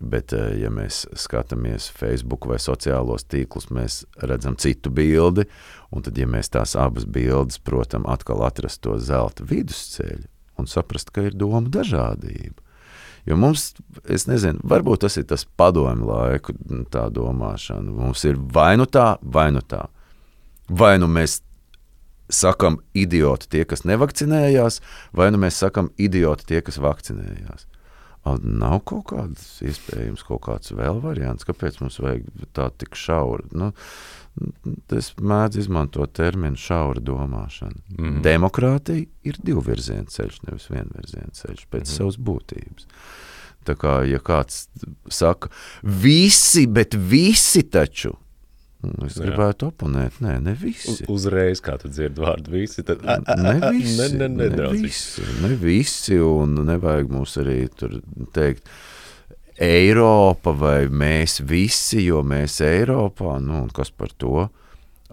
Bet, 0.00 0.32
eh, 0.32 0.54
ja 0.62 0.70
mēs 0.72 1.02
skatāmies 1.12 1.90
Facebook 1.92 2.46
vai 2.48 2.56
sociālos 2.56 3.26
tīklus, 3.28 3.68
mēs 3.68 4.04
redzam 4.24 4.56
citu 4.56 4.90
bildi. 4.90 5.44
Un 5.92 6.02
tad, 6.06 6.16
ja 6.16 6.26
mēs 6.26 6.48
tās 6.48 6.72
abas 6.78 7.04
bildes, 7.04 7.60
protams, 7.60 8.08
atkal 8.08 8.40
atrast 8.46 8.80
to 8.80 8.96
zelta 8.98 9.44
vidusceļu 9.44 10.24
un 10.60 10.68
saprast, 10.68 11.12
ka 11.12 11.24
ir 11.28 11.36
doma 11.36 11.68
dažādība. 11.68 12.60
Jo 13.28 13.36
mums, 13.36 13.74
es 14.08 14.24
nezinu, 14.28 14.62
varbūt 14.64 15.04
tas 15.04 15.18
ir 15.20 15.26
tas 15.28 15.44
padomju 15.44 16.08
laiku, 16.08 16.54
tā 16.92 17.06
domāšana. 17.12 17.92
Mums 17.92 18.24
ir 18.28 18.40
vai 18.40 18.74
nu 18.80 18.88
tā, 18.88 19.14
vai 19.20 19.50
nu 19.52 19.60
tā. 19.60 19.84
Vai 20.70 20.94
nu 21.02 21.08
mēs 21.10 21.40
sakam 22.30 22.78
idioti 22.94 23.50
tie, 23.50 23.64
kas 23.68 23.84
nevakcinējās, 23.84 24.80
vai 25.12 25.28
nu 25.34 25.40
mēs 25.42 25.58
sakam 25.60 25.90
idioti 25.98 26.46
tie, 26.48 26.62
kas 26.64 26.78
vakcinējās. 26.80 27.66
Nav 28.24 28.82
kaut 28.84 29.06
kāds 29.14 29.44
iespējams, 29.64 30.22
kaut 30.28 30.42
kāds 30.44 30.74
vēl 30.76 31.00
variants, 31.00 31.46
kāpēc 31.48 31.78
mums 31.80 31.96
vajag 32.02 32.26
tā 32.56 32.68
tik 32.76 32.98
šaura. 32.98 33.46
Nu, 33.56 33.70
es 34.92 35.12
mēdzu 35.16 35.62
izmantot 35.64 36.12
terminu 36.16 36.60
šaura 36.60 37.00
domāšana. 37.00 37.80
Mm 37.96 38.04
-hmm. 38.04 38.22
Demokrātija 38.22 39.06
ir 39.24 39.40
divvirziena 39.42 40.04
ceļš, 40.04 40.42
nevis 40.46 40.70
vienvirziena 40.70 41.32
ceļš 41.32 41.66
pēc 41.70 41.80
mm 41.80 41.84
-hmm. 41.84 41.96
savas 41.96 42.18
būtības. 42.18 42.86
Tā 43.64 43.74
kā 43.76 44.04
ja 44.08 44.18
kāds 44.18 44.68
saka, 45.08 45.48
visi, 45.82 46.66
bet 46.66 46.94
visi 46.94 47.62
taču 47.62 48.16
es 49.06 49.18
gribētu 49.20 49.68
oponēt, 49.68 50.20
nē, 50.24 50.38
ne 50.44 50.54
visi. 50.56 51.04
Uzreiz, 51.12 51.60
kā 51.64 51.76
tu 51.80 51.90
dzirdi 51.92 52.22
vārdu, 52.22 52.54
visi. 52.54 52.84
Tad, 52.86 53.02
a, 53.04 53.18
a, 53.18 53.34
a, 53.34 53.36
ne 53.42 53.72
visi, 53.74 53.98
ne, 53.98 54.28
ne, 54.28 54.28
ne, 54.38 54.48
ne 54.56 54.70
visi, 54.72 55.26
ne 55.42 55.52
visi, 55.60 56.16
un 56.24 56.62
nevajag 56.68 57.12
mums 57.12 57.36
arī 57.42 57.58
tur 57.76 57.98
teikt, 58.36 58.70
Eiropa 59.60 60.54
vai 60.56 60.88
mēs 60.88 61.42
visi, 61.44 62.06
jo 62.06 62.22
mēs 62.24 62.62
Eiropā, 62.64 63.36
nu, 63.44 63.66
un 63.66 63.70
kas 63.76 63.92
par 63.92 64.14
to? 64.16 64.48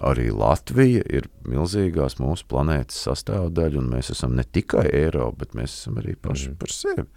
Arī 0.08 0.30
Latvija 0.30 1.02
ir 1.10 1.26
milzīgās 1.50 2.20
mūsu 2.22 2.46
planētas 2.48 3.02
sastāvdaļa, 3.08 3.82
un 3.82 3.90
mēs 3.96 4.14
esam 4.14 4.38
ne 4.38 4.46
tikai 4.46 4.86
Eiropa, 4.94 5.42
bet 5.42 5.58
mēs 5.58 5.74
esam 5.82 5.98
arī 6.00 6.14
paši 6.16 6.52
mm. 6.52 6.60
par 6.62 6.72
sevi. 6.72 7.08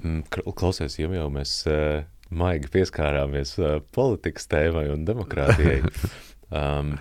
Mm, 0.00 0.22
klausies, 0.56 0.96
jau 0.98 1.12
jau 1.12 1.28
mēs 1.30 1.52
uh, 1.68 2.00
maigi 2.30 2.70
pieskārāmies 2.72 3.56
uh, 3.60 3.78
politikas 3.94 4.46
tēmai 4.50 4.86
un 4.92 5.06
demokrātijai. 5.08 5.80
um, 6.60 6.94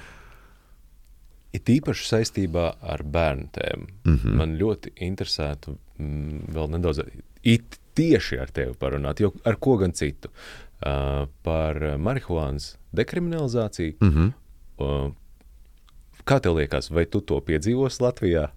it 1.55 1.69
īpaši 1.69 2.07
saistībā 2.09 2.65
ar 2.81 3.03
bērnu 3.03 3.49
tēmu. 3.55 3.87
Mm 4.05 4.17
-hmm. 4.17 4.39
Man 4.41 4.57
ļoti 4.57 4.93
interesētu 5.05 5.77
mm, 5.97 6.49
vēl 6.55 6.69
nedaudz 6.75 7.03
it 7.43 7.79
tieši 7.95 8.39
ar 8.39 8.51
tevi 8.51 8.73
parunāt, 8.73 9.19
jo 9.19 9.33
ar 9.45 9.55
ko 9.55 9.77
gan 9.77 9.91
citu. 9.91 10.29
Uh, 10.79 11.27
par 11.43 11.75
marihuānas 11.97 12.77
dekriminalizāciju. 12.95 13.97
Mm 14.01 14.09
-hmm. 14.09 14.31
uh, 14.77 15.11
kā 16.25 16.39
tev 16.39 16.55
liekas, 16.55 16.89
vai 16.89 17.05
tu 17.05 17.21
to 17.21 17.41
piedzīvos 17.41 17.99
Latvijā? 17.99 18.49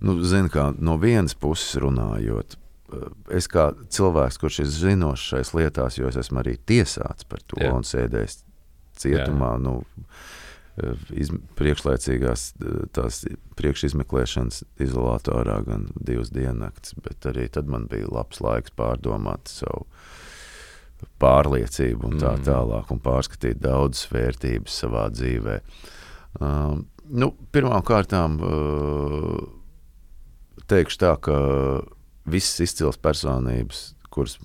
Nu, 0.00 0.18
zini, 0.24 0.48
kā 0.48 0.74
no 0.78 0.96
vienas 0.96 1.34
puses 1.34 1.76
runājot, 1.80 2.56
es 3.32 3.48
kā 3.50 3.70
cilvēks, 3.94 4.38
kurš 4.40 4.62
ir 4.64 4.70
zinošs 4.72 5.28
šajās 5.32 5.52
lietās, 5.58 5.98
jo 5.98 6.08
es 6.10 6.18
esmu 6.20 6.42
arī 6.42 6.56
tiesāts 6.68 7.28
par 7.28 7.42
to 7.48 7.60
Jā. 7.62 7.72
un 7.74 7.86
sēdējis 7.86 8.40
cietumā. 9.00 9.54
Jā. 9.56 9.62
Nu, 9.64 9.76
iz, 11.14 11.30
priekšlaicīgās 11.58 12.46
tās 12.96 13.22
priekšizmeklēšanas 13.58 14.62
izolatorā 14.82 15.60
gan 15.68 15.88
divas 15.94 16.32
diennakts, 16.34 16.96
bet 17.04 17.26
arī 17.30 17.48
tad 17.52 17.70
man 17.70 17.88
bija 17.90 18.10
labs 18.10 18.42
laiks 18.44 18.74
pārdomāt 18.78 19.52
savu 19.52 19.86
pārliecību 21.20 22.08
un 22.08 22.16
tā 22.22 22.32
mm. 22.36 22.46
tālāk 22.46 22.90
un 22.94 23.00
pārskatīt 23.04 23.60
daudzas 23.62 24.08
vērtības 24.12 24.78
savā 24.84 25.08
dzīvē. 25.12 25.58
Um, 26.40 26.86
nu, 27.12 27.30
pirmām 27.54 27.84
kārtām 27.86 28.38
uh, 28.42 29.36
teikšu 30.70 31.00
tā, 31.02 31.12
ka 31.22 31.36
visas 32.26 32.60
izcils 32.64 32.98
personības, 33.00 33.92
kuras 34.14 34.38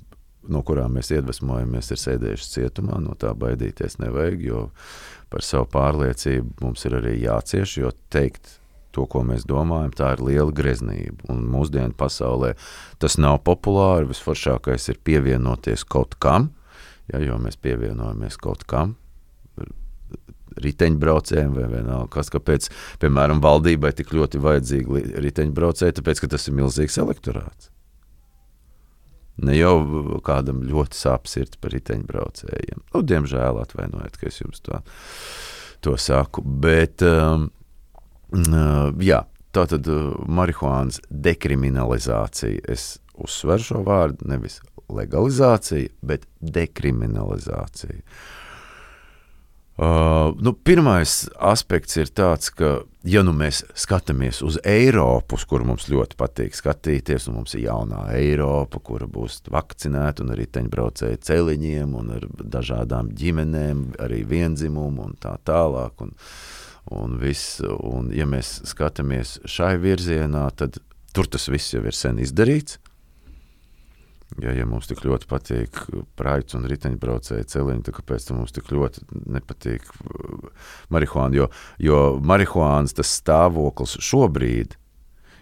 no 0.50 0.62
kurām 0.66 0.96
mēs 0.98 1.12
iedvesmojamies, 1.14 1.92
ir 1.94 2.02
sēdējuši 2.02 2.54
cietumā. 2.54 3.00
No 3.04 3.16
tā 3.20 3.34
baidīties 3.38 4.00
nevajag, 4.02 4.46
jo 4.46 4.64
par 5.30 5.46
savu 5.46 5.68
pārliecību 5.74 6.64
mums 6.64 6.86
ir 6.88 6.98
arī 7.00 7.18
jācieš, 7.22 7.76
jo 7.84 7.92
teikt 8.14 8.56
to, 8.96 9.06
ko 9.06 9.22
mēs 9.26 9.46
domājam, 9.50 9.92
tā 9.94 10.14
ir 10.16 10.24
liela 10.26 10.54
greznība. 10.56 11.22
Un 11.30 11.44
mūsdienu 11.52 11.94
pasaulē 11.98 12.56
tas 13.02 13.20
nav 13.22 13.42
populāri. 13.46 14.10
Visforšākais 14.10 14.90
ir 14.94 15.04
pievienoties 15.06 15.86
kaut 15.86 16.18
kam, 16.24 16.50
ja, 17.12 17.22
jo 17.22 17.38
mēs 17.42 17.60
pievienojamies 17.62 18.40
kaut 18.42 18.66
kam. 18.70 18.98
Riteņbraucējiem 20.64 21.56
vai 21.56 21.66
vienalga, 21.72 22.10
kas 22.18 22.32
kāpēc, 22.34 22.70
piemēram, 23.02 23.42
valdībai 23.44 23.92
tik 23.98 24.14
ļoti 24.16 24.42
vajadzīgi 24.44 25.04
riteņbraucēji, 25.26 26.00
tāpēc, 26.00 26.24
ka 26.24 26.32
tas 26.36 26.48
ir 26.50 26.58
milzīgs 26.60 27.00
elektorāts. 27.02 27.72
Ne 29.40 29.56
jau 29.56 29.76
kādam 30.26 30.64
ļoti 30.68 31.00
sāp 31.00 31.30
sirds 31.32 31.60
par 31.62 31.72
riteņbraucējiem. 31.76 32.82
Nu, 32.92 33.04
diemžēl 33.08 33.62
atvainojiet, 33.62 34.18
ka 34.20 34.28
es 34.28 34.42
jums 34.42 34.60
to, 34.66 34.82
to 35.86 35.96
saku. 36.02 36.44
Bet, 36.44 37.06
um, 37.08 37.48
uh, 38.36 38.90
jā, 39.00 39.22
tā 39.56 39.64
tad 39.72 39.88
uh, 39.88 40.18
marihuānas 40.28 41.00
dekriminalizācija. 41.08 42.66
Es 42.68 42.98
uzsveru 43.16 43.64
šo 43.64 43.86
vārdu, 43.88 44.28
nevis 44.28 44.60
legalizācija, 44.92 45.94
bet 46.04 46.28
dekriminalizācija. 46.44 48.02
Uh, 48.04 48.39
nu, 50.44 50.54
pirmais 50.54 51.12
aspekts 51.40 51.96
ir 52.02 52.10
tāds, 52.12 52.50
ka, 52.52 52.82
ja 53.08 53.22
nu 53.24 53.32
mēs 53.38 53.62
skatāmies 53.80 54.42
uz 54.44 54.58
Eiropu, 54.68 55.38
uz 55.40 55.46
kuru 55.48 55.70
mums 55.70 55.88
ļoti 55.88 56.18
patīk 56.20 56.58
skatīties, 56.58 57.30
un 57.30 57.38
mums 57.40 57.56
ir 57.56 57.68
jaunā 57.70 58.02
Eiropa, 58.18 58.82
kura 58.84 59.08
būs 59.08 59.40
vakcinēta 59.48 60.26
un 60.26 60.34
arī 60.36 60.50
teņbraucēji 60.52 61.22
celiņiem, 61.30 61.96
un 61.96 62.12
ar 62.18 62.28
dažādām 62.58 63.14
ģimenēm, 63.16 63.86
arī 64.04 64.26
vienzimumu 64.28 65.08
un 65.08 65.16
tā 65.22 65.38
tālāk. 65.48 66.04
Un, 66.04 66.12
un, 67.00 67.16
viss, 67.22 67.62
un 67.64 68.12
ja 68.16 68.28
mēs 68.28 68.58
skatāmies 68.68 69.38
šai 69.48 69.78
virzienā, 69.80 70.48
tad 70.60 70.82
tur 71.16 71.30
tas 71.32 71.48
viss 71.48 71.72
jau 71.76 71.86
ir 71.88 71.96
sen 71.96 72.20
izdarīts. 72.20 72.82
Ja, 74.38 74.52
ja 74.54 74.66
mums 74.70 74.86
tik 74.88 75.02
ļoti 75.04 75.26
patīk 75.30 75.80
prāts 76.20 76.54
un 76.56 76.68
riteņbraucēji 76.70 77.48
celiņi, 77.50 77.82
tad 77.88 77.96
kāpēc 77.98 78.28
mums 78.36 78.54
tik 78.54 78.70
ļoti 78.72 79.02
nepatīk 79.26 79.88
uh, 79.90 80.68
marihuāna? 80.94 81.40
Jo, 81.40 81.48
jo 81.82 82.04
marihuānas 82.22 82.94
stāvoklis 83.10 83.98
šobrīd 84.06 84.78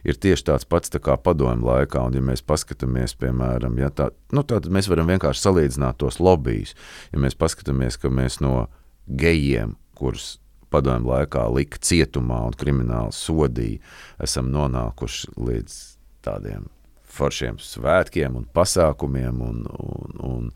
ir 0.07 0.19
tieši 0.23 0.47
tāds 0.49 0.67
pats 0.69 0.93
tā 0.93 1.01
kā 1.03 1.17
padomju 1.19 1.67
laikā. 1.67 2.05
Un, 2.07 2.15
ja 2.15 2.23
mēs 2.23 2.45
paskatāmies, 2.47 3.17
piemēram, 3.19 3.75
ja 3.81 3.91
tā, 3.91 4.09
nu, 4.31 4.45
tad 4.47 4.69
mēs 4.71 4.87
varam 4.91 5.11
vienkārši 5.11 5.43
salīdzināt 5.43 5.99
tos 5.99 6.21
lobbyus. 6.23 6.73
Ja 7.11 7.19
mēs 7.21 7.35
paskatāmies, 7.39 7.99
ka 7.99 8.13
mēs 8.13 8.39
no 8.43 8.69
gejiem, 9.07 9.75
kurus 9.99 10.37
padomju 10.71 11.11
laikā 11.11 11.43
lika 11.51 11.83
cietumā 11.83 12.45
un 12.47 12.55
krimināli 12.55 13.15
sodīja, 13.15 13.83
esam 14.23 14.51
nonākuši 14.55 15.35
līdz 15.35 15.77
tādiem 16.23 16.71
foršiem 17.17 17.57
svētkiem 17.61 18.37
un 18.39 18.45
pasākumiem 18.53 19.41
un, 19.43 19.63
un, 19.67 20.21
un 20.27 20.51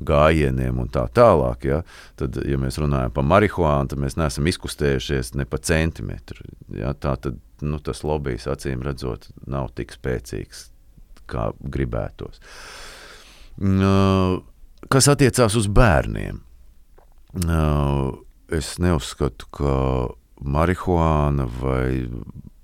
gājieniem 0.00 0.80
un 0.82 0.90
tā 0.92 1.06
tālāk. 1.14 1.66
Ja? 1.68 1.80
Tad, 2.20 2.38
ja 2.46 2.58
mēs 2.60 2.78
runājam 2.80 3.14
par 3.14 3.26
marihuānu, 3.28 3.92
tad 3.92 4.02
mēs 4.02 4.18
neesam 4.20 4.48
izkustējušies 4.50 5.34
ne 5.38 5.46
pa 5.48 5.60
centimetru. 5.62 6.46
Ja? 6.76 6.94
Tā 6.94 7.16
tad 7.20 7.40
nu, 7.64 7.80
tas 7.84 8.04
lobbyis 8.06 8.48
acīm 8.50 8.84
redzot 8.86 9.28
nav 9.50 9.72
tik 9.76 9.94
spēcīgs, 9.96 10.68
kā 11.30 11.50
gribētos. 11.60 12.40
Kas 14.90 15.10
attiecās 15.12 15.56
uz 15.58 15.68
bērniem? 15.68 16.40
Es 18.50 18.72
neuzskatu, 18.82 19.46
ka 19.54 19.74
marihuāna 20.40 21.44
vai 21.60 22.08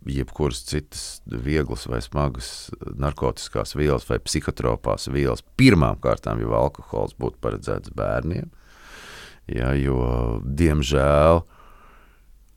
jebkuras 0.06 0.62
citas 0.68 1.04
vieglas 1.26 1.86
vai 1.90 2.00
smagas 2.04 2.70
narkotikas 2.98 3.74
vielas 3.76 4.06
vai 4.08 4.20
psihotropās 4.22 5.08
vielas. 5.12 5.44
Pirmām 5.58 5.98
kārtām 6.02 6.40
jau 6.42 6.54
alkohols 6.56 7.16
būtu 7.18 7.40
paredzēts 7.42 7.92
bērniem. 7.96 8.48
Ja, 9.46 9.70
jo, 9.78 10.40
diemžēl, 10.42 11.44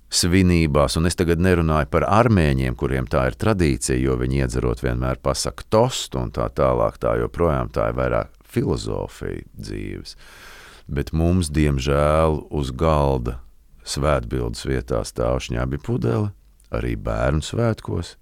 svinībās, 0.09 0.97
un 0.97 1.05
es 1.09 1.17
tagad 1.17 1.41
nerunāju 1.41 1.89
par 1.93 2.07
armēņiem, 2.09 2.77
kuriem 2.77 3.09
tā 3.09 3.27
ir 3.29 3.37
tradīcija, 3.37 3.99
jo 4.01 4.17
viņi 4.17 4.41
iedzerot 4.43 4.81
vienmēr 4.81 5.21
pasaka 5.21 5.67
tostu 5.69 6.23
un 6.23 6.33
tā 6.33 6.47
tālāk, 6.49 6.97
tā 7.01 7.13
joprojām 7.21 7.69
tā 7.73 7.91
ir 7.91 7.99
vairāk 7.99 8.33
filozofija 8.49 9.45
dzīves. 9.53 10.15
Bet 10.89 11.13
mums, 11.13 11.51
diemžēl, 11.53 12.41
uz 12.49 12.73
galda 12.73 13.37
svētbildes 13.85 14.65
vietā 14.65 15.03
stāv 15.05 15.43
šņabi 15.45 15.77
pudeli, 15.85 16.31
arī 16.75 16.95
bērnu 16.99 17.43
svētkos. 17.45 18.15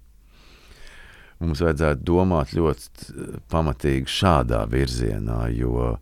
Mums 1.38 1.62
vajadzētu 1.62 2.02
domāt 2.02 2.52
ļoti 2.56 3.12
pamatīgi 3.52 4.10
šādā 4.10 4.64
virzienā, 4.70 5.44
jo 5.54 5.92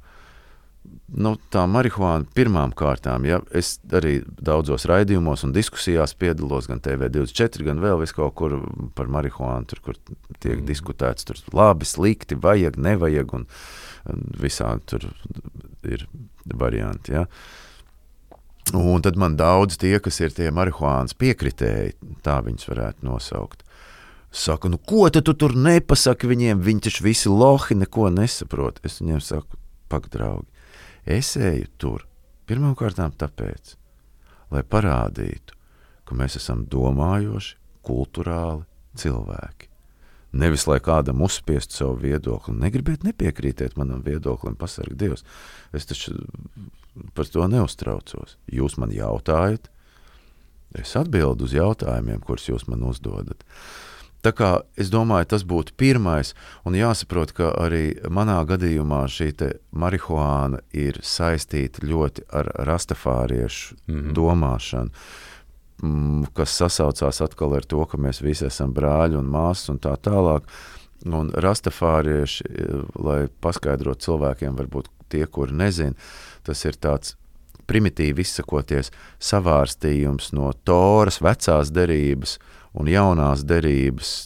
nu, 1.12 1.34
tā 1.52 1.66
marihuāna 1.68 2.24
pirmām 2.34 2.72
kārtām, 2.76 3.26
ja 3.28 3.42
es 3.56 3.74
arī 3.92 4.20
daudzos 4.24 4.86
raidījumos 4.88 5.44
un 5.44 5.52
diskusijās 5.52 6.16
piedalos, 6.16 6.70
gan 6.70 6.80
TV24, 6.80 7.66
gan 7.68 7.82
vēl 7.84 8.00
vis 8.00 8.16
kaut 8.16 8.32
kur 8.40 8.56
par 8.96 9.12
marihuānu, 9.12 9.68
tur, 9.68 9.82
kur 9.84 10.00
tiek 10.40 10.56
mm. 10.56 10.64
diskutēts, 10.70 11.28
tur 11.28 11.42
labi, 11.52 11.88
slikti, 11.88 12.38
vajag, 12.40 12.80
nevajag, 12.80 13.36
un, 13.36 13.46
un 14.14 14.26
visādi 14.40 14.88
tur 14.94 15.08
ir 15.84 16.08
varianti. 16.56 17.18
Ja. 17.18 17.26
Uh, 17.26 17.65
Un 18.74 19.02
tad 19.02 19.14
man 19.16 19.36
daudz 19.38 19.76
tie, 19.78 19.94
kas 20.02 20.18
ir 20.20 20.32
tie 20.34 20.48
marihuānas 20.50 21.14
piekritēji, 21.14 21.94
tā 22.26 22.40
viņus 22.42 22.66
varētu 22.66 23.06
nosaukt. 23.06 23.62
Saka, 24.34 24.68
nu 24.68 24.78
ko 24.82 25.06
tu 25.08 25.22
tur 25.22 25.54
nepasaki 25.54 26.26
viņiem, 26.26 26.64
viņi 26.66 26.88
taču 26.88 27.06
visi 27.06 27.30
lohi 27.30 27.76
neko 27.78 28.10
nesaprot. 28.10 28.80
Es 28.84 28.98
viņiem 29.00 29.22
saku, 29.22 29.56
pak, 29.88 30.10
draugi, 30.10 30.50
es 31.06 31.36
eju 31.38 31.70
tur 31.78 32.06
pirmkārt 32.50 32.98
tāpēc, 32.98 33.76
lai 34.50 34.64
parādītu, 34.66 35.54
ka 36.04 36.18
mēs 36.18 36.36
esam 36.42 36.66
domājoši, 36.70 37.54
kultūrāli 37.86 38.66
cilvēki. 38.98 39.70
Nevis 40.36 40.66
lai 40.66 40.80
kādam 40.84 41.22
uzspiestu 41.24 41.78
savu 41.78 42.00
viedokli, 42.02 42.56
negribiet 42.58 43.06
nepiekrītiet 43.06 43.78
manam 43.78 44.02
viedoklim, 44.04 44.58
pasargā 44.58 44.98
Dievs. 44.98 45.24
Es 45.72 45.86
taču 45.88 46.18
par 47.14 47.28
to 47.32 47.46
neuztraucos. 47.50 48.36
Jūs 48.52 48.78
man 48.80 48.92
jautājat, 48.94 49.70
es 50.76 50.96
atbildu 50.98 51.46
uz 51.46 51.56
jautājumiem, 51.56 52.22
kurus 52.24 52.48
jūs 52.48 52.66
man 52.70 52.84
uzdodat. 52.86 53.44
Tā 54.24 54.32
kā 54.34 54.48
es 54.80 54.88
domāju, 54.90 55.28
tas 55.30 55.44
būtu 55.46 55.76
pirmais, 55.78 56.32
un 56.66 56.74
jāsaprot, 56.74 57.30
ka 57.36 57.52
arī 57.62 57.94
manā 58.10 58.40
gadījumā 58.48 59.04
šī 59.12 59.28
marihuāna 59.70 60.64
ir 60.74 60.98
saistīta 61.04 61.84
ļoti 61.86 62.24
ar 62.34 62.50
rastafāriešu 62.66 63.76
mm 63.76 63.94
-hmm. 63.94 64.14
domāšanu, 64.18 64.90
kas 66.34 66.56
sasaucās 66.58 67.20
atkal 67.20 67.54
ar 67.54 67.64
to, 67.64 67.84
ka 67.84 67.98
mēs 67.98 68.22
visi 68.22 68.46
esam 68.46 68.74
brāļi 68.74 69.18
un 69.18 69.30
māsas 69.30 69.70
un 69.70 69.78
tā 69.78 69.94
tālāk. 69.96 70.42
Un 71.06 71.30
rastafārieši, 71.30 72.44
lai 72.98 73.28
paskaidrotu 73.40 74.00
cilvēkiem, 74.00 74.56
varbūt 74.56 74.88
tie, 75.08 75.26
kuri 75.26 75.52
nezina, 75.52 75.94
Tas 76.46 76.64
ir 76.68 76.78
tāds 76.78 77.16
primitīvi 77.66 78.22
izsakoties 78.22 78.92
savārstījums 79.22 80.32
no 80.36 80.52
Toras 80.66 81.20
vecās 81.24 81.72
derības 81.74 82.38
un 82.76 82.90
jaunās 82.92 83.44
derības 83.46 84.16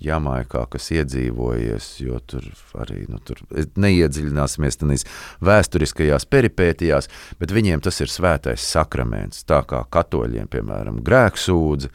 Jamaikā, 0.00 0.62
kas 0.72 0.86
iedzīvojies, 0.94 1.88
jo 2.00 2.16
tur 2.24 2.46
arī 2.80 3.02
nu, 3.04 3.18
tur 3.20 3.42
neiedziļināsimies 3.52 4.80
tajās 4.80 5.04
vēsturiskajās 5.44 6.24
peripētijās, 6.32 7.10
bet 7.40 7.52
viņiem 7.52 7.84
tas 7.84 8.00
ir 8.00 8.08
svētais 8.08 8.64
sakraments. 8.64 9.44
Tā 9.44 9.60
kā 9.68 9.82
katoļiem, 9.92 10.48
piemēram, 10.48 11.02
grēksūdzi, 11.04 11.92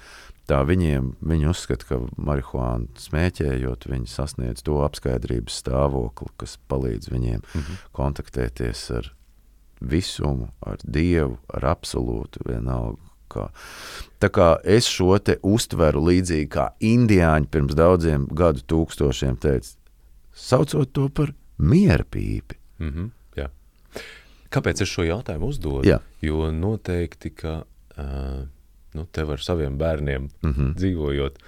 tā 0.50 0.60
viņiem 0.66 1.14
viņi 1.22 1.50
uzskata, 1.52 1.86
ka 1.86 2.00
marihuānu 2.18 2.90
smēķējot, 3.00 3.88
viņi 3.92 4.10
sasniedz 4.10 4.66
to 4.66 4.80
apskaidrības 4.86 5.62
stāvokli, 5.62 6.32
kas 6.42 6.58
palīdz 6.72 7.12
viņiem 7.14 7.40
mm 7.42 7.62
-hmm. 7.62 7.84
kontaktēties 7.96 8.84
ar 8.98 9.12
visumu, 9.80 10.50
ar 10.66 10.82
dievu, 10.84 11.38
ar 11.54 11.70
absolūtu 11.76 12.44
vienalga. 12.48 13.06
Kā. 13.30 13.52
Tā 14.18 14.30
kā 14.34 14.58
es 14.66 14.88
šo 14.90 15.20
te 15.22 15.36
uztveru 15.46 16.02
līdzīgi 16.02 16.48
kā 16.50 16.72
indiāņi 16.82 17.46
pirms 17.54 17.76
daudziem 17.78 18.26
gadu 18.26 18.64
tūkstošiem 18.66 19.38
teica, 19.38 19.76
saucot 20.34 20.90
to 20.94 21.10
par 21.10 21.34
miera 21.58 22.04
pīpi. 22.04 22.58
Mm 22.80 22.90
-hmm, 22.90 23.10
jā. 23.36 23.48
Kāpēc 24.50 24.82
es 24.82 24.90
šo 24.90 25.04
jautājumu 25.04 25.46
uzdodu? 25.46 25.90
Jā. 25.90 26.00
Jo 26.22 26.52
noteikti, 26.52 27.30
ka 27.30 27.64
uh, 27.98 28.48
nu, 28.98 29.06
tev 29.11 29.36
ar 29.36 29.44
saviem 29.44 29.78
bērniem 29.78 30.30
mm 30.41 30.53
-hmm. 30.53 30.74
dzīvojot, 30.76 31.40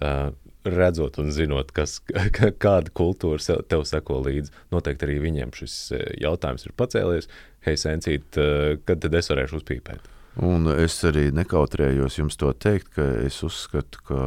uh, 0.00 0.30
redzot 0.64 1.18
un 1.18 1.32
zinot, 1.32 1.72
kas, 1.72 2.00
kāda 2.64 2.90
kultūra 2.92 3.40
sev, 3.40 3.62
tev 3.68 3.84
seko 3.84 4.20
līdzi, 4.26 4.52
noteikti 4.70 5.06
arī 5.06 5.20
viņiem 5.20 5.52
šis 5.56 5.92
jautājums 6.20 6.66
ir 6.66 6.72
pacēlies. 6.76 7.28
Hei, 7.60 7.76
sencīt, 7.76 8.36
uh, 8.36 8.78
kad 8.84 9.00
tad 9.00 9.14
es 9.14 9.30
varēšu 9.30 9.56
uzpīpēt? 9.60 10.08
Un 10.38 10.68
es 10.70 10.94
arī 11.04 11.32
nekautrējos 11.34 12.20
jums 12.20 12.36
to 12.38 12.52
teikt, 12.54 12.92
ka 12.94 13.02
es 13.26 13.40
uzskatu, 13.42 13.98
ka 14.06 14.20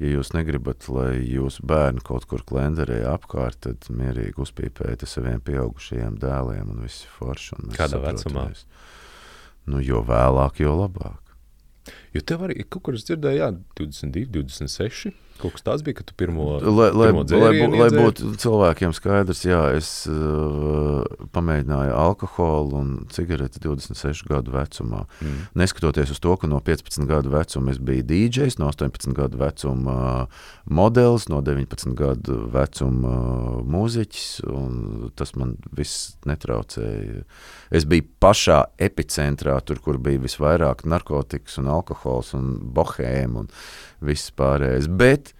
ja 0.00 0.14
jūs 0.14 0.32
negribat, 0.32 0.88
lai 0.88 1.20
jūsu 1.20 1.66
bērni 1.68 2.00
kaut 2.04 2.24
kur 2.30 2.42
klenderē 2.48 3.02
apkārt, 3.12 3.60
tad 3.66 3.84
mierīgi 3.92 4.40
uzpīpējiet 4.40 5.04
saviem 5.08 5.42
pieaugušajiem 5.44 6.16
dēliem 6.22 6.72
un 6.72 6.80
viss 6.86 7.04
forši. 7.18 7.58
Un 7.58 7.76
Kādā 7.76 8.00
vecumā? 8.02 8.48
Nu, 9.68 9.82
jo 9.84 10.00
vēlāk, 10.04 10.64
jo 10.64 10.74
labāk. 10.80 11.20
Jo 12.14 12.22
tev 12.24 12.46
arī 12.46 12.64
kaut 12.64 12.86
kur 12.86 12.96
es 12.98 13.04
dzirdēju, 13.08 13.40
jā, 13.42 13.50
22, 13.80 14.26
26. 14.38 15.12
Kaut 15.42 15.56
kas 15.56 15.64
tāds 15.66 15.82
bija, 15.82 15.98
ka 15.98 16.04
tu 16.06 16.14
pirmo, 16.16 16.44
lai, 16.62 16.90
lai, 16.94 17.08
pirmo 17.10 17.22
lai, 17.24 17.26
dzērienu 17.26 17.78
lai 17.80 17.88
būtu 17.90 18.30
cilvēkiem 18.38 18.92
skaidrs, 18.94 19.42
jā, 19.44 19.60
es 19.74 19.88
uh, 20.06 21.02
pamēģināju 21.34 21.96
alkoholu 21.98 22.78
un 22.78 22.92
cigareti 23.12 23.58
26 23.64 24.22
gadu 24.30 24.54
vecumā. 24.54 25.02
Mm. 25.18 25.40
Neskatoties 25.58 26.14
uz 26.14 26.22
to, 26.22 26.36
ka 26.38 26.50
no 26.50 26.60
15 26.64 27.08
gadu 27.10 27.34
vecuma 27.34 27.74
es 27.74 27.82
biju 27.82 28.06
DJs, 28.12 28.60
no 28.62 28.70
18 28.70 29.10
gadu 29.18 29.42
vecuma 29.42 29.98
uh, 30.22 30.46
modelis, 30.70 31.26
no 31.32 31.42
19 31.44 31.98
gadu 31.98 32.38
vecuma 32.54 33.18
uh, 33.18 33.60
mūziķis, 33.74 34.28
un 34.54 35.12
tas 35.18 35.34
man 35.34 35.56
viss 35.74 36.14
netraucēja. 36.30 37.26
Es 37.74 37.88
biju 37.90 38.06
pašā 38.22 38.62
epicentrā, 38.86 39.58
tur, 39.66 39.82
kur 39.82 39.98
bija 39.98 40.22
visvairāk 40.22 40.86
narkotikas 40.86 41.58
un 41.58 41.74
alkohols 41.74 42.36
un 42.38 42.54
bohēma 42.74 43.44
un 43.44 43.50
viss 44.04 44.32
pārējais. 44.38 44.88
Bet 44.88 45.33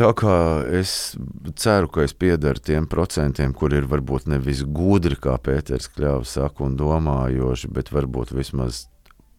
tā 0.00 0.10
kā 0.18 0.36
es 0.74 1.14
ceru, 1.60 1.90
ka 1.92 2.04
es 2.06 2.14
piedaru 2.16 2.62
tiem 2.62 2.88
procentiem, 2.90 3.54
kur 3.56 3.74
ir 3.74 3.88
varbūt 3.90 4.28
nevis 4.30 4.64
gudri, 4.66 5.18
kā 5.20 5.36
Pēters 5.38 5.90
Kļāvs 5.94 6.36
saka, 6.38 6.64
un 6.66 6.78
domājoši, 6.80 7.70
bet 7.74 7.92
varbūt 7.94 8.34
vismaz 8.34 8.86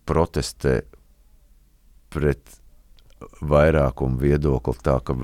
protestē 0.05 0.81
pret 2.13 2.59
vairākumu 3.41 4.19
viedokli 4.21 4.79
tā, 4.85 4.99
ka 5.03 5.15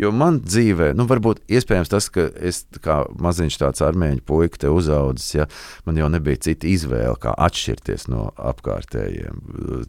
Jo 0.00 0.12
man 0.14 0.40
dzīvē, 0.44 0.92
nu, 0.98 1.06
varbūt 1.10 1.42
iespējams 1.50 1.92
tas, 1.92 2.08
ka 2.12 2.28
es 2.34 2.62
kā 2.84 3.00
maziņš 3.20 3.58
tāds 3.60 3.84
armēņu 3.84 4.24
puika 4.28 4.64
te 4.64 4.72
uzaudzis, 4.72 5.30
ja 5.36 5.48
man 5.88 6.00
jau 6.00 6.10
nebija 6.12 6.42
cita 6.48 6.68
izvēle, 6.70 7.16
kā 7.22 7.34
atšķirties 7.48 8.08
no 8.12 8.28
apkārtējiem. 8.36 9.42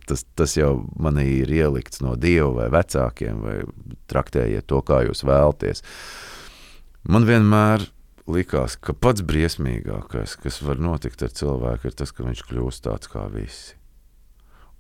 Tas, 0.10 0.26
tas 0.40 0.58
jau 0.58 0.74
manī 1.00 1.28
ir 1.44 1.54
ielikts 1.60 2.04
no 2.06 2.16
dieva 2.20 2.52
vai 2.62 2.68
vecākiem, 2.80 3.46
vai 3.46 3.58
traktējiet 4.12 4.68
to, 4.70 4.84
kā 4.86 5.04
jūs 5.08 5.26
vēlaties. 5.28 5.86
Man 7.10 7.26
vienmēr 7.30 7.88
likās, 8.30 8.76
ka 8.78 8.94
pats 8.94 9.24
briesmīgākais, 9.26 10.38
kas 10.44 10.62
var 10.66 10.82
notikt 10.82 11.24
ar 11.26 11.34
cilvēku, 11.34 11.90
ir 11.90 11.98
tas, 11.98 12.14
ka 12.14 12.28
viņš 12.28 12.46
kļūst 12.50 12.86
tāds 12.86 13.12
kā 13.12 13.26
visi. 13.34 13.79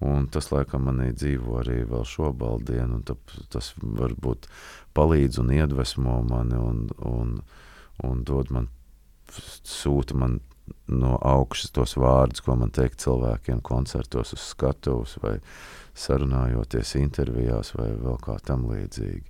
Un 0.05 0.29
tas, 0.31 0.47
laikam, 0.53 0.85
manī 0.87 1.09
dzīvo 1.11 1.57
arī 1.59 1.81
vēl 1.89 2.05
šobrīd, 2.07 2.69
un 2.85 3.01
tas 3.51 3.73
varbūt 3.83 4.47
palīdz 4.95 5.41
un 5.41 5.51
iedvesmo 5.57 6.21
mani 6.27 6.55
un, 6.55 6.85
un, 7.03 7.33
un 8.07 8.21
dod 8.23 8.53
man, 8.55 8.69
sūta 9.29 10.15
man 10.15 10.39
no 10.87 11.17
augšas 11.25 11.73
tos 11.75 11.97
vārdus, 11.99 12.43
ko 12.45 12.55
man 12.59 12.71
teikt 12.71 13.01
cilvēkiem 13.03 13.59
koncertos 13.65 14.33
uz 14.37 14.45
skatuves 14.53 15.17
vai 15.23 15.35
sarunājoties 15.99 16.95
intervijās 16.99 17.73
vai 17.75 17.89
vēl 17.97 18.19
kā 18.23 18.37
tam 18.45 18.69
līdzīgi. 18.69 19.25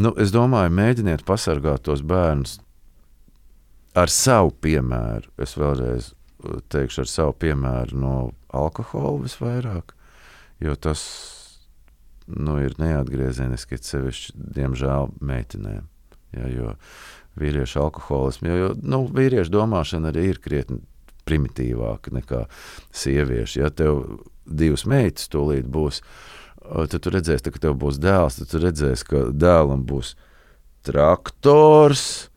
Nu, 0.00 0.14
es 0.22 0.32
domāju, 0.32 0.72
mēģiniet 0.72 1.26
pasargāt 1.28 1.84
tos 1.84 2.00
bērnus 2.06 2.56
ar 3.98 4.08
savu 4.08 4.54
piemēru. 4.62 5.28
Es 5.42 5.56
vēlreiz 5.58 6.12
teikšu, 6.72 7.04
ar 7.04 7.10
savu 7.10 7.36
piemēru 7.44 7.98
no 8.00 8.14
alkohola 8.56 9.24
visvairāk, 9.24 9.94
jo 10.62 10.74
tas 10.76 11.02
nu, 12.30 12.58
ir 12.62 12.76
neatgriezeniski, 12.80 13.80
sevišķi, 13.82 14.36
diemžēl, 14.58 15.10
meitenēm. 15.24 15.88
Ja, 16.36 16.46
jo 16.46 16.74
vīriešu 17.40 17.80
alkoholismu, 17.82 18.46
jo, 18.50 18.58
jo 18.60 18.68
nu, 18.86 19.02
vīriešu 19.10 19.50
domāšana 19.54 20.12
arī 20.12 20.28
ir 20.30 20.38
krietni 20.42 20.78
primitīvāka 21.26 22.12
nekā 22.14 22.44
sieviešu. 22.94 23.62
Ja 23.64 23.70
tev 23.74 24.22
divas 24.46 24.86
meitas 24.88 25.30
tūlīt 25.30 25.68
būs, 25.70 26.00
tad 26.62 26.98
tu 27.02 27.12
redzēsi, 27.14 27.50
ka 27.50 27.64
tev 27.66 27.78
būs 27.82 28.00
dēls, 28.02 28.40
tad 28.40 28.52
tu 28.52 28.62
redzēsi, 28.62 29.06
ka 29.10 29.24
dēlam 29.34 29.84
būs 29.88 30.14
traktors, 30.86 32.29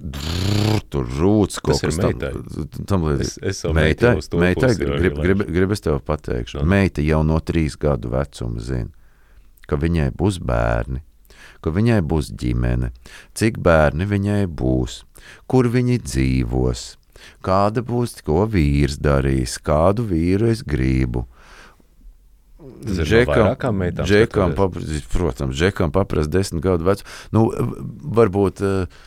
Drrr, 0.00 0.80
tur 0.88 1.04
rūts 1.18 1.58
kaut 1.60 1.82
kas 1.84 1.98
meitai. 2.00 2.30
tam, 2.32 2.84
tam 2.88 3.02
līdzīgs. 3.04 3.34
Es, 3.42 3.58
es 3.60 3.74
Meitai, 3.76 4.14
meitai 4.40 4.70
grib, 4.78 5.18
grib, 5.20 5.42
grib 5.44 5.74
es 5.76 5.84
tev 5.84 5.98
pateikšu, 6.08 6.62
Nu. 6.62 6.68
meita 6.72 7.04
jau 7.04 7.20
no 7.26 7.36
trīs 7.44 7.76
gadu 7.76 8.08
vecuma 8.14 8.62
zina, 8.64 8.88
ka 9.68 9.76
viņai 9.76 10.08
būs 10.16 10.38
bērni, 10.40 11.02
ka 11.60 11.72
viņai 11.76 11.98
būs 12.00 12.32
ģimene, 12.32 12.94
cik 13.36 13.60
bērni 13.60 14.08
viņai 14.08 14.46
būs, 14.48 15.02
kur 15.46 15.68
viņi 15.68 16.00
dzīvos, 16.06 16.86
kāda 17.44 17.84
būs, 17.84 18.22
ko 18.24 18.46
vīrs 18.48 18.96
darīs, 19.04 19.58
kādu 19.60 20.08
vīru 20.08 20.48
es 20.48 20.64
gribu. 20.64 21.26
Ir 22.60 22.92
no 22.92 24.04
Džekam, 24.04 24.52
papras, 24.56 25.04
protams, 25.12 25.56
Džekam 25.56 25.92
paprast 25.92 26.28
desmit 26.32 26.60
gadu 26.64 26.84
vecu. 26.84 27.06
Nu, 27.32 27.46
varbūt 28.16 28.60
eh, 28.60 29.00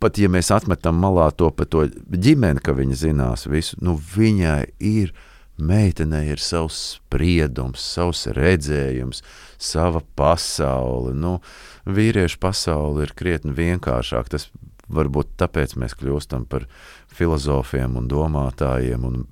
pat 0.00 0.18
ja 0.18 0.30
mēs 0.32 0.50
atmetam 0.54 0.98
malā 1.02 1.28
to 1.36 1.50
par 1.54 1.68
to 1.70 1.86
ģimeni, 2.10 2.62
ka 2.64 2.74
viņa 2.76 2.98
zinās 3.04 3.46
visu, 3.50 3.78
nu 3.84 3.96
viņai 3.96 4.60
ir, 4.80 5.14
meitenei 5.54 6.32
ir 6.32 6.42
savs 6.42 6.80
spriedums, 6.96 7.82
savs 7.94 8.26
redzējums, 8.34 9.22
sava 9.60 10.02
pasaule. 10.18 11.14
Nu, 11.14 11.38
vīriešu 11.86 12.40
pasaule 12.42 13.06
ir 13.06 13.14
krietni 13.14 13.54
vienkāršāka. 13.54 14.34
Tas 14.34 14.48
varbūt 14.92 15.36
tāpēc 15.40 15.76
mēs 15.80 15.94
kļūstam 16.00 16.48
par 16.50 16.66
filozofiem 17.14 17.96
un 18.00 18.10
domātājiem 18.10 19.06
un 19.06 19.22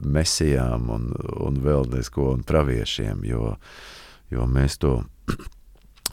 mesijām 0.00 0.90
un, 0.92 1.10
un 1.42 1.60
vēl 1.64 1.88
nesko 1.92 2.30
un 2.34 2.44
praviešiem, 2.46 3.24
jo, 3.26 3.54
jo 4.32 4.46
mēs 4.50 4.78
to 4.82 4.98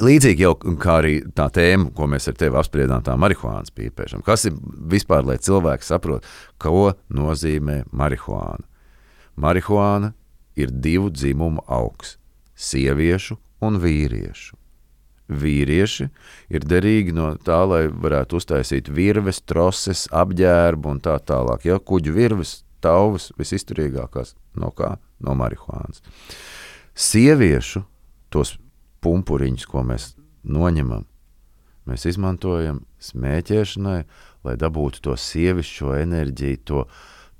Līdzīgi 0.01 0.41
jau 0.41 0.55
kā 0.81 0.97
arī 1.03 1.19
tā 1.37 1.45
tēma, 1.53 1.91
ko 1.93 2.07
mēs 2.09 2.25
ar 2.31 2.37
tevi 2.39 2.57
apspriedām, 2.57 3.03
tā 3.05 3.13
marihuānas 3.19 3.73
pīpēšana. 3.77 4.25
Kas 4.25 4.47
ir 4.49 4.55
vispār, 4.89 5.25
lai 5.27 5.37
cilvēki 5.37 5.85
saprotu, 5.85 6.25
ko 6.57 6.95
nozīmē 7.13 7.83
marihuāna? 7.93 8.65
Marihuāna 9.37 10.13
ir 10.57 10.73
divu 10.73 11.11
dzimumu 11.13 11.61
augs- 11.67 12.17
sieviešu 12.69 13.37
un 13.61 13.79
vīriešu. 13.79 14.57
Vīrieši 15.29 16.09
ir 16.49 16.65
derīgi 16.67 17.13
no 17.13 17.35
tā, 17.35 17.61
lai 17.67 17.87
varētu 17.87 18.39
uztaisīt 18.41 18.89
virves, 18.89 19.41
troses, 19.41 20.07
apģērbu 20.11 20.89
un 20.89 20.99
tā 20.99 21.17
tālāk. 21.19 21.65
Ja 21.65 21.79
kuģu 21.79 22.13
virves, 22.13 22.63
tauvas, 22.81 23.31
visizturīgākās 23.37 24.33
no 24.55 24.71
kā? 24.71 24.97
No 25.23 25.33
marihuānas. 25.33 26.01
Sieviešu 26.93 27.85
tos 28.29 28.57
pumpuriņus, 29.03 29.65
ko 29.69 29.83
mēs 29.87 30.11
noņemam, 30.43 31.05
mēs 31.89 32.05
izmantojam 32.09 32.83
smēķēšanai, 33.03 33.97
lai 34.43 34.55
dabūtu 34.59 35.03
to 35.07 35.15
sievišķo 35.19 35.95
enerģiju, 36.01 36.61
to, 36.67 36.85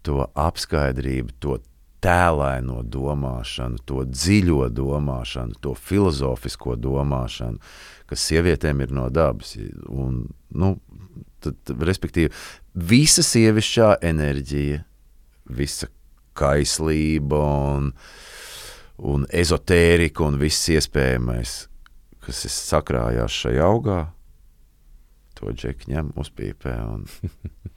to 0.04 0.26
apskaidrību, 0.40 1.36
to 1.44 1.60
tēlaino 2.04 2.82
domāšanu, 2.84 3.80
to 3.88 4.04
dziļo 4.10 4.68
domāšanu, 4.76 5.56
to 5.64 5.74
filozofisko 5.80 6.76
domāšanu, 6.80 7.62
kas 8.10 8.26
sievietēm 8.28 8.84
ir 8.84 8.92
no 8.96 9.08
dabas. 9.14 9.56
Un, 9.88 10.26
nu, 10.52 10.74
tad, 11.44 11.76
respektīvi, 11.80 12.34
visa 12.76 13.24
sievišķā 13.24 13.96
enerģija, 14.12 14.84
visa 15.56 15.90
kaislība 16.38 17.40
un, 17.78 17.92
un 18.98 19.26
ezotērika 19.34 20.26
un 20.28 20.38
viss 20.42 20.70
iespējamais, 20.74 21.56
kas 22.24 22.44
ir 22.48 22.54
sakrājās 22.54 23.40
šajā 23.44 23.64
augā, 23.66 24.02
to 25.38 25.54
džeki 25.54 25.92
ņem 25.94 26.12
uzpīpē 26.20 26.76
un, 26.88 27.08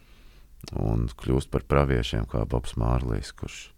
un 0.91 1.07
kļūst 1.17 1.51
par 1.53 1.65
praviešiem, 1.69 2.29
kā 2.31 2.45
Bobs 2.49 2.77
Mārlīs, 2.81 3.33
kurš 3.37 3.71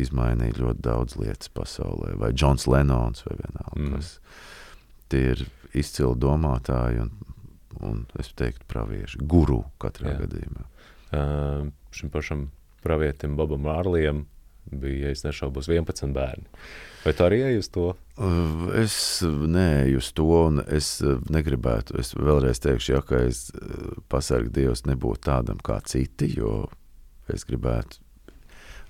izmainīja 0.00 0.60
ļoti 0.60 0.84
daudz 0.84 1.16
lietas 1.20 1.50
pasaulē, 1.52 2.14
vai 2.20 2.32
Džons 2.32 2.66
Lenons, 2.70 3.24
vai 3.26 3.36
vienalga. 3.40 3.76
Mm. 3.76 3.96
kas. 3.96 4.14
Tie 5.12 5.22
ir 5.34 5.44
izcili 5.76 6.16
domātāji 6.16 7.02
un, 7.04 7.10
un 7.84 8.04
es 8.20 8.32
teiktu, 8.36 8.64
pravieši, 8.70 9.20
guru 9.28 9.60
katrā 9.82 10.14
Jā. 10.14 10.22
gadījumā. 10.24 10.68
Uh, 11.12 11.66
šim 11.92 12.08
pašam 12.12 12.46
pravietim 12.84 13.36
Bobam 13.36 13.66
Mārlijam 13.66 14.24
bija, 14.80 15.10
ja 15.12 15.28
nešaubos, 15.28 15.68
11 15.68 16.12
bērni. 16.16 16.46
Vai 17.02 17.12
tu 17.18 17.24
arī 17.26 17.40
ej 17.48 17.58
uz 17.58 17.68
to? 17.74 17.88
Es 18.78 18.94
neeju 19.26 19.98
uz 19.98 20.12
to, 20.14 20.28
un 20.46 20.62
es 20.70 21.00
negribētu. 21.02 21.96
Es 21.98 22.12
vēlreiz 22.14 22.60
teikšu, 22.62 22.92
ja, 22.94 23.00
ka 23.02 23.24
es 23.26 23.48
uh, 23.56 23.96
pasargu 24.12 24.52
Dievs 24.54 24.84
nebūtu 24.86 25.26
tādam 25.26 25.58
kā 25.64 25.80
citi, 25.84 26.30
jo 26.38 26.68
es 27.32 27.42
gribētu. 27.48 27.98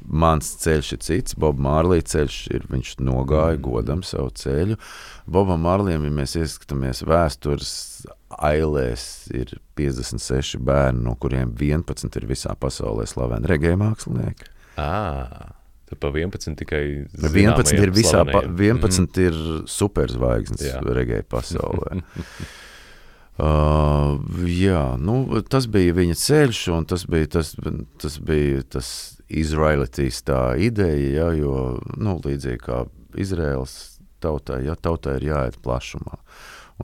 Mans 0.03 0.49
ceļš 0.59 0.89
ir 0.97 1.01
cits, 1.07 1.37
Boba 1.39 1.63
Mārlīja 1.63 2.09
ceļš 2.17 2.37
ir. 2.57 2.65
Viņš 2.73 2.97
nogāja 3.07 3.55
Mm. 3.57 3.63
godam 3.63 4.03
savu 4.03 4.33
ceļu. 4.35 4.77
Bobam 5.31 5.63
Mārlījam, 5.63 6.03
ja 6.05 6.11
mēs 6.11 6.35
ieskatāmies 6.41 7.05
vēstures 7.07 7.71
ailēs, 8.43 9.31
ir 9.31 9.55
56 9.79 10.59
bērni, 10.59 11.05
no 11.07 11.15
kuriem 11.15 11.55
11 11.55 12.17
ir 12.19 12.27
visā 12.27 12.57
pasaulē 12.59 13.07
slaveni 13.07 13.47
regēja 13.47 13.79
mākslinieki. 13.79 14.51
À, 14.77 15.53
tad 15.93 16.01
pa 16.03 16.11
11 16.13 16.59
tikai 16.63 16.83
11 17.21 17.77
ir 17.79 17.95
visā, 17.95 18.25
pa, 18.25 18.43
slavenajiem. 18.43 18.83
11 18.83 19.23
ir 19.23 19.39
superzvaigznes 19.71 20.83
regēja 21.01 21.29
pasaulē. 21.29 22.03
Uh, 23.43 24.21
jā, 24.45 24.93
nu, 25.01 25.41
tas 25.49 25.65
bija 25.73 25.95
viņa 25.97 26.15
ceļš, 26.21 26.59
un 26.77 26.85
tas 26.87 27.07
bija 27.09 27.31
tas, 27.39 27.55
tas, 27.99 28.19
bija 28.21 28.61
tas 28.75 28.91
Izraēlitīs 29.33 30.21
tā 30.29 30.41
ideja, 30.61 31.09
ja, 31.17 31.29
jo 31.33 31.55
nu, 31.97 32.19
līdzīgi 32.21 32.61
kā 32.61 32.83
Izraels 33.19 33.97
tautai, 34.23 34.61
ja 34.67 34.77
tautai 34.77 35.17
ir 35.17 35.31
jāiet 35.31 35.57
plašumā. 35.65 36.21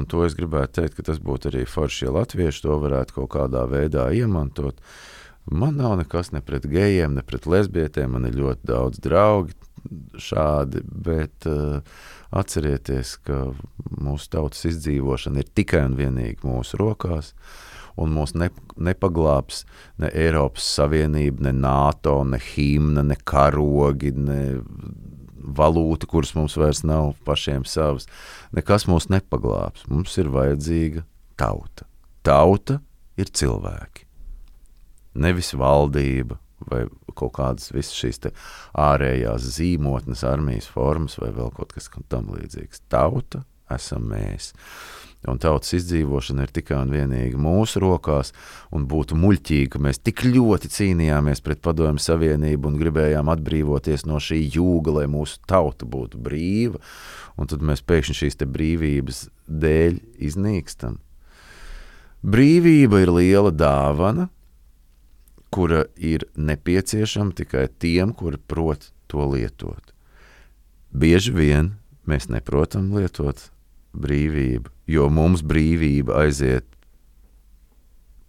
Un 0.00 0.08
to 0.08 0.24
es 0.24 0.34
gribētu 0.38 0.80
teikt, 0.80 0.96
ka 0.96 1.04
tas 1.10 1.20
būtu 1.20 1.52
arī 1.52 1.66
forši, 1.68 2.06
ja 2.06 2.16
latvieši 2.16 2.64
to 2.64 2.80
varētu 2.80 3.20
kaut 3.20 3.30
kādā 3.36 3.66
veidā 3.68 4.08
iemantot. 4.16 4.80
Man 5.50 5.78
nav 5.80 5.96
nekas 6.00 6.32
ne 6.34 6.42
pret 6.44 6.66
gejiem, 6.68 7.14
ne 7.16 7.24
pret 7.24 7.46
lesbietēm, 7.48 8.12
man 8.16 8.28
ir 8.28 8.36
ļoti 8.36 8.68
daudz 8.68 9.00
draugi 9.00 9.56
šādi, 10.18 10.82
bet 10.84 11.46
uh, 11.48 11.80
atcerieties, 12.36 13.14
ka 13.24 13.46
mūsu 13.88 14.30
tautas 14.34 14.66
izdzīvošana 14.68 15.42
ir 15.42 15.50
tikai 15.56 15.84
un 15.86 15.96
vienīgi 15.98 16.44
mūsu 16.44 16.80
rokās, 16.80 17.32
un 17.98 18.12
mūs 18.14 18.34
ne, 18.38 18.50
nepaglābs 18.76 19.64
ne 20.02 20.10
Eiropas 20.12 20.66
Savienība, 20.76 21.48
ne 21.48 21.54
NATO, 21.56 22.20
ne 22.28 22.40
himna, 22.42 23.06
ne 23.06 23.16
karogi, 23.24 24.12
ne 24.14 24.40
valūta, 25.58 26.08
kuras 26.10 26.34
mums 26.36 26.58
vairs 26.60 26.82
nav 26.86 27.14
pašiem 27.26 27.64
savas. 27.68 28.08
Nekas 28.54 28.86
mūs 28.90 29.08
nepaglābs. 29.12 29.86
Mums 29.88 30.18
ir 30.20 30.28
vajadzīga 30.34 31.06
tauta. 31.40 31.88
Tauta 32.26 32.82
ir 33.18 33.32
cilvēki. 33.32 34.07
Nevis 35.18 35.54
valdība 35.58 36.38
vai 36.68 36.84
kaut 37.18 37.34
kādas 37.38 37.72
visas 37.74 37.96
šīs 37.98 38.20
ārējās 38.78 39.46
zīmotnes, 39.56 40.24
armijas 40.26 40.68
formas 40.70 41.18
vai 41.20 41.30
vēl 41.34 41.52
kaut 41.56 41.74
kas 41.74 41.90
tam 42.10 42.32
līdzīgs. 42.34 42.84
Tauta 42.90 43.44
esam 43.74 44.08
mēs. 44.10 44.52
Un 45.26 45.40
tautas 45.42 45.72
izdzīvošana 45.74 46.44
ir 46.46 46.52
tikai 46.54 46.76
un 46.78 46.92
vienīgi 46.94 47.38
mūsu 47.42 47.80
rokās, 47.82 48.30
būtu 48.70 49.16
muļķīgi, 49.18 49.70
ka 49.72 49.80
mēs 49.82 49.98
tik 49.98 50.22
ļoti 50.28 50.70
cīnījāmies 50.70 51.42
pret 51.42 51.58
Padomju 51.64 52.02
Savienību 52.04 52.70
un 52.70 52.78
gribējām 52.78 53.32
atbrīvoties 53.34 54.06
no 54.06 54.20
šī 54.22 54.38
jūga, 54.54 55.00
lai 55.00 55.08
mūsu 55.10 55.42
tauta 55.50 55.88
būtu 55.90 56.22
brīva, 56.22 56.78
un 57.34 57.50
tad 57.50 57.66
mēs 57.66 57.82
pēkšņi 57.82 58.18
šīs 58.20 58.38
brīvības 58.46 59.24
dēļ 59.50 59.98
iznīkstam. 60.30 61.00
Brīvība 62.22 63.02
ir 63.02 63.14
liela 63.18 63.50
dāvana, 63.50 64.28
kura 65.54 65.84
ir 65.96 66.26
nepieciešama 66.36 67.36
tikai 67.38 67.68
tiem, 67.80 68.14
kuri 68.16 68.40
prot 68.50 68.90
to 69.08 69.24
lietot. 69.32 69.94
Bieži 70.92 71.34
vien 71.36 71.74
mēs 72.08 72.28
neprotam 72.32 72.90
lietot 72.96 73.48
brīvību, 73.96 74.72
jo 74.88 75.08
mums 75.12 75.44
brīvība 75.44 76.24
aiziet 76.24 76.68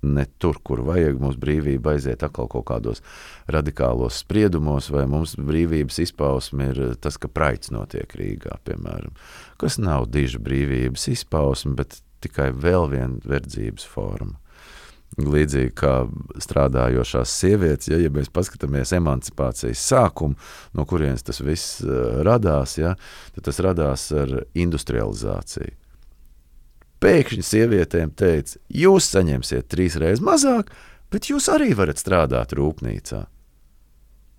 ne 0.02 0.26
tur, 0.40 0.60
kur 0.64 0.82
vajag. 0.88 1.20
Mums 1.20 1.38
brīvība 1.40 1.96
aiziet 1.96 2.24
atkal 2.24 2.48
kaut 2.52 2.68
kādos 2.70 3.04
radikālos 3.52 4.22
spriedumos, 4.24 4.90
vai 4.94 5.06
mums 5.10 5.36
brīvības 5.36 6.00
izpausme 6.06 6.72
ir 6.72 6.82
tas, 7.04 7.20
ka 7.20 7.28
praids 7.32 7.72
notiek 7.76 8.14
Rīgā, 8.16 8.60
piemēram. 8.68 9.16
Kas 9.60 9.80
nav 9.82 10.08
diža 10.14 10.40
brīvības 10.44 11.10
izpausme, 11.16 11.76
bet 11.80 12.00
tikai 12.24 12.52
vēl 12.56 12.90
viena 12.94 13.20
verdzības 13.28 13.88
forma. 13.88 14.40
Līdzīgi 15.20 15.74
kā 15.76 15.94
strādājošās 16.40 17.34
sievietes, 17.42 17.90
ja, 17.92 17.98
ja 18.00 18.12
mēs 18.14 18.32
paskatāmies 18.32 18.94
emancipācijas 18.96 19.82
sākumu, 19.92 20.38
no 20.78 20.86
kurienes 20.88 21.26
tas 21.28 21.42
viss 21.44 21.82
uh, 21.84 22.22
radās, 22.28 22.78
ja, 22.80 22.94
tad 23.36 23.50
tas 23.50 23.60
radās 23.66 24.10
ar 24.16 24.36
industrializāciju. 24.54 25.76
Pēkšņi 27.00 27.44
sievietēm 27.48 28.12
teica, 28.20 28.58
jūs 28.76 29.08
saņemsiet 29.14 29.70
trīs 29.72 29.96
reizes 30.00 30.24
mazāk, 30.24 30.72
bet 31.12 31.30
jūs 31.32 31.48
arī 31.52 31.72
varat 31.78 32.02
strādāt 32.02 32.56
rūpnīcā. 32.60 33.24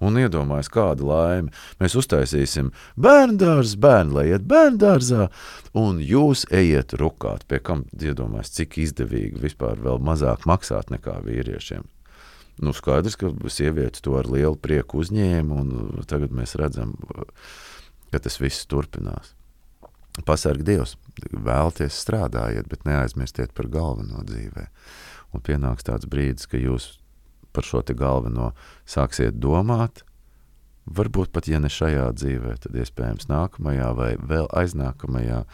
Un 0.00 0.16
iedomājieties, 0.16 0.72
kāda 0.72 1.04
laime. 1.04 1.52
Mēs 1.80 1.96
uztaisīsim 2.00 2.70
bērnu 2.96 3.36
dārzu, 3.40 3.76
bērnu 3.82 4.16
lai 4.16 4.26
iet 4.30 4.46
bērnu 4.48 4.80
dārzā, 4.80 5.26
un 5.76 6.00
jūs 6.00 6.46
ejiet 6.56 6.94
rukāt. 7.00 7.44
Pie 7.50 7.60
kam 7.60 7.84
iedomājieties, 7.92 8.54
cik 8.56 8.78
izdevīgi 8.86 9.42
vispār 9.42 9.80
vēl 9.84 10.00
mazāk 10.00 10.46
maksāt 10.48 10.92
nekā 10.94 11.18
vīriešiem. 11.26 11.84
Nu, 12.60 12.72
skaidrs, 12.76 13.16
ka 13.16 13.32
sievietes 13.48 14.02
to 14.04 14.16
ar 14.20 14.28
lielu 14.28 14.56
prieku 14.60 15.00
uzņēma, 15.00 15.60
un 15.62 16.06
tagad 16.08 16.32
mēs 16.36 16.56
redzam, 16.60 16.92
ka 18.12 18.20
tas 18.20 18.36
viss 18.40 18.68
turpinās. 18.68 19.34
Pasargi 20.26 20.66
Dievs, 20.66 20.96
vēlties 21.30 21.96
strādājiet, 22.02 22.68
bet 22.68 22.84
neaizmirstiet 22.88 23.54
par 23.56 23.70
galveno 23.72 24.24
dzīvē. 24.26 24.66
Un 25.32 25.44
pienāks 25.46 25.86
tāds 25.86 26.08
brīdis, 26.10 26.48
ka 26.50 26.60
jūs 26.60 26.99
par 27.52 27.66
šo 27.66 27.82
galveno 27.94 28.52
sāksiet 28.88 29.40
domāt. 29.40 30.04
Varbūt 30.90 31.30
pat, 31.30 31.46
ja 31.46 31.60
ne 31.62 31.68
šajā 31.70 32.08
dzīvē, 32.18 32.56
tad 32.64 32.74
iespējams 32.74 33.28
nākamajā 33.30 33.90
vai 33.94 34.10
vēl 34.16 34.48
aiznākamajā, 34.58 35.44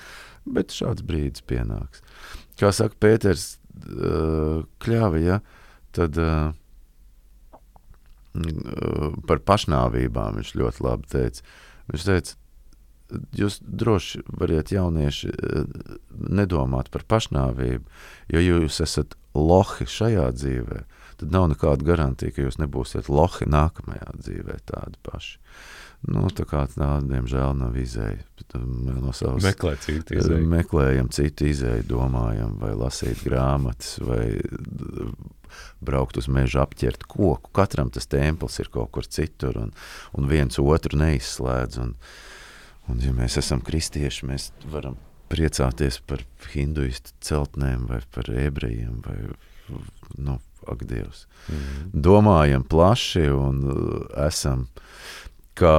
bet 0.49 0.73
šāds 0.73 1.05
brīdis 1.05 1.45
pienāks. 1.45 2.01
Kā 2.57 2.71
saka 2.73 2.97
Pēters 3.03 3.59
Kļāvi, 4.81 5.27
ja, 5.27 5.43
tad 5.93 6.17
uh, 6.17 6.55
par 9.29 9.43
pašnāvībām 9.49 10.41
viņš 10.41 10.55
ļoti 10.61 10.85
labi 10.85 11.11
teica. 11.13 11.45
Viņš 11.91 12.07
teica, 12.07 12.37
jūs 13.39 13.59
droši 13.63 14.23
variet 14.41 14.73
jaunieši 14.75 15.33
nedomāt 16.17 16.91
par 16.95 17.07
pašnāvību, 17.09 17.85
jo 18.33 18.43
jūs 18.43 18.81
esat 18.85 19.17
lohi 19.37 19.87
šajā 19.91 20.27
dzīvē, 20.37 20.83
tad 21.21 21.33
nav 21.35 21.49
nekāda 21.53 21.87
garantija, 21.87 22.35
ka 22.35 22.47
jūs 22.47 22.61
nebūsiet 22.61 23.11
lohi 23.13 23.49
nākamajā 23.51 24.15
dzīvē 24.21 24.61
tādi 24.69 25.01
paši. 25.07 25.39
Nu, 26.07 26.27
tā 26.31 26.45
kā 26.47 26.67
tā, 26.71 26.91
diemžēl, 27.03 27.55
nav 27.57 27.77
izēja. 27.81 28.21
No 28.55 29.15
savas, 29.17 29.43
Meklēt 29.43 29.83
citu 29.83 30.19
izēju. 30.21 30.45
Meklējam 30.53 31.09
citu 31.15 31.49
izēju, 31.51 31.87
domājam, 31.89 32.53
vai 32.61 32.75
lasīt 32.79 33.25
grāmatas, 33.27 33.97
vai 34.05 34.29
braukt 35.85 36.21
uz 36.21 36.29
mežu, 36.33 36.61
apķert 36.63 37.07
koku. 37.09 37.51
Katram 37.57 37.91
tas 37.95 38.09
templis 38.11 38.61
ir 38.63 38.71
kaut 38.73 38.93
kur 38.95 39.09
citur, 39.09 39.59
un, 39.65 39.75
un 40.17 40.31
viens 40.31 40.61
otru 40.63 41.01
neizslēdz. 41.01 41.81
Un, 41.83 41.95
un, 42.87 43.03
ja 43.03 43.15
mēs 43.17 43.39
esam 43.43 43.65
kristieši, 43.65 44.29
mēs 44.31 44.51
varam 44.73 45.01
priecāties 45.33 45.99
par 46.07 46.23
hinduistu 46.53 47.17
celtnēm 47.25 47.89
vai 47.91 48.03
par 48.15 48.31
ebrejiem. 48.31 49.01
Vai, 49.07 49.17
nu, 50.21 50.39
ak, 50.73 50.85
Dievs. 50.89 51.27
Mm. 51.49 51.93
Domājam 52.07 52.67
plaši 52.67 53.27
un 53.33 53.63
esam, 54.27 54.67
kā 55.57 55.77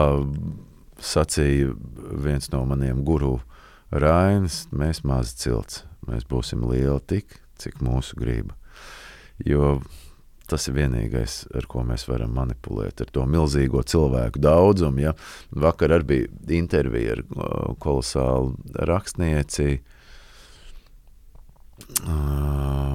sacīja 1.03 1.75
viens 2.23 2.51
no 2.53 2.63
maniem 2.65 3.03
guru 3.05 3.37
Rainis, 3.91 4.65
mēs 4.75 5.03
mazi 5.07 5.37
cilts. 5.39 5.83
Mēs 6.07 6.25
būsim 6.27 6.63
lieli 6.67 6.99
tik, 7.07 7.39
cik 7.59 7.79
mūsu 7.83 8.17
grība. 8.19 8.55
Jo 9.45 9.77
tas 10.47 10.67
ir 10.69 10.77
vienīgais, 10.77 11.41
ar 11.55 11.67
ko 11.67 11.83
mēs 11.87 12.05
varam 12.07 12.31
manipulēt, 12.37 13.03
ar 13.03 13.11
to 13.11 13.25
milzīgo 13.27 13.83
cilvēku 13.83 14.39
daudzumu. 14.43 15.03
Ja? 15.03 15.13
Vakar 15.51 15.97
arī 15.97 16.07
bija 16.11 16.59
intervija 16.61 17.17
ar 17.17 17.23
kolosālu 17.83 18.55
rakstnieci. 18.87 19.81
Uh, 22.07 22.86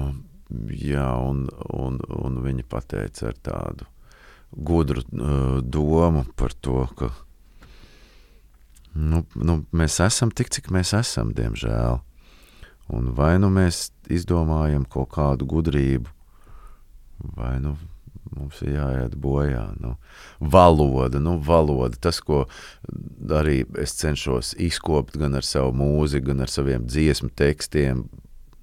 jā, 0.69 1.09
un, 1.29 1.47
un, 1.73 1.99
un 2.23 2.39
viņa 2.45 2.65
pateica 2.69 3.29
ar 3.31 3.37
tādu 3.43 3.89
gudru 4.53 5.01
uh, 5.01 5.61
domu 5.61 6.25
par 6.37 6.53
to, 6.53 6.85
ka 6.97 7.09
nu, 8.93 9.23
nu, 9.33 9.63
mēs 9.73 9.99
esam 10.05 10.31
tik, 10.31 10.51
cik 10.53 10.69
mēs 10.73 10.93
esam, 10.97 11.33
diemžēl. 11.33 12.01
Un 12.93 13.13
vai 13.17 13.37
nu 13.39 13.49
mēs 13.49 13.87
izdomājam 14.11 14.83
kaut 14.85 15.13
kādu 15.15 15.47
gudrību, 15.49 16.11
vai 17.37 17.55
nu 17.63 17.77
mums 18.33 18.61
ir 18.65 18.75
jāiet 18.77 19.15
bojā. 19.19 19.65
Nu, 19.81 19.95
valoda, 20.39 21.21
nu, 21.21 21.37
valoda, 21.43 21.97
tas, 22.01 22.19
ko 22.23 22.43
arī 23.41 23.63
es 23.81 23.95
cenšos 23.99 24.53
izkopt 24.61 25.17
gan 25.21 25.37
ar 25.39 25.47
savu 25.47 25.73
mūziku, 25.79 26.31
gan 26.31 26.45
ar 26.45 26.51
saviem 26.51 26.87
dziesmu 26.89 27.31
tekstiem, 27.37 28.05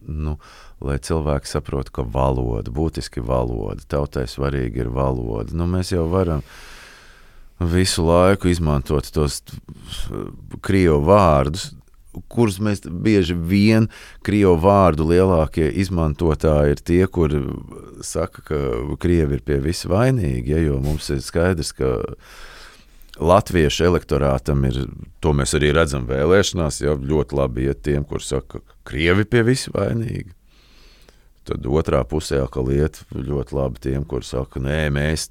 nu, 0.06 0.36
lai 0.80 0.98
cilvēki 1.02 1.48
saprotu, 1.48 1.92
ka 1.98 2.04
valoda, 2.06 2.72
būtiski 2.72 3.22
valoda, 3.24 3.84
tautai 3.88 4.26
svarīgi 4.30 4.84
ir 4.84 4.92
valoda. 4.94 5.54
Nu, 5.56 5.68
mēs 5.70 5.92
jau 5.92 6.06
varam 6.12 6.44
visu 7.60 8.06
laiku 8.06 8.48
izmantot 8.48 9.10
tos 9.12 9.42
krievu 10.64 11.02
vārdus, 11.04 11.70
kurus 12.32 12.58
mēs 12.62 12.82
bieži 12.84 13.36
vien 13.36 13.88
krievu 14.26 14.56
vārdu 14.64 15.06
lielākie 15.10 15.68
izmantotāji 15.82 16.74
ir 16.74 16.80
tie, 16.82 17.02
kur 17.06 17.34
saka, 18.02 18.42
ka 18.46 18.60
krievi 19.00 19.38
ir 19.38 19.44
pie 19.46 19.60
visa 19.62 19.90
vainīgi, 19.92 20.54
ja, 20.54 20.62
jo 20.64 20.80
mums 20.82 21.10
ir 21.12 21.22
skaidrs, 21.24 21.74
ka 21.76 21.92
latviešu 23.20 23.84
elektorātam 23.90 24.64
ir, 24.66 24.82
to 25.20 25.34
mēs 25.36 25.54
arī 25.58 25.74
redzam 25.76 26.08
vēlēšanās, 26.08 26.80
jau 26.82 26.96
ļoti 26.96 27.36
labi 27.36 27.68
iet 27.68 27.84
tiem, 27.86 28.06
kur 28.08 28.24
saka, 28.24 28.62
ka 28.64 28.78
krievi 28.90 29.28
pie 29.28 29.44
visa 29.46 29.72
vainīgi. 29.76 30.32
Tad 31.50 31.66
otrā 31.66 32.04
pusē 32.06 32.44
atkal 32.44 32.70
iet 32.72 33.02
ļoti 33.10 33.56
labi 33.58 33.84
tiem, 33.88 34.06
kur 34.08 34.26
saka, 34.26 34.62
nē, 34.62 34.84
mēs 34.94 35.28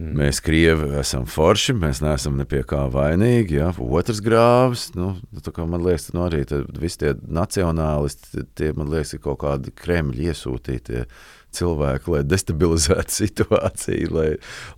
Mm. 0.00 0.14
Mēs, 0.16 0.38
krievi, 0.40 0.86
esam 0.96 1.26
forši, 1.28 1.74
mēs 1.76 1.98
neesam 2.00 2.38
ne 2.38 2.46
pie 2.48 2.62
kā 2.64 2.86
vainīgi. 2.92 3.58
Ja? 3.58 3.68
Otrs 3.76 4.22
grāvs, 4.24 4.86
nu, 4.96 5.10
man 5.58 5.82
liekas, 5.84 6.08
nu, 6.16 6.22
arī 6.24 6.40
visi 6.80 7.02
tie 7.02 7.12
nacionālisti, 7.20 8.46
tie 8.56 8.70
man 8.76 8.88
liekas, 8.92 9.12
ir 9.16 9.22
kaut 9.26 9.42
kādi 9.42 9.74
Kremļa 9.76 10.30
iesūtītie 10.30 11.04
cilvēki, 11.56 12.14
lai 12.14 12.22
destabilizētu 12.24 13.16
situāciju, 13.20 14.14
lai, 14.16 14.30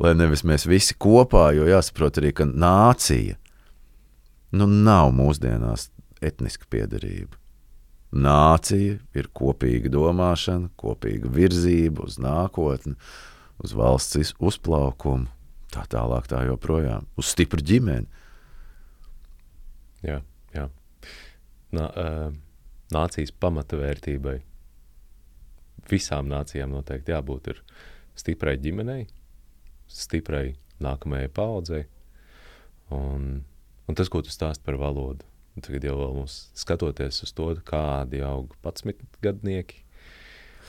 lai 0.03 0.15
nevis 0.19 0.43
mēs 0.49 0.67
visi 0.67 0.99
kopā, 0.99 1.53
jo 1.55 1.71
jāsaprot 1.71 2.19
arī, 2.19 2.35
ka 2.41 2.49
nācija 2.49 3.39
nu, 4.59 4.67
nav 4.67 5.15
mūsdienās 5.15 5.93
etniska 6.25 6.67
piedarība. 6.73 7.39
Nācija 8.13 8.99
ir 9.17 9.29
kopīga 9.33 9.89
domāšana, 9.93 10.69
kopīga 10.77 11.31
virzība 11.33 12.05
uz 12.05 12.19
nākotni 12.21 12.97
uz 13.63 13.73
valsts 13.79 14.35
uzplaukumu, 14.43 15.31
tā 15.73 15.87
tālāk, 15.89 16.29
tā 16.29 16.43
joprojām, 16.49 17.07
uz 17.17 17.31
stipru 17.33 17.63
ģimeni. 17.65 18.09
Jā, 20.03 20.19
jā. 20.53 20.67
Nā, 21.73 21.89
nācijas 22.93 23.33
pamatvērtībai 23.41 24.37
visām 25.89 26.29
nācijām 26.31 26.73
noteikti 26.75 27.15
jābūt 27.15 27.55
stiprai 28.19 28.59
ģimenei, 28.61 29.07
stiprai 29.89 30.53
nākamajai 30.83 31.31
paudzei. 31.33 31.87
Un, 32.93 33.45
un 33.89 33.97
tas, 33.97 34.11
ko 34.13 34.21
tu 34.21 34.33
stāst 34.33 34.61
par 34.67 34.77
valodu, 34.81 35.25
tagad 35.61 35.85
jau 35.85 35.97
mums 36.15 36.39
skatoties 36.57 37.23
uz 37.27 37.33
to, 37.37 37.51
kādi 37.69 38.23
aug 38.25 38.55
11 38.65 39.21
gadnieki, 39.25 39.82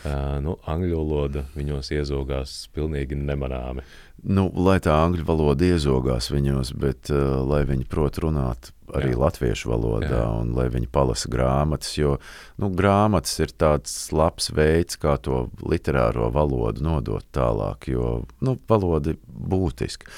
Uh, 0.03 0.37
nu, 0.43 0.57
angļu 0.67 0.97
valoda 0.99 1.45
viņos 1.55 1.93
iezogās 1.95 2.55
pilnīgi 2.75 3.15
nemanāmi. 3.15 3.85
Nu, 4.23 4.49
lai 4.51 4.77
tā 4.83 4.97
angļu 5.05 5.23
valoda 5.27 5.67
iezogās 5.67 6.27
viņos, 6.31 6.73
bet 6.79 7.11
uh, 7.11 7.39
lai 7.47 7.61
viņi 7.67 7.87
prot 7.87 8.19
runāt 8.23 8.73
arī 8.93 9.13
Jā. 9.13 9.19
latviešu 9.21 9.71
valodā 9.71 10.09
Jā. 10.11 10.25
un 10.41 10.51
lai 10.57 10.67
viņi 10.73 10.89
palasa 10.93 11.31
grāmatas, 11.31 11.93
jo 11.97 12.17
nu, 12.61 12.69
grāmatas 12.75 13.39
ir 13.43 13.53
tāds 13.55 13.95
labs 14.13 14.51
veids, 14.53 14.99
kā 15.01 15.15
to 15.23 15.45
literāro 15.63 16.27
valodu 16.35 16.83
nodot 16.85 17.25
tālāk, 17.35 17.87
jo 17.93 18.11
nu, 18.43 18.57
valoda 18.69 19.15
ir 19.15 19.19
būtiska. 19.23 20.11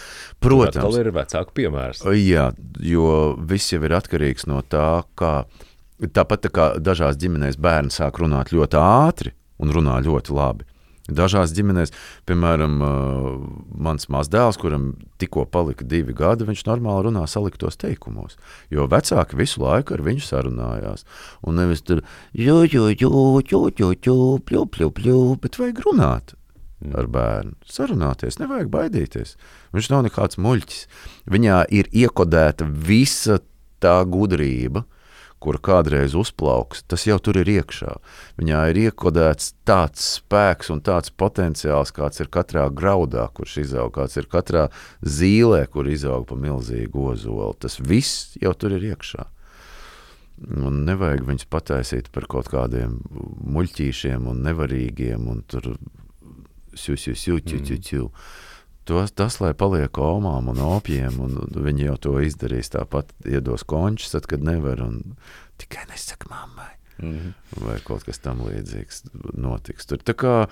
Protams, 0.44 0.82
tas 0.82 0.99
ir 1.02 1.12
vecāku 1.16 1.56
piemērs. 1.62 2.03
Jā, 2.20 2.49
jo 2.82 3.07
viss 3.38 3.74
jau 3.74 3.84
ir 3.86 3.95
atkarīgs 4.02 4.49
no 4.49 4.64
tā, 4.66 5.06
kā 5.20 5.38
tāpat 6.12 6.48
tā 6.48 6.53
kā 6.53 6.70
dažās 6.82 7.18
ģimenēs 7.22 7.62
bērni 7.62 7.94
sāk 7.94 8.20
runāt 8.20 8.52
ļoti 8.56 8.82
ātri, 8.82 9.36
un 9.61 9.76
runā 9.76 9.99
ļoti 10.06 10.36
labi. 10.36 10.68
Dažās 11.06 11.52
ģimenēs, 11.53 11.91
piemēram, 12.26 12.80
mans 13.77 14.07
mazdēls, 14.10 14.57
kuram 14.57 14.88
tikko 15.22 15.44
palika 15.45 15.86
divi 15.86 16.15
gadi, 16.18 16.48
viņš 16.48 16.64
normāli 16.65 17.06
runā 17.11 17.27
saliktos 17.30 17.77
teikumos. 17.77 18.40
Jo 18.73 18.88
vecāki 18.90 19.38
visu 19.38 19.61
laiku 19.61 19.94
ar 19.94 20.02
viņu 20.06 20.26
sarunājās. 20.26 21.06
Un 21.45 21.61
nevis 21.61 21.86
tur 21.86 22.02
jū, 22.34 22.64
jū, 22.65 22.88
jū, 22.98 23.11
jū, 23.45 23.61
jū, 23.69 23.91
jū, 23.94 24.18
pļu, 24.49 24.65
pļu, 24.73 24.90
pļu, 24.98 25.19
bet 25.44 25.61
vajag 25.61 25.84
runāt 25.86 26.34
ar 26.98 27.07
bērnu. 27.10 27.53
Sarunāties, 27.69 28.40
nevajag 28.41 28.73
baidīties. 28.73 29.36
Viņš 29.77 29.91
nav 29.94 30.07
nekāds 30.07 30.41
muļķis. 30.41 30.82
Viņā 31.30 31.61
ir 31.69 31.90
iekodēta 31.94 32.65
visa 32.65 33.40
tā 33.84 33.99
gudrība, 34.10 34.88
kura 35.44 35.60
kādreiz 35.62 36.16
uzplauks, 36.18 36.84
tas 36.90 37.06
jau 37.07 37.18
tur 37.22 37.38
ir 37.41 37.49
iekšā. 37.57 37.94
Viņā 38.40 38.62
ir 38.72 38.80
iekodēts 38.88 39.53
tāds 39.68 40.06
spēks 40.18 40.72
un 40.74 40.82
tāds 40.86 41.14
potenciāls, 41.14 41.94
kāds 41.95 42.24
ir 42.24 42.32
katrā 42.34 42.66
graudā, 42.74 43.28
kurš 43.36 43.60
izaug, 43.66 43.94
kāds 43.98 44.18
ir 44.18 44.30
katrā 44.32 44.68
zīlē, 45.02 45.66
kur 45.72 45.90
izaug 45.91 46.28
pa 46.30 46.40
milzīgu 46.40 47.12
ozolu. 47.12 47.53
Tas 47.60 47.78
viss 47.80 48.34
jau 48.41 48.56
tur 48.57 48.78
ir 48.78 48.90
iekšā. 48.94 49.28
Un 50.60 50.82
nevajag 50.88 51.24
viņus 51.30 51.48
pataisīt 51.48 52.10
par 52.12 52.26
kaut 52.32 52.49
kādiem 52.52 52.98
muļķīšiem 53.56 54.26
un 54.28 54.41
nevarīgiem 54.44 55.30
un 55.32 55.45
tur 55.48 55.76
sūsju, 56.76 57.16
sūsju. 58.86 59.16
Tas, 59.16 59.40
lai 59.41 59.53
paliek 59.53 59.98
omām 59.98 60.49
un 60.49 60.60
opiem, 60.60 61.20
un 61.20 61.38
viņi 61.49 61.86
jau 61.90 61.98
to 61.98 62.20
izdarīs. 62.22 62.70
Tāpat 62.70 63.14
iedos 63.26 63.64
končus, 63.64 64.12
tad, 64.12 64.26
kad 64.26 64.44
nevar, 64.44 64.82
un 64.82 65.16
tikai 65.57 65.86
nesaka 65.90 66.28
mammai. 66.30 66.74
Mm 66.98 67.12
-hmm. 67.12 67.66
Vai 67.66 67.80
kaut 67.84 68.03
kas 68.03 68.20
tam 68.20 68.40
līdzīgs 68.40 69.03
notiks. 69.34 69.86
Tur 69.86 69.98
tā 69.98 70.14
kā 70.14 70.48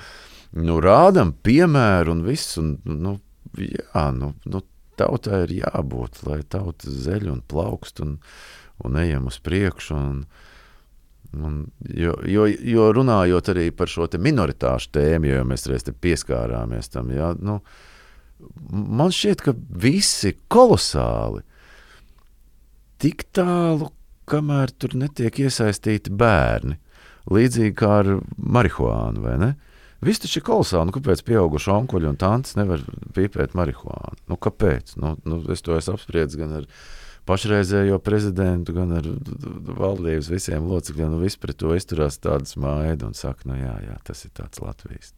nu, 0.51 0.79
rādam 0.79 1.33
piemēru 1.43 2.11
un 2.11 2.23
viss. 2.23 2.57
Un, 2.57 2.79
nu, 2.83 3.19
jā, 3.57 4.11
nu, 4.11 4.33
nu, 4.45 4.61
tautai 4.95 5.43
ir 5.43 5.49
jābūt, 5.49 6.27
lai 6.27 6.43
tauta 6.43 6.89
zeļ 6.89 7.31
un 7.31 7.41
plaukst 7.41 7.99
un, 7.99 8.19
un 8.83 8.95
ejam 8.95 9.27
uz 9.27 9.39
priekšu. 9.39 9.95
Un, 9.95 10.25
Un, 11.33 11.71
jo, 11.89 12.13
jo, 12.25 12.45
jo 12.45 12.93
runājot 12.93 13.49
arī 13.49 13.71
par 13.71 13.87
šo 13.87 14.07
minoritāšu 14.19 14.91
tēmu, 14.91 15.25
jo 15.25 15.43
mēs 15.43 15.65
reiz 15.65 15.83
pieskārāmies 16.01 16.89
tam, 16.89 17.09
jā, 17.09 17.33
nu, 17.39 17.55
uh, 17.55 17.92
man 18.71 19.13
šķiet, 19.13 19.43
ka 19.45 19.55
visi 19.83 20.35
kolosāli 20.51 21.43
tik 23.03 23.25
tālu, 23.35 23.89
kamēr 24.29 24.71
tur 24.79 24.95
netiek 24.95 25.43
iesaistīti 25.43 26.13
bērni. 26.15 26.79
Līdzīgi 27.33 27.75
kā 27.79 27.91
ar 28.01 28.09
marihuānu, 28.37 29.23
vai 29.23 29.35
ne? 29.39 29.51
Viss 30.03 30.19
taču 30.19 30.41
ir 30.41 30.47
kolosāli. 30.47 30.89
Nu, 30.89 30.95
kāpēc 30.95 31.23
pieauguši 31.27 31.71
onkuļi 31.71 32.09
un 32.09 32.19
tantes 32.19 32.57
nevar 32.59 32.83
pīpēt 33.15 33.55
marihuānu? 33.55 34.19
Nu, 34.31 34.37
kāpēc? 34.39 34.97
Nu, 34.99 35.15
nu, 35.27 35.39
es 35.53 35.63
to 35.63 35.77
esmu 35.77 35.95
apspriedis 35.97 36.39
gan 36.39 36.57
ar 36.59 36.67
pašreizējo 37.29 38.01
prezidentu, 38.03 38.75
gan 38.75 38.91
ar 38.99 39.07
valdības 39.79 40.31
visiem 40.33 40.67
locekļiem. 40.71 41.13
Nu, 41.13 41.21
viss 41.23 41.39
pret 41.39 41.59
to 41.63 41.71
izturās 41.77 42.19
tādas 42.23 42.57
maidu 42.59 43.11
un 43.11 43.15
saka, 43.15 43.47
nu 43.51 43.59
jā, 43.61 43.77
jā, 43.87 43.95
tas 44.07 44.25
ir 44.27 44.35
tāds 44.35 44.63
Latvijas 44.63 45.15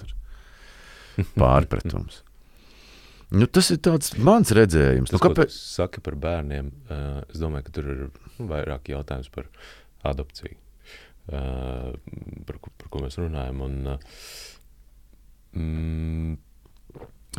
pārpratums. 1.41 2.22
Nu, 3.34 3.47
tas 3.49 3.72
ir 3.73 3.80
mans 4.23 4.52
redzējums. 4.53 5.10
Tas, 5.10 5.18
nu, 5.18 5.23
kāpēc? 5.23 5.56
Saka 5.56 6.02
par 6.06 6.18
bērniem. 6.22 6.69
Uh, 6.85 7.22
es 7.31 7.41
domāju, 7.41 7.68
ka 7.68 7.76
tur 7.77 7.89
ir 7.91 8.02
nu, 8.06 8.47
vairāk 8.52 8.91
jautājums 8.93 9.31
par 9.34 9.47
adopciju, 10.06 10.57
uh, 11.34 11.95
par, 12.45 12.60
par 12.61 12.91
ko 12.93 13.02
mēs 13.02 13.18
runājam. 13.19 13.64
Un, 13.65 13.80
uh, 13.95 14.19
mm, 15.57 16.35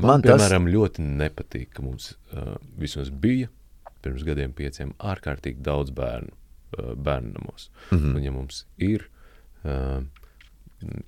man, 0.01 0.09
man 0.11 0.27
piemēram, 0.27 0.67
tas... 0.67 0.75
ļoti 0.75 1.07
nepatīk, 1.23 1.71
ka 1.77 1.87
mums 1.87 2.15
uh, 2.35 2.57
vismaz 2.81 3.13
bija 3.13 3.53
pirms 4.03 4.27
gadiem 4.27 4.53
pieciem 4.55 4.93
ārkārtīgi 5.03 5.63
daudz 5.67 5.95
bērnu 5.95 6.35
uh, 6.35 6.93
bērnu 6.99 7.33
namos. 7.39 7.71
Mm 7.91 7.99
-hmm. 7.99 8.17
Un 8.17 8.27
ja 8.27 8.35
mums 8.35 8.67
ir 8.77 9.07
uh, 9.65 10.03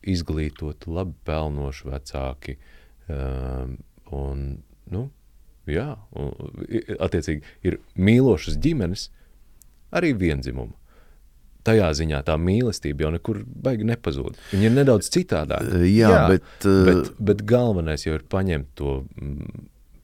izglītoti, 0.02 0.90
labi 0.90 1.14
pelnoši 1.24 1.88
vecāki, 1.88 2.56
uh, 3.10 3.74
un 4.14 4.62
nu, 4.94 5.08
jā, 5.68 5.92
un, 6.16 6.34
attiecīgi 6.98 7.42
ir 7.66 7.78
mīlošas 7.96 8.58
ģimenes, 8.64 9.08
arī 9.94 10.14
vienzimuma. 10.18 10.74
tajā 11.68 11.88
ziņā 11.92 12.22
tā 12.24 12.36
mīlestība 12.40 13.04
jau 13.04 13.10
nekur 13.12 13.42
baigi 13.44 13.84
nepazūd. 13.84 14.38
Viņa 14.54 14.68
ir 14.70 14.72
nedaudz 14.72 15.10
citādāka. 15.12 15.82
Jā, 15.84 16.12
Jā 16.14 16.22
bet, 16.30 16.46
uh, 16.64 16.84
bet, 16.88 17.10
bet 17.20 17.42
galvenais 17.44 18.06
jau 18.06 18.14
ir 18.16 18.24
paņemt 18.24 18.70
to, 18.78 18.94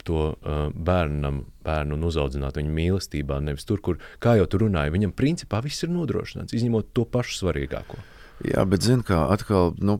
to 0.05 0.27
uh, 0.35 0.67
bērnam, 0.75 1.41
bērnu 1.65 1.97
un 1.97 2.05
uzaudzināt 2.05 2.59
viņu 2.59 2.75
mīlestībā, 2.75 3.39
nevis 3.41 3.65
tur, 3.65 3.81
kur, 3.81 3.97
kā 4.21 4.35
jau 4.37 4.45
tu 4.51 4.61
runāji, 4.61 4.93
viņam 4.93 5.15
principā 5.17 5.63
viss 5.65 5.87
ir 5.87 5.93
nodrošināts, 5.95 6.53
izņemot 6.53 6.93
to 6.93 7.07
pašu 7.09 7.39
svarīgāko. 7.41 7.97
Jā, 8.45 8.65
bet 8.69 8.85
zini, 8.85 9.05
kā 9.07 9.25
atkal, 9.33 9.73
nu, 9.79 9.97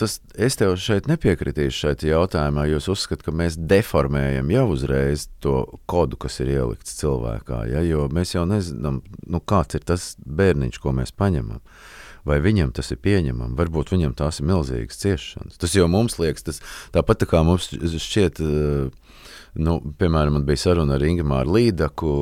tas, 0.00 0.18
es 0.34 0.58
tev 0.60 0.74
šeit 0.80 1.08
nepiekritīšu 1.10 1.86
šeit 1.86 2.04
jautājumā, 2.06 2.66
jo 2.70 2.80
es 2.82 2.88
uzskatu, 2.92 3.28
ka 3.28 3.34
mēs 3.36 3.58
deformējam 3.58 4.52
jau 4.54 4.64
uzreiz 4.74 5.28
to 5.44 5.56
kodu, 5.90 6.18
kas 6.20 6.40
ir 6.44 6.52
ielikts 6.54 6.96
cilvēkā. 7.00 7.64
Ja? 7.72 7.82
Jo 7.86 8.08
mēs 8.12 8.34
jau 8.36 8.44
nezinām, 8.48 9.02
nu, 9.26 9.40
kāds 9.40 9.78
ir 9.78 9.86
tas 9.86 10.12
bērniņš, 10.24 10.80
ko 10.82 10.94
mēs 10.96 11.14
paņemam. 11.16 11.62
Vai 12.24 12.38
viņam 12.40 12.70
tas 12.72 12.88
ir 12.94 13.02
pieņemami, 13.04 13.52
varbūt 13.58 13.92
viņam 13.92 14.14
tās 14.16 14.40
ir 14.40 14.48
milzīgas 14.48 15.02
ciešanas. 15.02 15.58
Tas 15.60 15.74
jau 15.76 15.84
mums 15.92 16.16
liekas, 16.16 16.46
tas 16.46 16.62
tāpat 16.94 17.20
tā 17.20 17.28
kā 17.28 17.42
mums 17.44 17.68
šķiet. 17.68 18.40
Nu, 19.54 19.76
piemēram, 19.98 20.34
man 20.34 20.46
bija 20.48 20.64
saruna 20.64 20.96
ar 20.96 21.04
Ingūru 21.06 21.54
Līdaku, 21.54 22.14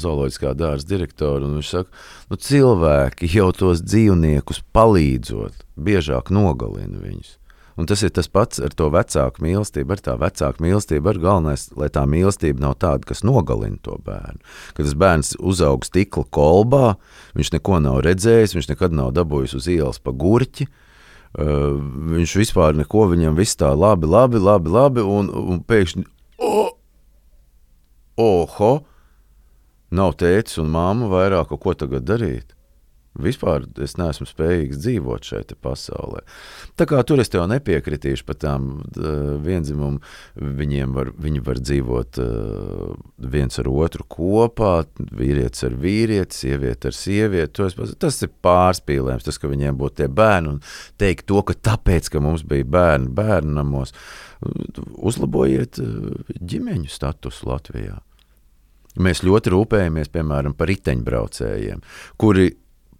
zooloģiskā 0.00 0.54
dārza 0.56 0.88
direktoru. 0.88 1.50
Viņš 1.58 1.72
saka, 1.74 2.06
nu, 2.30 2.38
cilvēki 2.40 3.28
jau 3.34 3.50
tos 3.52 3.82
dzīvniekus 3.84 4.62
palīdzot, 4.72 5.66
biežāk 5.76 6.32
nogalina 6.32 7.02
viņus. 7.02 7.34
Un 7.78 7.86
tas 7.86 8.00
ir 8.02 8.10
tas 8.10 8.26
pats 8.26 8.58
ar 8.58 8.72
to 8.74 8.88
vecāku 8.90 9.44
mīlestību. 9.44 9.94
Ar 9.94 10.00
tā 10.02 10.16
vecāku 10.18 10.64
mīlestību 10.64 11.12
ir 11.12 11.20
galvenais, 11.22 11.68
lai 11.78 11.86
tā 11.94 12.02
mīlestība 12.10 12.64
nav 12.64 12.74
tāda, 12.82 13.06
kas 13.06 13.22
nogalina 13.22 13.78
to 13.84 13.94
bērnu. 14.02 14.40
Kad 14.74 14.88
tas 14.88 14.96
bērns 14.98 15.36
uzaug 15.38 15.86
stikla 15.86 16.24
kolbā, 16.34 16.96
viņš 17.38 17.52
neko 17.54 17.78
nav 17.84 18.00
redzējis, 18.08 18.56
viņš 18.56 18.70
nekad 18.72 18.96
nav 18.96 19.12
dabūjis 19.14 19.54
uz 19.60 19.68
ielas 19.70 20.02
pa 20.02 20.10
gurķi. 20.10 20.66
Uh, 21.38 21.76
viņš 22.16 22.34
vispār 22.40 22.74
neko, 22.74 23.04
viņam 23.12 23.36
viss 23.36 23.60
tā 23.60 23.68
labi, 23.76 24.08
labi, 24.08 24.40
labi, 24.40 24.72
labi 24.72 25.04
un, 25.04 25.28
un 25.28 25.60
pēkšņi, 25.60 26.06
oh, 26.40 26.70
oho, 28.18 28.72
nav 29.94 30.14
tētis 30.20 30.60
un 30.62 30.70
māma 30.74 31.08
vairāk, 31.12 31.54
ko 31.58 31.74
tagad 31.78 32.06
darīt. 32.08 32.58
Vispār 33.18 33.64
es 33.82 33.96
neesmu 33.98 34.28
spējīgs 34.28 34.78
dzīvot 34.78 35.26
šeit 35.26 35.52
pasaulē. 35.64 36.20
Tā 36.78 36.86
kā 36.86 37.00
tur 37.06 37.18
es 37.18 37.32
tev 37.32 37.48
nepiekritīšu 37.50 38.22
par 38.28 38.38
tām 38.38 38.68
vienzimumu, 39.42 39.98
viņiem 40.36 40.94
var, 40.94 41.10
viņi 41.18 41.42
var 41.48 41.58
dzīvot 41.58 42.20
uh, 42.22 42.92
viens 43.34 43.58
ar 43.58 43.70
otru 43.72 44.06
kopā, 44.06 44.72
vīrietis 45.18 45.66
ar 45.66 45.74
vīrieti, 45.82 46.38
sieviete 46.44 46.92
ar 46.92 46.98
sievieti. 46.98 47.68
Tas 47.98 48.22
ir 48.22 48.34
pārspīlējums, 48.46 49.26
tas, 49.26 49.42
ka 49.42 49.50
viņiem 49.50 49.80
būtu 49.80 50.04
tie 50.04 50.10
bērni 50.20 50.54
un 50.54 50.62
teikt 51.02 51.26
to, 51.32 51.42
ka 51.42 51.58
tāpēc, 51.72 52.12
ka 52.14 52.22
mums 52.22 52.46
bija 52.46 52.68
bērni 52.70 53.10
bērnamos, 53.18 53.96
uzlabojiet 55.10 55.82
ģimeņu 56.38 56.92
statusu 56.92 57.50
Latvijā. 57.50 57.98
Mēs 58.98 59.22
ļoti 59.26 59.52
rūpējamies, 59.54 60.10
piemēram, 60.14 60.54
par 60.58 60.70
riteņbraucējiem, 60.72 61.82
kuri 62.20 62.50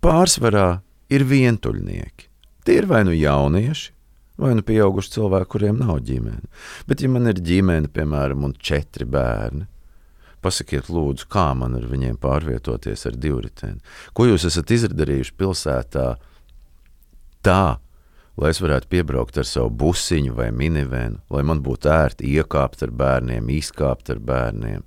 pārsvarā 0.04 0.68
ir 1.10 1.24
vientuļnieki. 1.28 2.28
Tie 2.66 2.76
ir 2.82 2.86
vai 2.90 3.00
nu 3.08 3.14
jaunieši, 3.16 3.90
vai 4.38 4.52
nu 4.54 4.62
pieauguši 4.66 5.16
cilvēki, 5.16 5.50
kuriem 5.54 5.80
nav 5.80 6.02
ģimene. 6.06 6.46
Bet, 6.88 7.02
ja 7.02 7.10
man 7.10 7.30
ir 7.30 7.40
ģimene, 7.42 7.90
piemēram, 7.90 8.44
un 8.46 8.54
četri 8.54 9.08
bērni, 9.08 9.66
pasakiet, 10.44 10.90
lūdzu, 10.92 11.26
kā 11.32 11.50
man 11.58 11.74
ar 11.78 11.86
viņiem 11.90 12.18
pārvietoties 12.22 13.06
ar 13.10 13.18
divriteni? 13.18 13.82
Ko 14.14 14.28
jūs 14.28 14.46
esat 14.48 14.70
izdarījuši 14.76 15.34
pilsētā 15.38 16.06
tā, 17.46 17.64
lai 18.38 18.52
es 18.54 18.62
varētu 18.62 18.90
piebraukt 18.92 19.40
ar 19.40 19.48
savu 19.48 19.72
busiņu 19.82 20.36
vai 20.38 20.52
minivenu, 20.54 21.18
lai 21.34 21.42
man 21.46 21.64
būtu 21.64 21.90
ērti 21.90 22.30
iekāpt 22.38 22.86
ar 22.86 22.94
bērniem, 22.94 23.50
izkāpt 23.58 24.12
ar 24.14 24.22
bērniem? 24.22 24.86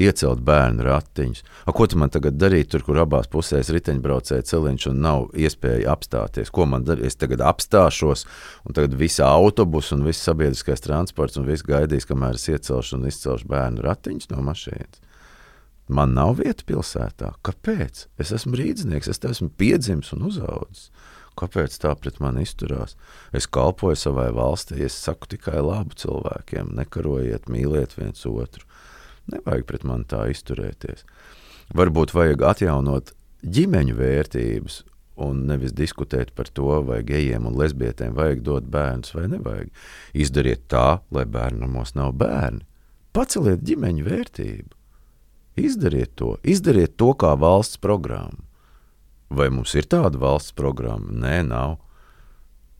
Iecelt 0.00 0.42
bērnu 0.46 0.84
ratiņus. 0.86 1.42
A, 1.64 1.72
ko 1.76 1.86
tu 1.88 1.98
man 2.00 2.12
tagad 2.12 2.36
darīt, 2.38 2.70
tur, 2.72 2.84
kur 2.86 3.00
abās 3.02 3.30
pusēs 3.32 3.70
riteņbraucēji 3.74 4.46
celiņš 4.50 4.88
un 4.92 5.00
nav 5.04 5.26
iespēja 5.36 5.94
apstāties? 5.94 6.52
Ko 6.54 6.68
man 6.70 6.86
darīt? 6.86 7.08
Es 7.10 7.18
tagad 7.20 7.42
apstāšos, 7.44 8.26
un 8.68 8.76
tagad 8.76 8.96
visa 8.98 9.28
autobus 9.30 9.92
un 9.96 10.04
viss 10.06 10.24
sabiedriskais 10.26 10.84
transports 10.84 11.40
un 11.40 11.48
viss 11.48 11.66
gaidīs, 11.66 12.08
kamēr 12.08 12.38
es 12.38 12.48
iecelšu 12.52 12.98
un 12.98 13.08
izcelšu 13.10 13.48
bērnu 13.50 13.84
ratiņus 13.86 14.32
no 14.34 14.44
mašīnas. 14.46 15.02
Man 15.86 16.16
nav 16.18 16.40
vieta 16.40 16.64
pilsētā. 16.66 17.36
Kāpēc? 17.46 18.08
Es 18.18 18.32
esmu 18.34 18.58
rīznieks, 18.58 19.06
es 19.12 19.22
esmu 19.22 19.52
piedzimis 19.54 20.10
un 20.16 20.26
uzaugusi. 20.26 20.90
Kāpēc 21.36 21.74
tā 21.82 21.92
pret 22.00 22.16
mani 22.24 22.46
izturās? 22.46 22.96
Es 23.36 23.46
kalpoju 23.46 23.98
savai 24.00 24.30
valstī, 24.34 24.80
es 24.86 24.96
saku 24.96 25.28
tikai 25.34 25.60
labu 25.60 25.94
cilvēkiem, 26.00 26.72
nekarojiet, 26.78 27.50
mīliet 27.52 27.92
viens 27.98 28.24
otru. 28.26 28.64
Nevajag 29.32 29.66
pret 29.66 29.86
mani 29.86 30.06
tā 30.08 30.26
izturēties. 30.30 31.06
Varbūt 31.76 32.14
vajag 32.14 32.44
atjaunot 32.46 33.10
ģimeņu 33.42 33.96
vērtības 33.98 34.82
un 35.26 35.46
nevis 35.48 35.72
diskutēt 35.72 36.32
par 36.36 36.50
to, 36.52 36.68
vai 36.86 37.00
gejiem 37.06 37.46
un 37.48 37.56
lesbietēm 37.58 38.14
vajag 38.16 38.42
dot 38.46 38.66
bērnus 38.70 39.14
vai 39.16 39.26
nevajag. 39.32 39.70
Izdariet 40.14 40.66
tā, 40.72 41.00
lai 41.10 41.24
bērnamos 41.24 41.94
nav 41.96 42.14
bērni. 42.20 42.66
Paceliet 43.16 43.64
ģimeņu 43.64 44.04
vērtību. 44.06 44.74
Izdariet 45.56 46.12
to, 46.20 46.34
izdariet 46.44 46.98
to 47.00 47.14
kā 47.16 47.32
valsts 47.40 47.80
programmu. 47.80 48.44
Vai 49.32 49.48
mums 49.50 49.72
ir 49.74 49.88
tāda 49.90 50.20
valsts 50.20 50.54
programma? 50.54 51.10
Nē, 51.10 51.40
nav. 51.48 51.78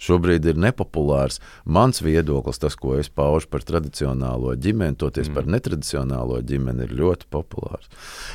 Šobrīd 0.03 0.45
ir 0.51 0.59
nepopulārs 0.61 1.41
mans 1.65 2.03
viedoklis, 2.05 2.61
tas, 2.61 2.77
ko 2.77 2.99
es 3.01 3.09
paužu 3.09 3.49
par 3.53 3.65
tradicionālo 3.65 4.53
ģimeni, 4.61 4.99
toties 5.01 5.31
mm. 5.31 5.39
par 5.39 5.49
netradicionālo 5.49 6.43
ģimeni, 6.45 6.85
ir 6.85 6.97
ļoti 7.01 7.31
populārs. 7.33 7.89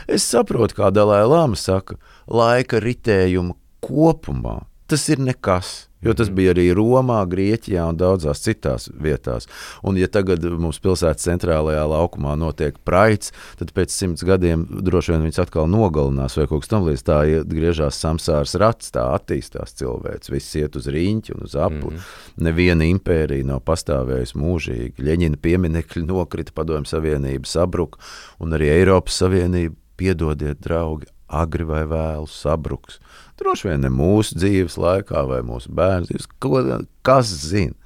Es 0.09 0.25
saprotu, 0.25 0.79
kā 0.79 0.89
Dalai 0.93 1.21
Lama 1.27 1.59
saka, 1.59 1.99
laika 2.27 2.81
ritējumu 2.81 3.57
kopumā 3.85 4.61
tas 4.91 5.07
ir 5.09 5.23
nekas. 5.23 5.71
Jo 6.01 6.15
tas 6.17 6.31
bija 6.33 6.55
arī 6.55 6.71
Romā, 6.73 7.19
Grieķijā 7.29 7.83
un 7.91 7.97
daudzās 7.99 8.41
citās 8.41 8.87
vietās. 8.89 9.45
Un, 9.85 9.99
ja 10.01 10.07
tagad 10.09 10.41
mums 10.49 10.79
pilsētas 10.81 11.27
centrālajā 11.27 11.83
laukumā 11.91 12.33
notiek 12.41 12.79
praids, 12.87 13.29
tad 13.59 13.73
pēc 13.75 13.93
simts 13.93 14.25
gadiem 14.25 14.65
droši 14.81 15.13
vien 15.13 15.27
viņus 15.27 15.43
atkal 15.43 15.69
nogalinās 15.69 16.39
vai 16.39 16.47
kaut 16.49 16.65
kas 16.65 16.73
tamlīdzīgs. 16.73 17.05
Tā 17.05 17.19
griežās 17.51 18.01
samsārs 18.01 18.57
rats, 18.61 18.89
tā 18.95 19.05
attīstās 19.13 19.77
cilvēks. 19.77 20.33
Viss 20.33 20.57
iet 20.57 20.79
uz 20.79 20.89
rīņķi 20.89 21.37
un 21.37 21.45
uz 21.45 21.53
apli. 21.53 21.93
Mm. 21.93 22.09
Neviena 22.49 22.89
impērija 22.89 23.51
nav 23.53 23.61
pastāvējusi 23.69 24.41
mūžīgi. 24.41 25.05
Ļeņina 25.05 25.41
pieminekļi 25.45 26.07
nokrita, 26.09 26.57
Padomju 26.57 26.89
Savienība 26.89 27.49
sabruka 27.49 28.01
un 28.41 28.57
arī 28.57 28.73
Eiropas 28.79 29.21
Savienība. 29.21 29.77
Piedodiet, 30.01 30.57
draugi, 30.63 31.05
agri 31.31 31.65
vai 31.67 31.83
vēlu 31.89 32.29
sabruks. 32.29 32.99
Droši 33.41 33.71
vien 33.71 33.85
ne 33.85 33.91
mūsu 33.93 34.37
dzīves 34.37 34.77
laikā 34.77 35.25
vai 35.29 35.41
mūsu 35.45 35.71
bērnu 35.73 36.09
dzīves, 36.09 36.29
ko, 36.43 36.61
kas 37.07 37.31
zina. 37.47 37.77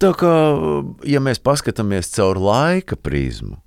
Tā 0.00 0.14
kā, 0.16 0.34
ja 1.04 1.20
mēs 1.20 1.42
paskatāmies 1.44 2.08
caur 2.14 2.38
laika 2.40 2.96
prizmu, 2.96 3.58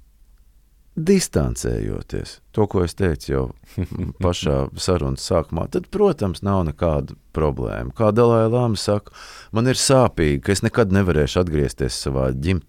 distancējoties, 0.93 2.35
to, 2.53 2.65
ko 2.69 2.83
es 2.85 2.93
teicu 2.97 3.29
jau 3.31 3.43
pašā 4.23 4.57
sarunas 4.81 5.25
sākumā, 5.29 5.67
tad, 5.73 5.87
protams, 5.93 6.43
nav 6.45 6.63
nekāda 6.69 7.15
problēma. 7.33 7.93
Kā 7.97 8.11
Dalai 8.13 8.45
Lama 8.49 8.77
saka, 8.77 9.13
man 9.53 9.69
ir 9.69 9.79
sāpīgi, 9.79 10.41
ka 10.45 10.53
es 10.53 10.61
nekad 10.65 10.93
nevarēšu 10.93 11.41
atgriezties 11.41 11.97
savā, 12.05 12.29
ģim, 12.33 12.61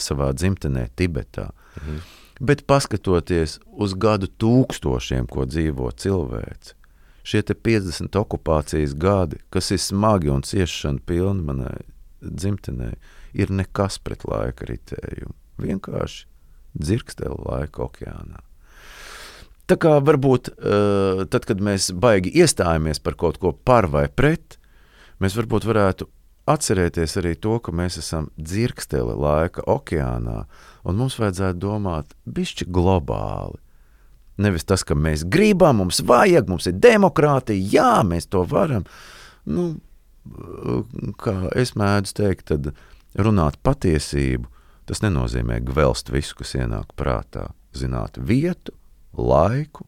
savā 0.00 0.30
dzimtenē, 0.36 0.88
Tibetā. 0.96 1.50
Mhm. 1.82 2.06
Bet 2.38 2.66
paskatoties 2.70 3.58
uz 3.74 3.94
gadu 3.98 4.28
tūkstošiem, 4.30 5.26
ko 5.26 5.46
dzīvo 5.48 5.90
cilvēks, 5.98 6.74
šie 7.26 7.42
50 7.42 8.18
okupācijas 8.20 8.94
gadi, 8.94 9.40
kas 9.50 9.72
ir 9.74 9.82
smagi 9.82 10.30
un 10.32 10.44
ciešana 10.46 11.02
pilni 11.06 11.44
manai 11.48 11.80
dzimtenei, 12.22 12.94
ir 13.34 13.50
nekas 13.50 13.98
pret 14.02 14.24
laika 14.28 14.68
ritējumu. 14.70 15.34
Vienkārši 15.58 16.26
dzirksteli 16.78 17.42
laika 17.42 17.88
okeānā. 17.88 18.44
Tā 19.68 19.76
kā 19.76 19.98
varbūt 20.00 20.52
uh, 20.54 21.26
tad, 21.28 21.44
kad 21.44 21.60
mēs 21.60 21.90
baigi 21.92 22.32
iestājamies 22.40 23.02
par 23.04 23.18
kaut 23.20 23.36
ko 23.42 23.52
par 23.52 23.90
vai 23.92 24.06
pret, 24.08 24.56
mēs 25.20 25.36
varbūt 25.36 25.66
varētu 25.68 26.08
atcerēties 26.48 27.18
arī 27.20 27.34
to, 27.36 27.58
ka 27.60 27.74
mēs 27.76 27.98
esam 28.00 28.30
dzirksteli 28.40 29.12
laika 29.18 29.66
okeānā, 29.68 30.46
un 30.88 30.98
mums 31.00 31.18
vajadzētu 31.20 31.60
domāt 31.62 32.14
bišķi 32.26 32.68
globāli. 32.74 33.58
Nevis 34.38 34.66
tas, 34.68 34.84
ka 34.86 34.94
mēs 34.94 35.24
gribam, 35.26 35.82
mums 35.82 36.00
vajag, 36.06 36.46
mums 36.50 36.68
ir 36.70 36.78
demokrātija, 36.78 37.70
jā, 37.74 37.94
mēs 38.06 38.28
to 38.30 38.44
varam. 38.48 38.86
Nu, 39.48 39.72
kā 41.18 41.34
es 41.58 41.74
mēdzu 41.78 42.14
teikt, 42.20 42.52
tad 42.52 42.70
runāt 43.18 43.58
patiesību, 43.66 44.46
tas 44.86 45.02
nenozīmē 45.02 45.58
gvelst 45.66 46.12
visu, 46.14 46.38
kas 46.38 46.54
ienāk 46.60 46.94
prātā. 46.98 47.48
Zināt 47.74 48.16
vietu, 48.22 48.72
laiku, 49.18 49.84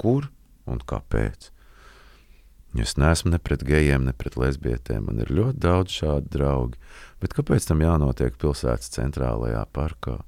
kur 0.00 0.26
Un 0.70 0.82
kāpēc? 0.86 1.50
Es 2.78 2.94
neesmu 3.00 3.32
ne 3.32 3.40
pret 3.42 3.64
gejiem, 3.66 4.04
ne 4.06 4.14
pret 4.14 4.36
lesbietēm. 4.38 5.08
Man 5.08 5.22
ir 5.24 5.32
ļoti 5.34 5.58
daudz 5.64 5.96
šādu 5.98 6.30
draugu. 6.30 6.78
Bet 7.20 7.36
kāpēc 7.36 7.68
tam 7.68 7.82
jānotiek 7.84 8.36
pilsētas 8.40 8.92
centrālajā 8.96 9.66
parkā? 9.76 10.20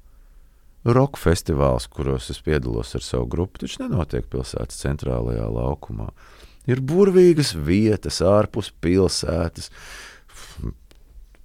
Roka 0.83 1.21
festivāls, 1.21 1.87
kuros 1.87 2.29
es 2.33 2.41
piedalos 2.43 2.91
ar 2.99 3.05
savu 3.07 3.29
grupu, 3.31 3.63
taču 3.63 3.85
nenotiek 3.85 4.27
pilsētas 4.31 4.81
centrālajā 4.83 5.47
laukumā. 5.47 6.09
Ir 6.67 6.83
burvīgas 6.83 7.55
vietas 7.55 8.19
ārpus 8.27 8.73
pilsētas. 8.83 9.71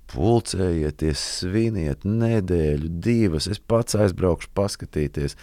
Pulcējieties, 0.07 1.21
sviniet 1.41 2.05
nedēļu, 2.07 2.89
divas. 3.03 3.49
Es 3.51 3.59
pats 3.59 3.97
aizbraukšu, 3.99 4.49
paskatīties, 4.57 5.35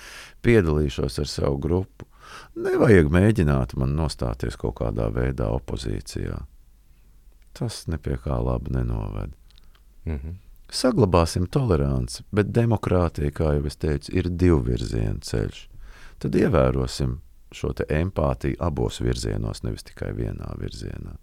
piedalīšos 0.43 1.21
ar 1.23 1.31
savu 1.31 1.61
grupu. 1.63 2.09
Nevajag 2.59 3.13
mēģināt 3.15 3.77
man 3.79 3.95
nostāties 3.99 4.57
kaut 4.59 4.79
kādā 4.81 5.11
veidā 5.15 5.53
opozīcijā. 5.55 6.41
Tas 7.55 7.85
nepie 7.87 8.19
kā 8.19 8.41
labi 8.43 8.75
nenoved. 8.75 9.37
Mm 10.05 10.19
-hmm. 10.19 10.35
Saglabāsim 10.73 11.47
toleranci, 11.47 12.25
bet 12.33 12.47
demokrātija, 12.47 13.31
kā 13.31 13.55
jau 13.55 13.67
es 13.67 13.77
teicu, 13.77 14.13
ir 14.13 14.29
divu 14.29 14.61
virzienu 14.61 15.21
ceļš. 15.21 15.69
Tad 16.19 16.35
ievērosim 16.35 17.21
šo 17.53 17.73
empātiju 17.89 18.57
abos 18.59 19.01
virzienos, 19.01 19.63
nevis 19.63 19.83
tikai 19.83 20.13
vienā 20.13 20.55
virzienā. 20.59 21.17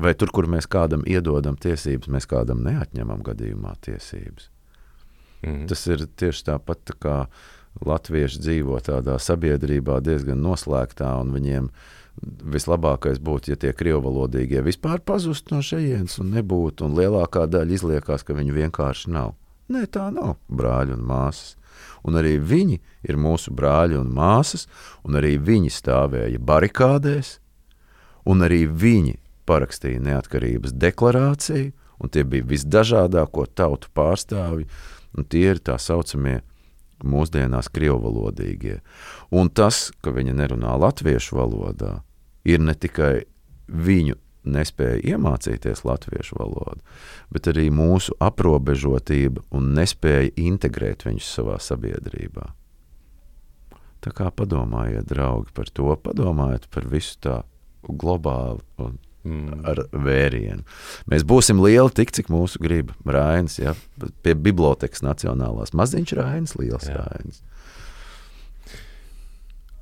Vai 0.00 0.14
tur, 0.14 0.30
kur 0.32 0.46
mēs 0.48 0.66
kādam 0.66 1.04
iedodam 1.06 1.56
tiesības, 1.56 2.08
mēs 2.08 2.26
kādam 2.26 2.62
neatņemam 2.64 3.22
gadījumā 3.22 3.74
tiesības. 3.80 4.48
Mm. 5.42 5.66
Tas 5.68 5.86
ir 5.86 6.06
tieši 6.16 6.46
tāpat, 6.48 6.84
tā 6.88 6.96
kā 6.98 7.16
latvieši 7.86 8.40
dzīvo 8.40 8.78
tādā 8.84 9.18
sabiedrībā 9.20 10.00
diezgan 10.04 10.40
noslēgtā, 10.44 11.12
un 11.20 11.32
viņiem 11.34 11.68
vislabākais 12.20 13.20
būtu, 13.22 13.52
ja 13.52 13.58
tie 13.58 13.72
krievvalodīgie 13.76 14.62
vispār 14.64 15.00
pazustu 15.00 15.56
no 15.56 15.62
šejienes 15.64 16.18
un 16.22 16.32
nebūtu, 16.36 16.86
un 16.86 16.96
lielākā 16.98 17.46
daļa 17.50 17.78
izliekās, 17.78 18.24
ka 18.26 18.36
viņu 18.36 18.56
vienkārši 18.56 19.12
nav. 19.14 19.34
Nē, 19.72 19.86
tā 19.90 20.10
nav 20.12 20.36
brāļi 20.52 20.96
un 20.96 21.04
māsas. 21.08 21.56
Un 22.06 22.18
arī 22.18 22.36
viņi 22.38 22.80
ir 23.08 23.18
mūsu 23.18 23.54
brāļi 23.54 23.96
un 24.00 24.10
māsas, 24.14 24.66
un 25.06 25.16
arī 25.18 25.36
viņi 25.38 25.70
stāvēja 25.72 26.40
barikādēs, 26.42 27.38
un 28.28 28.42
arī 28.44 28.66
viņi 28.66 29.16
parakstīja 29.48 30.02
neatkarības 30.02 30.74
deklarāciju, 30.78 31.72
un 32.02 32.10
tie 32.10 32.24
bija 32.26 32.46
visdažādāko 32.50 33.46
tautu 33.54 33.90
pārstāvji, 33.94 34.66
un 35.16 35.26
tie 35.30 35.46
ir 35.54 35.62
tā 35.62 35.78
saucamie 35.78 36.40
mūsdienās 37.04 37.70
krievvalodīgie. 37.72 38.80
Un 39.34 39.50
tas, 39.50 39.90
ka 40.02 40.14
viņi 40.14 40.34
nerunā 40.38 40.74
latviešu 40.80 41.38
valodā, 41.38 42.00
ir 42.44 42.62
ne 42.62 42.74
tikai 42.74 43.24
viņu 43.68 44.18
nespēja 44.42 45.14
iemācīties 45.14 45.84
latviešu 45.86 46.38
valodu, 46.40 46.80
bet 47.30 47.46
arī 47.50 47.68
mūsu 47.74 48.14
aprobežotība 48.22 49.44
un 49.54 49.70
nespēja 49.76 50.32
integrēt 50.40 51.06
viņus 51.06 51.30
savā 51.38 51.60
sabiedrībā. 51.62 52.48
Tā 54.02 54.10
kā 54.10 54.32
padomājiet, 54.34 55.06
draugi, 55.06 55.52
par 55.54 55.70
to, 55.70 55.94
padomājiet 55.94 56.66
par 56.74 56.88
visu 56.90 57.18
tā 57.22 57.36
globāli 57.86 58.64
un 58.82 58.98
mm. 59.26 59.62
ar 59.68 59.84
vērienu. 59.92 60.64
Mēs 61.10 61.24
būsim 61.28 61.62
lieli 61.62 61.92
tik, 61.96 62.12
cik 62.14 62.30
mūsu 62.32 62.60
grib. 62.62 62.92
Rainis, 63.06 63.58
ja, 63.62 63.74
pie 64.24 64.34
bibliotekas 64.38 65.04
nacionālās. 65.04 65.74
Maziņš 65.76 66.16
Rainis, 66.18 66.56
liels 66.58 66.88
Jā. 66.90 67.06
Rainis. 67.06 67.42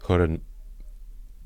Horen, 0.08 0.40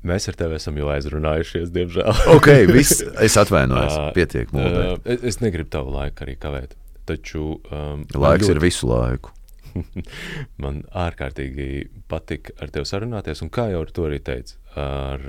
mēs 0.05 0.27
ar 0.31 0.39
tevi 0.39 0.57
esam 0.57 0.79
jau 0.79 0.89
aizrunājušies, 0.93 1.69
diemžēl. 1.75 2.09
ok, 2.37 2.51
viss, 2.71 3.03
es 3.25 3.37
atvainojos, 3.41 3.99
pietiek 4.17 4.51
mūžā. 4.55 4.89
Uh, 4.97 5.15
es 5.15 5.41
negribu 5.43 5.71
tavu 5.77 5.95
laiku 5.95 6.27
arī 6.27 6.37
kavēt. 6.41 6.75
Taču 7.05 7.59
um, 7.69 8.05
laiks 8.09 8.47
ļoti... 8.47 8.55
ir 8.55 8.63
visu 8.63 8.89
laiku. 8.89 9.33
man 10.63 10.81
ārkārtīgi 10.95 11.67
patika 12.09 12.53
ar 12.63 12.71
tevi 12.73 12.87
sarunāties, 12.87 13.43
un 13.43 13.51
kā 13.53 13.67
jau 13.73 13.83
ar 13.83 13.89
to 13.93 14.05
arī 14.07 14.21
teicu, 14.23 14.55
ar, 14.79 15.25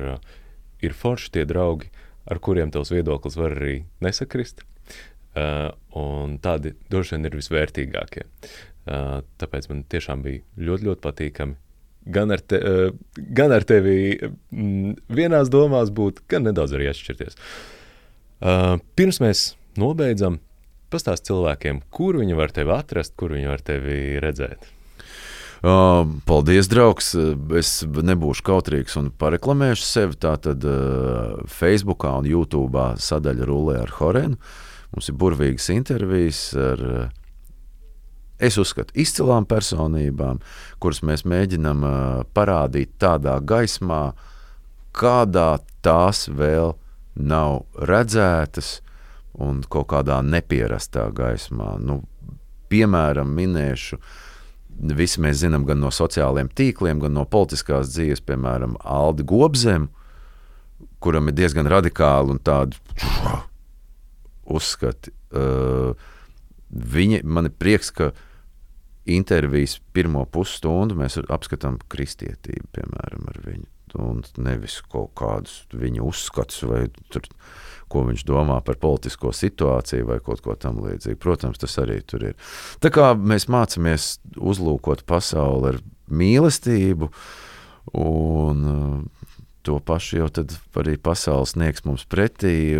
ir 0.87 0.95
forši 0.95 1.33
tie 1.35 1.43
draugi, 1.51 1.91
uh, 1.91 2.06
ar 2.27 2.41
kuriem 2.43 2.73
tavs 2.75 2.93
viedoklis 2.95 3.39
var 3.39 3.57
arī 3.59 3.81
nesakrist. 4.05 4.65
Uh, 5.37 5.69
tādi 6.45 6.73
droši 6.91 7.17
vien 7.17 7.29
ir 7.29 7.37
visvērtīgākie. 7.37 8.25
Uh, 8.87 9.21
tāpēc 9.41 9.69
man 9.69 9.83
tiešām 9.91 10.23
bija 10.25 10.45
ļoti, 10.57 10.89
ļoti 10.89 11.03
patīkami 11.05 11.59
gan 12.07 12.31
ar, 12.31 12.41
te, 12.41 12.61
uh, 12.63 12.93
gan 13.17 13.53
ar 13.55 13.67
tevi 13.67 14.17
mm, 14.23 14.95
vienās 15.13 15.51
domās 15.53 15.91
būt, 15.95 16.23
gan 16.31 16.47
nedaudz 16.47 16.77
arī 16.77 16.89
atšķirties. 16.93 17.39
Uh, 18.37 18.77
pirms 18.99 19.21
mēs 19.25 19.47
nobeidzam, 19.81 20.39
pastāst 20.93 21.27
cilvēkiem, 21.29 21.83
kur 21.91 22.21
viņi 22.21 22.39
var 22.39 22.55
tevi 22.55 22.73
atrast, 22.77 23.17
kur 23.19 23.35
viņi 23.35 23.51
var 23.51 23.65
tevi 23.67 23.99
redzēt. 24.23 24.71
Uh, 25.65 26.05
paldies, 26.29 26.69
draugs. 26.69 27.15
Es 27.57 27.81
nebūšu 27.85 28.45
kautrīgs 28.45 28.97
un 29.01 29.09
pareklamēšu 29.17 29.85
sevi. 29.87 30.19
Tātad 30.21 30.65
uh, 30.69 31.39
Facebook 31.49 32.05
un 32.05 32.29
YouTube 32.29 32.83
sadaļa 33.01 33.47
rullē 33.49 33.79
ar 33.87 33.95
Horēnu. 33.97 34.37
Mums 34.93 35.09
ir 35.09 35.17
burvīgas 35.17 35.71
intervijas 35.73 36.41
ar, 36.61 36.83
uh, 36.85 37.95
es 38.37 38.59
uzskatu, 38.61 38.93
izcilām 39.01 39.49
personībām, 39.49 40.43
kuras 40.83 41.01
mēs 41.01 41.25
mēģinām 41.25 41.89
uh, 41.89 41.95
parādīt 42.37 42.93
tādā 43.01 43.39
gaismā, 43.41 44.11
kādā 44.93 45.57
tās 45.81 46.27
vēl 46.29 46.77
nav 47.17 47.65
redzētas 47.81 48.83
un 49.41 49.65
kaut 49.73 49.89
kādā 49.95 50.21
nepierastā 50.21 51.09
gaismā. 51.17 51.79
Nu, 51.81 52.03
piemēram, 52.69 53.33
minēšu 53.41 53.97
uh, 53.97 54.15
Visi 54.77 55.23
mēs 55.25 55.41
zinām 55.41 55.65
gan 55.69 55.81
no 55.81 55.89
sociālajiem 55.95 56.51
tīkliem, 56.53 57.01
gan 57.01 57.15
no 57.17 57.25
politiskās 57.25 57.95
dzīves, 57.95 58.21
piemēram, 58.29 58.77
Aldi 58.85 59.25
Gobzem, 59.29 59.89
kuram 61.01 61.31
ir 61.31 61.37
diezgan 61.39 61.69
radikāli 61.71 62.35
un 62.35 62.41
tādi 62.45 62.77
uzskati. 64.57 65.13
Uh, 65.37 65.97
viņa, 66.71 67.23
man 67.25 67.49
ir 67.49 67.57
prieks, 67.57 67.91
ka 67.95 68.11
intervijas 69.07 69.79
pirmo 69.95 70.25
pusstundu 70.29 70.99
mēs 70.99 71.19
apskatām 71.23 71.79
kristietību, 71.93 72.69
piemēram, 72.77 73.27
ar 73.33 73.41
viņu. 73.47 73.71
Un 74.03 74.21
nevis 74.43 74.81
kaut 74.93 75.15
kādus 75.17 75.63
viņa 75.73 76.03
uzskatus 76.05 76.65
vai 76.69 76.83
tur 77.09 77.25
ko 77.93 78.05
viņš 78.09 78.25
domā 78.27 78.59
par 78.67 78.79
politisko 78.83 79.33
situāciju 79.37 80.09
vai 80.11 80.19
kaut 80.25 80.43
ko 80.45 80.57
tamlīdzīgu. 80.59 81.19
Protams, 81.23 81.61
tas 81.63 81.77
arī 81.83 82.01
tur 82.07 82.31
ir. 82.33 82.39
Tā 82.83 82.91
kā 82.95 83.13
mēs 83.15 83.49
mācāmies 83.53 84.17
uzlūkot 84.37 85.05
pasauli 85.07 85.75
ar 85.75 85.81
mīlestību, 86.07 87.11
un 88.03 88.67
uh, 88.71 89.27
to 89.67 89.79
pašu 89.83 90.21
jau 90.21 90.29
arī 90.83 90.97
pasaules 91.03 91.57
sniegs 91.57 91.87
mums 91.87 92.07
pretī. 92.07 92.77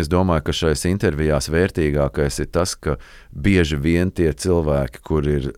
Es 0.00 0.10
domāju, 0.10 0.46
ka 0.46 0.54
šajās 0.56 0.86
intervijās 0.90 1.50
vērtīgākais 1.52 2.40
ir 2.42 2.50
tas, 2.54 2.74
ka 2.74 2.96
bieži 3.30 3.78
vien 3.78 4.10
tie 4.14 4.30
cilvēki, 4.32 5.02
kur 5.06 5.26
ir 5.26 5.50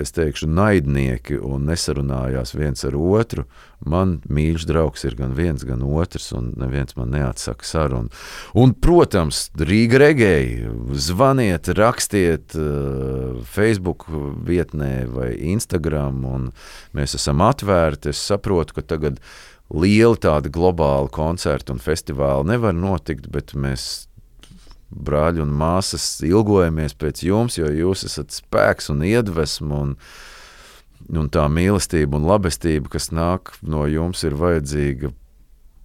es 0.00 0.12
teikšu, 0.12 0.48
naidnieki 0.52 1.38
un 1.40 1.66
nesarunājās 1.70 2.54
viens 2.56 2.84
ar 2.84 2.96
otru. 2.98 3.46
Man 3.84 4.18
mīļš 4.32 4.66
draugs 4.68 5.04
ir 5.08 5.16
gan 5.18 5.34
viens, 5.36 5.64
gan 5.68 5.82
otrs, 5.84 6.30
un 6.36 6.52
neviens 6.60 6.96
man 6.96 7.12
neatsaka 7.14 7.66
sarunu. 7.66 8.12
Un, 8.56 8.72
protams, 8.72 9.46
Rīga 9.56 10.00
regēji, 10.02 10.70
zvaniet, 11.08 11.72
rakstiet 11.76 12.56
uh, 12.60 13.36
Facebook 13.56 14.08
vietnē 14.46 15.06
vai 15.12 15.32
Instagram, 15.52 16.24
un 16.28 16.50
mēs 16.96 17.16
esam 17.18 17.44
atvērti. 17.44 18.12
Es 18.12 18.24
saprotu, 18.32 18.78
ka 18.78 18.86
tagad 18.96 19.20
lieli 19.72 20.20
tādi 20.22 20.52
globāli 20.52 21.10
koncerti 21.14 21.74
un 21.74 21.82
festivāli 21.82 22.52
nevar 22.52 22.76
notikt, 22.76 23.30
bet 23.32 23.56
mēs 23.58 24.06
brāļi 24.90 25.42
un 25.42 25.52
māsas, 25.58 26.06
ilgojamies 26.24 26.96
pēc 26.98 27.24
jums, 27.26 27.58
jo 27.58 27.70
jūs 27.72 28.06
esat 28.06 28.34
spēks 28.34 28.90
un 28.94 29.04
iedvesma. 29.06 29.82
Un, 29.82 29.94
un 31.10 31.30
tā 31.30 31.46
mīlestība 31.50 32.18
un 32.18 32.26
labestība, 32.26 32.90
kas 32.96 33.10
nāk 33.14 33.54
no 33.62 33.84
jums, 33.90 34.24
ir 34.26 34.38
vajadzīga 34.38 35.12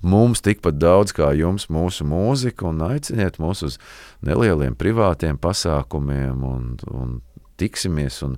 mums 0.01 0.41
tikpat 0.41 0.79
daudz 0.81 1.13
kā 1.15 1.31
jums, 1.37 1.67
mūsu 1.71 2.05
mūzika, 2.09 2.67
un 2.71 2.81
aiciniet 2.87 3.37
mūs 3.41 3.63
uz 3.67 3.77
nelieliem 4.25 4.75
privātiem 4.77 5.37
pasākumiem, 5.41 6.43
un, 6.45 6.75
un 6.89 7.19
tiksimies, 7.61 8.21
un 8.25 8.37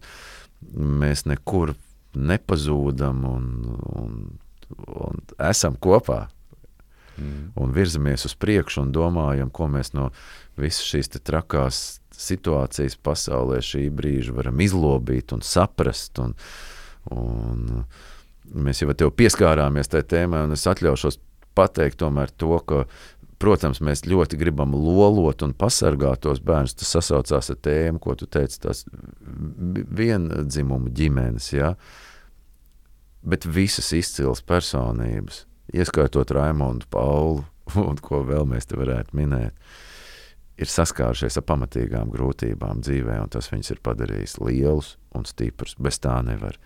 mēs 0.74 1.26
nekur 1.30 1.74
nepazūdam, 2.14 3.24
un, 3.26 3.50
un, 3.96 4.22
un 5.08 5.24
esam 5.50 5.80
kopā. 5.80 6.28
Mm. 7.14 7.52
Un 7.62 7.74
virzamies 7.76 8.24
uz 8.26 8.34
priekšu 8.42 8.88
un 8.88 8.94
domājam, 8.94 9.52
ko 9.54 9.68
mēs 9.70 9.92
no 9.94 10.08
visas 10.60 10.86
šīs 10.88 11.12
trakās 11.20 11.82
situācijas 12.14 12.98
pasaulē 13.04 13.60
šī 13.64 13.88
brīža 13.94 14.36
varam 14.38 14.62
izlobīt 14.64 15.34
un 15.36 15.42
saprast. 15.46 16.20
Un, 16.22 16.36
un, 17.14 17.84
mēs 18.54 18.84
jau 18.84 18.92
ar 18.92 19.00
tevi 19.00 19.16
pieskārāmies 19.24 19.92
tajā 19.92 20.08
tēmā, 20.16 20.46
un 20.48 20.56
es 20.56 20.68
atļaušos 20.70 21.20
pateikt 21.58 22.02
to, 22.02 22.54
ka, 22.68 22.84
protams, 23.42 23.82
mēs 23.84 24.06
ļoti 24.08 24.40
gribam 24.40 24.74
lolot 24.78 25.44
un 25.46 25.54
pasargāt 25.58 26.24
tos 26.26 26.42
bērnus. 26.46 26.78
Tas 26.80 26.96
sasaucās 26.98 27.52
ar 27.54 27.60
tēmu, 27.66 28.02
ko 28.04 28.16
tu 28.20 28.30
teici, 28.30 28.62
tās 28.64 28.86
viendzimumu 30.00 30.94
ģimenes, 30.94 31.54
ja? 31.56 31.76
bet 33.24 33.46
visas 33.48 33.94
izcils 33.96 34.42
personības, 34.44 35.46
ieskaitot 35.72 36.32
Raimondu 36.36 36.90
Paulu 36.92 37.46
un 37.90 38.00
ko 38.04 38.20
vēl 38.28 38.48
mēs 38.50 38.68
te 38.68 38.80
varētu 38.80 39.16
minēt, 39.16 39.56
ir 40.58 40.70
saskārušies 40.70 41.40
ar 41.40 41.46
pamatīgām 41.50 42.12
grūtībām 42.14 42.84
dzīvē, 42.86 43.18
un 43.24 43.32
tas 43.34 43.50
viņus 43.52 43.74
ir 43.74 43.82
padarījis 43.86 44.38
lielus 44.44 44.96
un 45.18 45.26
stiprus. 45.30 45.76
Bez 45.82 46.00
tā 46.04 46.20
nevar. 46.26 46.60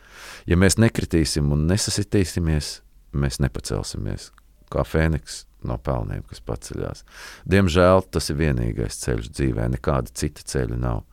Ja 0.50 0.60
mēs 0.60 0.80
nekritīsim 0.82 1.52
un 1.56 1.68
nesasitīsimies, 1.72 2.82
mēs 3.18 3.40
nepacelsimies 3.44 4.32
kā 4.74 4.84
fēniks 4.84 5.46
no 5.68 5.78
pelniem, 5.82 6.24
kas 6.28 6.44
paceļās. 6.44 7.04
Diemžēl 7.50 8.04
tas 8.12 8.30
ir 8.32 8.40
vienīgais 8.42 9.00
ceļš 9.04 9.32
dzīvē, 9.34 9.70
nekāda 9.78 10.12
cita 10.14 10.44
ceļa 10.44 10.80
nav. 10.82 11.06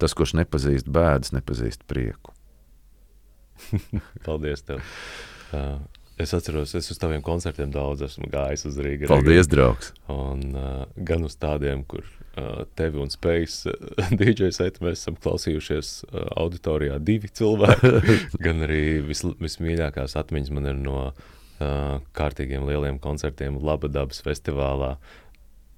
Tas, 0.00 0.14
kurš 0.16 0.36
nepazīst 0.38 0.88
bēdas, 0.88 1.34
nepazīst 1.36 1.84
prieku. 1.88 2.32
Paldies! 4.26 4.64
Tev. 4.64 4.84
Uh, 5.52 5.80
es 6.20 6.34
atceros, 6.36 6.74
es 6.76 6.90
uz 6.92 6.98
taviem 7.00 7.22
koncertiem 7.24 7.72
daudz 7.72 8.04
esmu 8.06 8.28
gājis 8.30 8.66
uz 8.68 8.78
Rīgas. 8.82 9.10
Paldies, 9.10 9.48
draugs! 9.50 9.92
Un, 10.12 10.42
uh, 10.54 10.82
gan 10.96 11.24
uz 11.26 11.36
tādiem, 11.40 11.82
kur 11.88 12.04
uh, 12.04 12.66
tevi 12.78 13.00
un 13.02 13.12
spējas 13.12 13.62
uh, 13.70 14.10
DJs 14.20 14.60
eit, 14.66 14.80
mēs 14.84 15.02
esam 15.02 15.18
klausījušies 15.20 15.94
uh, 16.10 16.26
auditorijā 16.42 17.00
divi 17.02 17.32
cilvēki, 17.40 17.94
gan 18.44 18.66
arī 18.68 18.84
vis, 19.06 19.24
vismīļākās 19.40 20.18
atmiņas 20.20 20.54
man 20.56 20.70
ir 20.72 20.78
no 20.80 21.00
uh, 21.08 21.98
kārtīgiem 22.16 22.68
lieliem 22.68 23.00
koncertiem 23.02 23.60
Labadabas 23.64 24.22
festivālā. 24.26 24.96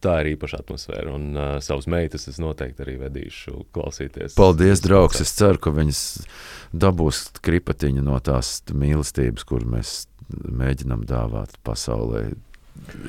Tā 0.02 0.16
ir 0.24 0.32
īpaša 0.32 0.64
atmosfēra, 0.64 1.12
un 1.14 1.28
uh, 1.36 1.50
savas 1.62 1.86
meitas 1.86 2.26
es 2.26 2.40
noteikti 2.42 2.82
arī 2.82 2.96
vedīšu 3.04 3.68
klausīties. 3.74 4.34
Paldies, 4.34 4.82
draugs! 4.82 5.20
Es 5.22 5.30
ceru, 5.38 5.60
ka 5.62 5.70
viņas 5.70 6.00
dabūs 6.74 7.28
kripatiņu 7.38 8.02
no 8.02 8.18
tās 8.18 8.56
mīlestības, 8.74 9.46
kur 9.46 9.62
mēs 9.62 10.00
mēģinam 10.32 11.04
dāvāt 11.08 11.56
pasaulē, 11.66 12.28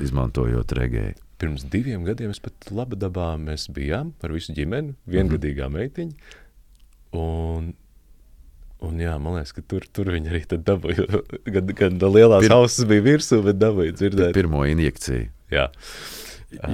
izmantojot 0.04 0.74
regēju. 0.78 1.20
Pirms 1.40 1.64
diviem 1.70 2.04
gadiem 2.06 2.30
es 2.30 2.40
pat 2.42 2.70
labi 2.70 2.96
dabā 3.00 3.34
mēs 3.40 3.66
bijām 3.74 4.12
ar 4.22 4.32
visu 4.32 4.54
ģimeni, 4.54 4.94
viengadīgā 5.10 5.66
mm 5.66 5.74
-hmm. 5.74 5.78
meitiņa. 5.80 6.40
Un, 7.14 7.72
un 8.84 9.00
jā, 9.02 9.14
man 9.22 9.38
liekas, 9.38 9.54
ka 9.56 9.62
tur, 9.66 9.86
tur 9.92 10.10
viņi 10.14 10.30
arī 10.32 10.42
dabūja. 10.50 11.06
Gan, 11.54 11.66
gan 11.78 11.98
lielās 11.98 12.46
Pir... 12.46 12.54
hauses 12.54 12.88
bija 12.90 13.02
virsū, 13.02 13.42
bet 13.44 13.58
dabūja 13.58 13.96
dzirdēt. 13.98 14.34
Pirmo 14.34 14.64
injekciju. 14.66 15.30
Jā. 15.50 15.70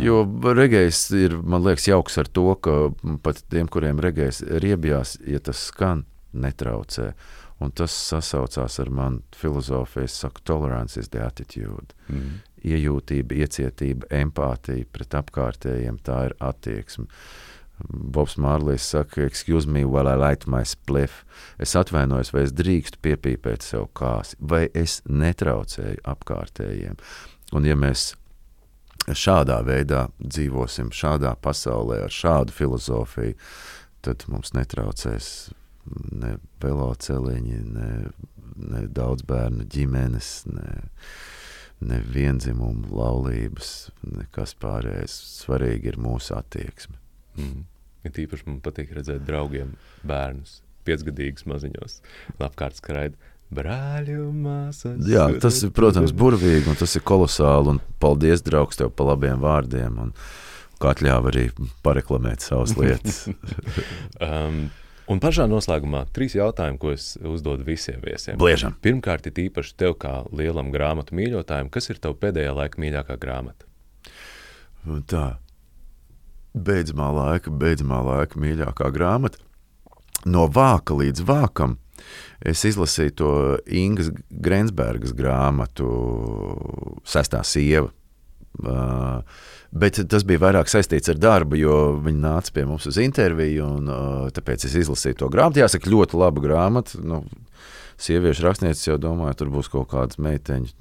Jo 0.00 0.22
regējs 0.56 1.00
ir, 1.16 1.36
man 1.40 1.64
liekas, 1.64 1.88
jauks 1.88 2.18
ar 2.20 2.28
to, 2.28 2.52
ka 2.60 2.90
pat 3.24 3.40
tiem, 3.48 3.68
kuriem 3.68 4.00
regējs 4.02 4.42
riebjās, 4.60 5.16
ja 5.24 5.40
tas 5.40 5.62
skan, 5.70 6.04
netraucē. 6.32 7.12
Un 7.60 7.72
tas 7.76 7.92
sasaucās 7.92 8.78
ar 8.80 8.88
manu 8.94 9.20
filozofiju. 9.36 10.08
Es 10.08 10.16
saku, 10.22 10.40
tolerance 10.48 11.00
is 11.00 11.10
the 11.12 11.20
attitude. 11.24 11.92
Mm. 12.08 12.40
Iejūtība, 12.64 13.36
iecietība, 13.44 14.08
empātija 14.22 14.88
pret 14.92 15.16
apkārtējiem- 15.20 16.00
tā 16.08 16.26
ir 16.30 16.36
attieksme. 16.40 17.06
Bobs 17.88 18.36
Mārlis 18.36 18.84
saka, 18.84 19.22
excuse 19.24 19.66
me, 19.66 19.84
while 19.84 20.08
I 20.08 20.14
light 20.14 20.46
my 20.46 20.62
spliff. 20.64 21.24
Es 21.58 21.74
atvainojos, 21.74 22.32
vai 22.32 22.42
es 22.42 22.52
drīkstu 22.52 23.00
piepīpēt 23.02 23.62
sev 23.62 23.88
kāsi, 23.94 24.36
vai 24.40 24.68
es 24.74 25.00
netraucēju 25.08 26.02
apkārtējiem. 26.04 26.98
Un 27.52 27.64
ja 27.64 27.74
mēs 27.74 28.14
šādā 29.08 29.60
veidā 29.64 30.08
dzīvosim, 30.20 30.92
šādā 30.92 31.34
pasaulē, 31.40 32.04
ar 32.04 32.10
šādu 32.14 32.54
filozofiju, 32.54 33.34
tad 34.02 34.24
mums 34.28 34.52
netraucēs 34.52 35.50
ne 36.12 36.36
veloceliņi, 36.62 37.58
ne, 37.74 37.90
ne 38.60 38.84
daudz 38.94 39.24
bērnu 39.28 39.66
ģimenes, 39.70 40.30
ne, 40.50 40.70
ne 41.80 42.00
vienzimumu 42.14 42.90
laulības, 43.00 43.90
nekas 44.06 44.54
pārējais. 44.60 45.16
Svarīgi 45.42 45.94
ir 45.94 46.00
mūsu 46.00 46.36
attieksme. 46.38 46.98
Mm. 47.38 47.66
Ja 48.04 48.14
tīpaši 48.16 48.48
man 48.48 48.60
patīk 48.64 48.94
redzēt 48.96 49.26
draugiem 49.28 49.74
bērnus, 50.08 50.60
piecgadīgus 50.88 51.44
maziņos, 51.48 52.00
apkārt 52.40 52.80
skraida 52.80 53.18
Brāļu 53.50 54.28
māsas. 54.30 55.00
Jā, 55.10 55.24
tas 55.42 55.56
ir, 55.66 55.72
protams, 55.74 56.12
burvīgi 56.14 56.70
un 56.70 56.78
tas 56.78 56.92
ir 56.94 57.02
kolosāli. 57.02 57.74
Un 57.74 57.80
paldies, 58.02 58.44
draugs, 58.46 58.78
tev 58.78 58.92
par 58.94 59.10
labiem 59.10 59.42
vārdiem. 59.42 59.96
Un, 60.04 60.12
kā 60.80 60.94
atļāva 60.94 61.32
arī 61.32 61.48
pareklamēt 61.84 62.46
savas 62.46 62.76
lietas. 62.80 63.24
um, 64.22 64.68
Un 65.10 65.18
pašā 65.18 65.48
noslēgumā 65.50 66.04
trīs 66.14 66.36
jautājumi, 66.38 66.78
ko 66.78 66.92
es 66.94 67.16
uzdodu 67.18 67.66
visiem 67.66 67.98
viesiem. 68.04 68.38
Bliežam. 68.38 68.76
Pirmkārt, 68.84 69.26
ir 69.26 69.40
īpaši 69.48 69.74
tev, 69.80 69.96
kā 69.98 70.20
lielam 70.30 70.70
grāmatu 70.70 71.16
mīļotājam, 71.18 71.70
kas 71.74 71.90
ir 71.90 71.98
tavs 71.98 72.20
pēdējā 72.22 72.52
laika 72.54 72.78
mīļākā 72.82 73.16
grāmata? 73.18 73.66
Tā, 75.10 75.24
beidzamā 76.54 77.10
laika, 77.16 77.50
beidzamā 77.50 78.00
laika 78.06 78.38
mīļākā 78.40 78.90
grāmata. 78.94 79.42
No 80.30 80.46
vāka 80.52 80.94
līdz 80.94 81.24
vākam 81.26 81.78
es 82.46 82.62
izlasīju 82.68 83.16
to 83.16 83.32
Ingas 83.66 84.12
Grensbergas 84.30 85.14
grāmatu, 85.16 85.90
Sestā 87.08 87.42
sieva. 87.44 87.90
Uh, 88.58 89.20
bet 89.70 90.00
tas 90.10 90.24
bija 90.26 90.42
vairāk 90.42 90.68
saistīts 90.68 91.12
ar 91.12 91.20
darbu, 91.22 91.56
jo 91.60 91.76
viņi 92.02 92.22
nāca 92.24 92.54
pie 92.56 92.64
mums 92.66 92.88
uz 92.90 92.98
interviju, 93.00 93.68
un 93.78 93.92
uh, 93.92 94.24
tāpēc 94.34 94.66
es 94.66 94.74
izlasīju 94.82 95.20
to 95.22 95.28
grāmatu. 95.32 95.62
Jāsaka, 95.62 95.90
ļoti 95.92 96.18
laba 96.18 96.42
grāmata. 96.42 96.98
Nu, 97.06 97.22
sieviešu 98.00 98.46
rakstnieces 98.48 98.88
jau 98.88 98.96
domāju, 99.00 99.36
tur 99.38 99.52
būs 99.54 99.70
kaut 99.70 99.90
kādas 99.92 100.18
meiteņas, 100.22 100.74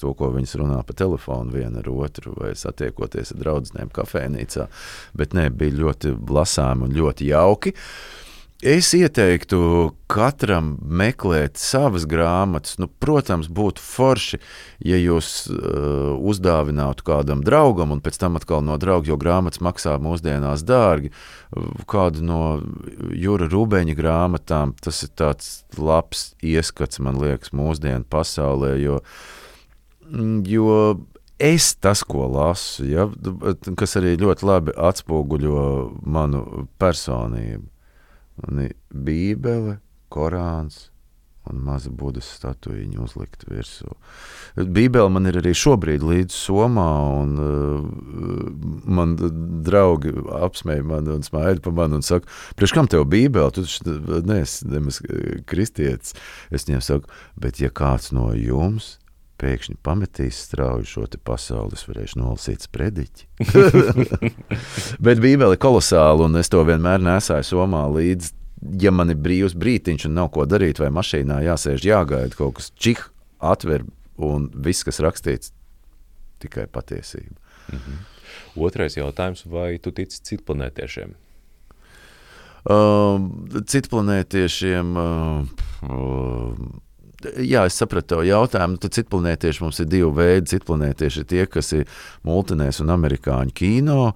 to, 0.00 0.14
ko 0.18 0.32
viņas 0.34 0.56
runā 0.60 0.80
pa 0.88 0.96
telefonu 0.96 1.54
viena 1.54 1.82
ar 1.84 1.92
otru, 1.92 2.34
vai 2.38 2.54
satiekoties 2.58 3.34
ar 3.36 3.42
draugiem 3.44 3.92
kafejnīcā. 3.94 4.66
Bet 5.16 5.36
nē, 5.38 5.50
bija 5.54 5.78
ļoti 5.84 6.16
lasām 6.32 6.86
un 6.88 6.96
ļoti 6.96 7.30
jauki. 7.30 7.76
Uh, 7.76 8.21
Es 8.62 8.92
ieteiktu 8.94 9.58
katram 10.06 10.76
meklēt 10.86 11.58
savas 11.58 12.04
grāmatas. 12.06 12.76
Nu, 12.78 12.86
protams, 12.86 13.48
būtu 13.50 13.82
forši, 13.82 14.38
ja 14.86 15.00
jūs 15.02 15.30
uh, 15.50 16.12
uzdāvinātu 16.30 17.02
kādam 17.08 17.42
draugam, 17.42 17.90
un 17.90 17.98
pēc 18.04 18.20
tam 18.22 18.38
atkal 18.38 18.62
no 18.62 18.76
drauga, 18.78 19.10
jo 19.10 19.16
grāmatas 19.18 19.58
maksā 19.66 19.96
mūsdienās 19.98 20.62
dārgi. 20.62 21.10
Kādu 21.90 22.22
no 22.22 22.44
Jūra 23.10 23.50
Rūbeņa 23.50 23.98
grāmatām, 23.98 24.76
tas 24.78 25.02
ir 25.02 25.10
tāds 25.18 25.50
labs 25.74 26.28
ieskats, 26.38 27.02
man 27.02 27.18
liekas, 27.18 27.50
mūsdienu 27.50 28.06
pasaulē. 28.14 28.76
Jo, 28.78 29.00
jo 30.46 30.78
es 31.42 31.72
tas, 31.82 32.06
ko 32.06 32.30
lasu, 32.30 32.86
ja, 32.86 33.10
kas 33.74 33.98
arī 33.98 34.14
ļoti 34.22 34.50
labi 34.52 34.78
atspoguļo 34.78 35.66
manu 36.06 36.68
personību 36.78 37.71
Man 38.40 38.64
ir 38.66 38.76
Bībele, 38.90 39.78
Korāns 40.12 40.92
un 41.50 41.58
maza 41.64 41.90
budas 41.90 42.28
statuja 42.36 43.00
uzlikt 43.02 43.44
virsū. 43.50 43.90
Bībele 44.56 45.10
man 45.10 45.26
ir 45.26 45.40
arī 45.40 45.54
šobrīd 45.58 46.04
līdz 46.06 46.36
somā, 46.36 46.86
un 47.18 47.32
uh, 47.42 48.46
man 48.86 49.16
draugi 49.66 50.14
apsmēja 50.38 50.86
mani 50.86 51.16
un 51.16 51.26
smaida 51.26 51.64
pa 51.64 51.74
mani 51.74 51.98
un 51.98 52.06
saka, 52.06 52.30
priekš 52.58 52.76
kam 52.76 52.90
tev 52.90 53.08
bībele, 53.10 53.50
tu 53.50 53.66
taču 53.66 54.22
neesi 54.28 54.70
nemaz 54.70 55.02
kristietis. 55.50 56.14
Es 56.54 56.68
viņiem 56.68 56.84
saku, 56.84 57.10
bet 57.42 57.58
ja 57.62 57.72
kāds 57.74 58.12
no 58.14 58.30
jums 58.38 58.96
pēkšņi 59.42 59.78
pametīs 59.84 60.38
strauji 60.46 60.88
šo 60.88 61.06
pasauli, 61.24 61.76
es 61.76 61.86
varēšu 61.88 62.20
nolasīt 62.20 62.66
sprediķi. 62.66 63.26
Bet 65.04 65.22
Bībele 65.22 65.56
ir 65.56 65.62
kolosāla, 65.62 66.28
un 66.28 66.38
es 66.40 66.52
to 66.52 66.62
vienmēr 66.68 67.02
nesāju 67.02 67.48
somā 67.50 67.84
līdzi. 67.92 68.36
Ja 68.78 68.92
man 68.94 69.10
ir 69.10 69.18
brīvs 69.18 69.56
brīdiņš 69.58 70.06
un 70.06 70.14
nav 70.20 70.30
ko 70.36 70.46
darīt, 70.46 70.78
vai 70.78 70.92
mašīnā 70.94 71.40
jāsēž, 71.48 71.82
jāgaida 71.88 72.38
kaut 72.38 72.60
kas 72.60 72.70
čih, 72.78 73.02
atver, 73.42 73.82
un 74.22 74.46
viss, 74.54 74.86
kas 74.86 75.02
rakstīts, 75.02 75.50
tikai 76.42 76.68
patiesība. 76.70 77.34
Mm 77.72 77.78
-hmm. 77.78 77.98
Otrais 78.56 78.96
jautājums, 78.96 79.44
vai 79.46 79.78
tu 79.78 79.90
tici 79.90 80.20
citplanētiešiem? 80.22 81.14
Uh, 82.62 83.18
citplanētiešiem 83.66 84.96
uh, 84.96 85.46
uh, 85.82 86.56
jā, 87.42 87.64
es 87.68 87.76
sapratu 87.78 88.16
to 88.16 88.20
jautājumu. 88.26 88.78
Tad 88.82 88.94
citplanētieši 88.96 89.62
mums 89.64 89.80
ir 89.82 89.88
divi 89.90 90.10
veidi. 90.16 90.50
Citplanētieši 90.54 91.22
ir 91.22 91.28
tie, 91.30 91.42
kas 91.50 91.72
ir 91.76 91.90
multinēs 92.28 92.82
un 92.84 92.92
amerikāņu 92.94 93.54
kino, 93.56 94.12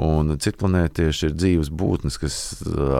un 0.00 0.34
citplanētieši 0.40 1.28
ir 1.28 1.36
dzīves 1.38 1.72
būtnes, 1.72 2.18
kas 2.22 2.38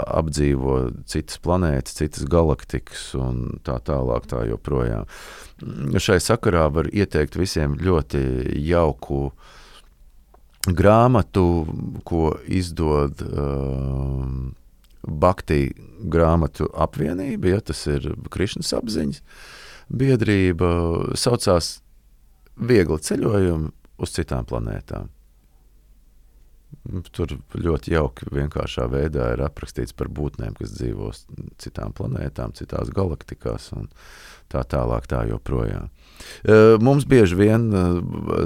apdzīvo 0.05 0.79
citas 1.11 1.41
planētas, 1.45 1.99
citas 2.01 2.29
galaktikas 2.31 3.11
un 3.19 3.61
tā 3.67 3.79
tālāk. 3.87 4.29
Tā 4.31 4.45
joprojām. 4.47 5.09
Šai 6.01 6.21
sakarā 6.23 6.69
var 6.73 6.89
ieteikt 6.93 7.37
visiem 7.39 7.75
ļoti 7.81 8.21
jauku 8.69 9.31
grāmatu, 10.69 11.45
ko 12.05 12.35
izdod. 12.47 13.23
Uh, 13.25 14.51
Bakti 15.01 15.71
grāmatu 16.13 16.69
apvienība, 16.77 17.55
ja 17.55 17.61
tas 17.65 17.81
ir 17.89 18.11
Krišņas 18.33 18.75
apziņas 18.81 19.23
biedrība, 19.91 20.69
saucās 21.19 21.79
Viegli 22.61 22.99
ceļojumi 23.01 23.71
uz 24.05 24.13
citām 24.13 24.45
planētām. 24.49 25.09
Tur 27.17 27.33
ļoti 27.57 27.95
jauki 27.95 28.29
vienkāršā 28.31 28.85
veidā 28.93 29.31
ir 29.35 29.43
aprakstīts 29.47 29.97
par 29.97 30.11
būtnēm, 30.13 30.55
kas 30.59 30.75
dzīvo 30.77 31.09
uz 31.11 31.25
citām 31.61 31.95
planētām, 31.97 32.53
citās 32.57 32.93
galaktikās 32.95 33.71
un 33.77 33.89
tā 34.53 34.63
tālāk, 34.69 35.09
tā 35.11 35.25
joprojām. 35.31 35.89
Mums 36.81 37.07
bieži 37.09 37.37
vien 37.39 37.67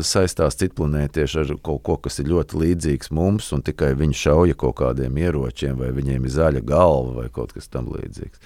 saistās 0.07 0.59
citplanētieši 0.61 1.41
ar 1.43 1.53
kaut 1.65 1.83
ko, 1.87 1.97
kas 2.07 2.21
ir 2.23 2.31
ļoti 2.33 2.61
līdzīgs 2.63 3.13
mums, 3.15 3.51
un 3.57 3.65
tikai 3.67 3.93
viņi 3.99 4.19
šauja 4.25 4.59
kaut 4.59 4.79
kādiem 4.83 5.19
ieročiem, 5.23 5.79
vai 5.81 5.93
viņiem 5.95 6.27
ir 6.27 6.35
zaļa 6.35 6.65
galva 6.67 7.21
vai 7.23 7.29
kaut 7.35 7.55
kas 7.57 7.71
tam 7.73 7.91
līdzīgs. 7.95 8.43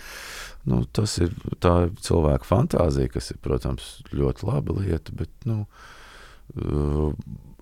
Nu, 0.69 0.83
tas 0.93 1.17
ir 1.23 1.33
cilvēka 2.05 2.45
fantāzija, 2.45 3.13
kas 3.15 3.31
ir, 3.33 3.39
protams, 3.45 3.99
ļoti 4.13 4.49
laba 4.49 4.75
lieta, 4.81 5.15
bet 5.17 5.31
nu, 5.49 5.63
uh, 6.59 7.15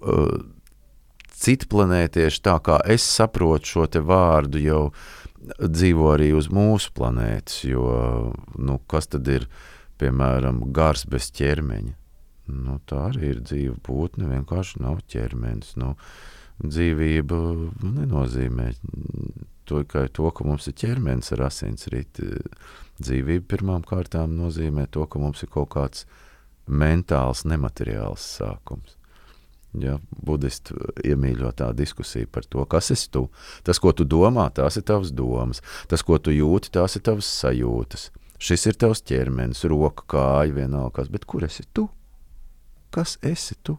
uh, 0.02 0.32
citplanētieši, 1.36 2.42
tā 2.42 2.56
kā 2.64 2.80
es 2.90 3.04
saprotu 3.06 3.74
šo 3.74 3.86
vārdu, 4.08 4.62
jau 4.62 4.82
dzīvo 5.60 6.10
arī 6.14 6.32
uz 6.34 6.48
mūsu 6.50 6.90
planētas, 6.96 7.62
jo 7.68 7.86
nu, 8.58 8.80
kas 8.90 9.12
tad 9.12 9.28
ir? 9.30 9.46
Piemēram, 10.00 10.64
gars 10.76 11.06
bez 11.10 11.30
ķermeņa. 11.36 11.94
Nu, 12.46 12.78
tā 12.86 13.08
arī 13.08 13.32
ir 13.34 13.42
dzīva 13.42 13.76
būtne, 13.86 14.28
vienkārši 14.30 14.82
nav 14.84 15.00
ķermenis. 15.10 15.74
Nu, 15.80 15.94
dzīvība 16.62 17.38
nu, 17.82 17.92
nenozīmē 17.98 18.70
tikai 19.66 20.06
to, 20.14 20.30
ka 20.30 20.46
mums 20.46 20.68
ir 20.70 20.76
ķermenis 20.78 21.32
ar 21.34 21.48
asinsriti. 21.48 22.28
Dzīvība 23.02 23.48
pirmām 23.50 23.82
kārtām 23.86 24.36
nozīmē 24.38 24.86
to, 24.94 25.08
ka 25.10 25.20
mums 25.20 25.42
ir 25.42 25.50
kaut 25.52 25.72
kāds 25.74 26.06
mentāls, 26.66 27.44
nemateriāls 27.48 28.22
sākums. 28.38 28.94
Ja, 29.76 29.98
budisti 30.24 30.72
iemīļo 31.04 31.50
tā 31.58 31.68
diskusija 31.76 32.28
par 32.32 32.46
to, 32.48 32.62
kas 32.64 32.88
esi 32.94 33.10
tu. 33.12 33.26
Tas, 33.66 33.80
ko 33.82 33.92
tu 33.92 34.06
domā, 34.08 34.46
tās 34.54 34.78
ir 34.80 34.86
tavas 34.88 35.10
domas. 35.12 35.60
Tas, 35.90 36.04
ko 36.06 36.16
tu 36.16 36.32
jūti, 36.32 36.72
tās 36.72 36.96
ir 36.96 37.04
tavas 37.04 37.28
sajūtas. 37.42 38.08
Šis 38.42 38.66
ir 38.68 38.76
tavs 38.80 39.02
ķermenis, 39.06 39.64
roka, 39.70 40.04
kāja, 40.16 40.52
vienalga, 40.58 41.06
bet 41.12 41.24
kur 41.28 41.46
esi 41.46 41.64
tu? 41.72 41.88
Kas 42.94 43.16
esi 43.24 43.56
tu? 43.64 43.78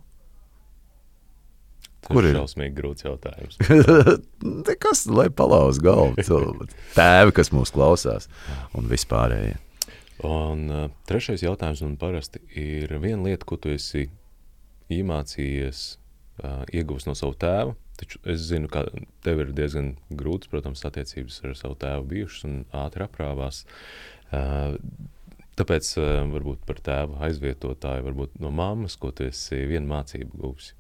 Kur 2.08 2.24
ir 2.24 2.38
šausmīgi 2.38 2.76
grūts 2.78 3.04
jautājums? 3.04 3.58
kas 4.86 5.06
lai 5.12 5.28
palauz 5.34 5.80
galvu? 5.84 6.68
Tēvi, 6.96 7.34
kas 7.36 7.52
mūs 7.52 7.74
klausās, 7.76 8.30
un 8.78 8.88
vispārējie. 8.88 9.58
Un 10.28 10.64
uh, 10.74 10.86
trešais 11.10 11.44
jautājums 11.46 11.84
man 11.86 11.98
parasti 12.02 12.42
ir 12.58 12.96
viena 13.04 13.28
lieta, 13.28 13.46
ko 13.46 13.60
tu 13.62 13.70
esi 13.74 14.08
iemācījies, 14.94 15.82
uh, 16.42 16.64
iegūst 16.74 17.10
no 17.10 17.14
savu 17.18 17.36
tēvu. 17.38 17.76
Taču 17.98 18.22
es 18.30 18.44
zinu, 18.46 18.70
ka 18.70 18.86
tev 19.26 19.42
ir 19.42 19.54
diezgan 19.58 19.96
grūts, 20.14 20.50
protams, 20.50 20.84
attiecības 20.86 21.42
ar 21.46 21.56
savu 21.58 21.78
tēvu 21.82 22.06
bijušas 22.12 22.46
un 22.46 22.58
ātri 22.86 23.06
aprāvās. 23.06 23.64
Tāpēc 25.58 25.94
varbūt 26.34 26.66
par 26.68 26.82
tēva 26.86 27.24
aizvietotāju, 27.28 28.06
varbūt 28.06 28.42
no 28.44 28.52
mammas, 28.54 28.98
ko 29.00 29.10
tu 29.16 29.26
esi 29.26 29.64
vienu 29.70 29.90
mācību 29.90 30.42
gūsi. 30.42 30.76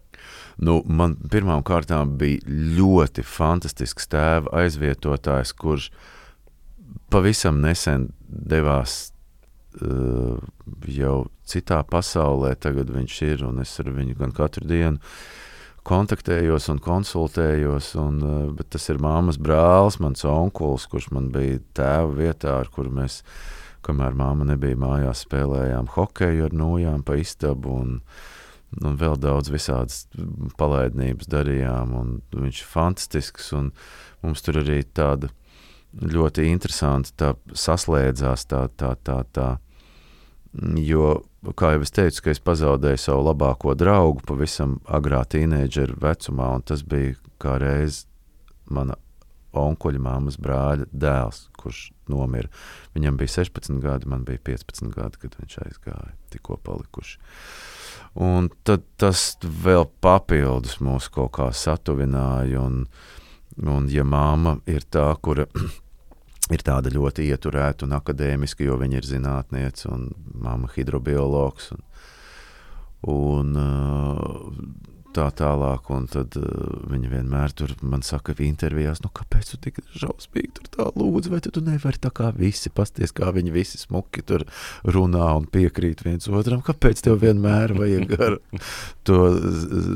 Nu, 0.62 0.82
man 0.86 1.16
pirmām 1.32 1.64
kārtām 1.66 2.16
bija 2.20 2.42
ļoti 2.78 3.26
fantastisks 3.26 4.10
tēva 4.12 4.54
aizvietotājs, 4.64 5.54
kurš 5.58 5.92
pavisam 7.14 7.62
nesen 7.64 8.10
devās 8.28 9.00
uh, 9.82 10.38
jau 10.90 11.18
citā 11.48 11.82
pasaulē. 11.88 12.56
Tagad 12.60 12.92
viņš 12.94 13.20
ir 13.30 13.46
un 13.48 13.62
es 13.64 13.76
ar 13.82 13.92
viņu 13.94 14.18
gan 14.20 14.34
katru 14.36 14.68
dienu 14.70 15.02
kontaktējos 15.88 16.68
un 16.74 16.82
konsultējos. 16.84 17.94
Un, 18.02 18.20
uh, 18.24 18.40
bet 18.58 18.72
tas 18.76 18.88
ir 18.92 19.02
māmas 19.04 19.40
brālis, 19.42 20.00
mans 20.04 20.26
onkulis, 20.28 20.88
kurš 20.92 21.12
man 21.16 21.32
bija 21.34 21.62
tēva 21.78 22.12
vietā, 22.18 22.60
ar 22.62 22.72
kuru 22.74 22.94
mēs, 23.00 23.22
kamēr 23.88 24.18
māma 24.18 24.48
nebija 24.50 24.80
mājās, 24.80 25.24
spēlējām 25.28 25.92
hokeju 25.96 26.50
ar 26.50 26.58
nojām 26.58 27.06
pa 27.08 27.20
istabu. 27.22 27.78
Un, 27.82 28.00
un 28.84 28.98
vēl 29.00 29.16
daudz 29.24 29.52
visādas 29.54 30.06
palaidnības 30.60 31.30
darījām. 31.32 31.96
Viņš 32.36 32.64
ir 32.64 32.72
fantastisks. 32.72 33.54
Mums 34.26 34.44
tur 34.44 34.60
arī 34.64 34.82
tāda 34.84 35.32
ļoti 35.98 36.50
interesanta 36.52 37.16
tā 37.16 37.56
saslēdzās 37.56 38.44
tā, 38.52 38.68
tā, 38.76 38.92
tā, 39.08 39.22
tā 39.32 39.54
Jo, 40.76 41.22
kā 41.56 41.74
jau 41.76 41.84
es 41.86 41.94
teicu, 41.96 42.24
es 42.32 42.44
pazaudēju 42.44 43.00
savu 43.02 43.26
labāko 43.30 43.76
draugu 43.78 44.24
pavisam 44.28 44.80
agrā 44.84 45.24
teenageru 45.30 45.98
vecumā, 46.02 46.54
un 46.58 46.66
tas 46.68 46.84
bija 46.84 47.16
kā 47.42 47.58
reiz 47.62 48.06
mana 48.68 48.98
onkuļa 49.58 50.02
māmas 50.04 50.38
brāļa 50.42 50.88
dēls, 50.92 51.48
kurš 51.58 51.88
nomira. 52.12 52.52
Viņam 52.96 53.18
bija 53.20 53.38
16 53.40 53.80
gadi, 53.84 54.10
man 54.12 54.26
bija 54.28 54.42
15 54.52 54.92
gadi, 54.94 55.22
kad 55.24 55.38
viņš 55.40 55.58
aizgāja, 55.64 56.14
tikko 56.34 56.60
palikuši. 56.64 57.18
Un 58.28 58.50
tad 58.68 58.86
tas 59.00 59.30
vēl 59.44 59.88
papildus 60.02 60.80
mūs 60.84 61.10
kaut 61.14 61.36
kā 61.38 61.50
satuvināja, 61.54 62.62
un, 62.64 62.86
un 63.64 63.90
ja 63.94 64.06
māma 64.08 64.58
ir 64.70 64.86
tā, 64.90 65.10
kura 65.22 65.48
ir 66.54 66.64
tāda 66.66 66.92
ļoti 66.94 67.28
ieturēta 67.32 67.88
un 67.88 67.96
akadēmiska, 67.98 68.66
jo 68.68 68.78
viņa 68.80 69.02
ir 69.02 69.08
zinātniece 69.08 69.90
un 69.92 70.10
māma 70.34 70.70
hidrobiologs. 70.76 71.74
Un, 73.08 73.54
un 73.58 74.72
tā 75.18 75.28
tālāk, 75.42 75.90
un 75.94 76.06
tad 76.12 76.38
uh, 76.40 76.46
viņa 76.92 77.12
vienmēr 77.12 77.56
tur 77.58 77.74
man 77.82 78.06
saka, 78.06 78.36
intervijās, 78.46 79.02
nu, 79.04 79.12
kāpēc 79.14 79.54
tu 79.54 79.62
tik 79.66 79.82
šausmīgi 79.98 80.54
tur 80.60 80.70
tā 80.76 80.88
lūdzu, 80.94 81.34
vai 81.34 81.42
tu, 81.44 81.52
tu 81.54 81.64
nevari 81.66 82.02
tā 82.04 82.12
kā 82.14 82.30
visi, 82.38 82.72
pasties, 82.74 83.16
kā 83.18 83.32
viņi 83.36 83.56
visi 83.56 83.82
smuki 83.82 84.24
tur 84.28 84.46
runā 84.86 85.32
un 85.40 85.50
piekrīt 85.52 86.06
viens 86.06 86.30
otram, 86.30 86.64
kāpēc 86.66 87.04
tev 87.08 87.20
vienmēr 87.26 87.76
vajag 87.78 88.16
ar 88.22 88.40
to 89.08 89.20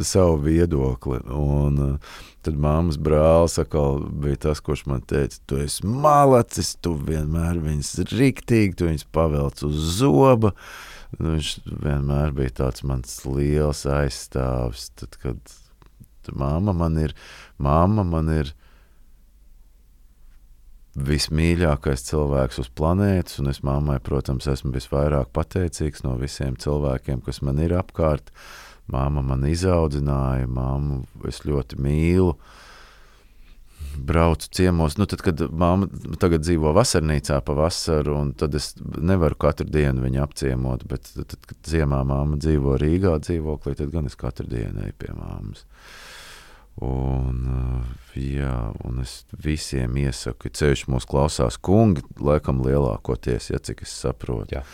savu 0.07 0.41
viedokli. 0.49 1.22
Un, 1.38 1.81
uh, 1.93 2.27
Tad 2.41 2.56
māmas 2.57 2.98
brālis 2.98 3.60
atkal 3.61 3.99
bija 4.23 4.39
tas, 4.48 4.61
kurš 4.65 4.88
man 4.89 5.03
teica, 5.06 5.38
tu 5.45 5.60
esi 5.61 5.85
malacis, 5.85 6.73
tu 6.81 6.95
vienmēr 6.98 7.60
viņus 7.61 7.99
riktīgi, 8.10 8.73
tu 8.80 8.88
viņus 8.88 9.06
pavelc 9.14 9.61
uz 9.68 9.77
zoba. 9.99 10.49
Nu, 11.18 11.36
viņš 11.36 11.52
vienmēr 11.84 12.34
bija 12.38 12.56
tāds 12.62 12.86
mans 12.88 13.20
liels 13.28 13.84
aizstāvis. 13.90 14.90
Tad, 15.00 15.18
kad 15.22 15.56
māma 16.32 16.74
man 16.78 16.98
ir, 17.02 17.16
māma 17.60 18.06
man 18.08 18.32
ir 18.32 18.54
vismīļākais 20.96 22.04
cilvēks 22.10 22.60
uz 22.64 22.72
planētas, 22.76 23.40
un 23.40 23.52
es 23.52 23.62
mammai, 23.64 24.00
protams, 24.04 24.50
esmu 24.52 24.74
visvairāk 24.76 25.32
pateicīgs 25.36 26.04
no 26.04 26.18
visiem 26.20 26.58
cilvēkiem, 26.60 27.24
kas 27.24 27.40
man 27.46 27.64
ir 27.64 27.78
apkārt. 27.80 28.32
Uh, 28.32 28.72
Māma 28.92 29.22
man 29.24 29.46
izaudzināja, 29.48 30.50
māmu 30.52 31.04
es 31.30 31.42
ļoti 31.48 31.80
mīlu. 31.80 32.34
Braucu 33.98 34.48
ciemos, 34.52 34.96
nu, 34.98 35.06
tad, 35.10 35.24
kad 35.26 35.42
māma 35.52 35.88
tagad 36.22 36.46
dzīvo 36.46 36.72
vasarnīcā 36.78 37.40
pa 37.46 37.56
vasaru, 37.58 38.16
un 38.18 38.32
tad 38.38 38.56
es 38.58 38.72
nevaru 38.80 39.38
katru 39.42 39.68
dienu 39.70 40.06
viņu 40.06 40.22
apciemot, 40.24 40.86
bet 40.90 41.12
tad, 41.16 41.38
kad 41.50 41.74
ziemā 41.74 42.02
māma 42.08 42.40
dzīvo 42.42 42.78
Rīgā 42.82 43.18
dzīvoklī, 43.24 43.76
tad 43.80 43.94
gan 43.94 44.10
es 44.10 44.18
katru 44.20 44.48
dienu 44.52 44.86
eju 44.86 44.98
pie 45.02 45.12
māmas. 45.18 45.66
Un, 46.82 47.44
jā, 48.16 48.56
un 48.88 49.04
es 49.04 49.22
visiem 49.44 49.98
iesaku, 50.02 50.48
ka 50.48 50.58
ceļš 50.62 50.88
mūs 50.90 51.06
klausās 51.10 51.60
kungi, 51.62 52.04
laikam 52.18 52.64
lielākoties, 52.66 53.52
ja 53.52 53.60
cik 53.60 53.84
es 53.86 53.96
saprotu. 54.02 54.62
Jā 54.62 54.66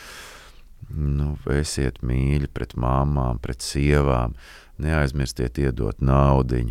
nu, 0.94 1.34
esiet 1.52 2.02
mīļi 2.06 2.50
pret 2.54 2.76
māmām, 2.80 3.42
pret 3.44 3.64
sievām, 3.66 4.36
neaizmirstiet 4.82 5.60
iedot 5.62 6.02
naudu, 6.04 6.62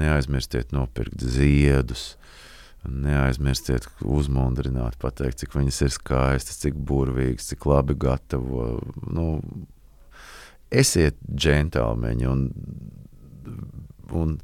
neaizmirstiet 0.00 0.74
nopirkt 0.76 1.22
ziedus. 1.22 2.14
Neaizmirstiet 2.80 3.84
uzmundrināt, 4.08 4.96
pateikt, 5.02 5.42
cik 5.42 5.58
viņas 5.58 5.82
ir 5.84 5.92
skaistas, 5.92 6.62
cik 6.62 6.78
burvīgas, 6.88 7.50
cik 7.52 7.66
labi 7.68 7.96
gatavo. 8.00 8.78
Nu, 9.12 9.26
esiet 10.70 11.18
džentlmeņi 11.28 12.28
un, 12.30 12.46
un 14.16 14.36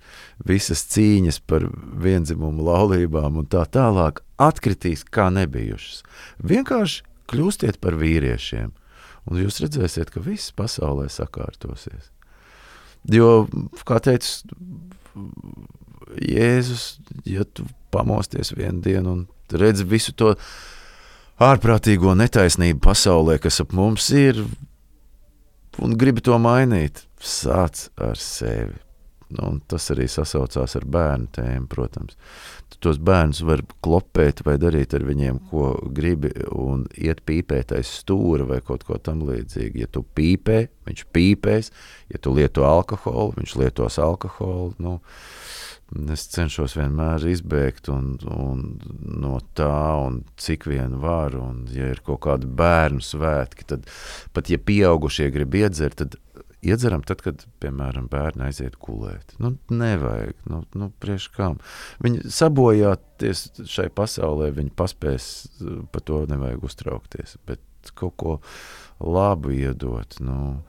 visas 0.47 0.85
cīņas 0.93 1.41
par 1.49 1.69
vienzimumu 2.05 2.67
laulībām 2.67 3.41
un 3.41 3.49
tā 3.51 3.65
tālāk 3.73 4.21
atkritīs 4.43 5.07
kā 5.09 5.31
nebijušas. 5.33 6.03
Vienkārši 6.45 7.07
kļūstiet 7.31 7.81
par 7.83 7.97
vīriešiem, 7.99 8.75
un 9.27 9.41
jūs 9.43 9.63
redzēsiet, 9.65 10.13
ka 10.13 10.23
viss 10.23 10.55
pasaulē 10.55 11.09
sakārtosies. 11.11 12.13
Jo, 13.11 13.47
kā 13.87 14.01
teica 14.03 14.43
Jēzus, 16.23 16.99
ja 17.29 17.45
tu 17.45 17.67
pamosties 17.95 18.53
vienu 18.57 18.81
dienu 18.85 19.13
un 19.13 19.27
redzi 19.51 19.87
visu 19.89 20.15
to 20.17 20.35
ārprātīgo 21.43 22.15
netaisnību 22.17 22.81
pasaulē, 22.87 23.39
kas 23.43 23.61
ap 23.65 23.75
mums 23.77 24.09
ir, 24.17 24.41
un 25.83 25.97
gribi 25.99 26.25
to 26.25 26.39
mainīt, 26.41 27.05
sāc 27.21 27.89
ar 28.01 28.17
sevi. 28.21 28.86
Nu, 29.35 29.57
tas 29.67 29.89
arī 29.91 30.05
sasaucās 30.07 30.77
ar 30.79 30.85
bērnu 30.87 31.27
tēmu, 31.35 31.67
protams. 31.71 32.15
Tu 32.71 32.79
tos 32.87 33.01
bērnus 33.03 33.41
var 33.47 33.65
klopēt 33.83 34.45
vai 34.47 34.55
darīt 34.63 34.95
ar 34.95 35.03
viņiem, 35.07 35.41
ko 35.51 35.73
gribi, 35.97 36.31
un 36.55 36.85
iet 36.95 37.25
pīpēt 37.27 37.75
aiz 37.75 37.91
stūra 38.03 38.47
vai 38.47 38.61
kaut 38.63 38.87
ko 38.87 39.01
tam 39.03 39.25
līdzīgu. 39.27 39.83
Ja 39.83 39.91
tu 39.91 40.05
pīpē, 40.07 40.61
viņš 40.87 41.07
pīpēs, 41.11 41.73
ja 42.15 42.23
tu 42.23 42.37
lieto 42.39 42.69
alkoholu, 42.69 43.35
viņš 43.41 43.57
lietos 43.65 43.99
alkoholu. 44.03 44.77
Nu, 44.79 45.01
Es 46.11 46.25
cenšos 46.33 46.73
vienmēr 46.75 47.23
izbēgt 47.31 47.87
un, 47.95 48.17
un 48.27 48.63
no 49.23 49.37
tā, 49.55 49.95
un 50.03 50.25
cik 50.35 50.67
vien 50.67 50.97
var. 50.99 51.37
Un, 51.39 51.61
ja 51.71 51.93
ir 51.95 52.01
kaut 52.07 52.25
kādi 52.27 52.49
bērnu 52.59 53.05
svētki, 53.07 53.69
tad 53.71 53.87
pat 54.35 54.51
ja 54.51 54.59
pieaugušie 54.59 55.31
grib 55.31 55.55
iedzert, 55.55 56.01
tad 56.03 56.19
iedzeram 56.67 57.03
tad, 57.07 57.23
kad, 57.25 57.45
piemēram, 57.63 58.09
bērni 58.13 58.47
aiziet 58.49 58.77
gulēt. 58.83 59.35
Nu, 59.43 59.55
nevajag, 59.71 60.35
nu, 60.51 60.63
nu 60.79 60.91
priekš 61.03 61.29
kam. 61.37 61.59
Viņi 62.05 62.27
sabojāties 62.37 63.47
šai 63.71 63.89
pasaulē, 63.97 64.51
viņi 64.57 64.75
paspēs, 64.79 65.29
par 65.95 66.05
to 66.09 66.25
nevajag 66.31 66.65
uztraukties, 66.67 67.37
bet 67.49 67.63
kaut 67.97 68.17
ko 68.21 68.39
labu 69.01 69.55
iedot. 69.57 70.19
Nu, 70.21 70.63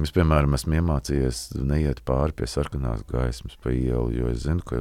Es, 0.00 0.08
piemēram, 0.08 0.54
esmu 0.56 0.78
iemācījies 0.78 1.38
neiet 1.68 1.98
pāri 2.08 2.32
pie 2.32 2.46
sarkanās 2.48 3.02
gaismas 3.10 3.58
pa 3.60 3.74
ielu, 3.76 4.06
jo 4.16 4.30
es 4.32 4.46
zinu, 4.46 4.62
ka 4.64 4.78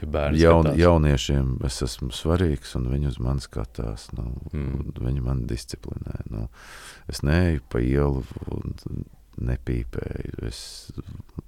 Ja 0.00 0.30
jaun, 0.32 0.64
skatās. 0.64 0.78
jauniešiem 0.80 1.50
es 1.68 1.76
esmu 1.84 2.08
svarīgs, 2.16 2.72
un 2.78 2.86
viņi 2.88 3.10
uz 3.10 3.18
mani 3.20 3.44
skatās. 3.44 4.06
Nu, 4.16 4.30
Mm. 4.56 4.94
Viņi 4.96 5.20
man 5.26 5.42
disciplinē. 5.46 6.22
Nu, 6.32 6.46
es 7.12 7.20
neeju 7.20 7.60
pa 7.68 7.82
ielu 7.84 8.24
un 8.48 8.72
nepīpēju. 9.42 10.46
Es 10.48 10.60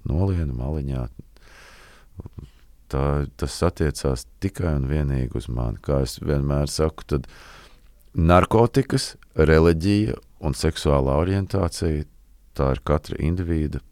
nolienu 0.07 0.55
maliņā. 0.57 1.07
Tā, 2.89 3.03
tas 3.37 3.57
attiecās 3.65 4.25
tikai 4.41 4.73
un 4.79 4.87
vienīgi 4.89 5.37
uz 5.37 5.49
mani. 5.53 5.77
Kā 5.85 6.01
es 6.05 6.17
vienmēr 6.23 6.71
saku, 6.71 7.05
tad 7.05 7.27
narkotikas, 8.17 9.13
reliģija 9.37 10.17
un 10.45 10.57
seksuālā 10.57 11.19
orientācija 11.21 12.07
tā 12.57 12.73
ir 12.75 12.81
katra 12.87 13.19
indivīda 13.23 13.83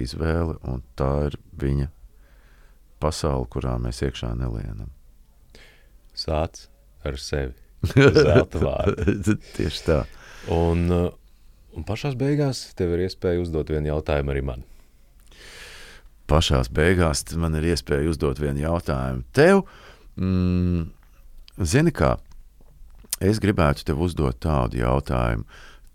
izvēle, 0.00 0.56
un 0.64 0.84
tā 0.96 1.10
ir 1.28 1.36
viņa 1.60 1.90
pasaule, 3.02 3.48
kurā 3.52 3.76
mēs 3.82 4.00
iekšā 4.06 4.32
nelienam. 4.38 4.92
Sāc 6.16 6.66
ar 7.04 7.18
sevi. 7.20 7.56
Zelta 7.96 8.60
vārdi. 8.60 9.36
Tieši 9.56 9.84
tā. 9.86 10.00
Un, 10.52 10.84
uh, 10.92 11.08
un 11.80 11.86
pašā 11.88 12.12
beigās 12.18 12.68
tev 12.76 12.92
ir 12.96 13.06
iespēja 13.06 13.40
uzdot 13.40 13.72
vienu 13.72 13.94
jautājumu 13.94 14.34
arī 14.34 14.44
man. 14.44 14.64
Pašā 16.30 16.62
beigās 16.76 17.24
man 17.40 17.56
ir 17.58 17.72
iespēja 17.72 18.10
uzdot 18.12 18.38
vienu 18.42 18.62
jautājumu. 18.66 19.24
Tev, 19.34 19.64
mm, 20.20 20.84
zini, 21.72 21.94
kā 21.96 22.14
es 23.20 23.40
gribētu 23.42 23.88
tev 23.88 24.00
uzdot 24.04 24.38
tādu 24.44 24.80
jautājumu, 24.82 25.48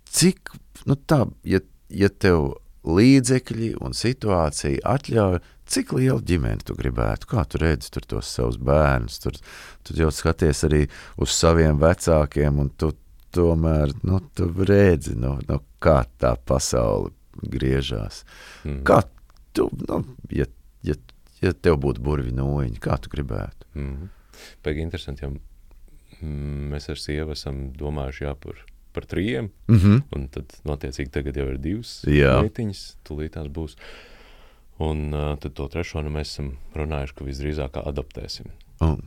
cik, 0.09 0.55
nu 0.89 0.97
tā, 0.97 1.23
ja, 1.47 1.61
ja 1.89 2.09
tev 2.09 2.55
līdzekļi 2.85 3.75
un 3.81 3.95
situācija 3.97 4.83
atļauj, 4.85 5.39
cik 5.65 5.95
lielu 5.97 6.21
ģimeni 6.21 6.65
tu 6.65 6.75
gribētu, 6.77 7.29
kā 7.31 7.45
tu 7.49 7.61
redzi 7.61 7.89
tur 7.93 8.05
tos 8.05 8.29
savus 8.29 8.59
bērnus, 8.61 9.17
tur, 9.23 9.39
tu 9.85 9.95
jau 9.97 10.11
skaties 10.13 10.61
arī 10.67 10.83
uz 11.17 11.33
saviem 11.33 11.79
vecākiem, 11.81 12.59
un 12.61 12.69
tu 12.77 12.91
tomēr, 13.35 13.93
nu, 14.07 14.19
tu 14.35 14.47
redzi, 14.67 15.15
nu, 15.19 15.35
nu, 15.49 15.59
kā 15.85 15.99
tā 16.21 16.35
pasaule 16.49 17.13
griežās. 17.51 18.23
Mm. 18.63 18.83
Kā 18.87 19.01
tu, 19.55 19.69
nu, 19.87 20.01
ja, 20.33 20.47
ja, 20.85 20.95
ja 21.43 21.53
tev 21.53 21.79
būtu 21.83 22.03
burvi 22.03 22.33
nūjiņi, 22.35 22.81
kā 22.83 22.97
tu 23.01 23.11
gribētu? 23.13 23.67
Mm. 23.77 24.09
Pēc 24.65 24.81
interesanti, 24.83 25.25
ja 25.25 25.31
mm, 25.31 26.71
mēs 26.73 26.89
ar 26.91 27.01
sievu 27.01 27.35
esam 27.35 27.69
domājuši 27.77 28.27
jā, 28.27 28.33
par, 28.95 29.07
trījiem, 29.11 29.51
Mm 29.67 29.75
-hmm. 29.75 30.03
un 30.15 30.27
tad, 30.27 30.53
nu, 30.63 30.73
attiecīgi, 30.73 31.11
tagad 31.11 31.37
jau 31.37 31.47
ir 31.51 31.57
divas 31.59 32.03
Jā. 32.07 32.41
meitiņas, 32.41 32.97
tūlīt 33.03 33.35
tās 33.35 33.47
būs. 33.47 33.75
Un 34.79 35.13
uh, 35.13 35.37
tad 35.39 35.53
to 35.53 35.67
trešo 35.67 36.01
nu, 36.01 36.09
mēs 36.09 36.35
esam 36.35 36.57
runājuši, 36.75 37.15
ka 37.15 37.25
visdrīzāk 37.25 37.77
adaptēsim. 37.79 38.45
Un, 38.81 39.01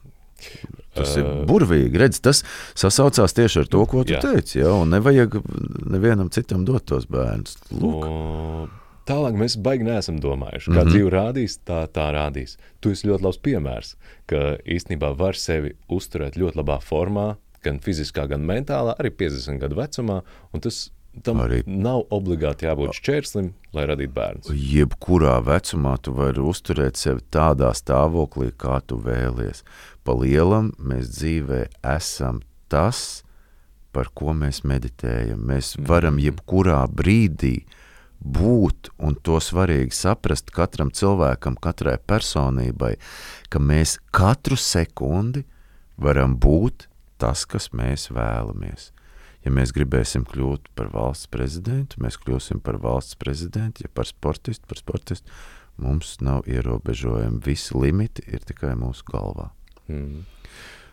tas 0.94 1.14
ir 1.20 1.28
burvīgi. 1.48 1.98
Redz, 2.00 2.20
tas 2.24 2.42
sasaucās 2.78 3.36
tieši 3.36 3.64
ar 3.64 3.70
to, 3.72 3.84
ko 3.90 4.04
tu 4.04 4.16
Jā. 4.16 4.22
teici. 4.24 4.60
Jā, 4.62 4.74
nevajag 4.88 5.40
nevienam 5.88 6.30
citam 6.34 6.66
dot 6.68 6.86
tos 6.90 7.08
bērnus. 7.10 7.58
Lūk, 7.72 8.04
O, 8.08 8.68
Tālāk 9.08 9.38
mēs 9.40 9.54
baigi 9.64 9.86
neesam 9.86 10.18
domājuši. 10.20 10.68
Kā 10.68 10.74
mm. 10.74 10.80
-hmm. 10.82 10.92
dzīve 10.92 11.10
rādīs, 11.14 11.58
tā, 11.64 11.86
tā 11.88 12.10
rādīs. 12.12 12.58
Tu 12.84 12.92
esi 12.92 13.08
ļoti 13.08 13.24
labs 13.24 13.38
piemērs, 13.40 13.94
ka 14.28 14.58
īstenībā 14.68 15.14
var 15.16 15.34
sevi 15.34 15.72
uzturēt 15.88 16.36
ļoti 16.36 16.60
labā 16.60 16.76
formā, 16.84 17.36
gan 17.64 17.80
fiziskā, 17.80 18.28
gan 18.28 18.44
mentālā, 18.44 18.94
arī 19.00 19.10
50 19.10 19.58
gadu 19.58 19.80
vecumā. 19.80 20.22
un 20.52 20.60
Tas 20.60 20.90
tam 21.22 21.40
arī. 21.40 21.62
nav 21.66 22.02
obligāti 22.10 22.66
jābūt 22.68 22.94
šķērslim, 23.00 23.52
lai 23.72 23.86
radītu 23.86 24.12
bērnu. 24.12 24.42
jebkurā 24.52 25.38
vecumā 25.44 25.96
tu 26.02 26.12
vari 26.12 26.40
uzturēt 26.40 26.96
sevi 26.96 27.20
tādā 27.30 27.72
stāvoklī, 27.72 28.52
kā 28.52 28.80
tu 28.86 28.96
vēlies. 28.96 29.64
Pa 30.08 30.14
lielam 30.16 30.70
mēs 30.80 31.10
dzīvē 31.18 31.66
esam 31.84 32.38
tas, 32.72 33.26
par 33.92 34.08
ko 34.16 34.32
mēs 34.32 34.62
meditējam. 34.64 35.42
Mēs 35.50 35.74
varam 35.84 36.16
jebkurā 36.16 36.78
brīdī 36.88 37.66
būt, 38.16 38.88
un 39.04 39.18
to 39.20 39.36
svarīgi 39.36 39.92
saprast 39.92 40.48
katram 40.56 40.88
cilvēkam, 40.96 41.58
katrai 41.60 41.98
personībai, 42.00 42.94
ka 43.52 43.60
mēs 43.60 43.98
katru 44.08 44.56
sekundi 44.56 45.44
varam 46.00 46.38
būt 46.40 46.88
tas, 47.20 47.44
kas 47.44 47.68
mēs 47.76 48.08
vēlamies. 48.08 48.88
Ja 49.44 49.52
mēs 49.52 49.76
gribēsim 49.76 50.24
kļūt 50.24 50.72
par 50.72 50.88
valsts 50.96 51.28
prezidentu, 51.28 52.00
mēs 52.00 52.16
kļūsim 52.24 52.64
par 52.64 52.80
valsts 52.80 53.20
prezidentu, 53.20 53.84
ja 53.84 53.92
par 53.92 54.08
sportistu, 54.08 54.64
par 54.72 54.80
sportistu. 54.80 55.36
Mums 55.76 56.16
nav 56.24 56.48
ierobežojumi. 56.48 57.44
Visi 57.44 57.76
limiti 57.76 58.24
ir 58.24 58.48
tikai 58.48 58.72
mūsu 58.72 59.04
galvā. 59.12 59.50
Mm. 59.88 60.24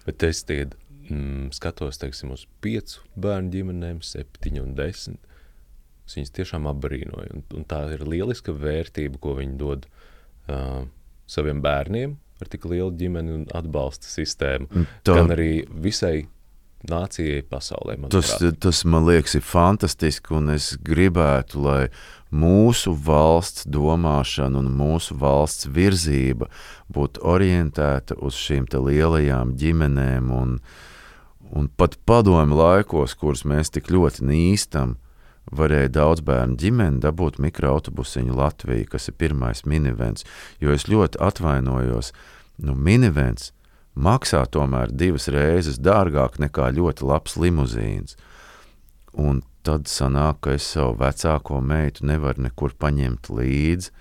Bet 0.05 0.23
es 0.27 0.43
tagad 0.47 0.75
mm, 1.09 1.49
skatos 1.55 1.97
teiksim, 2.01 2.33
uz 2.35 2.45
piecu 2.61 3.01
bērnu 3.19 3.51
ģimenēm, 3.53 4.01
septiņu 4.05 4.63
un 4.65 4.75
desmit. 4.77 5.21
Es 6.05 6.13
viņus 6.19 6.35
tiešām 6.37 6.67
apbrīnoju. 6.69 7.31
Un, 7.39 7.43
un 7.57 7.65
tā 7.65 7.79
ir 7.95 8.03
lieliska 8.05 8.53
vērtība, 8.53 9.17
ko 9.23 9.33
viņi 9.39 9.57
dod 9.57 9.87
uh, 9.89 10.83
saviem 11.25 11.63
bērniem 11.65 12.13
ar 12.43 12.49
tik 12.51 12.65
lielu 12.67 12.91
ģimeni 12.99 13.31
un 13.31 13.45
atbalsta 13.55 14.09
sistēmu. 14.11 14.67
Tā- 15.07 15.15
Gan 15.17 15.31
arī 15.33 15.63
visai 15.71 16.27
nācijai 16.85 17.41
pasaulē. 17.49 17.95
Tas, 18.13 18.35
manuprāt. 18.35 18.59
tas 18.61 18.83
man 18.85 19.07
liekas, 19.07 19.37
ir 19.39 19.41
fantastiski, 19.47 20.35
un 20.37 20.51
es 20.53 20.75
gribētu, 20.85 21.63
lai 21.63 21.79
mūsu 22.35 22.93
valsts 23.05 23.65
domāšana 23.71 24.59
un 24.61 24.69
mūsu 24.75 25.15
valsts 25.19 25.69
virzība 25.71 26.49
būtu 26.91 27.23
orientēta 27.23 28.17
uz 28.19 28.37
šīm 28.39 28.67
lielajām 28.73 29.55
ģimenēm. 29.59 30.29
Un, 30.35 30.59
un 31.55 31.71
pat 31.77 31.97
padomu 32.05 32.59
laikos, 32.59 33.15
kurus 33.15 33.45
mēs 33.47 33.71
tik 33.71 33.91
ļoti 33.93 34.27
nīstam, 34.27 34.97
varēja 35.51 35.91
daudz 35.93 36.23
bērnu 36.25 36.57
ģimeni 36.57 37.01
dabūt 37.03 37.37
mikroautobusiņu 37.43 38.35
Latviju, 38.35 38.87
kas 38.89 39.09
ir 39.09 39.17
pirmais 39.19 39.65
minivens. 39.65 40.25
Jo 40.59 40.73
es 40.73 40.87
ļoti 40.89 41.21
atvainojos, 41.21 42.11
nu, 42.65 42.75
minivens 42.75 43.51
maksā 43.95 44.43
tomēr 44.51 44.91
divas 44.91 45.29
reizes 45.31 45.79
dārgāk 45.79 46.39
nekā 46.41 46.71
ļoti 46.75 47.05
labs 47.07 47.37
limuzīns. 47.39 48.17
Un 49.15 49.43
tad 49.65 49.89
sanāk, 49.89 50.43
ka 50.45 50.55
es 50.59 50.67
savu 50.75 50.95
vecāko 51.01 51.59
meitu 51.61 52.05
nevaru 52.05 52.45
nekur 52.45 52.75
paņemt 52.79 53.31
līdzi, 53.33 53.91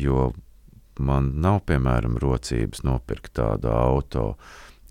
jo 0.00 0.32
man 0.98 1.32
nav, 1.44 1.62
piemēram, 1.68 2.18
rocības 2.22 2.84
nopirkt 2.86 3.34
tādu 3.38 3.72
auto. 3.74 4.26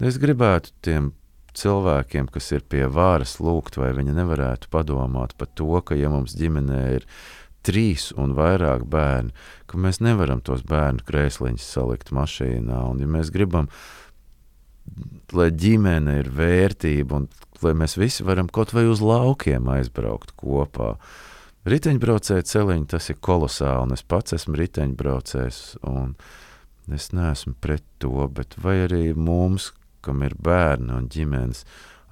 Es 0.03 0.19
gribētu 0.21 0.73
tiem 0.83 1.13
cilvēkiem, 1.57 2.27
kas 2.33 2.51
ir 2.55 2.65
pie 2.69 2.85
varas, 2.89 3.37
lūgt, 3.43 3.77
vai 3.77 3.93
viņi 3.95 4.15
nevarētu 4.17 4.69
padomāt 4.73 5.35
par 5.37 5.49
to, 5.53 5.69
ka, 5.85 5.97
ja 5.97 6.11
mums 6.13 6.35
ģimenē 6.37 6.81
ir 6.97 7.07
trīs 7.63 8.11
un 8.19 8.33
vairāk 8.35 8.83
bērni, 8.91 9.31
ka 9.69 9.79
mēs 9.79 10.01
nevaram 10.03 10.41
tos 10.43 10.65
bērnu 10.67 11.05
krēsliņus 11.07 11.67
salikt 11.77 12.11
mašīnā. 12.15 12.81
Un, 12.91 12.99
ja 12.99 13.07
mēs 13.07 13.31
gribam, 13.33 13.69
lai 13.69 14.02
ģimene 15.33 16.19
ir 16.21 16.29
vērtība 16.33 17.21
un 17.21 17.27
lai 17.63 17.73
mēs 17.77 17.97
visi 17.97 18.25
varam 18.27 18.49
kaut 18.51 18.73
vai 18.75 18.85
uz 18.89 19.01
laukiem 19.03 19.69
aizbraukt 19.71 20.35
kopā. 20.39 20.95
Riteņbraucēju 21.69 22.43
celiņi 22.49 22.89
tas 22.91 23.07
ir 23.13 23.19
kolosāli, 23.23 23.85
un 23.85 23.95
es 23.95 24.03
pats 24.03 24.35
esmu 24.35 24.57
riteņbraucējs, 24.59 25.59
un 25.87 26.17
es 26.91 27.13
neesmu 27.15 27.55
pret 27.63 27.85
to, 28.03 28.27
bet 28.27 28.57
vai 28.59 28.81
arī 28.83 29.13
mums, 29.15 29.71
kam 30.03 30.25
ir 30.27 30.35
bērni 30.35 30.91
un 30.97 31.07
ģimenes, 31.11 31.63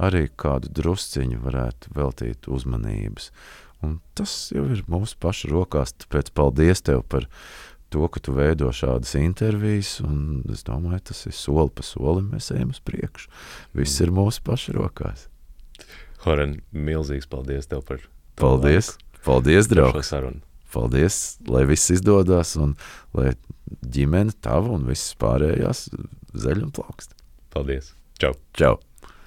arī 0.01 0.29
kādu 0.39 0.71
drusciņu 0.71 1.41
varētu 1.43 1.91
veltīt 1.97 2.47
uzmanības. 2.47 3.29
Un 3.83 3.97
tas 4.15 4.31
jau 4.53 4.63
ir 4.71 4.85
mūsu 4.89 5.17
pašu 5.19 5.51
rokās, 5.51 5.91
tāpēc 5.99 6.31
paldies 6.37 6.85
tev 6.85 7.03
par 7.09 7.27
to, 7.91 8.07
ka 8.07 8.21
tu 8.23 8.33
veido 8.35 8.71
šādas 8.75 9.13
intervijas, 9.19 9.97
un 10.05 10.45
es 10.51 10.63
domāju, 10.67 11.01
tas 11.11 11.25
ir 11.27 11.35
soli 11.35 11.73
pa 11.75 11.85
solim, 11.85 12.31
mēs 12.33 12.51
ejam 12.55 12.71
uz 12.73 12.79
priekšu. 12.87 13.29
Viss 13.77 13.99
ir 14.03 14.13
mūsu 14.15 14.43
pašu 14.47 14.77
rokās. 14.79 15.27
Horen, 16.25 16.59
milzīgs 16.71 17.27
paldies 17.29 17.69
tev 17.69 17.83
par 17.87 18.03
Paldies! 18.39 18.93
Laiku. 18.93 19.23
Paldies, 19.25 19.69
draugs! 19.69 20.13
Paldies, 20.71 21.17
lai 21.51 21.65
viss 21.69 21.91
izdodas 21.93 22.55
un 22.57 22.77
lai 23.17 23.33
ģimene 23.83 24.33
tava 24.41 24.71
un 24.77 24.87
visas 24.87 25.17
pārējās 25.21 25.89
zaļ 26.31 26.63
un 26.69 26.71
plaukst. 26.77 27.17
Paldies! 27.53 27.91
Čau! 28.21 28.33
Čau! 28.57 28.77